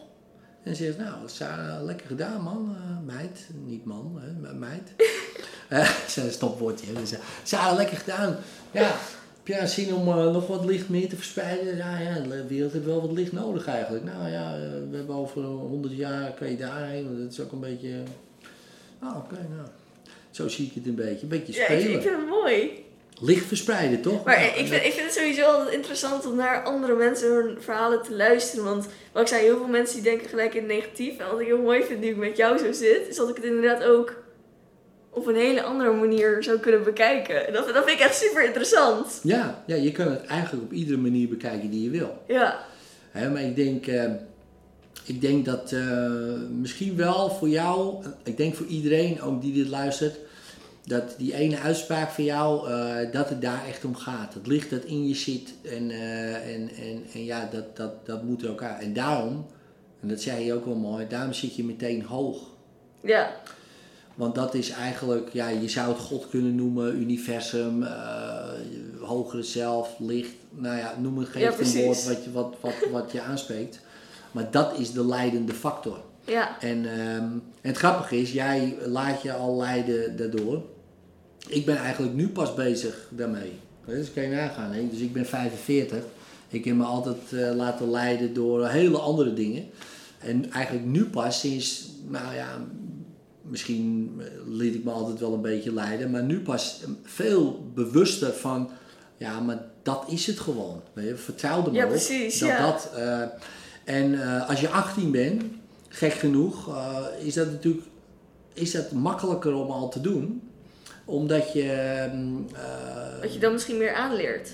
En 0.62 0.70
dan 0.70 0.74
zeg 0.74 0.96
je, 0.96 1.02
nou, 1.02 1.14
Sarah, 1.26 1.84
lekker 1.84 2.06
gedaan 2.06 2.42
man, 2.42 2.76
Eh, 2.76 3.14
meid. 3.14 3.46
Niet 3.66 3.84
man, 3.84 4.20
hè, 4.42 4.52
meid. 4.54 4.92
Eh, 5.68 5.78
Dat 6.00 6.06
is 6.06 6.16
een 6.16 6.30
stopwoordje. 6.30 6.86
eh, 6.94 7.18
Sarah, 7.42 7.76
lekker 7.76 7.96
gedaan. 7.96 8.36
Ja, 8.70 8.96
heb 9.44 9.56
jij 9.56 9.66
zin 9.66 9.94
om 9.94 10.08
eh, 10.08 10.32
nog 10.32 10.46
wat 10.46 10.64
licht 10.64 10.88
meer 10.88 11.08
te 11.08 11.16
verspreiden? 11.16 11.76
Ja, 11.76 11.98
ja, 11.98 12.14
de 12.20 12.46
wereld 12.46 12.72
heeft 12.72 12.84
wel 12.84 13.00
wat 13.00 13.12
licht 13.12 13.32
nodig 13.32 13.66
eigenlijk. 13.66 14.04
Nou 14.04 14.30
ja, 14.30 14.54
eh, 14.54 14.60
we 14.90 14.96
hebben 14.96 15.14
over 15.16 15.42
100 15.42 15.96
jaar, 15.96 16.32
kan 16.38 16.50
je 16.50 16.56
daarheen. 16.56 17.04
want 17.04 17.18
Dat 17.18 17.32
is 17.32 17.40
ook 17.40 17.52
een 17.52 17.60
beetje... 17.60 17.92
Ah, 18.98 19.16
oké, 19.16 19.34
nou. 19.56 19.68
Zo 20.30 20.48
zie 20.48 20.66
ik 20.66 20.72
het 20.74 20.86
een 20.86 20.94
beetje. 20.94 21.22
Een 21.22 21.28
beetje 21.28 21.52
Ja, 21.52 21.66
ik, 21.68 21.80
spelen. 21.80 22.02
vind 22.02 22.16
het 22.16 22.28
mooi. 22.28 22.84
Licht 23.20 23.46
verspreiden, 23.46 24.00
toch? 24.00 24.24
Maar 24.24 24.36
Nou, 24.40 24.48
ik 24.48 24.66
vind, 24.66 24.84
ik 24.84 24.92
vind 24.92 25.04
het 25.06 25.14
sowieso 25.14 25.42
altijd 25.44 25.74
interessant 25.74 26.26
om 26.26 26.36
naar 26.36 26.62
andere 26.62 26.94
mensen 26.94 27.28
hun 27.34 27.56
verhalen 27.62 28.02
te 28.02 28.14
luisteren. 28.14 28.64
Want 28.64 28.86
wat 29.12 29.22
ik 29.22 29.28
zei, 29.28 29.42
heel 29.42 29.56
veel 29.56 29.66
mensen 29.66 29.94
die 29.94 30.04
denken 30.04 30.28
gelijk 30.28 30.54
in 30.54 30.62
het 30.62 30.72
negatief. 30.72 31.18
En 31.18 31.30
wat 31.30 31.40
ik 31.40 31.46
heel 31.46 31.62
mooi 31.62 31.82
vind 31.84 32.00
nu 32.00 32.06
ik 32.06 32.16
met 32.16 32.36
jou 32.36 32.58
zo 32.58 32.72
zit, 32.72 33.08
is 33.08 33.16
dat 33.16 33.28
ik 33.28 33.36
het 33.36 33.44
inderdaad 33.44 33.82
ook 33.84 34.21
op 35.14 35.26
een 35.26 35.36
hele 35.36 35.62
andere 35.62 35.92
manier 35.92 36.42
zou 36.42 36.58
kunnen 36.58 36.82
bekijken. 36.84 37.46
En 37.46 37.52
Dat, 37.52 37.66
dat 37.66 37.84
vind 37.84 37.98
ik 38.00 38.04
echt 38.04 38.16
super 38.16 38.44
interessant. 38.44 39.20
Ja, 39.22 39.62
ja, 39.66 39.74
je 39.76 39.92
kan 39.92 40.10
het 40.10 40.24
eigenlijk 40.24 40.64
op 40.64 40.72
iedere 40.72 40.98
manier 40.98 41.28
bekijken 41.28 41.70
die 41.70 41.82
je 41.82 41.90
wil. 41.90 42.22
Ja, 42.26 42.64
Hè, 43.10 43.30
maar 43.30 43.42
ik 43.42 43.56
denk, 43.56 43.86
eh, 43.86 44.10
ik 45.04 45.20
denk 45.20 45.44
dat 45.44 45.72
eh, 45.72 46.10
misschien 46.60 46.96
wel 46.96 47.30
voor 47.30 47.48
jou, 47.48 48.04
ik 48.22 48.36
denk 48.36 48.54
voor 48.54 48.66
iedereen 48.66 49.22
ook 49.22 49.42
die 49.42 49.52
dit 49.52 49.68
luistert, 49.68 50.18
dat 50.86 51.14
die 51.18 51.34
ene 51.34 51.58
uitspraak 51.58 52.10
van 52.10 52.24
jou, 52.24 52.70
eh, 52.70 53.12
dat 53.12 53.28
het 53.28 53.40
daar 53.42 53.66
echt 53.66 53.84
om 53.84 53.94
gaat. 53.96 54.34
Het 54.34 54.46
licht 54.46 54.70
dat 54.70 54.84
in 54.84 55.08
je 55.08 55.14
zit 55.14 55.54
en, 55.62 55.90
eh, 55.90 56.54
en, 56.54 56.70
en, 56.76 57.04
en 57.14 57.24
ja, 57.24 57.48
dat, 57.52 57.76
dat, 57.76 58.06
dat 58.06 58.22
moet 58.22 58.44
elkaar. 58.44 58.80
En 58.80 58.92
daarom, 58.92 59.46
en 60.00 60.08
dat 60.08 60.20
zei 60.20 60.44
je 60.44 60.54
ook 60.54 60.64
wel 60.64 60.76
mooi, 60.76 61.06
daarom 61.08 61.32
zit 61.32 61.56
je 61.56 61.64
meteen 61.64 62.02
hoog. 62.02 62.38
ja, 63.00 63.30
Want 64.22 64.34
dat 64.34 64.54
is 64.54 64.70
eigenlijk, 64.70 65.28
ja, 65.32 65.48
je 65.48 65.68
zou 65.68 65.88
het 65.88 65.98
God 66.02 66.28
kunnen 66.28 66.54
noemen, 66.54 67.00
universum, 67.00 67.82
eh, 67.82 68.48
hogere 69.00 69.42
zelf, 69.42 69.94
licht. 69.98 70.32
Nou 70.50 70.76
ja, 70.76 70.94
noem 71.00 71.20
Ja, 71.20 71.26
geef 71.26 71.48
een 71.48 71.54
precies. 71.54 71.84
woord 71.84 72.04
wat 72.04 72.24
je, 72.24 72.32
wat, 72.32 72.54
wat, 72.60 72.74
wat 72.92 73.12
je 73.12 73.20
aanspreekt. 73.20 73.80
Maar 74.32 74.50
dat 74.50 74.78
is 74.78 74.92
de 74.92 75.06
leidende 75.06 75.52
factor. 75.54 76.00
ja, 76.24 76.60
En, 76.60 76.86
en 76.86 77.42
het 77.60 77.76
grappige 77.76 78.20
is, 78.20 78.32
jij 78.32 78.76
laat 78.86 79.22
je 79.22 79.32
al 79.32 79.56
leiden 79.56 80.16
daardoor. 80.16 80.62
Ik 81.48 81.66
ben 81.66 81.76
eigenlijk 81.76 82.14
nu 82.14 82.28
pas 82.28 82.54
bezig 82.54 83.08
daarmee. 83.10 83.52
Dus 83.86 84.12
kan 84.12 84.22
je 84.22 84.28
nagaan. 84.28 84.72
Hè? 84.72 84.88
Dus 84.88 84.98
ik 85.00 85.12
ben 85.12 85.26
45. 85.26 85.98
Ik 86.48 86.64
heb 86.64 86.74
me 86.76 86.84
altijd 86.84 87.32
eh, 87.32 87.54
laten 87.54 87.90
leiden 87.90 88.34
door 88.34 88.68
hele 88.68 88.98
andere 88.98 89.32
dingen. 89.34 89.64
En 90.18 90.50
eigenlijk 90.50 90.86
nu 90.86 91.04
pas 91.04 91.40
sinds, 91.40 91.88
nou 92.08 92.34
ja, 92.34 92.48
misschien 93.42 94.12
eh, 94.20 94.26
liet 94.46 94.74
ik 94.74 94.84
me 94.84 94.90
altijd 94.90 95.20
wel 95.20 95.34
een 95.34 95.40
beetje 95.40 95.72
leiden. 95.72 96.10
Maar 96.10 96.22
nu 96.22 96.40
pas 96.40 96.80
veel 97.02 97.70
bewuster 97.74 98.32
van, 98.32 98.70
ja, 99.16 99.40
maar 99.40 99.62
dat 99.82 100.04
is 100.08 100.26
het 100.26 100.40
gewoon. 100.40 100.82
Vertrouw 101.14 101.56
er 101.58 101.62
maar 101.62 101.74
Ja, 101.74 101.84
op. 101.84 101.90
precies, 101.90 102.38
dat 102.38 102.48
ja. 102.48 102.70
dat, 102.70 102.90
eh, 102.96 103.22
en 103.84 104.22
eh, 104.22 104.48
als 104.48 104.60
je 104.60 104.68
18 104.68 105.10
bent, 105.10 105.42
gek 105.88 106.12
genoeg, 106.12 106.76
is 107.18 107.34
dat 107.34 107.50
natuurlijk 107.50 107.86
is 108.54 108.70
dat 108.70 108.92
makkelijker 108.92 109.54
om 109.54 109.70
al 109.70 109.88
te 109.88 110.00
doen. 110.00 110.50
Omdat 111.04 111.52
je... 111.52 112.08
wat 113.20 113.32
je 113.32 113.38
dan 113.38 113.52
misschien 113.52 113.76
meer 113.76 113.94
aanleert. 113.94 114.50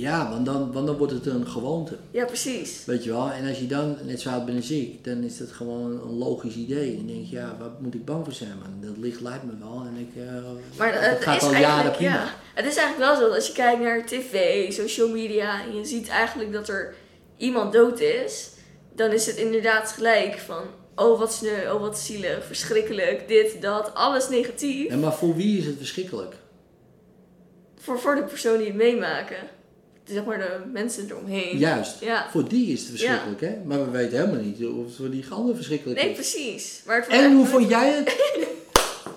Ja, 0.00 0.30
want 0.30 0.46
dan, 0.46 0.72
want 0.72 0.86
dan 0.86 0.96
wordt 0.96 1.12
het 1.12 1.26
een 1.26 1.46
gewoonte. 1.48 1.96
Ja, 2.10 2.24
precies. 2.24 2.84
Weet 2.84 3.04
je 3.04 3.10
wel? 3.10 3.30
En 3.30 3.48
als 3.48 3.58
je 3.58 3.66
dan 3.66 3.96
net 4.02 4.20
zo 4.20 4.28
oud 4.30 4.44
bent 4.46 4.56
als 4.56 4.70
ik, 4.70 5.04
dan 5.04 5.22
is 5.22 5.36
dat 5.38 5.52
gewoon 5.52 5.90
een 5.90 6.18
logisch 6.18 6.54
idee. 6.54 6.90
En 6.90 6.96
dan 6.96 7.06
denk 7.06 7.26
je, 7.26 7.36
ja, 7.36 7.56
waar 7.58 7.70
moet 7.78 7.94
ik 7.94 8.04
bang 8.04 8.24
voor 8.24 8.32
zijn, 8.32 8.58
man? 8.58 8.88
Dat 8.88 8.96
licht 8.96 9.20
leidt 9.20 9.44
me 9.44 9.52
wel. 9.58 9.84
En 9.86 9.96
ik, 9.96 10.22
eh, 10.26 10.42
Maar 10.78 10.92
dat 10.92 11.02
het 11.02 11.22
gaat 11.22 11.36
is 11.36 11.42
al 11.42 11.50
jaren 11.50 11.64
eigenlijk, 11.66 11.96
prima. 11.96 12.12
ja, 12.12 12.34
het 12.54 12.66
is 12.66 12.76
eigenlijk 12.76 13.10
wel 13.10 13.14
zo 13.16 13.26
dat 13.26 13.34
als 13.34 13.46
je 13.46 13.52
kijkt 13.52 13.80
naar 13.80 14.06
tv, 14.06 14.72
social 14.72 15.08
media 15.08 15.62
en 15.64 15.76
je 15.76 15.84
ziet 15.84 16.08
eigenlijk 16.08 16.52
dat 16.52 16.68
er 16.68 16.94
iemand 17.36 17.72
dood 17.72 18.00
is, 18.00 18.50
dan 18.94 19.10
is 19.10 19.26
het 19.26 19.36
inderdaad 19.36 19.92
gelijk 19.92 20.38
van, 20.38 20.62
oh 20.94 21.18
wat 21.18 21.32
sneu, 21.32 21.72
oh 21.72 21.80
wat 21.80 21.98
zielig, 21.98 22.44
verschrikkelijk, 22.44 23.28
dit, 23.28 23.62
dat, 23.62 23.94
alles 23.94 24.28
negatief. 24.28 24.90
En 24.90 25.00
maar 25.00 25.14
voor 25.14 25.36
wie 25.36 25.58
is 25.58 25.66
het 25.66 25.76
verschrikkelijk? 25.76 26.34
Voor, 27.78 28.00
voor 28.00 28.14
de 28.14 28.22
persoon 28.22 28.56
die 28.58 28.66
het 28.66 28.76
meemaken. 28.76 29.36
Zeg 30.06 30.24
maar 30.24 30.38
de 30.38 30.56
mensen 30.72 31.06
eromheen. 31.10 31.58
Juist. 31.58 31.96
Ja. 32.00 32.26
Voor 32.30 32.48
die 32.48 32.72
is 32.72 32.80
het 32.80 32.88
verschrikkelijk, 32.88 33.40
hè? 33.40 33.56
Maar 33.64 33.84
we 33.84 33.90
weten 33.90 34.18
helemaal 34.18 34.42
niet 34.44 34.66
of 34.66 34.84
het 34.86 34.94
voor 34.96 35.10
die 35.10 35.24
ander 35.30 35.54
verschrikkelijk 35.54 36.00
Nee, 36.00 36.10
is. 36.10 36.14
precies. 36.16 36.80
Maar 36.86 36.96
het 36.96 37.06
En 37.08 37.34
hoe 37.34 37.46
vond 37.46 37.68
jij 37.68 37.90
het? 37.90 38.14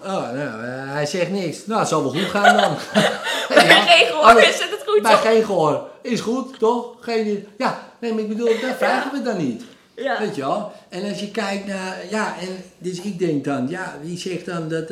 Oh, 0.03 0.31
nou, 0.33 0.63
eh, 0.63 0.91
hij 0.91 1.05
zegt 1.05 1.31
niks. 1.31 1.65
Nou, 1.65 1.79
het 1.79 1.89
zal 1.89 2.01
wel 2.01 2.11
goed 2.11 2.29
gaan 2.29 2.57
dan. 2.57 2.75
Bij 3.49 3.65
Ja. 3.67 3.81
geen 3.85 4.05
gehoor 4.07 4.35
Oh, 4.35 4.39
is 4.41 4.45
het 4.59 4.69
het 4.69 4.83
goed, 4.85 5.01
Bij 5.01 5.11
toch? 5.11 5.21
geen 5.21 5.43
gehoor. 5.45 5.87
Is 6.01 6.19
goed, 6.19 6.59
toch? 6.59 6.95
Geen... 6.99 7.45
Ja, 7.57 7.89
nee, 7.99 8.13
maar 8.13 8.21
ik 8.21 8.27
bedoel, 8.27 8.49
daar 8.61 8.75
vragen 8.75 9.11
we 9.11 9.21
dan 9.21 9.37
niet. 9.37 9.63
Ja. 9.95 10.19
Weet 10.19 10.35
je 10.35 10.41
wel? 10.41 10.71
En 10.89 11.09
als 11.09 11.19
je 11.19 11.31
kijkt 11.31 11.65
naar, 11.67 11.97
ja, 12.09 12.35
en 12.39 12.47
dus 12.77 13.01
ik 13.01 13.19
denk 13.19 13.43
dan, 13.43 13.67
ja, 13.69 13.97
wie 14.01 14.17
zegt 14.17 14.45
dan 14.45 14.69
dat, 14.69 14.87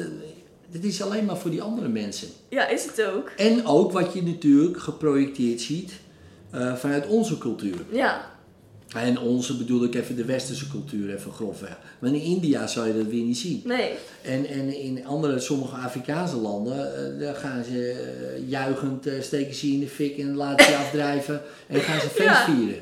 dit 0.72 0.84
is 0.84 1.02
alleen 1.02 1.26
maar 1.26 1.38
voor 1.38 1.52
die 1.52 1.62
andere 1.62 1.88
mensen. 1.88 2.28
ja, 2.50 2.68
is 2.68 2.86
het 2.86 3.04
ook. 3.06 3.32
En 3.38 3.66
ook 3.66 3.92
wat 3.92 4.14
je 4.14 4.24
natuurlijk 4.24 4.80
geprojecteerd 4.80 5.62
ziet 5.62 5.92
eh, 6.52 6.76
vanuit 6.76 7.08
onze 7.08 7.38
cultuur. 7.38 7.86
Ja, 7.92 8.36
En 8.96 9.20
onze 9.20 9.58
bedoel 9.58 9.84
ik 9.84 9.96
even 9.96 10.16
de 10.16 10.26
westerse 10.26 10.70
cultuur, 10.70 11.16
even 11.16 11.32
grofweg. 11.32 11.78
Maar 12.00 12.10
in 12.14 12.22
India 12.22 12.68
zou 12.68 12.88
je 12.88 12.98
dat 12.98 13.06
weer 13.06 13.24
niet 13.24 13.38
zien. 13.38 13.62
nee. 13.66 13.92
En, 14.22 14.46
en 14.46 14.80
in 14.82 15.06
andere, 15.06 15.40
sommige 15.40 15.76
Afrikaanse 15.76 16.36
landen, 16.36 16.96
eh, 17.14 17.20
daar 17.20 17.36
gaan 17.36 17.64
ze 17.64 17.92
eh, 17.92 18.50
juichend, 18.50 19.08
steken 19.22 19.56
ze 19.56 19.68
in 19.68 19.80
de 19.80 19.88
fik 19.88 20.18
en 20.18 20.36
laten 20.36 20.66
ze 20.66 20.76
afdrijven 20.86 21.42
en 21.68 21.80
gaan 21.80 22.00
ze 22.02 22.08
feest 22.08 22.24
Ja. 22.30 22.46
vieren. 22.46 22.80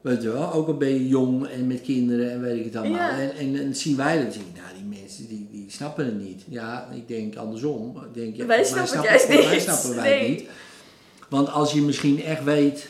Weet 0.00 0.22
je 0.22 0.32
wel, 0.32 0.52
ook 0.52 0.66
al 0.66 0.76
ben 0.76 0.88
je 0.88 1.08
jong 1.08 1.46
en 1.46 1.66
met 1.66 1.80
kinderen 1.80 2.30
en 2.30 2.40
weet 2.40 2.58
ik 2.58 2.64
het 2.64 2.76
allemaal. 2.76 2.98
Ja. 2.98 3.18
En, 3.20 3.34
en, 3.36 3.56
en 3.60 3.76
zien 3.76 3.96
wij 3.96 4.24
dat, 4.24 4.32
zien, 4.32 4.42
nou 4.54 4.66
die 4.88 5.00
mensen 5.00 5.28
die, 5.28 5.46
die 5.62 5.70
snappen 5.70 6.04
het 6.04 6.20
niet. 6.20 6.42
Ja, 6.48 6.88
ik 6.94 7.08
denk 7.08 7.36
andersom. 7.36 7.96
Ik 7.96 8.14
denk, 8.14 8.36
ja, 8.36 8.46
Wij 8.46 8.64
snappen 8.64 9.02
juist 9.02 9.28
niet. 9.28 9.60
snappen 9.62 9.94
wij 9.94 10.18
Nee. 10.20 10.28
niet. 10.30 10.42
Want 11.28 11.50
als 11.50 11.72
je 11.72 11.80
misschien 11.80 12.22
echt 12.22 12.44
weet 12.44 12.88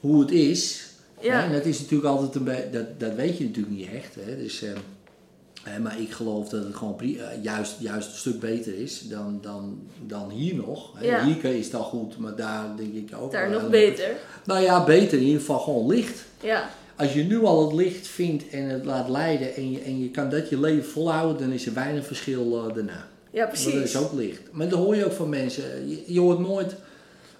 hoe 0.00 0.20
het 0.20 0.30
is, 0.30 0.86
Ja. 1.20 1.32
hè, 1.40 1.46
en 1.46 1.52
dat 1.52 1.64
is 1.64 1.78
natuurlijk 1.80 2.08
altijd 2.08 2.34
een 2.34 2.44
beetje, 2.44 2.70
dat, 2.70 3.00
dat 3.00 3.14
weet 3.14 3.38
je 3.38 3.44
natuurlijk 3.44 3.76
niet 3.76 3.88
echt. 3.92 4.14
Hè, 4.14 4.36
dus, 4.36 4.62
eh, 4.62 5.76
maar 5.82 6.00
ik 6.00 6.10
geloof 6.10 6.48
dat 6.48 6.64
het 6.64 6.74
gewoon 6.74 7.00
eh, 7.00 7.42
juist, 7.42 7.76
juist 7.78 8.08
een 8.10 8.16
stuk 8.18 8.40
beter 8.40 8.74
is 8.74 9.00
dan, 9.08 9.38
dan, 9.42 9.78
dan 10.06 10.30
hier 10.30 10.54
nog. 10.54 10.92
Hè. 10.98 11.06
Ja. 11.06 11.24
Hier 11.24 11.44
is 11.44 11.64
het 11.64 11.74
al 11.74 11.82
goed, 11.82 12.18
maar 12.18 12.36
daar 12.36 12.76
denk 12.76 12.94
ik 12.94 13.10
ook 13.20 13.32
Daar 13.32 13.50
nog 13.50 13.68
beter. 13.70 14.16
Nou 14.44 14.60
ja, 14.60 14.84
beter 14.84 15.18
in 15.18 15.24
ieder 15.24 15.40
geval 15.40 15.58
gewoon 15.58 15.86
licht. 15.86 16.24
Ja. 16.40 16.70
Als 16.98 17.12
je 17.12 17.22
nu 17.22 17.44
al 17.44 17.64
het 17.64 17.74
licht 17.74 18.06
vindt 18.06 18.48
en 18.48 18.64
het 18.64 18.84
laat 18.84 19.08
leiden 19.08 19.54
en 19.54 19.70
je, 19.70 19.80
en 19.80 20.02
je 20.02 20.10
kan 20.10 20.30
dat 20.30 20.48
je 20.48 20.60
leven 20.60 20.90
volhouden, 20.90 21.38
dan 21.38 21.52
is 21.52 21.66
er 21.66 21.74
weinig 21.74 22.06
verschil 22.06 22.66
eh, 22.68 22.74
daarna. 22.74 23.08
Ja, 23.30 23.46
Want 23.46 23.62
dat 23.64 23.72
precies. 23.72 23.94
is 23.94 23.96
ook 23.96 24.12
licht. 24.12 24.40
Maar 24.50 24.68
dat 24.68 24.78
hoor 24.78 24.96
je 24.96 25.04
ook 25.04 25.12
van 25.12 25.28
mensen. 25.28 25.88
Je, 25.88 26.02
je 26.06 26.20
hoort 26.20 26.38
nooit 26.38 26.74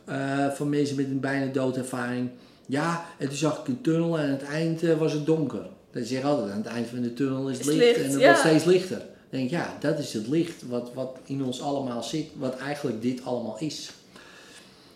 eh, 0.05 0.51
van 0.51 0.69
mensen 0.69 0.97
met 0.97 1.07
een 1.07 1.21
bijna 1.21 1.53
doodervaring. 1.53 2.31
Ja, 2.67 3.07
en 3.19 3.29
toen 3.29 3.37
zag 3.37 3.61
ik 3.61 3.69
een 3.69 3.81
tunnel 3.81 4.19
en 4.19 4.25
aan 4.25 4.31
het 4.31 4.43
eind 4.43 4.83
eh, 4.83 4.99
was 4.99 5.13
het 5.13 5.27
donker. 5.27 5.67
Dat 5.91 6.07
zeg 6.07 6.25
altijd, 6.25 6.51
aan 6.51 6.59
het 6.59 6.67
eind 6.67 6.87
van 6.87 7.01
de 7.01 7.15
tunnel 7.15 7.49
is 7.49 7.59
het 7.59 7.67
Is 7.67 7.75
licht, 7.75 7.97
licht, 7.97 7.99
en 7.99 8.11
het 8.11 8.21
ja. 8.21 8.27
wordt 8.27 8.39
steeds 8.39 8.65
lichter. 8.65 8.99
Dan 8.99 9.07
denk 9.41 9.45
ik, 9.45 9.51
ja, 9.51 9.77
dat 9.81 9.99
is 9.99 10.13
het 10.13 10.29
licht 10.29 10.63
wat, 10.69 10.91
wat 10.95 11.19
in 11.25 11.45
ons 11.45 11.61
allemaal 11.61 12.03
zit, 12.03 12.27
wat 12.37 12.57
eigenlijk 12.57 13.03
dit 13.03 13.25
allemaal 13.25 13.57
is. 13.59 13.91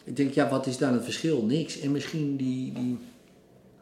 Ik 0.05 0.17
denk, 0.17 0.35
ja, 0.35 0.49
wat 0.49 0.67
is 0.67 0.79
dan 0.79 0.93
het 0.93 1.05
verschil? 1.05 1.45
Niks. 1.45 1.81
En 1.81 1.93
misschien 1.93 2.37
die, 2.37 2.73
die, 2.73 2.99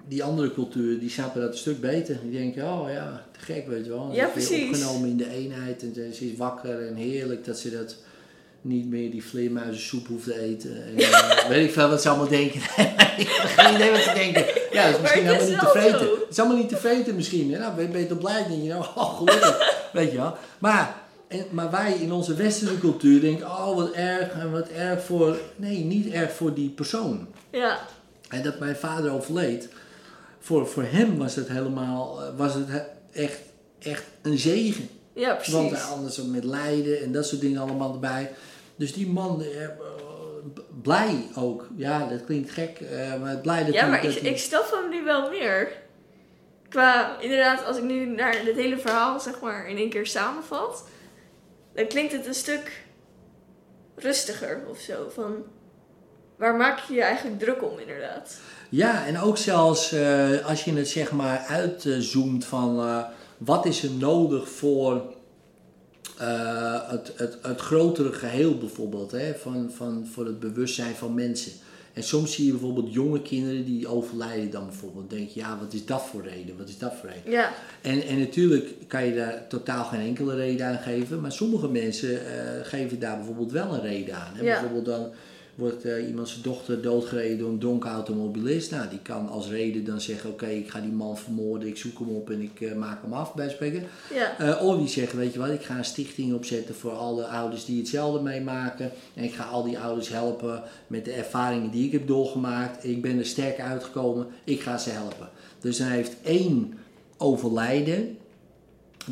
die 0.09 0.25
andere 0.25 0.53
cultuur, 0.53 0.99
die 0.99 1.11
snappen 1.11 1.41
dat 1.41 1.53
een 1.53 1.59
stuk 1.59 1.81
beter. 1.81 2.19
Die 2.23 2.39
denken, 2.39 2.65
oh 2.65 2.91
ja, 2.91 3.25
te 3.33 3.41
gek, 3.41 3.67
weet 3.69 3.85
je 3.85 3.91
wel. 3.91 4.09
Ja, 4.13 4.13
is 4.13 4.19
weer 4.19 4.31
precies. 4.31 4.69
opgenomen 4.69 5.09
in 5.09 5.17
de 5.17 5.31
eenheid 5.31 5.83
en 5.83 5.95
ze 5.95 6.31
is 6.31 6.37
wakker 6.37 6.87
en 6.87 6.95
heerlijk 6.95 7.45
dat 7.45 7.59
ze 7.59 7.71
dat 7.71 7.97
niet 8.63 8.87
meer 8.89 9.11
die 9.11 9.25
vleermuizensoep 9.25 10.07
hoeft 10.07 10.25
te 10.25 10.41
eten. 10.41 10.85
En, 10.85 10.99
eh, 10.99 11.49
weet 11.49 11.67
ik 11.67 11.73
veel 11.73 11.89
wat 11.89 12.03
ze 12.03 12.09
allemaal 12.09 12.29
denken. 12.29 12.61
ik 13.23 13.29
heb 13.29 13.51
geen 13.57 13.75
idee 13.75 13.91
wat 13.91 14.01
ze 14.01 14.13
denken. 14.15 14.45
Ja, 14.73 14.85
dat 14.85 14.95
is 14.95 15.01
misschien 15.01 15.27
helemaal 15.27 15.49
niet 15.49 15.59
te 15.59 15.65
wel 15.65 15.73
vreten. 15.73 15.99
zo. 15.99 16.15
Het 16.15 16.31
is 16.31 16.39
allemaal 16.39 16.57
niet 16.57 16.69
te 16.69 16.77
vreten 16.77 17.15
misschien. 17.15 17.53
hè. 17.53 17.59
Nou, 17.59 17.75
ben 17.89 18.01
je 18.01 18.07
toch 18.07 18.19
blij? 18.19 18.47
Denk 18.49 18.63
je 18.63 18.69
nou, 18.69 18.85
oh 18.95 19.17
gelukkig. 19.19 19.89
weet 19.93 20.11
je 20.11 20.17
wel. 20.17 20.37
Maar, 20.59 20.95
en, 21.29 21.45
maar 21.51 21.71
wij 21.71 21.93
in 21.93 22.13
onze 22.13 22.35
westerse 22.35 22.79
cultuur 22.79 23.21
denken, 23.21 23.47
oh 23.47 23.77
wat 23.77 23.91
erg 23.91 24.33
en 24.33 24.51
wat 24.51 24.69
erg 24.69 25.03
voor... 25.03 25.39
Nee, 25.57 25.85
niet 25.85 26.13
erg 26.13 26.33
voor 26.33 26.55
die 26.55 26.69
persoon. 26.69 27.27
Ja, 27.51 27.79
En 28.29 28.43
dat 28.43 28.59
mijn 28.59 28.77
vader 28.77 29.13
overleed, 29.13 29.69
voor, 30.41 30.66
voor 30.66 30.82
hem 30.82 31.18
was 31.18 31.34
het 31.34 31.49
helemaal, 31.49 32.22
eh, 32.22 32.28
was 32.36 32.55
het 32.55 32.68
he- 32.68 32.82
echt, 33.12 33.41
echt 33.78 34.05
een 34.22 34.38
zegen. 34.38 34.88
ja 35.12 35.34
precies. 35.34 35.53
Want 35.55 35.82
anders 35.91 36.20
ook 36.20 36.26
met 36.26 36.45
lijden 36.45 37.03
en 37.03 37.12
dat 37.12 37.26
soort 37.26 37.41
dingen 37.41 37.61
allemaal 37.61 37.93
erbij. 37.93 38.32
Dus 38.76 38.93
die 38.93 39.07
man, 39.09 39.43
eh, 39.43 39.64
eh, 39.64 39.70
blij 40.82 41.26
ook. 41.36 41.68
Ja, 41.76 42.07
dat 42.09 42.24
klinkt 42.24 42.51
gek, 42.51 42.80
eh, 42.80 43.20
maar 43.20 43.36
blij 43.36 43.64
dat 43.64 43.74
ja, 43.74 43.86
maar 43.86 44.05
ik, 44.05 44.14
ik 44.14 44.38
snap 44.38 44.70
hem 44.80 44.91
nu 44.91 45.05
wel 45.05 45.30
meer. 45.30 45.72
Qua, 46.68 47.18
inderdaad, 47.20 47.64
als 47.64 47.76
ik 47.76 47.82
nu 47.82 48.07
naar 48.07 48.45
dit 48.45 48.57
hele 48.57 48.78
verhaal, 48.78 49.20
zeg 49.20 49.41
maar, 49.41 49.68
in 49.68 49.76
één 49.76 49.91
keer 49.91 50.07
samenvat, 50.07 50.84
dan 51.74 51.86
klinkt 51.86 52.12
het 52.12 52.26
een 52.26 52.34
stuk 52.34 52.84
rustiger 53.97 54.62
of 54.68 54.78
zo. 54.78 55.09
Van, 55.14 55.45
waar 56.36 56.55
maak 56.57 56.78
je 56.78 56.95
je 56.95 57.03
eigenlijk 57.03 57.38
druk 57.38 57.62
om, 57.62 57.78
inderdaad? 57.78 58.36
Ja, 58.71 59.07
en 59.07 59.18
ook 59.18 59.37
zelfs 59.37 59.93
eh, 59.93 60.47
als 60.47 60.64
je 60.64 60.73
het 60.73 60.89
zeg 60.89 61.12
maar 61.12 61.39
uitzoomt 61.39 62.45
van 62.45 62.79
eh, 62.79 63.03
wat 63.39 63.66
is 63.66 63.83
er 63.83 63.91
nodig 63.91 64.49
voor 64.49 65.14
eh, 66.18 66.91
het, 66.91 67.12
het, 67.16 67.39
het 67.43 67.61
grotere 67.61 68.12
geheel 68.12 68.59
bijvoorbeeld, 68.59 69.11
hè, 69.11 69.35
van, 69.35 69.71
van, 69.75 70.07
voor 70.12 70.27
het 70.27 70.41
bewustzijn 70.41 70.95
van 70.95 71.14
mensen. 71.14 71.53
En 71.93 72.03
soms 72.03 72.35
zie 72.35 72.45
je 72.45 72.51
bijvoorbeeld 72.51 72.93
jonge 72.93 73.23
kinderen 73.23 73.64
die 73.64 73.89
overlijden 73.89 74.51
dan 74.51 74.66
bijvoorbeeld. 74.66 75.11
Dan 75.11 75.18
denk 75.18 75.31
je, 75.31 75.41
ja, 75.41 75.59
wat 75.61 75.73
is 75.73 75.87
dat 75.87 76.03
voor 76.03 76.23
reden? 76.23 76.57
Wat 76.59 76.68
is 76.68 76.79
dat 76.79 76.95
voor 77.01 77.09
reden? 77.09 77.31
Ja, 77.31 77.53
En, 77.81 78.03
en 78.03 78.18
natuurlijk 78.18 78.75
kan 78.87 79.07
je 79.07 79.14
daar 79.14 79.47
totaal 79.49 79.85
geen 79.85 80.01
enkele 80.01 80.35
reden 80.35 80.66
aan 80.66 80.79
geven, 80.79 81.21
maar 81.21 81.33
sommige 81.33 81.68
mensen 81.68 82.21
geven 82.62 82.99
daar 82.99 83.16
bijvoorbeeld 83.16 83.53
wel 83.53 83.75
een 83.75 83.81
reden 83.81 84.14
aan. 84.14 84.33
Hè? 84.35 84.43
Ja. 84.43 84.53
Bijvoorbeeld 84.53 84.85
dan 84.85 85.11
wordt 85.61 85.85
eh, 85.85 86.09
iemand 86.09 86.29
zijn 86.29 86.43
dochter 86.43 86.83
doodgereden 86.83 87.39
door 87.39 87.49
een 87.49 87.59
donker 87.59 87.91
automobilist. 87.91 88.71
Nou, 88.71 88.89
die 88.89 88.99
kan 89.03 89.29
als 89.29 89.49
reden 89.49 89.85
dan 89.85 90.01
zeggen, 90.01 90.31
oké, 90.31 90.47
ik 90.47 90.71
ga 90.71 90.81
die 90.81 90.93
man 90.93 91.19
vermoorden, 91.19 91.69
ik 91.69 91.77
zoek 91.77 91.99
hem 91.99 92.09
op 92.09 92.31
en 92.31 92.41
ik 92.41 92.61
eh, 92.61 92.75
maak 92.75 93.03
hem 93.03 93.13
af, 93.13 93.35
bij 93.35 93.51
spreken. 93.51 93.83
ja, 94.15 94.39
Eh, 94.39 94.65
of 94.67 94.79
die 94.79 94.89
zeggen, 94.89 95.19
weet 95.19 95.33
je 95.33 95.39
wat, 95.39 95.49
ik 95.49 95.63
ga 95.63 95.77
een 95.77 95.85
stichting 95.85 96.35
opzetten 96.35 96.75
voor 96.75 96.93
alle 96.93 97.27
ouders 97.27 97.65
die 97.65 97.79
hetzelfde 97.79 98.23
meemaken. 98.23 98.91
En 99.15 99.25
ik 99.25 99.35
ga 99.35 99.45
al 99.45 99.63
die 99.63 99.79
ouders 99.79 100.09
helpen 100.09 100.63
met 100.87 101.05
de 101.05 101.13
ervaringen 101.13 101.71
die 101.71 101.87
ik 101.87 101.93
heb 101.93 102.07
doorgemaakt. 102.07 102.85
Ik 102.85 103.03
ben 103.03 103.19
er 103.19 103.27
sterk 103.27 103.61
uitgekomen, 103.61 104.27
ik 104.45 104.61
ga 104.61 104.79
ze 104.79 104.91
helpen. 104.91 105.29
Dus 105.61 105.77
dan 105.79 105.89
heeft 105.89 106.17
één 106.23 106.75
overlijden 107.17 108.19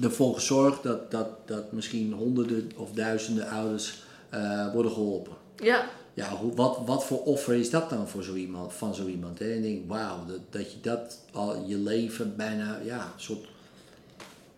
ervoor 0.03 0.35
gezorgd 0.35 0.83
dat, 0.83 1.11
dat, 1.11 1.29
dat 1.47 1.73
misschien 1.73 2.13
honderden 2.13 2.71
of 2.77 2.91
duizenden 2.93 3.49
ouders 3.49 4.03
worden 4.73 4.93
geholpen. 4.93 5.33
ja, 5.57 5.89
Ja, 6.19 6.37
hoe, 6.37 6.55
wat, 6.55 6.79
wat 6.87 7.05
voor 7.05 7.23
offer 7.23 7.55
is 7.55 7.71
dat 7.71 7.91
dan 7.91 8.09
voor 8.09 8.23
zo 8.23 8.35
iemand, 8.35 8.73
van 8.73 8.95
zo 8.95 9.07
iemand? 9.07 9.39
Hè? 9.39 9.51
En 9.51 9.57
ik 9.57 9.63
denk, 9.63 9.83
wauw, 9.87 10.27
dat, 10.27 10.41
dat 10.51 10.73
je 10.73 10.81
dat 10.81 11.19
al 11.33 11.65
je 11.67 11.77
leven 11.77 12.37
bijna, 12.37 12.79
ja, 12.85 13.03
een 13.03 13.21
soort, 13.21 13.47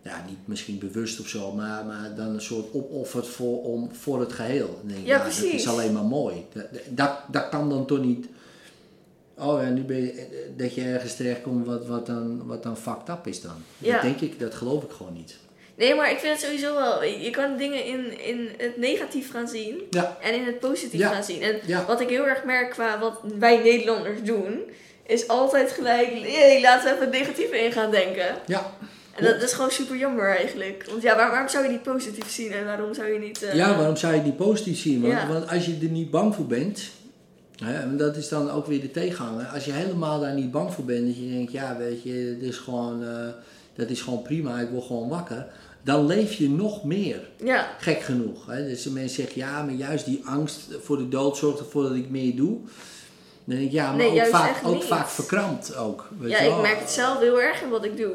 ja, 0.03 0.25
niet 0.29 0.39
misschien 0.45 0.79
bewust 0.79 1.21
of 1.21 1.29
zo, 1.29 1.53
maar, 1.53 1.85
maar 1.85 2.15
dan 2.15 2.27
een 2.27 2.41
soort 2.41 2.75
opoffert 2.75 3.27
voor, 3.27 3.63
om, 3.63 3.95
voor 3.95 4.21
het 4.21 4.33
geheel. 4.33 4.79
En 4.83 4.89
denk, 4.89 5.07
Ja, 5.07 5.25
dat 5.25 5.43
is 5.43 5.69
alleen 5.69 5.93
maar 5.93 6.05
mooi. 6.05 6.47
Dat, 6.53 6.67
dat, 6.89 7.19
dat 7.31 7.49
kan 7.49 7.69
dan 7.69 7.87
toch 7.87 8.03
niet, 8.03 8.27
oh 9.35 9.63
ja, 9.63 9.69
nu 9.69 9.83
ben 9.83 9.97
je, 9.97 10.53
dat 10.57 10.75
je 10.75 10.83
ergens 10.83 11.17
terechtkomt 11.17 11.67
wat, 11.67 11.87
wat, 11.87 12.07
dan, 12.07 12.47
wat 12.47 12.63
dan 12.63 12.77
fucked 12.77 13.09
up 13.09 13.27
is 13.27 13.41
dan. 13.41 13.57
Ja. 13.79 13.93
Dat 13.93 14.03
denk 14.03 14.21
ik, 14.21 14.39
dat 14.39 14.55
geloof 14.55 14.83
ik 14.83 14.91
gewoon 14.91 15.13
niet. 15.13 15.37
Nee, 15.81 15.95
maar 15.95 16.11
ik 16.11 16.19
vind 16.19 16.33
het 16.33 16.43
sowieso 16.43 16.75
wel. 16.75 17.05
Je 17.05 17.31
kan 17.31 17.57
dingen 17.57 17.85
in, 17.85 18.21
in 18.27 18.49
het 18.59 18.77
negatief 18.77 19.31
gaan 19.31 19.49
zien 19.49 19.81
Ja, 19.91 20.17
en 20.23 20.35
in 20.35 20.45
het 20.47 20.59
positief 20.61 21.01
Ja. 21.01 21.09
gaan 21.13 21.25
zien. 21.25 21.43
En 21.43 21.57
ja, 21.67 21.85
wat 21.87 22.01
ik 22.01 22.09
heel 22.09 22.27
erg 22.27 22.45
merk 22.45 22.71
qua 22.71 22.99
wat 22.99 23.21
wij 23.39 23.57
Nederlanders 23.63 24.23
doen, 24.23 24.61
is 25.07 25.29
altijd 25.29 25.71
gelijk, 25.71 26.09
hey, 26.23 26.61
laten 26.63 26.85
we 26.85 26.91
even 26.95 27.05
het 27.11 27.19
negatieve 27.19 27.65
in 27.65 27.73
gaan 27.73 27.91
denken. 27.91 28.35
ja. 28.47 28.73
En 29.17 29.25
dat, 29.27 29.35
dat 29.35 29.43
is 29.49 29.53
gewoon 29.53 29.71
super 29.71 29.97
jammer 29.97 30.37
eigenlijk. 30.37 30.85
Want 30.91 31.03
ja, 31.03 31.17
waar- 31.17 31.31
waarom 31.31 31.49
zou 31.49 31.65
je 31.65 31.71
niet 31.71 31.83
positief 31.83 32.31
zien 32.31 32.53
en 32.53 32.65
waarom 32.65 32.95
zou 32.95 33.13
je 33.13 33.19
niet... 33.19 33.43
eh, 33.43 33.55
Ja, 33.55 33.77
waarom 33.77 33.97
zou 33.97 34.15
je 34.15 34.21
niet 34.21 34.37
positief 34.37 34.79
zien? 34.79 35.01
Want, 35.29 35.51
als 35.51 35.67
je 35.67 35.79
er 35.83 35.89
niet 35.89 36.11
bang 36.11 36.35
voor 36.35 36.47
bent, 36.47 36.91
hè, 37.65 37.75
en 37.81 37.97
dat 37.97 38.17
is 38.17 38.29
dan 38.29 38.51
ook 38.51 38.67
weer 38.67 38.81
de 38.81 38.91
tegenhanger. 38.91 39.47
Als 39.47 39.65
je 39.65 39.73
helemaal 39.73 40.21
daar 40.21 40.35
niet 40.35 40.51
bang 40.51 40.73
voor 40.73 40.85
bent, 40.85 41.07
dat 41.07 41.17
je 41.17 41.31
denkt, 41.31 41.53
ja, 41.53 41.77
weet 41.77 42.03
je, 42.03 42.37
dat 42.41 42.49
is 42.49 42.57
gewoon, 42.57 43.03
eh, 43.05 43.29
dat 43.75 43.89
is 43.91 44.01
gewoon 44.01 44.23
prima, 44.23 44.61
ik 44.61 44.69
word 44.69 44.85
gewoon 44.85 45.09
wakker. 45.09 45.47
Dan 45.83 46.07
leef 46.07 46.33
je 46.33 46.49
nog 46.49 46.85
meer, 46.85 47.29
Ja, 47.45 47.75
gek 47.79 48.01
genoeg. 48.01 48.47
Hè? 48.47 48.67
Dus 48.67 48.83
de 48.83 48.91
mensen 48.91 49.23
zeggen, 49.23 49.41
ja, 49.41 49.63
maar 49.63 49.75
juist 49.75 50.05
die 50.05 50.23
angst 50.25 50.61
voor 50.83 50.97
de 50.97 51.09
dood 51.09 51.37
zorgt 51.37 51.59
ervoor 51.59 51.83
dat 51.83 51.95
ik 51.95 52.11
meer 52.11 52.37
doe. 52.37 52.59
Dan 53.45 53.57
denk 53.57 53.61
ik, 53.61 53.73
ja, 53.73 53.87
maar 53.87 53.97
Nee, 53.97 54.21
ook, 54.21 54.27
vaak, 54.27 54.57
ook 54.65 54.83
vaak 54.83 55.09
verkrampt 55.09 55.77
ook. 55.77 56.09
Weet 56.19 56.31
ja 56.31 56.43
je 56.43 56.51
ik 56.51 56.61
merk 56.61 56.79
het 56.79 56.91
zelf 56.91 57.19
heel 57.19 57.41
erg 57.41 57.63
in 57.63 57.69
wat 57.69 57.85
ik 57.85 57.97
doe. 57.97 58.15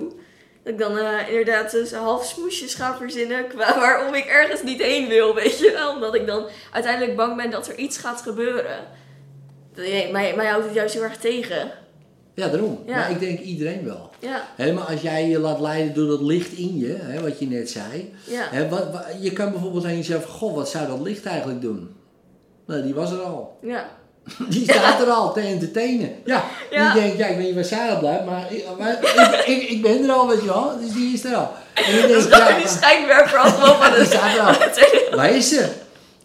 Dat 0.63 0.73
ik 0.73 0.79
dan 0.79 0.97
eh, 0.97 1.29
inderdaad 1.29 1.71
dus 1.71 1.93
half 1.93 2.25
smoesjes 2.25 2.73
ga 2.73 2.97
verzinnen 2.97 3.47
qua 3.47 3.79
waarom 3.79 4.13
ik 4.13 4.25
ergens 4.25 4.63
niet 4.63 4.81
heen 4.81 5.07
wil, 5.07 5.35
weet 5.35 5.59
je 5.59 5.71
wel. 5.71 5.93
Omdat 5.93 6.15
ik 6.15 6.27
dan 6.27 6.45
uiteindelijk 6.71 7.15
bang 7.15 7.35
ben 7.35 7.51
dat 7.51 7.67
er 7.67 7.75
iets 7.77 7.97
gaat 7.97 8.21
gebeuren. 8.21 8.87
Nee, 9.75 10.11
mij, 10.11 10.35
mij 10.35 10.47
houdt 10.47 10.65
het 10.65 10.73
juist 10.73 10.93
heel 10.93 11.03
erg 11.03 11.17
tegen. 11.17 11.71
Ja, 12.35 12.47
daarom. 12.47 12.79
Ja. 12.85 12.95
Maar 12.97 13.11
ik 13.11 13.19
denk 13.19 13.39
iedereen 13.39 13.85
wel. 13.85 14.09
Ja, 14.19 14.73
maar 14.73 14.83
als 14.83 15.01
jij 15.01 15.27
je 15.29 15.39
laat 15.39 15.59
leiden 15.59 15.93
door 15.93 16.07
dat 16.07 16.21
licht 16.21 16.51
in 16.51 16.77
je, 16.77 16.97
hè, 17.01 17.21
wat 17.21 17.39
je 17.39 17.47
net 17.47 17.69
zei. 17.69 18.13
ja. 18.23 18.47
Hè, 18.51 18.69
wat, 18.69 18.91
wat- 18.91 19.05
je 19.19 19.31
kan 19.33 19.51
bijvoorbeeld 19.51 19.85
aan 19.85 19.95
jezelf, 19.95 20.25
goh, 20.25 20.55
wat 20.55 20.69
zou 20.69 20.87
dat 20.87 20.99
licht 21.01 21.25
eigenlijk 21.25 21.61
doen? 21.61 21.89
Nou, 22.67 22.81
die 22.83 22.93
was 22.93 23.11
er 23.11 23.19
al. 23.19 23.57
Ja, 23.61 23.85
Die 24.49 24.63
staat 24.71 25.01
er 25.01 25.07
al 25.09 25.33
te 25.33 25.39
entertainen. 25.39 26.09
Ja, 26.25 26.43
die 26.69 27.01
denkt, 27.01 27.17
ja, 27.17 27.25
ik 27.27 27.37
weet 27.37 27.45
niet 27.45 27.55
waar 27.55 27.63
Sarah 27.63 27.99
blijft, 27.99 28.25
maar, 28.25 28.53
ik, 28.53 28.65
maar 28.79 28.91
ik, 28.91 29.43
ik, 29.45 29.69
ik 29.69 29.81
ben 29.81 30.03
er 30.03 30.11
al, 30.11 30.27
weet 30.27 30.41
je 30.41 30.45
wel. 30.47 30.71
Dus 30.81 30.91
die 30.91 31.13
is 31.13 31.23
er 31.23 31.35
al. 31.35 31.51
En 31.73 31.95
je 31.95 32.01
dat 32.01 32.09
is 32.09 32.27
ja, 32.27 32.55
die 32.57 32.67
schijnwerper 32.67 33.37
aflopen. 33.37 33.89
die 33.89 33.99
Dus 33.99 34.07
staat 34.07 34.35
er 34.35 34.41
al. 34.41 34.55
Waar 35.17 35.35
is 35.35 35.49
ze? 35.49 35.67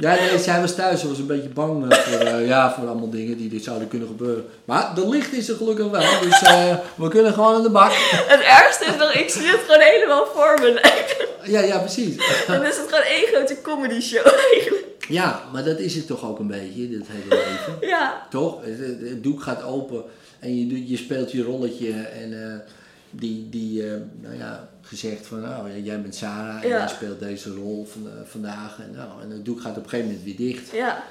Ja, 0.00 0.14
nee, 0.14 0.38
zij 0.38 0.60
was 0.60 0.74
thuis. 0.74 1.00
Ze 1.00 1.08
was 1.08 1.18
een 1.18 1.26
beetje 1.26 1.48
bang 1.48 1.92
eh, 1.92 1.98
voor, 1.98 2.26
eh, 2.26 2.46
ja, 2.46 2.74
voor 2.74 2.88
allemaal 2.88 3.10
dingen 3.10 3.36
die 3.36 3.54
er 3.54 3.60
zouden 3.60 3.88
kunnen 3.88 4.08
gebeuren. 4.08 4.44
Maar 4.64 4.94
de 4.94 5.08
licht 5.08 5.32
is 5.32 5.48
er 5.48 5.56
gelukkig 5.56 5.90
wel. 5.90 6.20
Dus 6.22 6.42
eh, 6.42 6.76
we 6.94 7.08
kunnen 7.08 7.32
gewoon 7.32 7.54
aan 7.54 7.62
de 7.62 7.70
bak. 7.70 7.92
Het 8.26 8.40
ergste 8.40 8.84
is 8.84 8.96
nog, 8.96 9.12
ik 9.12 9.30
zie 9.30 9.46
het 9.46 9.60
gewoon 9.66 9.80
helemaal 9.80 10.26
voor 10.34 10.58
me. 10.60 10.98
Ja, 11.44 11.60
ja, 11.60 11.78
precies. 11.78 12.16
Dan 12.46 12.64
is 12.64 12.76
het 12.76 12.86
gewoon 12.88 13.04
één 13.04 13.26
grote 13.26 13.56
comedy 13.62 14.00
show 14.00 14.26
eigenlijk. 14.52 15.06
Ja, 15.08 15.42
maar 15.52 15.64
dat 15.64 15.78
is 15.78 15.94
het 15.94 16.06
toch 16.06 16.28
ook 16.28 16.38
een 16.38 16.46
beetje, 16.46 16.88
dit 16.88 17.06
hele 17.06 17.42
leven. 17.44 17.88
Ja, 17.88 18.26
Toch? 18.30 18.64
Het, 18.64 19.22
doek 19.22 19.42
gaat 19.42 19.62
open 19.62 20.04
en 20.38 20.58
je, 20.58 20.88
je 20.88 20.96
speelt 20.96 21.32
je 21.32 21.42
rolletje 21.42 21.92
en 21.92 22.62
die, 23.10 23.48
die 23.50 23.82
nou 24.20 24.36
ja, 24.38 24.68
gezegd 24.90 25.26
van, 25.26 25.40
nou, 25.40 25.80
jij 25.82 26.00
bent 26.02 26.14
Sarah 26.14 26.62
en 26.62 26.68
Ja. 26.68 26.78
jij 26.78 26.88
speelt 26.88 27.20
deze 27.20 27.50
rol 27.54 27.88
van, 27.92 28.06
eh, 28.06 28.12
vandaag. 28.24 28.78
En, 28.78 28.90
nou, 28.96 29.22
en 29.22 29.30
het 29.30 29.44
doek 29.44 29.60
gaat 29.60 29.76
op 29.76 29.82
een 29.84 29.88
gegeven 29.88 30.06
moment 30.10 30.24
weer 30.24 30.36
dicht. 30.52 30.70
ja. 30.70 31.02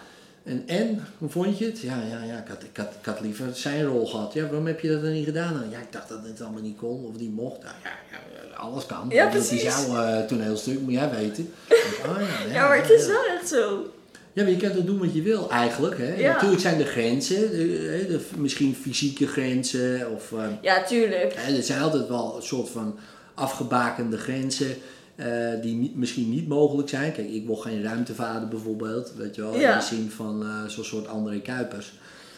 En, 0.44 0.64
en, 0.66 1.04
hoe 1.18 1.30
vond 1.30 1.58
je 1.58 1.66
het? 1.66 1.80
Ja, 1.80 1.98
ja, 2.10 2.24
ja, 2.24 2.38
ik 2.38 2.48
had, 2.48 2.64
ik, 2.64 2.78
had, 2.78 2.88
ik 3.00 3.06
had 3.06 3.22
liever 3.22 3.46
zijn 3.54 3.86
rol 3.86 4.06
gehad. 4.08 4.34
Ja, 4.34 4.42
waarom 4.44 4.66
heb 4.68 4.80
je 4.80 4.92
dat 4.92 5.02
dan 5.02 5.12
niet 5.12 5.26
gedaan? 5.26 5.64
Ja, 5.72 5.78
ik 5.80 5.92
dacht 5.92 6.10
dat 6.10 6.20
het 6.24 6.42
allemaal 6.42 6.62
niet 6.62 6.78
kon 6.78 7.06
of 7.06 7.20
niet 7.20 7.36
mocht. 7.36 7.62
Nou, 7.64 7.74
ja, 7.84 7.90
ja, 8.12 8.56
alles 8.56 8.86
kan. 8.86 9.06
Ja, 9.10 9.26
Dat 9.26 9.42
is 9.42 9.48
precies. 9.48 9.64
jouw 9.64 10.04
eh, 10.04 10.26
toneelstuk, 10.26 10.80
moet 10.80 10.94
jij 10.94 11.10
weten. 11.10 11.54
Dacht, 11.68 12.00
oh, 12.08 12.22
ja, 12.48 12.54
Ja, 12.54 12.68
maar 12.68 12.78
het 12.82 12.90
is 12.90 13.08
wel 13.08 13.26
echt 13.40 13.48
zo. 13.50 13.92
Ja, 14.34 14.44
maar 14.44 14.52
je 14.52 14.58
kan 14.58 14.72
toch 14.72 14.86
doen 14.86 15.00
wat 15.00 15.14
je 15.14 15.22
wil 15.22 15.50
eigenlijk. 15.52 15.98
Hè? 15.98 16.14
Ja. 16.16 16.34
Natuurlijk 16.34 16.62
zijn 16.62 16.80
er 16.80 16.86
grenzen, 16.86 17.52
de, 17.52 18.06
de, 18.10 18.20
misschien 18.38 18.76
fysieke 18.76 19.28
grenzen. 19.28 20.12
Of, 20.16 20.32
eh, 20.32 20.46
Ja, 20.62 20.84
tuurlijk. 20.84 21.34
hè, 21.38 21.56
er 21.56 21.64
zijn 21.64 21.82
altijd 21.82 22.08
wel 22.08 22.36
een 22.36 22.44
soort 22.44 22.70
van 22.70 22.98
afgebakende 23.40 24.18
grenzen. 24.18 24.76
eh, 25.16 25.28
die 25.62 25.76
niet, 25.76 25.96
misschien 25.96 26.30
niet 26.30 26.48
mogelijk 26.48 26.90
zijn. 26.90 27.12
Kijk, 27.12 27.30
ik 27.30 27.46
wil 27.46 27.56
geen 27.56 27.84
ruimtevader 27.84 28.48
bijvoorbeeld, 28.48 29.14
weet 29.18 29.36
je 29.36 29.42
wel, 29.42 29.54
in 29.54 29.60
de 29.60 29.82
zin 29.82 30.10
van 30.16 30.42
eh, 30.44 30.66
zo'n 30.68 30.84
soort 30.84 31.08
André 31.08 31.40
Kuipers. 31.40 31.94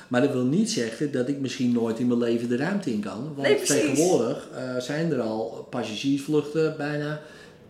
Maar 0.07 0.21
dat 0.21 0.31
wil 0.31 0.45
niet 0.45 0.71
zeggen 0.71 1.11
dat 1.11 1.27
ik 1.27 1.39
misschien 1.39 1.71
nooit 1.71 1.99
in 1.99 2.07
mijn 2.07 2.19
leven 2.19 2.49
de 2.49 2.55
ruimte 2.57 2.91
in 2.93 2.99
kan. 2.99 3.23
Want 3.35 3.47
Nee, 3.47 3.61
tegenwoordig 3.61 4.47
eh, 4.55 4.77
zijn 4.77 5.11
er 5.11 5.21
al 5.21 5.67
passagiersvluchten 5.69 6.73
bijna. 6.77 7.19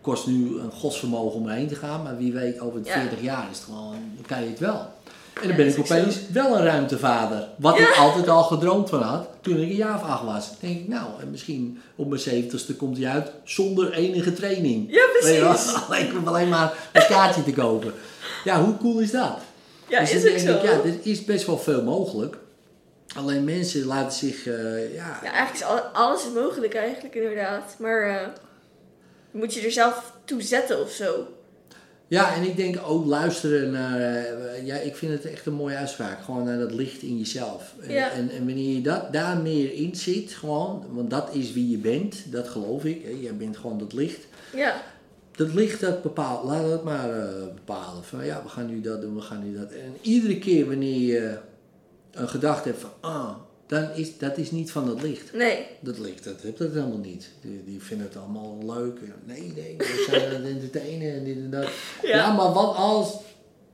Kost 0.00 0.26
nu 0.26 0.58
een 0.58 0.70
godsvermogen 0.72 1.40
om 1.40 1.48
erheen 1.48 1.68
te 1.68 1.74
gaan, 1.74 2.02
maar 2.02 2.16
wie 2.18 2.32
weet 2.32 2.60
over 2.60 2.80
Ja. 2.84 2.92
40 3.00 3.22
jaar 3.22 3.48
is 3.50 3.56
het 3.56 3.64
gewoon, 3.66 3.94
dan 4.16 4.24
kan 4.26 4.42
je 4.42 4.48
het 4.48 4.58
wel. 4.58 4.86
En 5.40 5.48
dan 5.48 5.56
ben 5.56 5.66
ik 5.66 5.78
opeens 5.78 6.16
wel 6.32 6.56
een 6.56 6.64
ruimtevader. 6.64 7.48
Wat 7.58 7.78
ik 7.78 7.96
altijd 7.98 8.28
al 8.28 8.42
gedroomd 8.42 8.88
van 8.88 9.02
had 9.02 9.28
toen 9.40 9.56
ik 9.56 9.60
een 9.70 9.74
jaar 9.76 9.94
of 9.94 10.02
acht 10.02 10.24
was. 10.24 10.46
Dan 10.48 10.56
denk 10.60 10.80
ik, 10.80 10.88
nou, 10.88 11.06
en 11.20 11.30
misschien 11.30 11.80
op 11.96 12.08
mijn 12.08 12.20
zeventigste 12.20 12.76
komt 12.76 12.96
hij 12.98 13.06
uit 13.08 13.30
zonder 13.44 13.92
enige 13.92 14.32
training. 14.32 14.86
Ja, 14.92 15.04
precies. 15.20 15.74
Alleen, 15.86 16.26
alleen 16.26 16.48
maar 16.48 16.72
een 16.92 17.06
kaartje 17.06 17.42
te 17.44 17.52
kopen. 17.52 17.92
Ja, 18.44 18.64
hoe 18.64 18.76
cool 18.76 18.98
is 19.00 19.10
dat? 19.10 19.38
Ja, 19.88 20.00
Dus 20.00 20.12
is 20.12 20.32
ook 20.32 20.38
zo. 20.38 20.54
ik, 20.56 20.62
ja, 20.62 20.70
er 20.70 20.94
is 21.02 21.24
best 21.24 21.46
wel 21.46 21.58
veel 21.58 21.82
mogelijk. 21.82 22.36
Alleen 23.16 23.44
mensen 23.44 23.84
laten 23.86 24.18
zich, 24.18 24.46
eh, 24.46 24.94
ja, 24.94 25.18
Ja, 25.22 25.32
eigenlijk 25.32 25.54
is 25.54 25.64
al- 25.64 25.78
alles 25.92 26.24
is 26.26 26.32
mogelijk 26.32 26.74
eigenlijk 26.74 27.14
inderdaad. 27.14 27.74
Maar 27.78 28.02
eh, 28.02 28.26
moet 29.30 29.54
je 29.54 29.60
er 29.60 29.72
zelf 29.72 30.12
toe 30.24 30.42
zetten 30.42 30.80
of 30.80 30.90
zo. 30.90 31.26
Ja, 32.12 32.34
en 32.34 32.42
ik 32.42 32.56
denk 32.56 32.76
ook 32.86 33.06
luisteren 33.06 33.70
naar. 33.70 34.00
eh, 34.00 34.66
ja, 34.66 34.76
ik 34.76 34.96
vind 34.96 35.12
het 35.12 35.24
echt 35.32 35.46
een 35.46 35.52
mooie 35.52 35.76
uitspraak. 35.76 36.22
Gewoon 36.24 36.44
naar 36.44 36.58
dat 36.58 36.72
licht 36.72 37.02
in 37.02 37.18
jezelf. 37.18 37.74
En, 37.82 37.92
Ja. 37.92 38.10
en, 38.10 38.30
en 38.30 38.46
wanneer 38.46 38.74
je 38.74 38.80
dat, 38.82 39.12
daar 39.12 39.36
meer 39.36 39.72
in 39.72 39.96
zit, 39.96 40.30
gewoon, 40.32 40.84
want 40.90 41.10
dat 41.10 41.34
is 41.34 41.52
wie 41.52 41.70
je 41.70 41.76
bent, 41.78 42.32
dat 42.32 42.48
geloof 42.48 42.84
ik. 42.84 43.02
Hè, 43.04 43.10
jij 43.10 43.36
bent 43.36 43.56
gewoon 43.56 43.78
dat 43.78 43.92
licht. 43.92 44.26
Ja, 44.56 44.82
Dat 45.36 45.54
licht 45.54 45.80
dat 45.80 46.02
bepaalt, 46.02 46.44
laat 46.44 46.70
het 46.70 46.82
maar 46.82 47.10
eh, 47.20 47.32
bepalen. 47.54 48.04
Van 48.04 48.24
ja, 48.24 48.42
we 48.42 48.48
gaan 48.48 48.66
nu 48.66 48.80
dat 48.80 49.00
doen, 49.00 49.14
we 49.14 49.20
gaan 49.20 49.42
nu 49.50 49.58
dat. 49.58 49.70
En 49.70 49.96
iedere 50.00 50.38
keer 50.38 50.66
wanneer 50.66 51.00
je 51.00 51.36
een 52.10 52.28
gedachte 52.28 52.68
hebt 52.68 52.80
van, 52.80 52.90
ah, 53.00 53.30
dan 53.66 53.88
is 53.94 54.18
dat 54.18 54.38
is 54.38 54.50
niet 54.50 54.70
van 54.70 54.86
dat 54.86 55.02
licht. 55.02 55.32
nee. 55.34 55.66
Dat 55.80 55.98
licht, 55.98 56.24
dat 56.24 56.40
heeft 56.40 56.58
het 56.58 56.72
helemaal 56.72 56.98
niet. 56.98 57.28
Die, 57.40 57.62
die 57.64 57.82
vinden 57.82 58.06
het 58.06 58.16
allemaal 58.16 58.58
leuk. 58.66 58.98
Nee, 59.24 59.52
nee, 59.56 59.74
we 59.78 60.06
zijn 60.10 60.24
aan 60.34 60.42
het 60.42 60.52
entertainen 60.52 61.14
en 61.14 61.24
dit 61.24 61.36
en 61.36 61.50
dat. 61.50 61.68
Ja. 62.02 62.16
Ja. 62.16 62.32
maar 62.32 62.52
wat 62.52 62.76
als... 62.76 63.14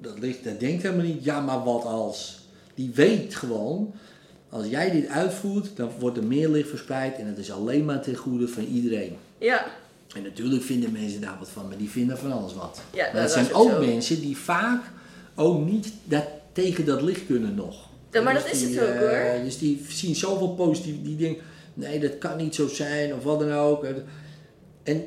Dat 0.00 0.18
licht, 0.18 0.44
dat 0.44 0.60
denkt 0.60 0.82
helemaal 0.82 1.04
niet, 1.06 1.24
ja, 1.24 1.40
maar 1.40 1.64
wat 1.64 1.84
als... 1.84 2.38
Die 2.74 2.90
weet 2.94 3.34
gewoon, 3.34 3.94
als 4.48 4.66
jij 4.66 4.90
dit 4.90 5.08
uitvoert, 5.08 5.76
dan 5.76 5.90
wordt 5.98 6.16
er 6.16 6.24
meer 6.24 6.48
licht 6.48 6.68
verspreid 6.68 7.16
en 7.18 7.26
het 7.26 7.38
is 7.38 7.50
alleen 7.52 7.84
maar 7.84 8.02
ten 8.02 8.14
goede 8.16 8.48
van 8.48 8.64
iedereen. 8.64 9.16
Ja, 9.38 9.66
En 10.16 10.22
natuurlijk 10.22 10.62
vinden 10.62 10.92
mensen 10.92 11.20
daar 11.20 11.36
wat 11.38 11.48
van, 11.48 11.68
maar 11.68 11.76
die 11.76 11.90
vinden 11.90 12.18
van 12.18 12.32
alles 12.32 12.54
wat. 12.54 12.80
Ja, 12.92 13.04
maar 13.04 13.12
dat 13.12 13.22
dat 13.22 13.30
zijn 13.30 13.46
ook 13.54 13.62
ook 13.62 13.70
zo. 13.70 13.78
mensen 13.86 14.20
die 14.20 14.36
vaak 14.36 14.82
ook 15.34 15.64
niet 15.66 15.92
dat, 16.04 16.24
tegen 16.52 16.84
dat 16.84 17.02
licht 17.02 17.26
kunnen 17.26 17.54
nog. 17.54 17.87
Ja, 18.12 18.22
maar 18.22 18.34
Dus 18.34 18.42
dat 18.42 18.52
is 18.52 18.58
die, 18.66 18.78
het 18.78 18.88
ook, 18.88 18.98
hoor. 18.98 19.08
eh, 19.08 19.42
Dus 19.44 19.58
die 19.58 19.84
zien 19.88 20.14
zoveel 20.16 20.48
positief, 20.54 20.94
die 21.02 21.16
denken, 21.16 21.42
nee 21.74 22.00
dat 22.00 22.18
kan 22.18 22.36
niet 22.36 22.54
zo 22.54 22.66
zijn 22.68 23.14
of 23.14 23.22
wat 23.22 23.40
dan 23.40 23.52
ook. 23.52 23.84
En 24.82 25.06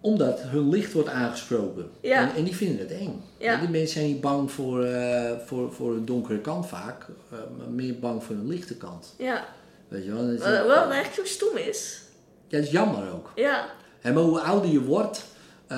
omdat 0.00 0.40
hun 0.42 0.68
licht 0.68 0.92
wordt 0.92 1.08
aangesproken. 1.08 1.90
Ja. 2.00 2.20
En, 2.30 2.34
en 2.36 2.44
die 2.44 2.56
vinden 2.56 2.78
het 2.78 2.90
eng. 2.98 3.22
Ja. 3.38 3.56
Die 3.60 3.68
mensen 3.68 3.88
zijn 4.00 4.06
niet 4.06 4.20
bang 4.20 4.50
voor, 4.50 4.84
eh, 4.84 5.30
voor, 5.46 5.72
voor 5.72 5.92
een 5.94 6.04
donkere 6.04 6.38
kant 6.40 6.66
vaak, 6.68 7.06
eh, 7.30 7.38
maar 7.58 7.68
meer 7.68 7.98
bang 7.98 8.24
voor 8.24 8.34
een 8.34 8.48
lichte 8.48 8.76
kant. 8.76 9.14
ja. 9.18 9.44
Weet 9.88 10.04
je 10.04 10.12
wel? 10.12 10.22
Dat 10.26 10.30
is, 10.32 10.38
Wat 10.40 10.66
wat 10.66 10.90
eigenlijk 10.90 11.14
zo 11.14 11.24
stom 11.24 11.56
is. 11.56 12.00
ja, 12.48 12.56
dat 12.58 12.66
is 12.66 12.72
jammer 12.72 13.12
ook. 13.12 13.32
Ja, 13.34 13.66
Hè, 14.00 14.12
maar 14.12 14.22
hoe 14.22 14.40
ouder 14.40 14.70
je 14.70 14.82
wordt, 14.84 15.24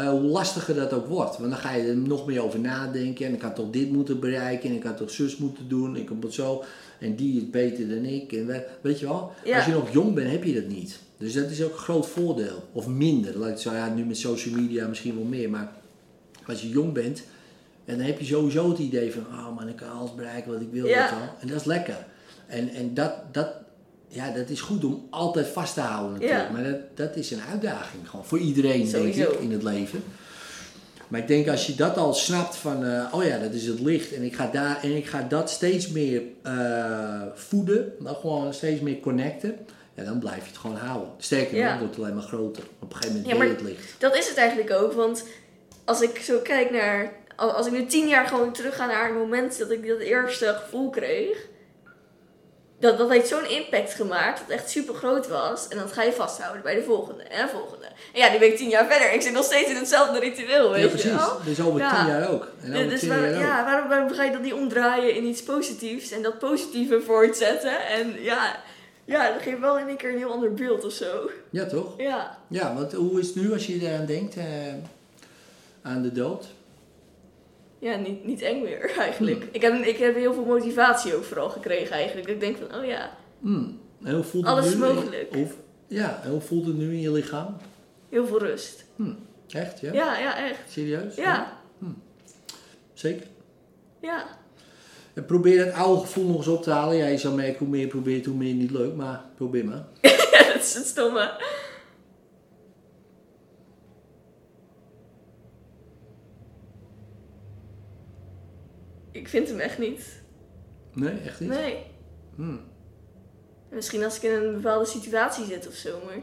eh, 0.00 0.08
hoe 0.08 0.20
lastiger 0.20 0.74
dat 0.74 0.92
ook 0.92 1.06
wordt. 1.06 1.38
Want 1.38 1.50
dan 1.50 1.58
ga 1.58 1.72
je 1.74 1.88
er 1.88 1.96
nog 1.96 2.26
meer 2.26 2.42
over 2.42 2.60
nadenken. 2.60 3.26
En 3.26 3.34
ik 3.34 3.42
had 3.42 3.54
toch 3.54 3.70
dit 3.70 3.90
moeten 3.90 4.20
bereiken. 4.20 4.70
En 4.70 4.76
ik 4.76 4.82
had 4.82 4.96
toch 4.96 5.10
zus 5.10 5.36
moeten 5.36 5.68
doen. 5.68 5.96
Ik 5.96 6.08
heb 6.08 6.22
het 6.22 6.34
zo. 6.34 6.64
En 7.00 7.14
die 7.16 7.36
is 7.36 7.50
beter 7.50 7.88
dan 7.88 8.04
ik. 8.04 8.32
En 8.32 8.46
we- 8.46 8.66
weet 8.80 8.98
je 9.00 9.06
wel? 9.06 9.32
Ja. 9.44 9.56
Als 9.56 9.66
je 9.66 9.72
nog 9.72 9.92
jong 9.92 10.14
bent, 10.14 10.30
heb 10.30 10.44
je 10.44 10.54
dat 10.54 10.66
niet. 10.66 10.98
Dus 11.18 11.32
dat 11.32 11.50
is 11.50 11.62
ook 11.62 11.72
een 11.72 11.78
groot 11.78 12.06
voordeel. 12.06 12.68
Of 12.72 12.86
minder. 12.86 13.38
Laat 13.38 13.50
ik 13.50 13.58
zo, 13.58 13.72
ja, 13.72 13.94
nu 13.94 14.04
met 14.04 14.16
social 14.16 14.54
media 14.54 14.86
misschien 14.86 15.14
wel 15.14 15.24
meer. 15.24 15.50
Maar 15.50 15.72
als 16.46 16.62
je 16.62 16.68
jong 16.68 16.92
bent, 16.92 17.22
en 17.84 17.96
dan 17.96 18.06
heb 18.06 18.18
je 18.18 18.24
sowieso 18.24 18.68
het 18.68 18.78
idee 18.78 19.12
van... 19.12 19.22
Oh 19.22 19.56
man, 19.56 19.68
ik 19.68 19.76
kan 19.76 19.90
alles 19.90 20.14
bereiken 20.14 20.52
wat 20.52 20.60
ik 20.60 20.68
wil. 20.72 20.86
Ja. 20.86 21.34
En 21.40 21.48
dat 21.48 21.56
is 21.60 21.64
lekker. 21.64 22.06
En, 22.46 22.68
en 22.68 22.94
dat, 22.94 23.12
dat, 23.32 23.48
ja, 24.14 24.30
dat 24.30 24.48
is 24.48 24.60
goed 24.60 24.84
om 24.84 25.06
altijd 25.10 25.46
vast 25.46 25.74
te 25.74 25.80
houden 25.80 26.12
natuurlijk. 26.12 26.40
Ja. 26.48 26.52
Maar 26.52 26.62
dat, 26.64 26.78
dat 26.94 27.16
is 27.16 27.30
een 27.30 27.40
uitdaging 27.50 28.08
gewoon 28.08 28.24
voor 28.24 28.38
iedereen, 28.38 28.90
denk 28.90 29.14
ik, 29.14 29.28
in 29.40 29.52
het 29.52 29.62
leven. 29.62 30.02
Maar 31.08 31.20
ik 31.20 31.26
denk 31.28 31.48
als 31.48 31.66
je 31.66 31.74
dat 31.74 31.96
al 31.96 32.14
snapt 32.14 32.56
van, 32.56 32.84
eh, 32.84 33.04
oh 33.14 33.24
ja, 33.24 33.38
dat 33.38 33.52
is 33.52 33.66
het 33.66 33.80
licht 33.80 34.12
en 34.14 34.22
ik 34.22 34.34
ga 34.34 34.46
daar 34.52 34.82
en 34.82 34.96
ik 34.96 35.06
ga 35.06 35.22
dat 35.28 35.50
steeds 35.50 35.88
meer 35.88 36.22
eh, 36.42 37.22
voeden, 37.34 37.92
dan 38.00 38.14
gewoon 38.14 38.54
steeds 38.54 38.80
meer 38.80 39.00
connecten, 39.00 39.56
ja, 39.94 40.04
dan 40.04 40.18
blijf 40.18 40.36
je 40.42 40.48
het 40.48 40.58
gewoon 40.58 40.76
houden. 40.76 41.08
Sterker 41.18 41.52
nog, 41.56 41.62
Ja. 41.62 41.70
het 41.70 41.80
wordt 41.80 41.96
alleen 41.98 42.14
maar 42.14 42.22
groter. 42.22 42.62
Op 42.80 42.90
een 42.90 42.96
gegeven 42.96 43.22
moment 43.22 43.38
Ja, 43.42 43.46
het 43.48 43.60
licht. 43.62 43.94
dat 43.98 44.16
is 44.16 44.28
het 44.28 44.36
eigenlijk 44.36 44.70
ook. 44.70 44.92
Want 44.92 45.24
als 45.84 46.00
ik 46.00 46.16
zo 46.18 46.38
kijk 46.42 46.70
naar... 46.70 47.12
al- 47.36 47.50
Als 47.52 47.66
ik 47.66 47.72
nu 47.72 47.86
tien 47.86 48.08
jaar 48.08 48.26
gewoon 48.26 48.52
terug 48.52 48.76
ga 48.76 48.86
naar 48.86 49.06
het 49.06 49.16
moment 49.16 49.58
dat 49.58 49.70
ik 49.70 49.88
dat 49.88 49.98
eerste 49.98 50.56
gevoel 50.62 50.90
kreeg... 50.90 51.46
Dat, 52.78 52.98
dat 52.98 53.10
heeft 53.10 53.28
zo'n 53.28 53.48
impact 53.50 53.94
gemaakt, 53.94 54.38
dat 54.38 54.46
het 54.48 54.56
echt 54.56 54.70
super 54.70 54.94
groot 54.94 55.28
was. 55.28 55.68
En 55.68 55.78
dat 55.78 55.92
ga 55.92 56.02
je 56.02 56.12
vasthouden 56.12 56.62
bij 56.62 56.74
de 56.74 56.82
volgende 56.82 57.22
en 57.22 57.46
de 57.46 57.52
volgende. 57.52 57.84
En 57.86 58.20
ja, 58.20 58.32
nu 58.32 58.38
ben 58.38 58.48
ik 58.48 58.56
tien 58.56 58.68
jaar 58.68 58.86
verder. 58.86 59.12
Ik 59.12 59.22
zit 59.22 59.32
nog 59.32 59.44
steeds 59.44 59.70
in 59.70 59.76
hetzelfde 59.76 60.18
ritueel, 60.18 60.70
weet 60.70 60.78
Ja, 60.78 60.84
je 60.84 60.90
precies. 60.90 61.10
wel. 61.10 61.38
Dus 61.44 61.60
over 61.60 61.80
Ja. 61.80 61.96
tien 62.04 62.06
jaar 62.12 62.30
ook. 62.30 62.48
En 62.62 62.88
dus 62.88 63.00
tien 63.00 63.08
waar- 63.08 63.20
jaar 63.20 63.34
ook. 63.34 63.40
ja, 63.40 63.64
waarom, 63.64 63.88
waarom 63.88 64.10
ga 64.12 64.24
je 64.24 64.32
dat 64.32 64.42
niet 64.42 64.52
omdraaien 64.52 65.14
in 65.14 65.24
iets 65.24 65.42
positiefs 65.42 66.10
en 66.10 66.22
dat 66.22 66.38
positieve 66.38 67.00
voortzetten? 67.00 67.86
En 67.86 68.22
ja, 68.22 68.56
ja, 69.04 69.32
dat 69.32 69.42
geeft 69.42 69.60
wel 69.60 69.78
in 69.78 69.88
één 69.88 69.96
keer 69.96 70.10
een 70.10 70.18
heel 70.18 70.32
ander 70.32 70.54
beeld 70.54 70.84
of 70.84 70.92
zo. 70.92 71.30
Ja, 71.50 71.66
toch? 71.66 71.94
Ja, 71.96 72.38
Ja, 72.48 72.74
want 72.74 72.92
hoe 72.92 73.20
is 73.20 73.26
het 73.26 73.36
nu 73.36 73.52
als 73.52 73.66
je 73.66 73.80
eraan 73.80 74.06
denkt, 74.06 74.36
eh, 74.36 74.44
aan 75.82 76.02
de 76.02 76.12
dood? 76.12 76.44
Ja 77.84 77.96
niet, 77.96 78.24
niet 78.24 78.42
eng 78.42 78.62
meer 78.62 78.90
eigenlijk. 79.06 79.38
Hmm. 79.38 79.48
Ik, 79.52 79.62
heb, 79.62 79.74
ik 79.74 79.96
heb 79.96 80.14
heel 80.14 80.34
veel 80.34 80.44
motivatie 80.44 81.14
ook 81.14 81.24
vooral 81.24 81.50
gekregen 81.50 81.96
eigenlijk. 81.96 82.26
Dat 82.26 82.34
ik 82.36 82.40
denk 82.40 82.56
van, 82.56 82.78
oh 82.80 82.86
ja, 82.86 83.10
Hmm. 83.40 83.80
Alles 84.42 84.74
nu? 84.74 84.76
mogelijk. 84.78 85.34
Ja, 85.86 86.20
en 86.24 86.30
hoe 86.30 86.40
voelt 86.40 86.66
het 86.66 86.76
nu 86.76 86.92
in 86.92 87.00
je 87.00 87.12
lichaam? 87.12 87.56
heel 88.08 88.26
veel 88.26 88.38
rust. 88.38 88.84
Hmm. 88.96 89.18
Echt, 89.48 89.80
ja? 89.80 89.92
Ja, 89.92 90.18
ja, 90.18 90.48
echt. 90.48 90.58
Serieus? 90.68 91.14
Ja, 91.14 91.58
Zeker? 92.92 93.26
ja. 94.00 94.26
En 95.14 95.24
probeer 95.24 95.64
het 95.64 95.74
oude 95.74 96.00
gevoel 96.00 96.26
nog 96.26 96.36
eens 96.36 96.46
op 96.46 96.62
te 96.62 96.70
halen. 96.70 96.96
Ja, 96.96 97.06
je 97.06 97.18
zou 97.18 97.34
merken 97.34 97.58
hoe 97.58 97.68
meer 97.68 97.80
je 97.80 97.86
probeert, 97.86 98.26
hoe 98.26 98.34
meer 98.36 98.54
niet 98.54 98.70
lukt. 98.70 98.96
Maar 98.96 99.24
probeer 99.34 99.64
maar. 99.64 99.84
Ja, 100.32 100.52
dat 100.52 100.62
is 100.62 100.74
het 100.74 100.86
stomme. 100.86 101.30
Ik 109.24 109.30
vind 109.30 109.48
hem 109.48 109.58
echt 109.60 109.78
niet. 109.78 110.22
Nee, 110.92 111.18
echt 111.20 111.40
niet? 111.40 111.48
Nee. 111.48 111.76
Hmm. 112.34 112.60
Misschien 113.70 114.04
als 114.04 114.16
ik 114.16 114.22
in 114.22 114.30
een 114.30 114.52
bepaalde 114.54 114.84
situatie 114.84 115.44
zit 115.44 115.68
of 115.68 115.74
zo, 115.74 116.00
maar... 116.04 116.18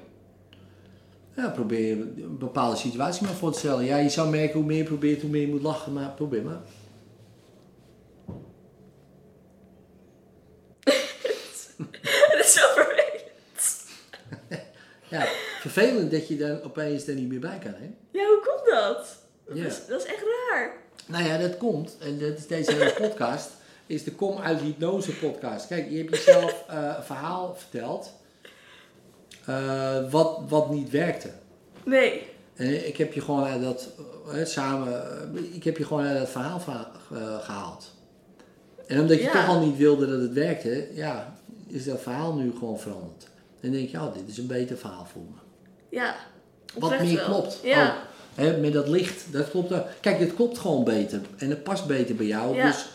Ja, 1.36 1.49
probeer 1.49 1.88
je 1.88 1.93
een 2.24 2.38
bepaalde 2.38 2.76
situatie 2.78 3.26
maar 3.26 3.34
voor 3.36 3.52
te 3.52 3.60
stellen. 3.60 3.84
Ja, 3.86 3.97
je 3.97 4.10
zou 4.10 4.30
merken 4.30 4.54
hoe 4.58 4.66
meer 4.68 4.78
je 4.78 4.84
probeert, 4.84 5.22
hoe 5.22 5.30
meer 5.30 5.41
je 5.41 5.47
moet 5.47 5.62
lachen. 5.62 5.93
Maar 5.93 6.10
probeer 6.12 6.43
maar. 6.43 6.62
dat 12.32 12.39
is 12.39 12.54
zo 12.54 12.62
vervelend. 12.74 13.86
Ja, 15.10 15.26
vervelend 15.60 16.12
dat 16.12 16.28
je 16.28 16.38
dan 16.38 16.62
opeens 16.64 17.08
er 17.08 17.16
niet 17.16 17.30
meer 17.30 17.39
bij 17.39 17.58
kan, 17.64 17.74
hè? 17.74 17.93
Ja, 18.12 18.26
hoe 18.28 18.41
komt 18.45 18.70
dat? 18.70 19.18
Dat, 19.45 19.58
Ja. 19.58 19.66
is, 19.66 19.86
dat 19.88 20.02
is 20.02 20.08
echt 20.08 20.24
raar. 20.49 20.74
Nou 21.08 21.24
ja, 21.24 21.38
dat 21.38 21.58
komt. 21.58 21.97
En 21.99 22.20
dat 22.20 22.38
is 22.38 22.47
deze 22.47 22.72
hele 22.74 22.93
podcast. 23.08 23.49
Is 23.88 24.04
de 24.04 24.12
Kom 24.12 24.38
uit 24.38 24.60
Hypnose 24.62 25.12
podcast. 25.16 25.68
Kijk, 25.68 25.89
je 25.89 25.97
hebt 25.97 26.10
jezelf 26.10 26.64
eh, 26.68 26.93
een 26.97 27.04
verhaal 27.04 27.56
verteld. 27.58 28.12
eh, 29.45 30.12
wat, 30.12 30.39
wat 30.47 30.70
niet 30.70 30.89
werkte. 30.89 31.30
Nee. 31.86 32.28
En 32.56 32.88
ik 32.88 32.97
heb 32.97 33.14
je 33.14 33.22
gewoon 33.22 33.43
uit 33.43 33.62
dat, 33.62 33.89
eh, 34.34 34.45
samen, 34.45 35.04
ik 35.54 35.64
heb 35.64 35.78
je 35.78 35.86
gewoon 35.86 36.06
uit 36.06 36.18
dat 36.18 36.30
verhaal 36.30 36.62
eh, 37.12 37.39
gehaald. 37.39 37.91
En 38.88 38.99
omdat 38.99 39.18
je 39.18 39.24
Ja. 39.24 39.32
toch 39.32 39.47
al 39.47 39.60
niet 39.66 39.78
wilde 39.78 40.08
dat 40.10 40.20
het 40.22 40.34
werkte, 40.34 40.88
ja, 40.93 41.36
is 41.68 41.86
dat 41.86 42.02
verhaal 42.02 42.34
nu 42.34 42.52
gewoon 42.60 42.80
veranderd. 42.80 43.28
Dan 43.60 43.72
denk 43.72 43.89
je, 43.89 43.97
oh, 43.97 44.14
dit 44.14 44.24
is 44.28 44.38
een 44.38 44.47
beter 44.47 44.78
verhaal 44.78 45.06
voor 45.12 45.22
me. 45.22 45.38
Ja. 45.89 46.16
Wat 46.78 46.99
meer 46.99 47.16
wel. 47.16 47.26
klopt. 47.26 47.60
Ja. 47.64 47.88
ook. 47.88 47.95
Hè, 48.36 48.57
met 48.57 48.73
dat 48.73 48.88
licht, 48.88 49.23
dat 49.32 49.49
klopt. 49.49 49.73
ook. 49.73 49.86
Kijk, 49.99 50.19
het 50.19 50.36
klopt 50.36 50.57
gewoon 50.57 50.84
beter. 50.84 51.19
En 51.38 51.49
het 51.49 51.63
past 51.63 51.86
beter 51.88 52.15
bij 52.15 52.25
jou. 52.25 52.55
Ja. 52.55 52.65
Dus, 52.65 52.86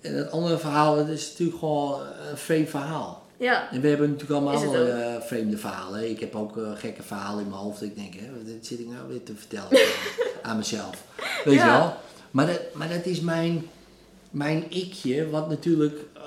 en 0.00 0.14
het 0.14 0.30
andere 0.30 0.58
verhaal, 0.58 0.96
dat 0.96 1.08
is 1.08 1.28
natuurlijk 1.30 1.58
gewoon 1.58 2.00
een 2.30 2.36
vreemd 2.36 2.68
verhaal. 2.68 3.22
Ja, 3.36 3.70
En 3.72 3.80
we 3.80 3.88
hebben 3.88 4.10
natuurlijk 4.10 4.40
allemaal 4.40 4.74
eh, 4.86 5.20
vreemde 5.20 5.56
verhalen. 5.58 6.10
Ik 6.10 6.20
heb 6.20 6.34
ook 6.34 6.56
eh, 6.56 6.62
gekke 6.74 7.02
verhalen 7.02 7.42
in 7.44 7.48
mijn 7.50 7.60
hoofd. 7.62 7.82
Ik 7.82 7.96
denk, 7.96 8.14
hè, 8.14 8.26
wat 8.32 8.52
zit 8.66 8.78
ik 8.78 8.86
nou 8.88 9.08
weer 9.08 9.22
te 9.22 9.32
vertellen 9.36 9.68
aan 10.42 10.56
mezelf? 10.56 11.04
Weet 11.44 11.54
Ja. 11.54 11.64
je 11.72 11.78
wel? 11.78 11.94
Maar 12.30 12.46
dat, 12.46 12.60
maar 12.72 12.88
dat 12.88 13.04
is 13.04 13.20
mijn, 13.20 13.66
mijn 14.30 14.64
ikje, 14.68 15.30
wat 15.30 15.48
natuurlijk 15.48 15.98
eh, 16.16 16.22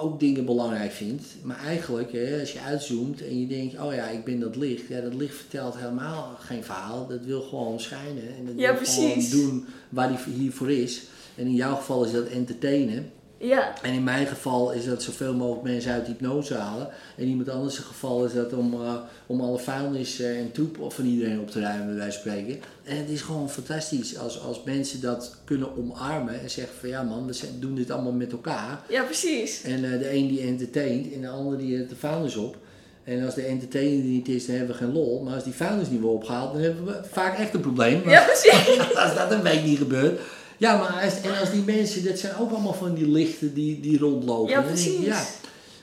ook 0.00 0.20
dingen 0.20 0.44
belangrijk 0.44 0.92
vindt. 0.92 1.24
Maar 1.42 1.58
eigenlijk, 1.64 2.12
hè, 2.12 2.40
als 2.40 2.52
je 2.52 2.60
uitzoomt 2.60 3.22
en 3.26 3.40
je 3.40 3.46
denkt, 3.46 3.80
oh 3.80 3.94
ja, 3.94 4.08
ik 4.08 4.24
ben 4.24 4.40
dat 4.40 4.56
licht. 4.56 4.88
Ja, 4.88 5.00
dat 5.00 5.14
licht 5.14 5.36
vertelt 5.36 5.76
helemaal 5.76 6.36
geen 6.38 6.64
verhaal. 6.64 7.06
Dat 7.06 7.24
wil 7.24 7.40
gewoon 7.40 7.80
schijnen. 7.80 8.36
En 8.38 8.46
dat 8.46 8.54
Ja, 8.56 8.66
wil 8.68 8.76
precies. 8.76 9.30
gewoon 9.30 9.46
doen 9.46 9.64
waar 9.88 10.08
die 10.08 10.34
hiervoor 10.34 10.70
is. 10.70 11.02
En 11.34 11.44
in 11.46 11.54
jouw 11.54 11.74
geval 11.74 12.04
is 12.04 12.12
dat 12.12 12.26
entertainen. 12.26 13.10
Ja, 13.38 13.72
En 13.82 13.92
in 13.92 14.04
mijn 14.04 14.26
geval 14.26 14.72
is 14.72 14.84
dat 14.84 15.02
zoveel 15.02 15.34
mogelijk 15.34 15.62
mensen 15.62 15.92
uit 15.92 16.06
hypnose 16.06 16.54
halen. 16.54 16.88
En 17.16 17.24
iemand 17.26 17.48
anders 17.48 17.78
geval 17.78 18.24
is 18.24 18.32
dat 18.32 18.52
om, 18.52 18.74
eh, 18.74 18.94
om 19.26 19.40
alle 19.40 19.58
vuilnis 19.58 20.20
eh, 20.20 20.38
en 20.38 20.52
troep 20.52 20.76
van 20.92 21.04
iedereen 21.04 21.40
op 21.40 21.50
te 21.50 21.60
ruimen, 21.60 21.96
bij 21.96 22.10
spreken. 22.10 22.60
En 22.84 22.96
het 22.96 23.08
is 23.08 23.20
gewoon 23.20 23.50
fantastisch 23.50 24.18
als, 24.18 24.40
als 24.42 24.60
mensen 24.64 25.00
dat 25.00 25.36
kunnen 25.44 25.76
omarmen 25.76 26.40
en 26.40 26.50
zeggen 26.50 26.74
van 26.80 26.88
ja 26.88 27.02
man, 27.02 27.26
we 27.26 27.32
zijn- 27.32 27.60
doen 27.60 27.74
dit 27.74 27.90
allemaal 27.90 28.12
met 28.12 28.32
elkaar. 28.32 28.80
ja, 28.88 29.02
precies. 29.02 29.62
En 29.62 29.84
eh, 29.92 29.98
de 29.98 30.14
een 30.14 30.28
die 30.28 30.40
entertaint 30.40 31.12
en 31.12 31.20
de 31.20 31.28
ander 31.28 31.58
die 31.58 31.86
de 31.86 31.96
vuilnis 31.96 32.36
op. 32.36 32.56
En 33.04 33.24
als 33.24 33.34
de 33.34 33.42
entertainer 33.42 33.98
er 33.98 34.04
niet 34.10 34.28
is, 34.28 34.46
dan 34.46 34.56
hebben 34.56 34.74
we 34.76 34.82
geen 34.84 34.92
lol. 34.92 35.22
Maar 35.22 35.34
als 35.34 35.44
die 35.44 35.52
vuilnis 35.52 35.88
niet 35.88 36.00
wordt 36.00 36.16
opgehaald, 36.16 36.52
dan 36.52 36.62
hebben 36.62 36.84
we 36.84 37.00
vaak 37.10 37.38
echt 37.38 37.54
een 37.54 37.60
probleem. 37.60 38.00
Maar 38.04 38.12
Ja, 38.12 38.24
precies. 38.24 38.94
als 39.04 39.14
dat 39.14 39.30
een 39.32 39.42
week 39.42 39.64
niet 39.64 39.78
gebeurt. 39.78 40.20
Ja, 40.58 40.76
maar 40.78 41.02
als, 41.04 41.20
en 41.20 41.38
als 41.40 41.50
die 41.50 41.62
mensen, 41.62 42.04
dat 42.04 42.18
zijn 42.18 42.36
ook 42.36 42.50
allemaal 42.50 42.74
van 42.74 42.94
die 42.94 43.08
lichten 43.08 43.54
die, 43.54 43.80
die 43.80 43.98
rondlopen. 43.98 44.50
Ja, 44.50 44.60
ik, 44.60 44.66
precies. 44.66 45.04
ja, 45.04 45.24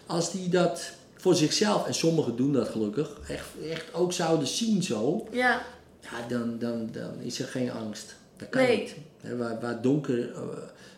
als 0.06 0.32
die 0.32 0.50
dat 0.50 0.92
voor 1.16 1.36
zichzelf, 1.36 1.88
en 1.88 1.94
sommigen 1.94 2.36
doen 2.36 2.54
dat 2.54 2.70
gelukkig, 2.70 3.10
echt, 3.28 3.46
echt 3.72 3.94
ook 3.94 4.14
zouden 4.14 4.48
zien 4.48 4.84
zo, 4.84 5.28
Ja, 5.32 5.62
ja, 6.02 6.28
dan, 6.28 6.60
dan, 6.60 6.90
dan 6.92 7.12
is 7.20 7.40
er 7.40 7.48
geen 7.48 7.72
angst. 7.72 8.16
Dat 8.38 8.50
kan 8.50 8.62
Nee. 8.62 8.78
niet. 8.78 8.96
Waar, 9.38 9.60
waar 9.62 9.82
donker, 9.82 10.32
eh, 10.34 10.42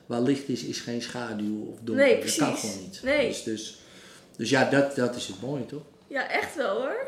waar 0.06 0.22
licht 0.22 0.50
is, 0.50 0.64
is 0.64 0.80
geen 0.80 1.02
schaduw 1.02 1.62
of 1.72 1.78
donker. 1.84 2.06
Nee, 2.06 2.24
Dat 2.24 2.36
kan 2.36 2.52
precies. 2.52 2.70
gewoon 2.70 2.84
niet. 2.84 3.00
Nee. 3.04 3.28
Dus, 3.28 3.44
dus, 3.44 3.78
dus 4.38 4.50
ja, 4.50 4.70
dat, 4.70 4.96
dat 4.96 5.16
is 5.16 5.28
het 5.28 5.42
mooie, 5.42 5.66
toch? 5.66 5.82
ja, 6.08 6.30
echt 6.30 6.56
wel 6.56 6.76
hoor. 6.82 7.08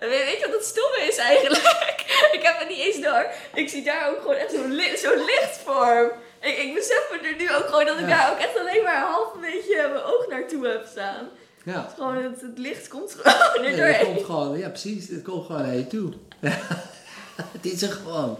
Weet 0.00 0.38
je 0.40 0.46
wat 0.46 0.54
het 0.54 0.64
stomme 0.64 1.06
is 1.08 1.16
eigenlijk? 1.16 1.64
ik 2.36 2.40
heb 2.42 2.58
het 2.58 2.68
niet 2.68 2.78
eens 2.78 3.00
door. 3.00 3.26
Ik 3.54 3.68
zie 3.68 3.82
daar 3.84 4.10
ook 4.10 4.20
gewoon 4.20 4.36
echt 4.36 4.52
zo'n 4.52 4.72
li 4.72 4.96
zo'n 4.96 5.24
lichtvorm. 5.24 6.10
Ik, 6.40 6.56
ik 6.58 6.74
besef 6.74 7.08
me 7.10 7.28
er 7.28 7.36
nu 7.36 7.54
ook 7.54 7.66
gewoon 7.68 7.84
dat 7.86 7.98
ik 7.98 8.08
Ja. 8.08 8.16
daar 8.16 8.30
ook 8.32 8.38
echt 8.38 8.58
alleen 8.58 8.82
maar 8.82 9.00
half 9.00 9.34
een 9.34 9.40
beetje 9.40 9.88
mijn 9.92 10.04
oog 10.04 10.26
naartoe 10.28 10.66
heb 10.66 10.86
staan. 10.90 11.28
Ja. 11.64 11.88
Gewoon 11.94 12.16
het, 12.16 12.40
het 12.40 12.58
licht 12.58 12.88
komt 12.88 13.14
gewoon 13.18 13.64
er 13.64 13.68
het 13.70 13.76
doorheen. 13.76 14.04
komt 14.14 14.24
gewoon, 14.24 14.58
ja 14.58 14.68
precies, 14.68 15.08
het 15.08 15.22
komt 15.22 15.46
gewoon 15.46 15.62
naar 15.62 15.74
je 15.76 15.86
toe. 15.86 16.12
het 17.56 17.64
is 17.72 17.82
er 17.82 17.90
gewoon. 17.90 18.38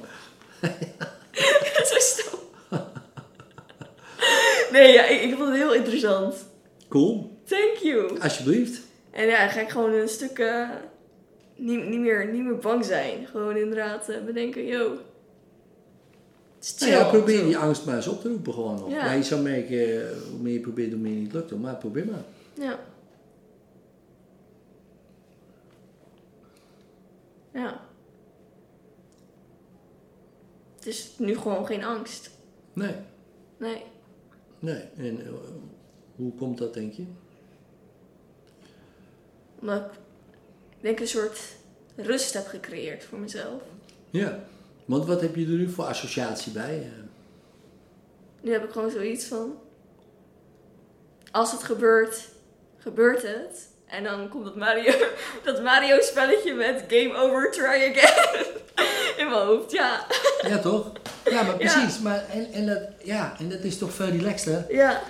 Zo 1.84 1.98
stom. 1.98 2.38
Nee, 4.70 4.92
ja, 4.92 5.04
ik, 5.04 5.22
ik 5.22 5.36
vond 5.36 5.48
het 5.48 5.56
heel 5.58 5.74
interessant. 5.74 6.34
Cool, 6.88 7.38
Thank 7.48 7.76
you. 7.76 8.20
alsjeblieft. 8.20 8.80
En 9.12 9.26
ja, 9.26 9.38
dan 9.40 9.50
ga 9.50 9.60
ik 9.60 9.68
gewoon 9.70 9.92
een 9.92 10.08
stuk 10.08 10.38
eh, 10.38 10.68
niet, 11.60 11.88
niet, 11.88 12.00
meer, 12.00 12.32
niet 12.32 12.44
meer 12.44 12.58
bang 12.58 12.84
zijn. 12.84 13.26
Gewoon 13.26 13.56
inderdaad 13.56 14.08
eh, 14.08 14.24
bedenken, 14.24 14.66
yo. 14.66 14.98
Nou 16.78 16.92
ja, 16.92 17.08
probeer 17.08 17.44
die 17.44 17.56
angst 17.58 17.86
maar 17.86 17.96
eens 17.96 18.08
op 18.08 18.20
te 18.20 18.28
roepen 18.28 18.52
gewoon 18.52 18.78
nog. 18.78 18.90
Ja. 18.90 19.04
Ja. 19.04 19.12
je 19.12 19.22
zou 19.22 19.42
merken, 19.42 20.08
eh, 20.08 20.16
hoe 20.30 20.40
meer 20.40 20.52
je 20.52 20.60
probeert, 20.60 20.90
hoe 20.90 21.00
meer 21.00 21.12
het 21.12 21.20
niet 21.22 21.32
lukt. 21.32 21.56
Maar 21.56 21.76
probeer 21.76 22.06
maar. 22.06 22.24
Ja. 22.54 22.78
Ja. 27.52 27.80
Het 30.76 30.86
is 30.86 31.14
nu 31.18 31.36
gewoon 31.36 31.66
geen 31.66 31.84
angst. 31.84 32.30
Nee, 32.72 32.94
Nee. 33.56 33.82
nee. 34.58 34.82
En 34.96 35.26
eh, 35.26 35.32
hoe 36.16 36.32
komt 36.34 36.58
dat, 36.58 36.74
denk 36.74 36.92
je? 36.92 37.04
Omdat 39.60 39.80
ik 39.80 39.98
denk 40.80 41.00
een 41.00 41.08
soort 41.08 41.38
rust 41.96 42.34
heb 42.34 42.46
gecreëerd 42.46 43.04
voor 43.04 43.18
mezelf. 43.18 43.62
Ja. 44.10 44.38
Want 44.84 45.06
wat 45.06 45.20
heb 45.20 45.34
je 45.36 45.44
er 45.44 45.50
nu 45.50 45.68
voor 45.70 45.84
associatie 45.84 46.52
bij? 46.52 46.78
Eh, 46.82 47.02
Nu 48.40 48.52
heb 48.52 48.64
ik 48.64 48.70
gewoon 48.70 48.90
zoiets 48.90 49.24
van. 49.24 49.58
Als 51.30 51.52
het 51.52 51.62
gebeurt, 51.62 52.28
gebeurt 52.78 53.22
het. 53.22 53.68
En 53.86 54.04
dan 54.04 54.28
komt 54.28 54.44
dat 54.44 54.56
Mario, 54.56 54.92
dat 55.44 55.62
Mario 55.62 56.00
spelletje 56.00 56.54
met 56.54 56.84
Game 56.88 57.14
Over, 57.16 57.50
Try 57.50 57.64
Again 57.94 58.46
in 59.20 59.28
mijn 59.28 59.46
hoofd. 59.46 59.70
Ja, 59.72 60.06
Ja, 60.42 60.58
toch? 60.58 60.92
Ja, 61.30 61.42
maar 61.42 61.60
Ja. 61.62 61.72
precies. 61.72 62.00
Maar, 62.00 62.24
en, 62.28 62.52
en, 62.52 62.66
dat, 62.66 62.78
ja, 63.04 63.34
en 63.38 63.48
dat 63.48 63.60
is 63.60 63.78
toch 63.78 63.92
veel 63.92 64.06
relaxter? 64.08 64.64
ja, 64.68 65.02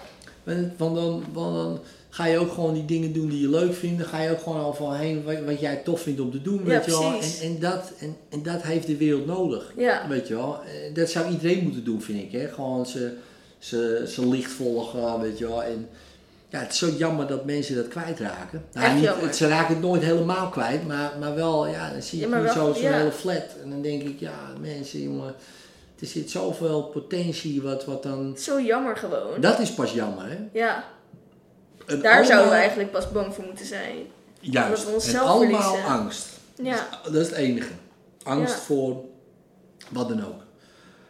Want 0.45 0.79
want 0.79 0.95
dan, 0.97 1.25
want 1.33 1.55
dan 1.57 1.81
ga 2.11 2.27
je 2.27 2.39
ook 2.39 2.53
gewoon 2.53 2.75
die 2.75 2.85
dingen 2.85 3.13
doen 3.13 3.29
die 3.29 3.41
je 3.41 3.49
leuk 3.49 3.75
vindt. 3.75 3.99
Dan 3.99 4.09
ga 4.09 4.21
je 4.23 4.31
ook 4.31 4.41
gewoon 4.43 4.65
overal 4.65 4.95
heen 4.95 5.25
wat, 5.25 5.37
wat 5.47 5.61
jij 5.61 5.77
tof 5.77 6.01
vindt 6.01 6.21
om 6.21 6.31
te 6.31 6.43
doen. 6.43 6.59
Ja, 6.59 6.65
Weet 6.65 6.85
je 6.85 6.91
wel? 6.91 7.13
En, 7.13 7.21
en, 7.43 7.59
dat, 7.61 7.93
en, 7.99 8.17
en 8.29 8.43
dat 8.43 8.63
heeft 8.63 8.87
de 8.87 8.97
wereld 8.97 9.27
nodig. 9.27 9.73
ja, 9.77 10.09
Weet 10.09 10.29
je 10.29 10.35
wel, 10.35 10.59
Eh, 10.65 10.95
dat 10.95 11.11
zou 11.11 11.31
iedereen 11.31 11.63
moeten 11.63 11.85
doen, 11.85 12.03
vind 12.03 12.19
ik. 12.23 12.33
Hè? 12.41 12.49
Gewoon 12.49 12.87
ze, 12.87 13.13
ze, 13.59 14.05
ze 14.09 14.29
licht 14.29 14.51
volgen, 14.53 15.21
weet 15.21 15.39
je 15.39 15.47
wel. 15.49 15.63
En 15.63 15.89
ja, 16.49 16.59
het 16.59 16.73
is 16.73 16.79
zo 16.79 16.89
jammer 16.89 17.27
dat 17.27 17.45
mensen 17.45 17.75
dat 17.77 17.89
kwijtraken. 17.89 18.65
Nou, 18.73 18.95
niet, 18.95 19.09
het- 19.21 19.37
ze 19.37 19.49
raken 19.49 19.75
het 19.75 19.83
nooit 19.85 20.03
helemaal 20.03 20.49
kwijt, 20.49 20.87
maar, 20.87 21.13
maar 21.21 21.35
wel, 21.35 21.67
ja, 21.69 21.91
dan 21.93 22.03
zie 22.03 22.21
je 22.21 22.29
Ja, 22.29 22.41
nu 22.41 22.49
zo, 22.49 22.73
zo'n 22.73 22.83
ja. 22.83 22.93
hele 22.93 23.13
flat. 23.13 23.45
En 23.63 23.71
dan 23.71 23.83
denk 23.83 24.03
ik, 24.03 24.21
ja, 24.21 24.35
mensen, 24.61 25.03
jongen, 25.03 25.35
er 26.01 26.07
zit 26.07 26.31
zoveel 26.31 26.83
potentie 26.83 27.63
wat, 27.63 27.85
wat 27.85 28.03
dan... 28.03 28.35
zo 28.39 28.61
jammer 28.61 28.97
gewoon. 28.97 29.41
Dat 29.41 29.59
is 29.59 29.71
pas 29.73 29.93
jammer, 29.93 30.25
hè? 30.29 30.37
Ja, 30.53 30.85
Daar 31.99 32.25
zouden 32.25 32.51
we 32.51 32.57
eigenlijk 32.57 32.91
pas 32.91 33.11
bang 33.13 33.35
voor 33.35 33.45
moeten 33.45 33.67
zijn. 33.67 33.97
Juist, 34.41 34.69
dat 34.71 34.81
we 34.83 34.89
en 34.89 34.95
onszelf 34.95 35.29
allemaal 35.29 35.63
verliezen. 35.63 35.85
angst. 35.91 36.29
Ja, 36.63 36.89
Dat 37.05 37.15
is 37.15 37.27
het 37.27 37.37
enige. 37.37 37.73
Angst 38.23 38.55
Ja. 38.55 38.61
voor 38.61 39.05
wat 39.89 40.09
dan 40.09 40.27
ook. 40.27 40.43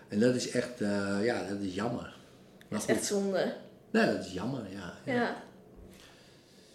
En 0.09 0.21
dat 0.21 0.35
is 0.35 0.51
echt, 0.51 0.81
eh, 0.81 1.25
ja, 1.25 1.43
dat 1.49 1.59
is 1.61 1.75
jammer. 1.75 2.15
Dat 2.69 2.79
is 2.81 2.87
echt 2.87 3.05
zonde. 3.05 3.55
Nee, 3.91 4.07
dat 4.07 4.25
is 4.25 4.33
jammer, 4.33 4.61
ja. 4.73 5.13
Ja. 5.13 5.37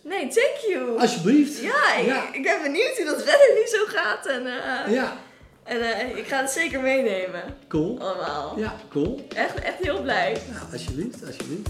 Nee, 0.01 0.19
thank 0.27 0.55
you. 0.69 0.99
Alsjeblieft. 0.99 1.59
Ja, 1.61 1.95
ik, 1.95 2.05
Ja. 2.05 2.33
ik 2.33 2.43
ben 2.43 2.61
benieuwd 2.61 2.95
hoe 2.97 3.05
dat 3.05 3.23
verder 3.23 3.51
nu 3.55 3.67
zo 3.67 3.85
gaat. 3.87 4.25
En, 4.25 4.45
eh, 4.45 4.93
Ja, 4.93 5.17
en 5.63 5.81
eh, 5.81 6.17
ik 6.17 6.27
ga 6.27 6.41
het 6.41 6.51
zeker 6.51 6.81
meenemen. 6.81 7.43
cool. 7.67 7.99
Allemaal. 7.99 8.59
Ja, 8.59 8.75
cool. 8.89 9.25
Echt, 9.35 9.59
echt 9.59 9.77
heel 9.81 10.01
blij. 10.01 10.37
Alsjeblieft, 10.71 11.25
alsjeblieft. 11.25 11.69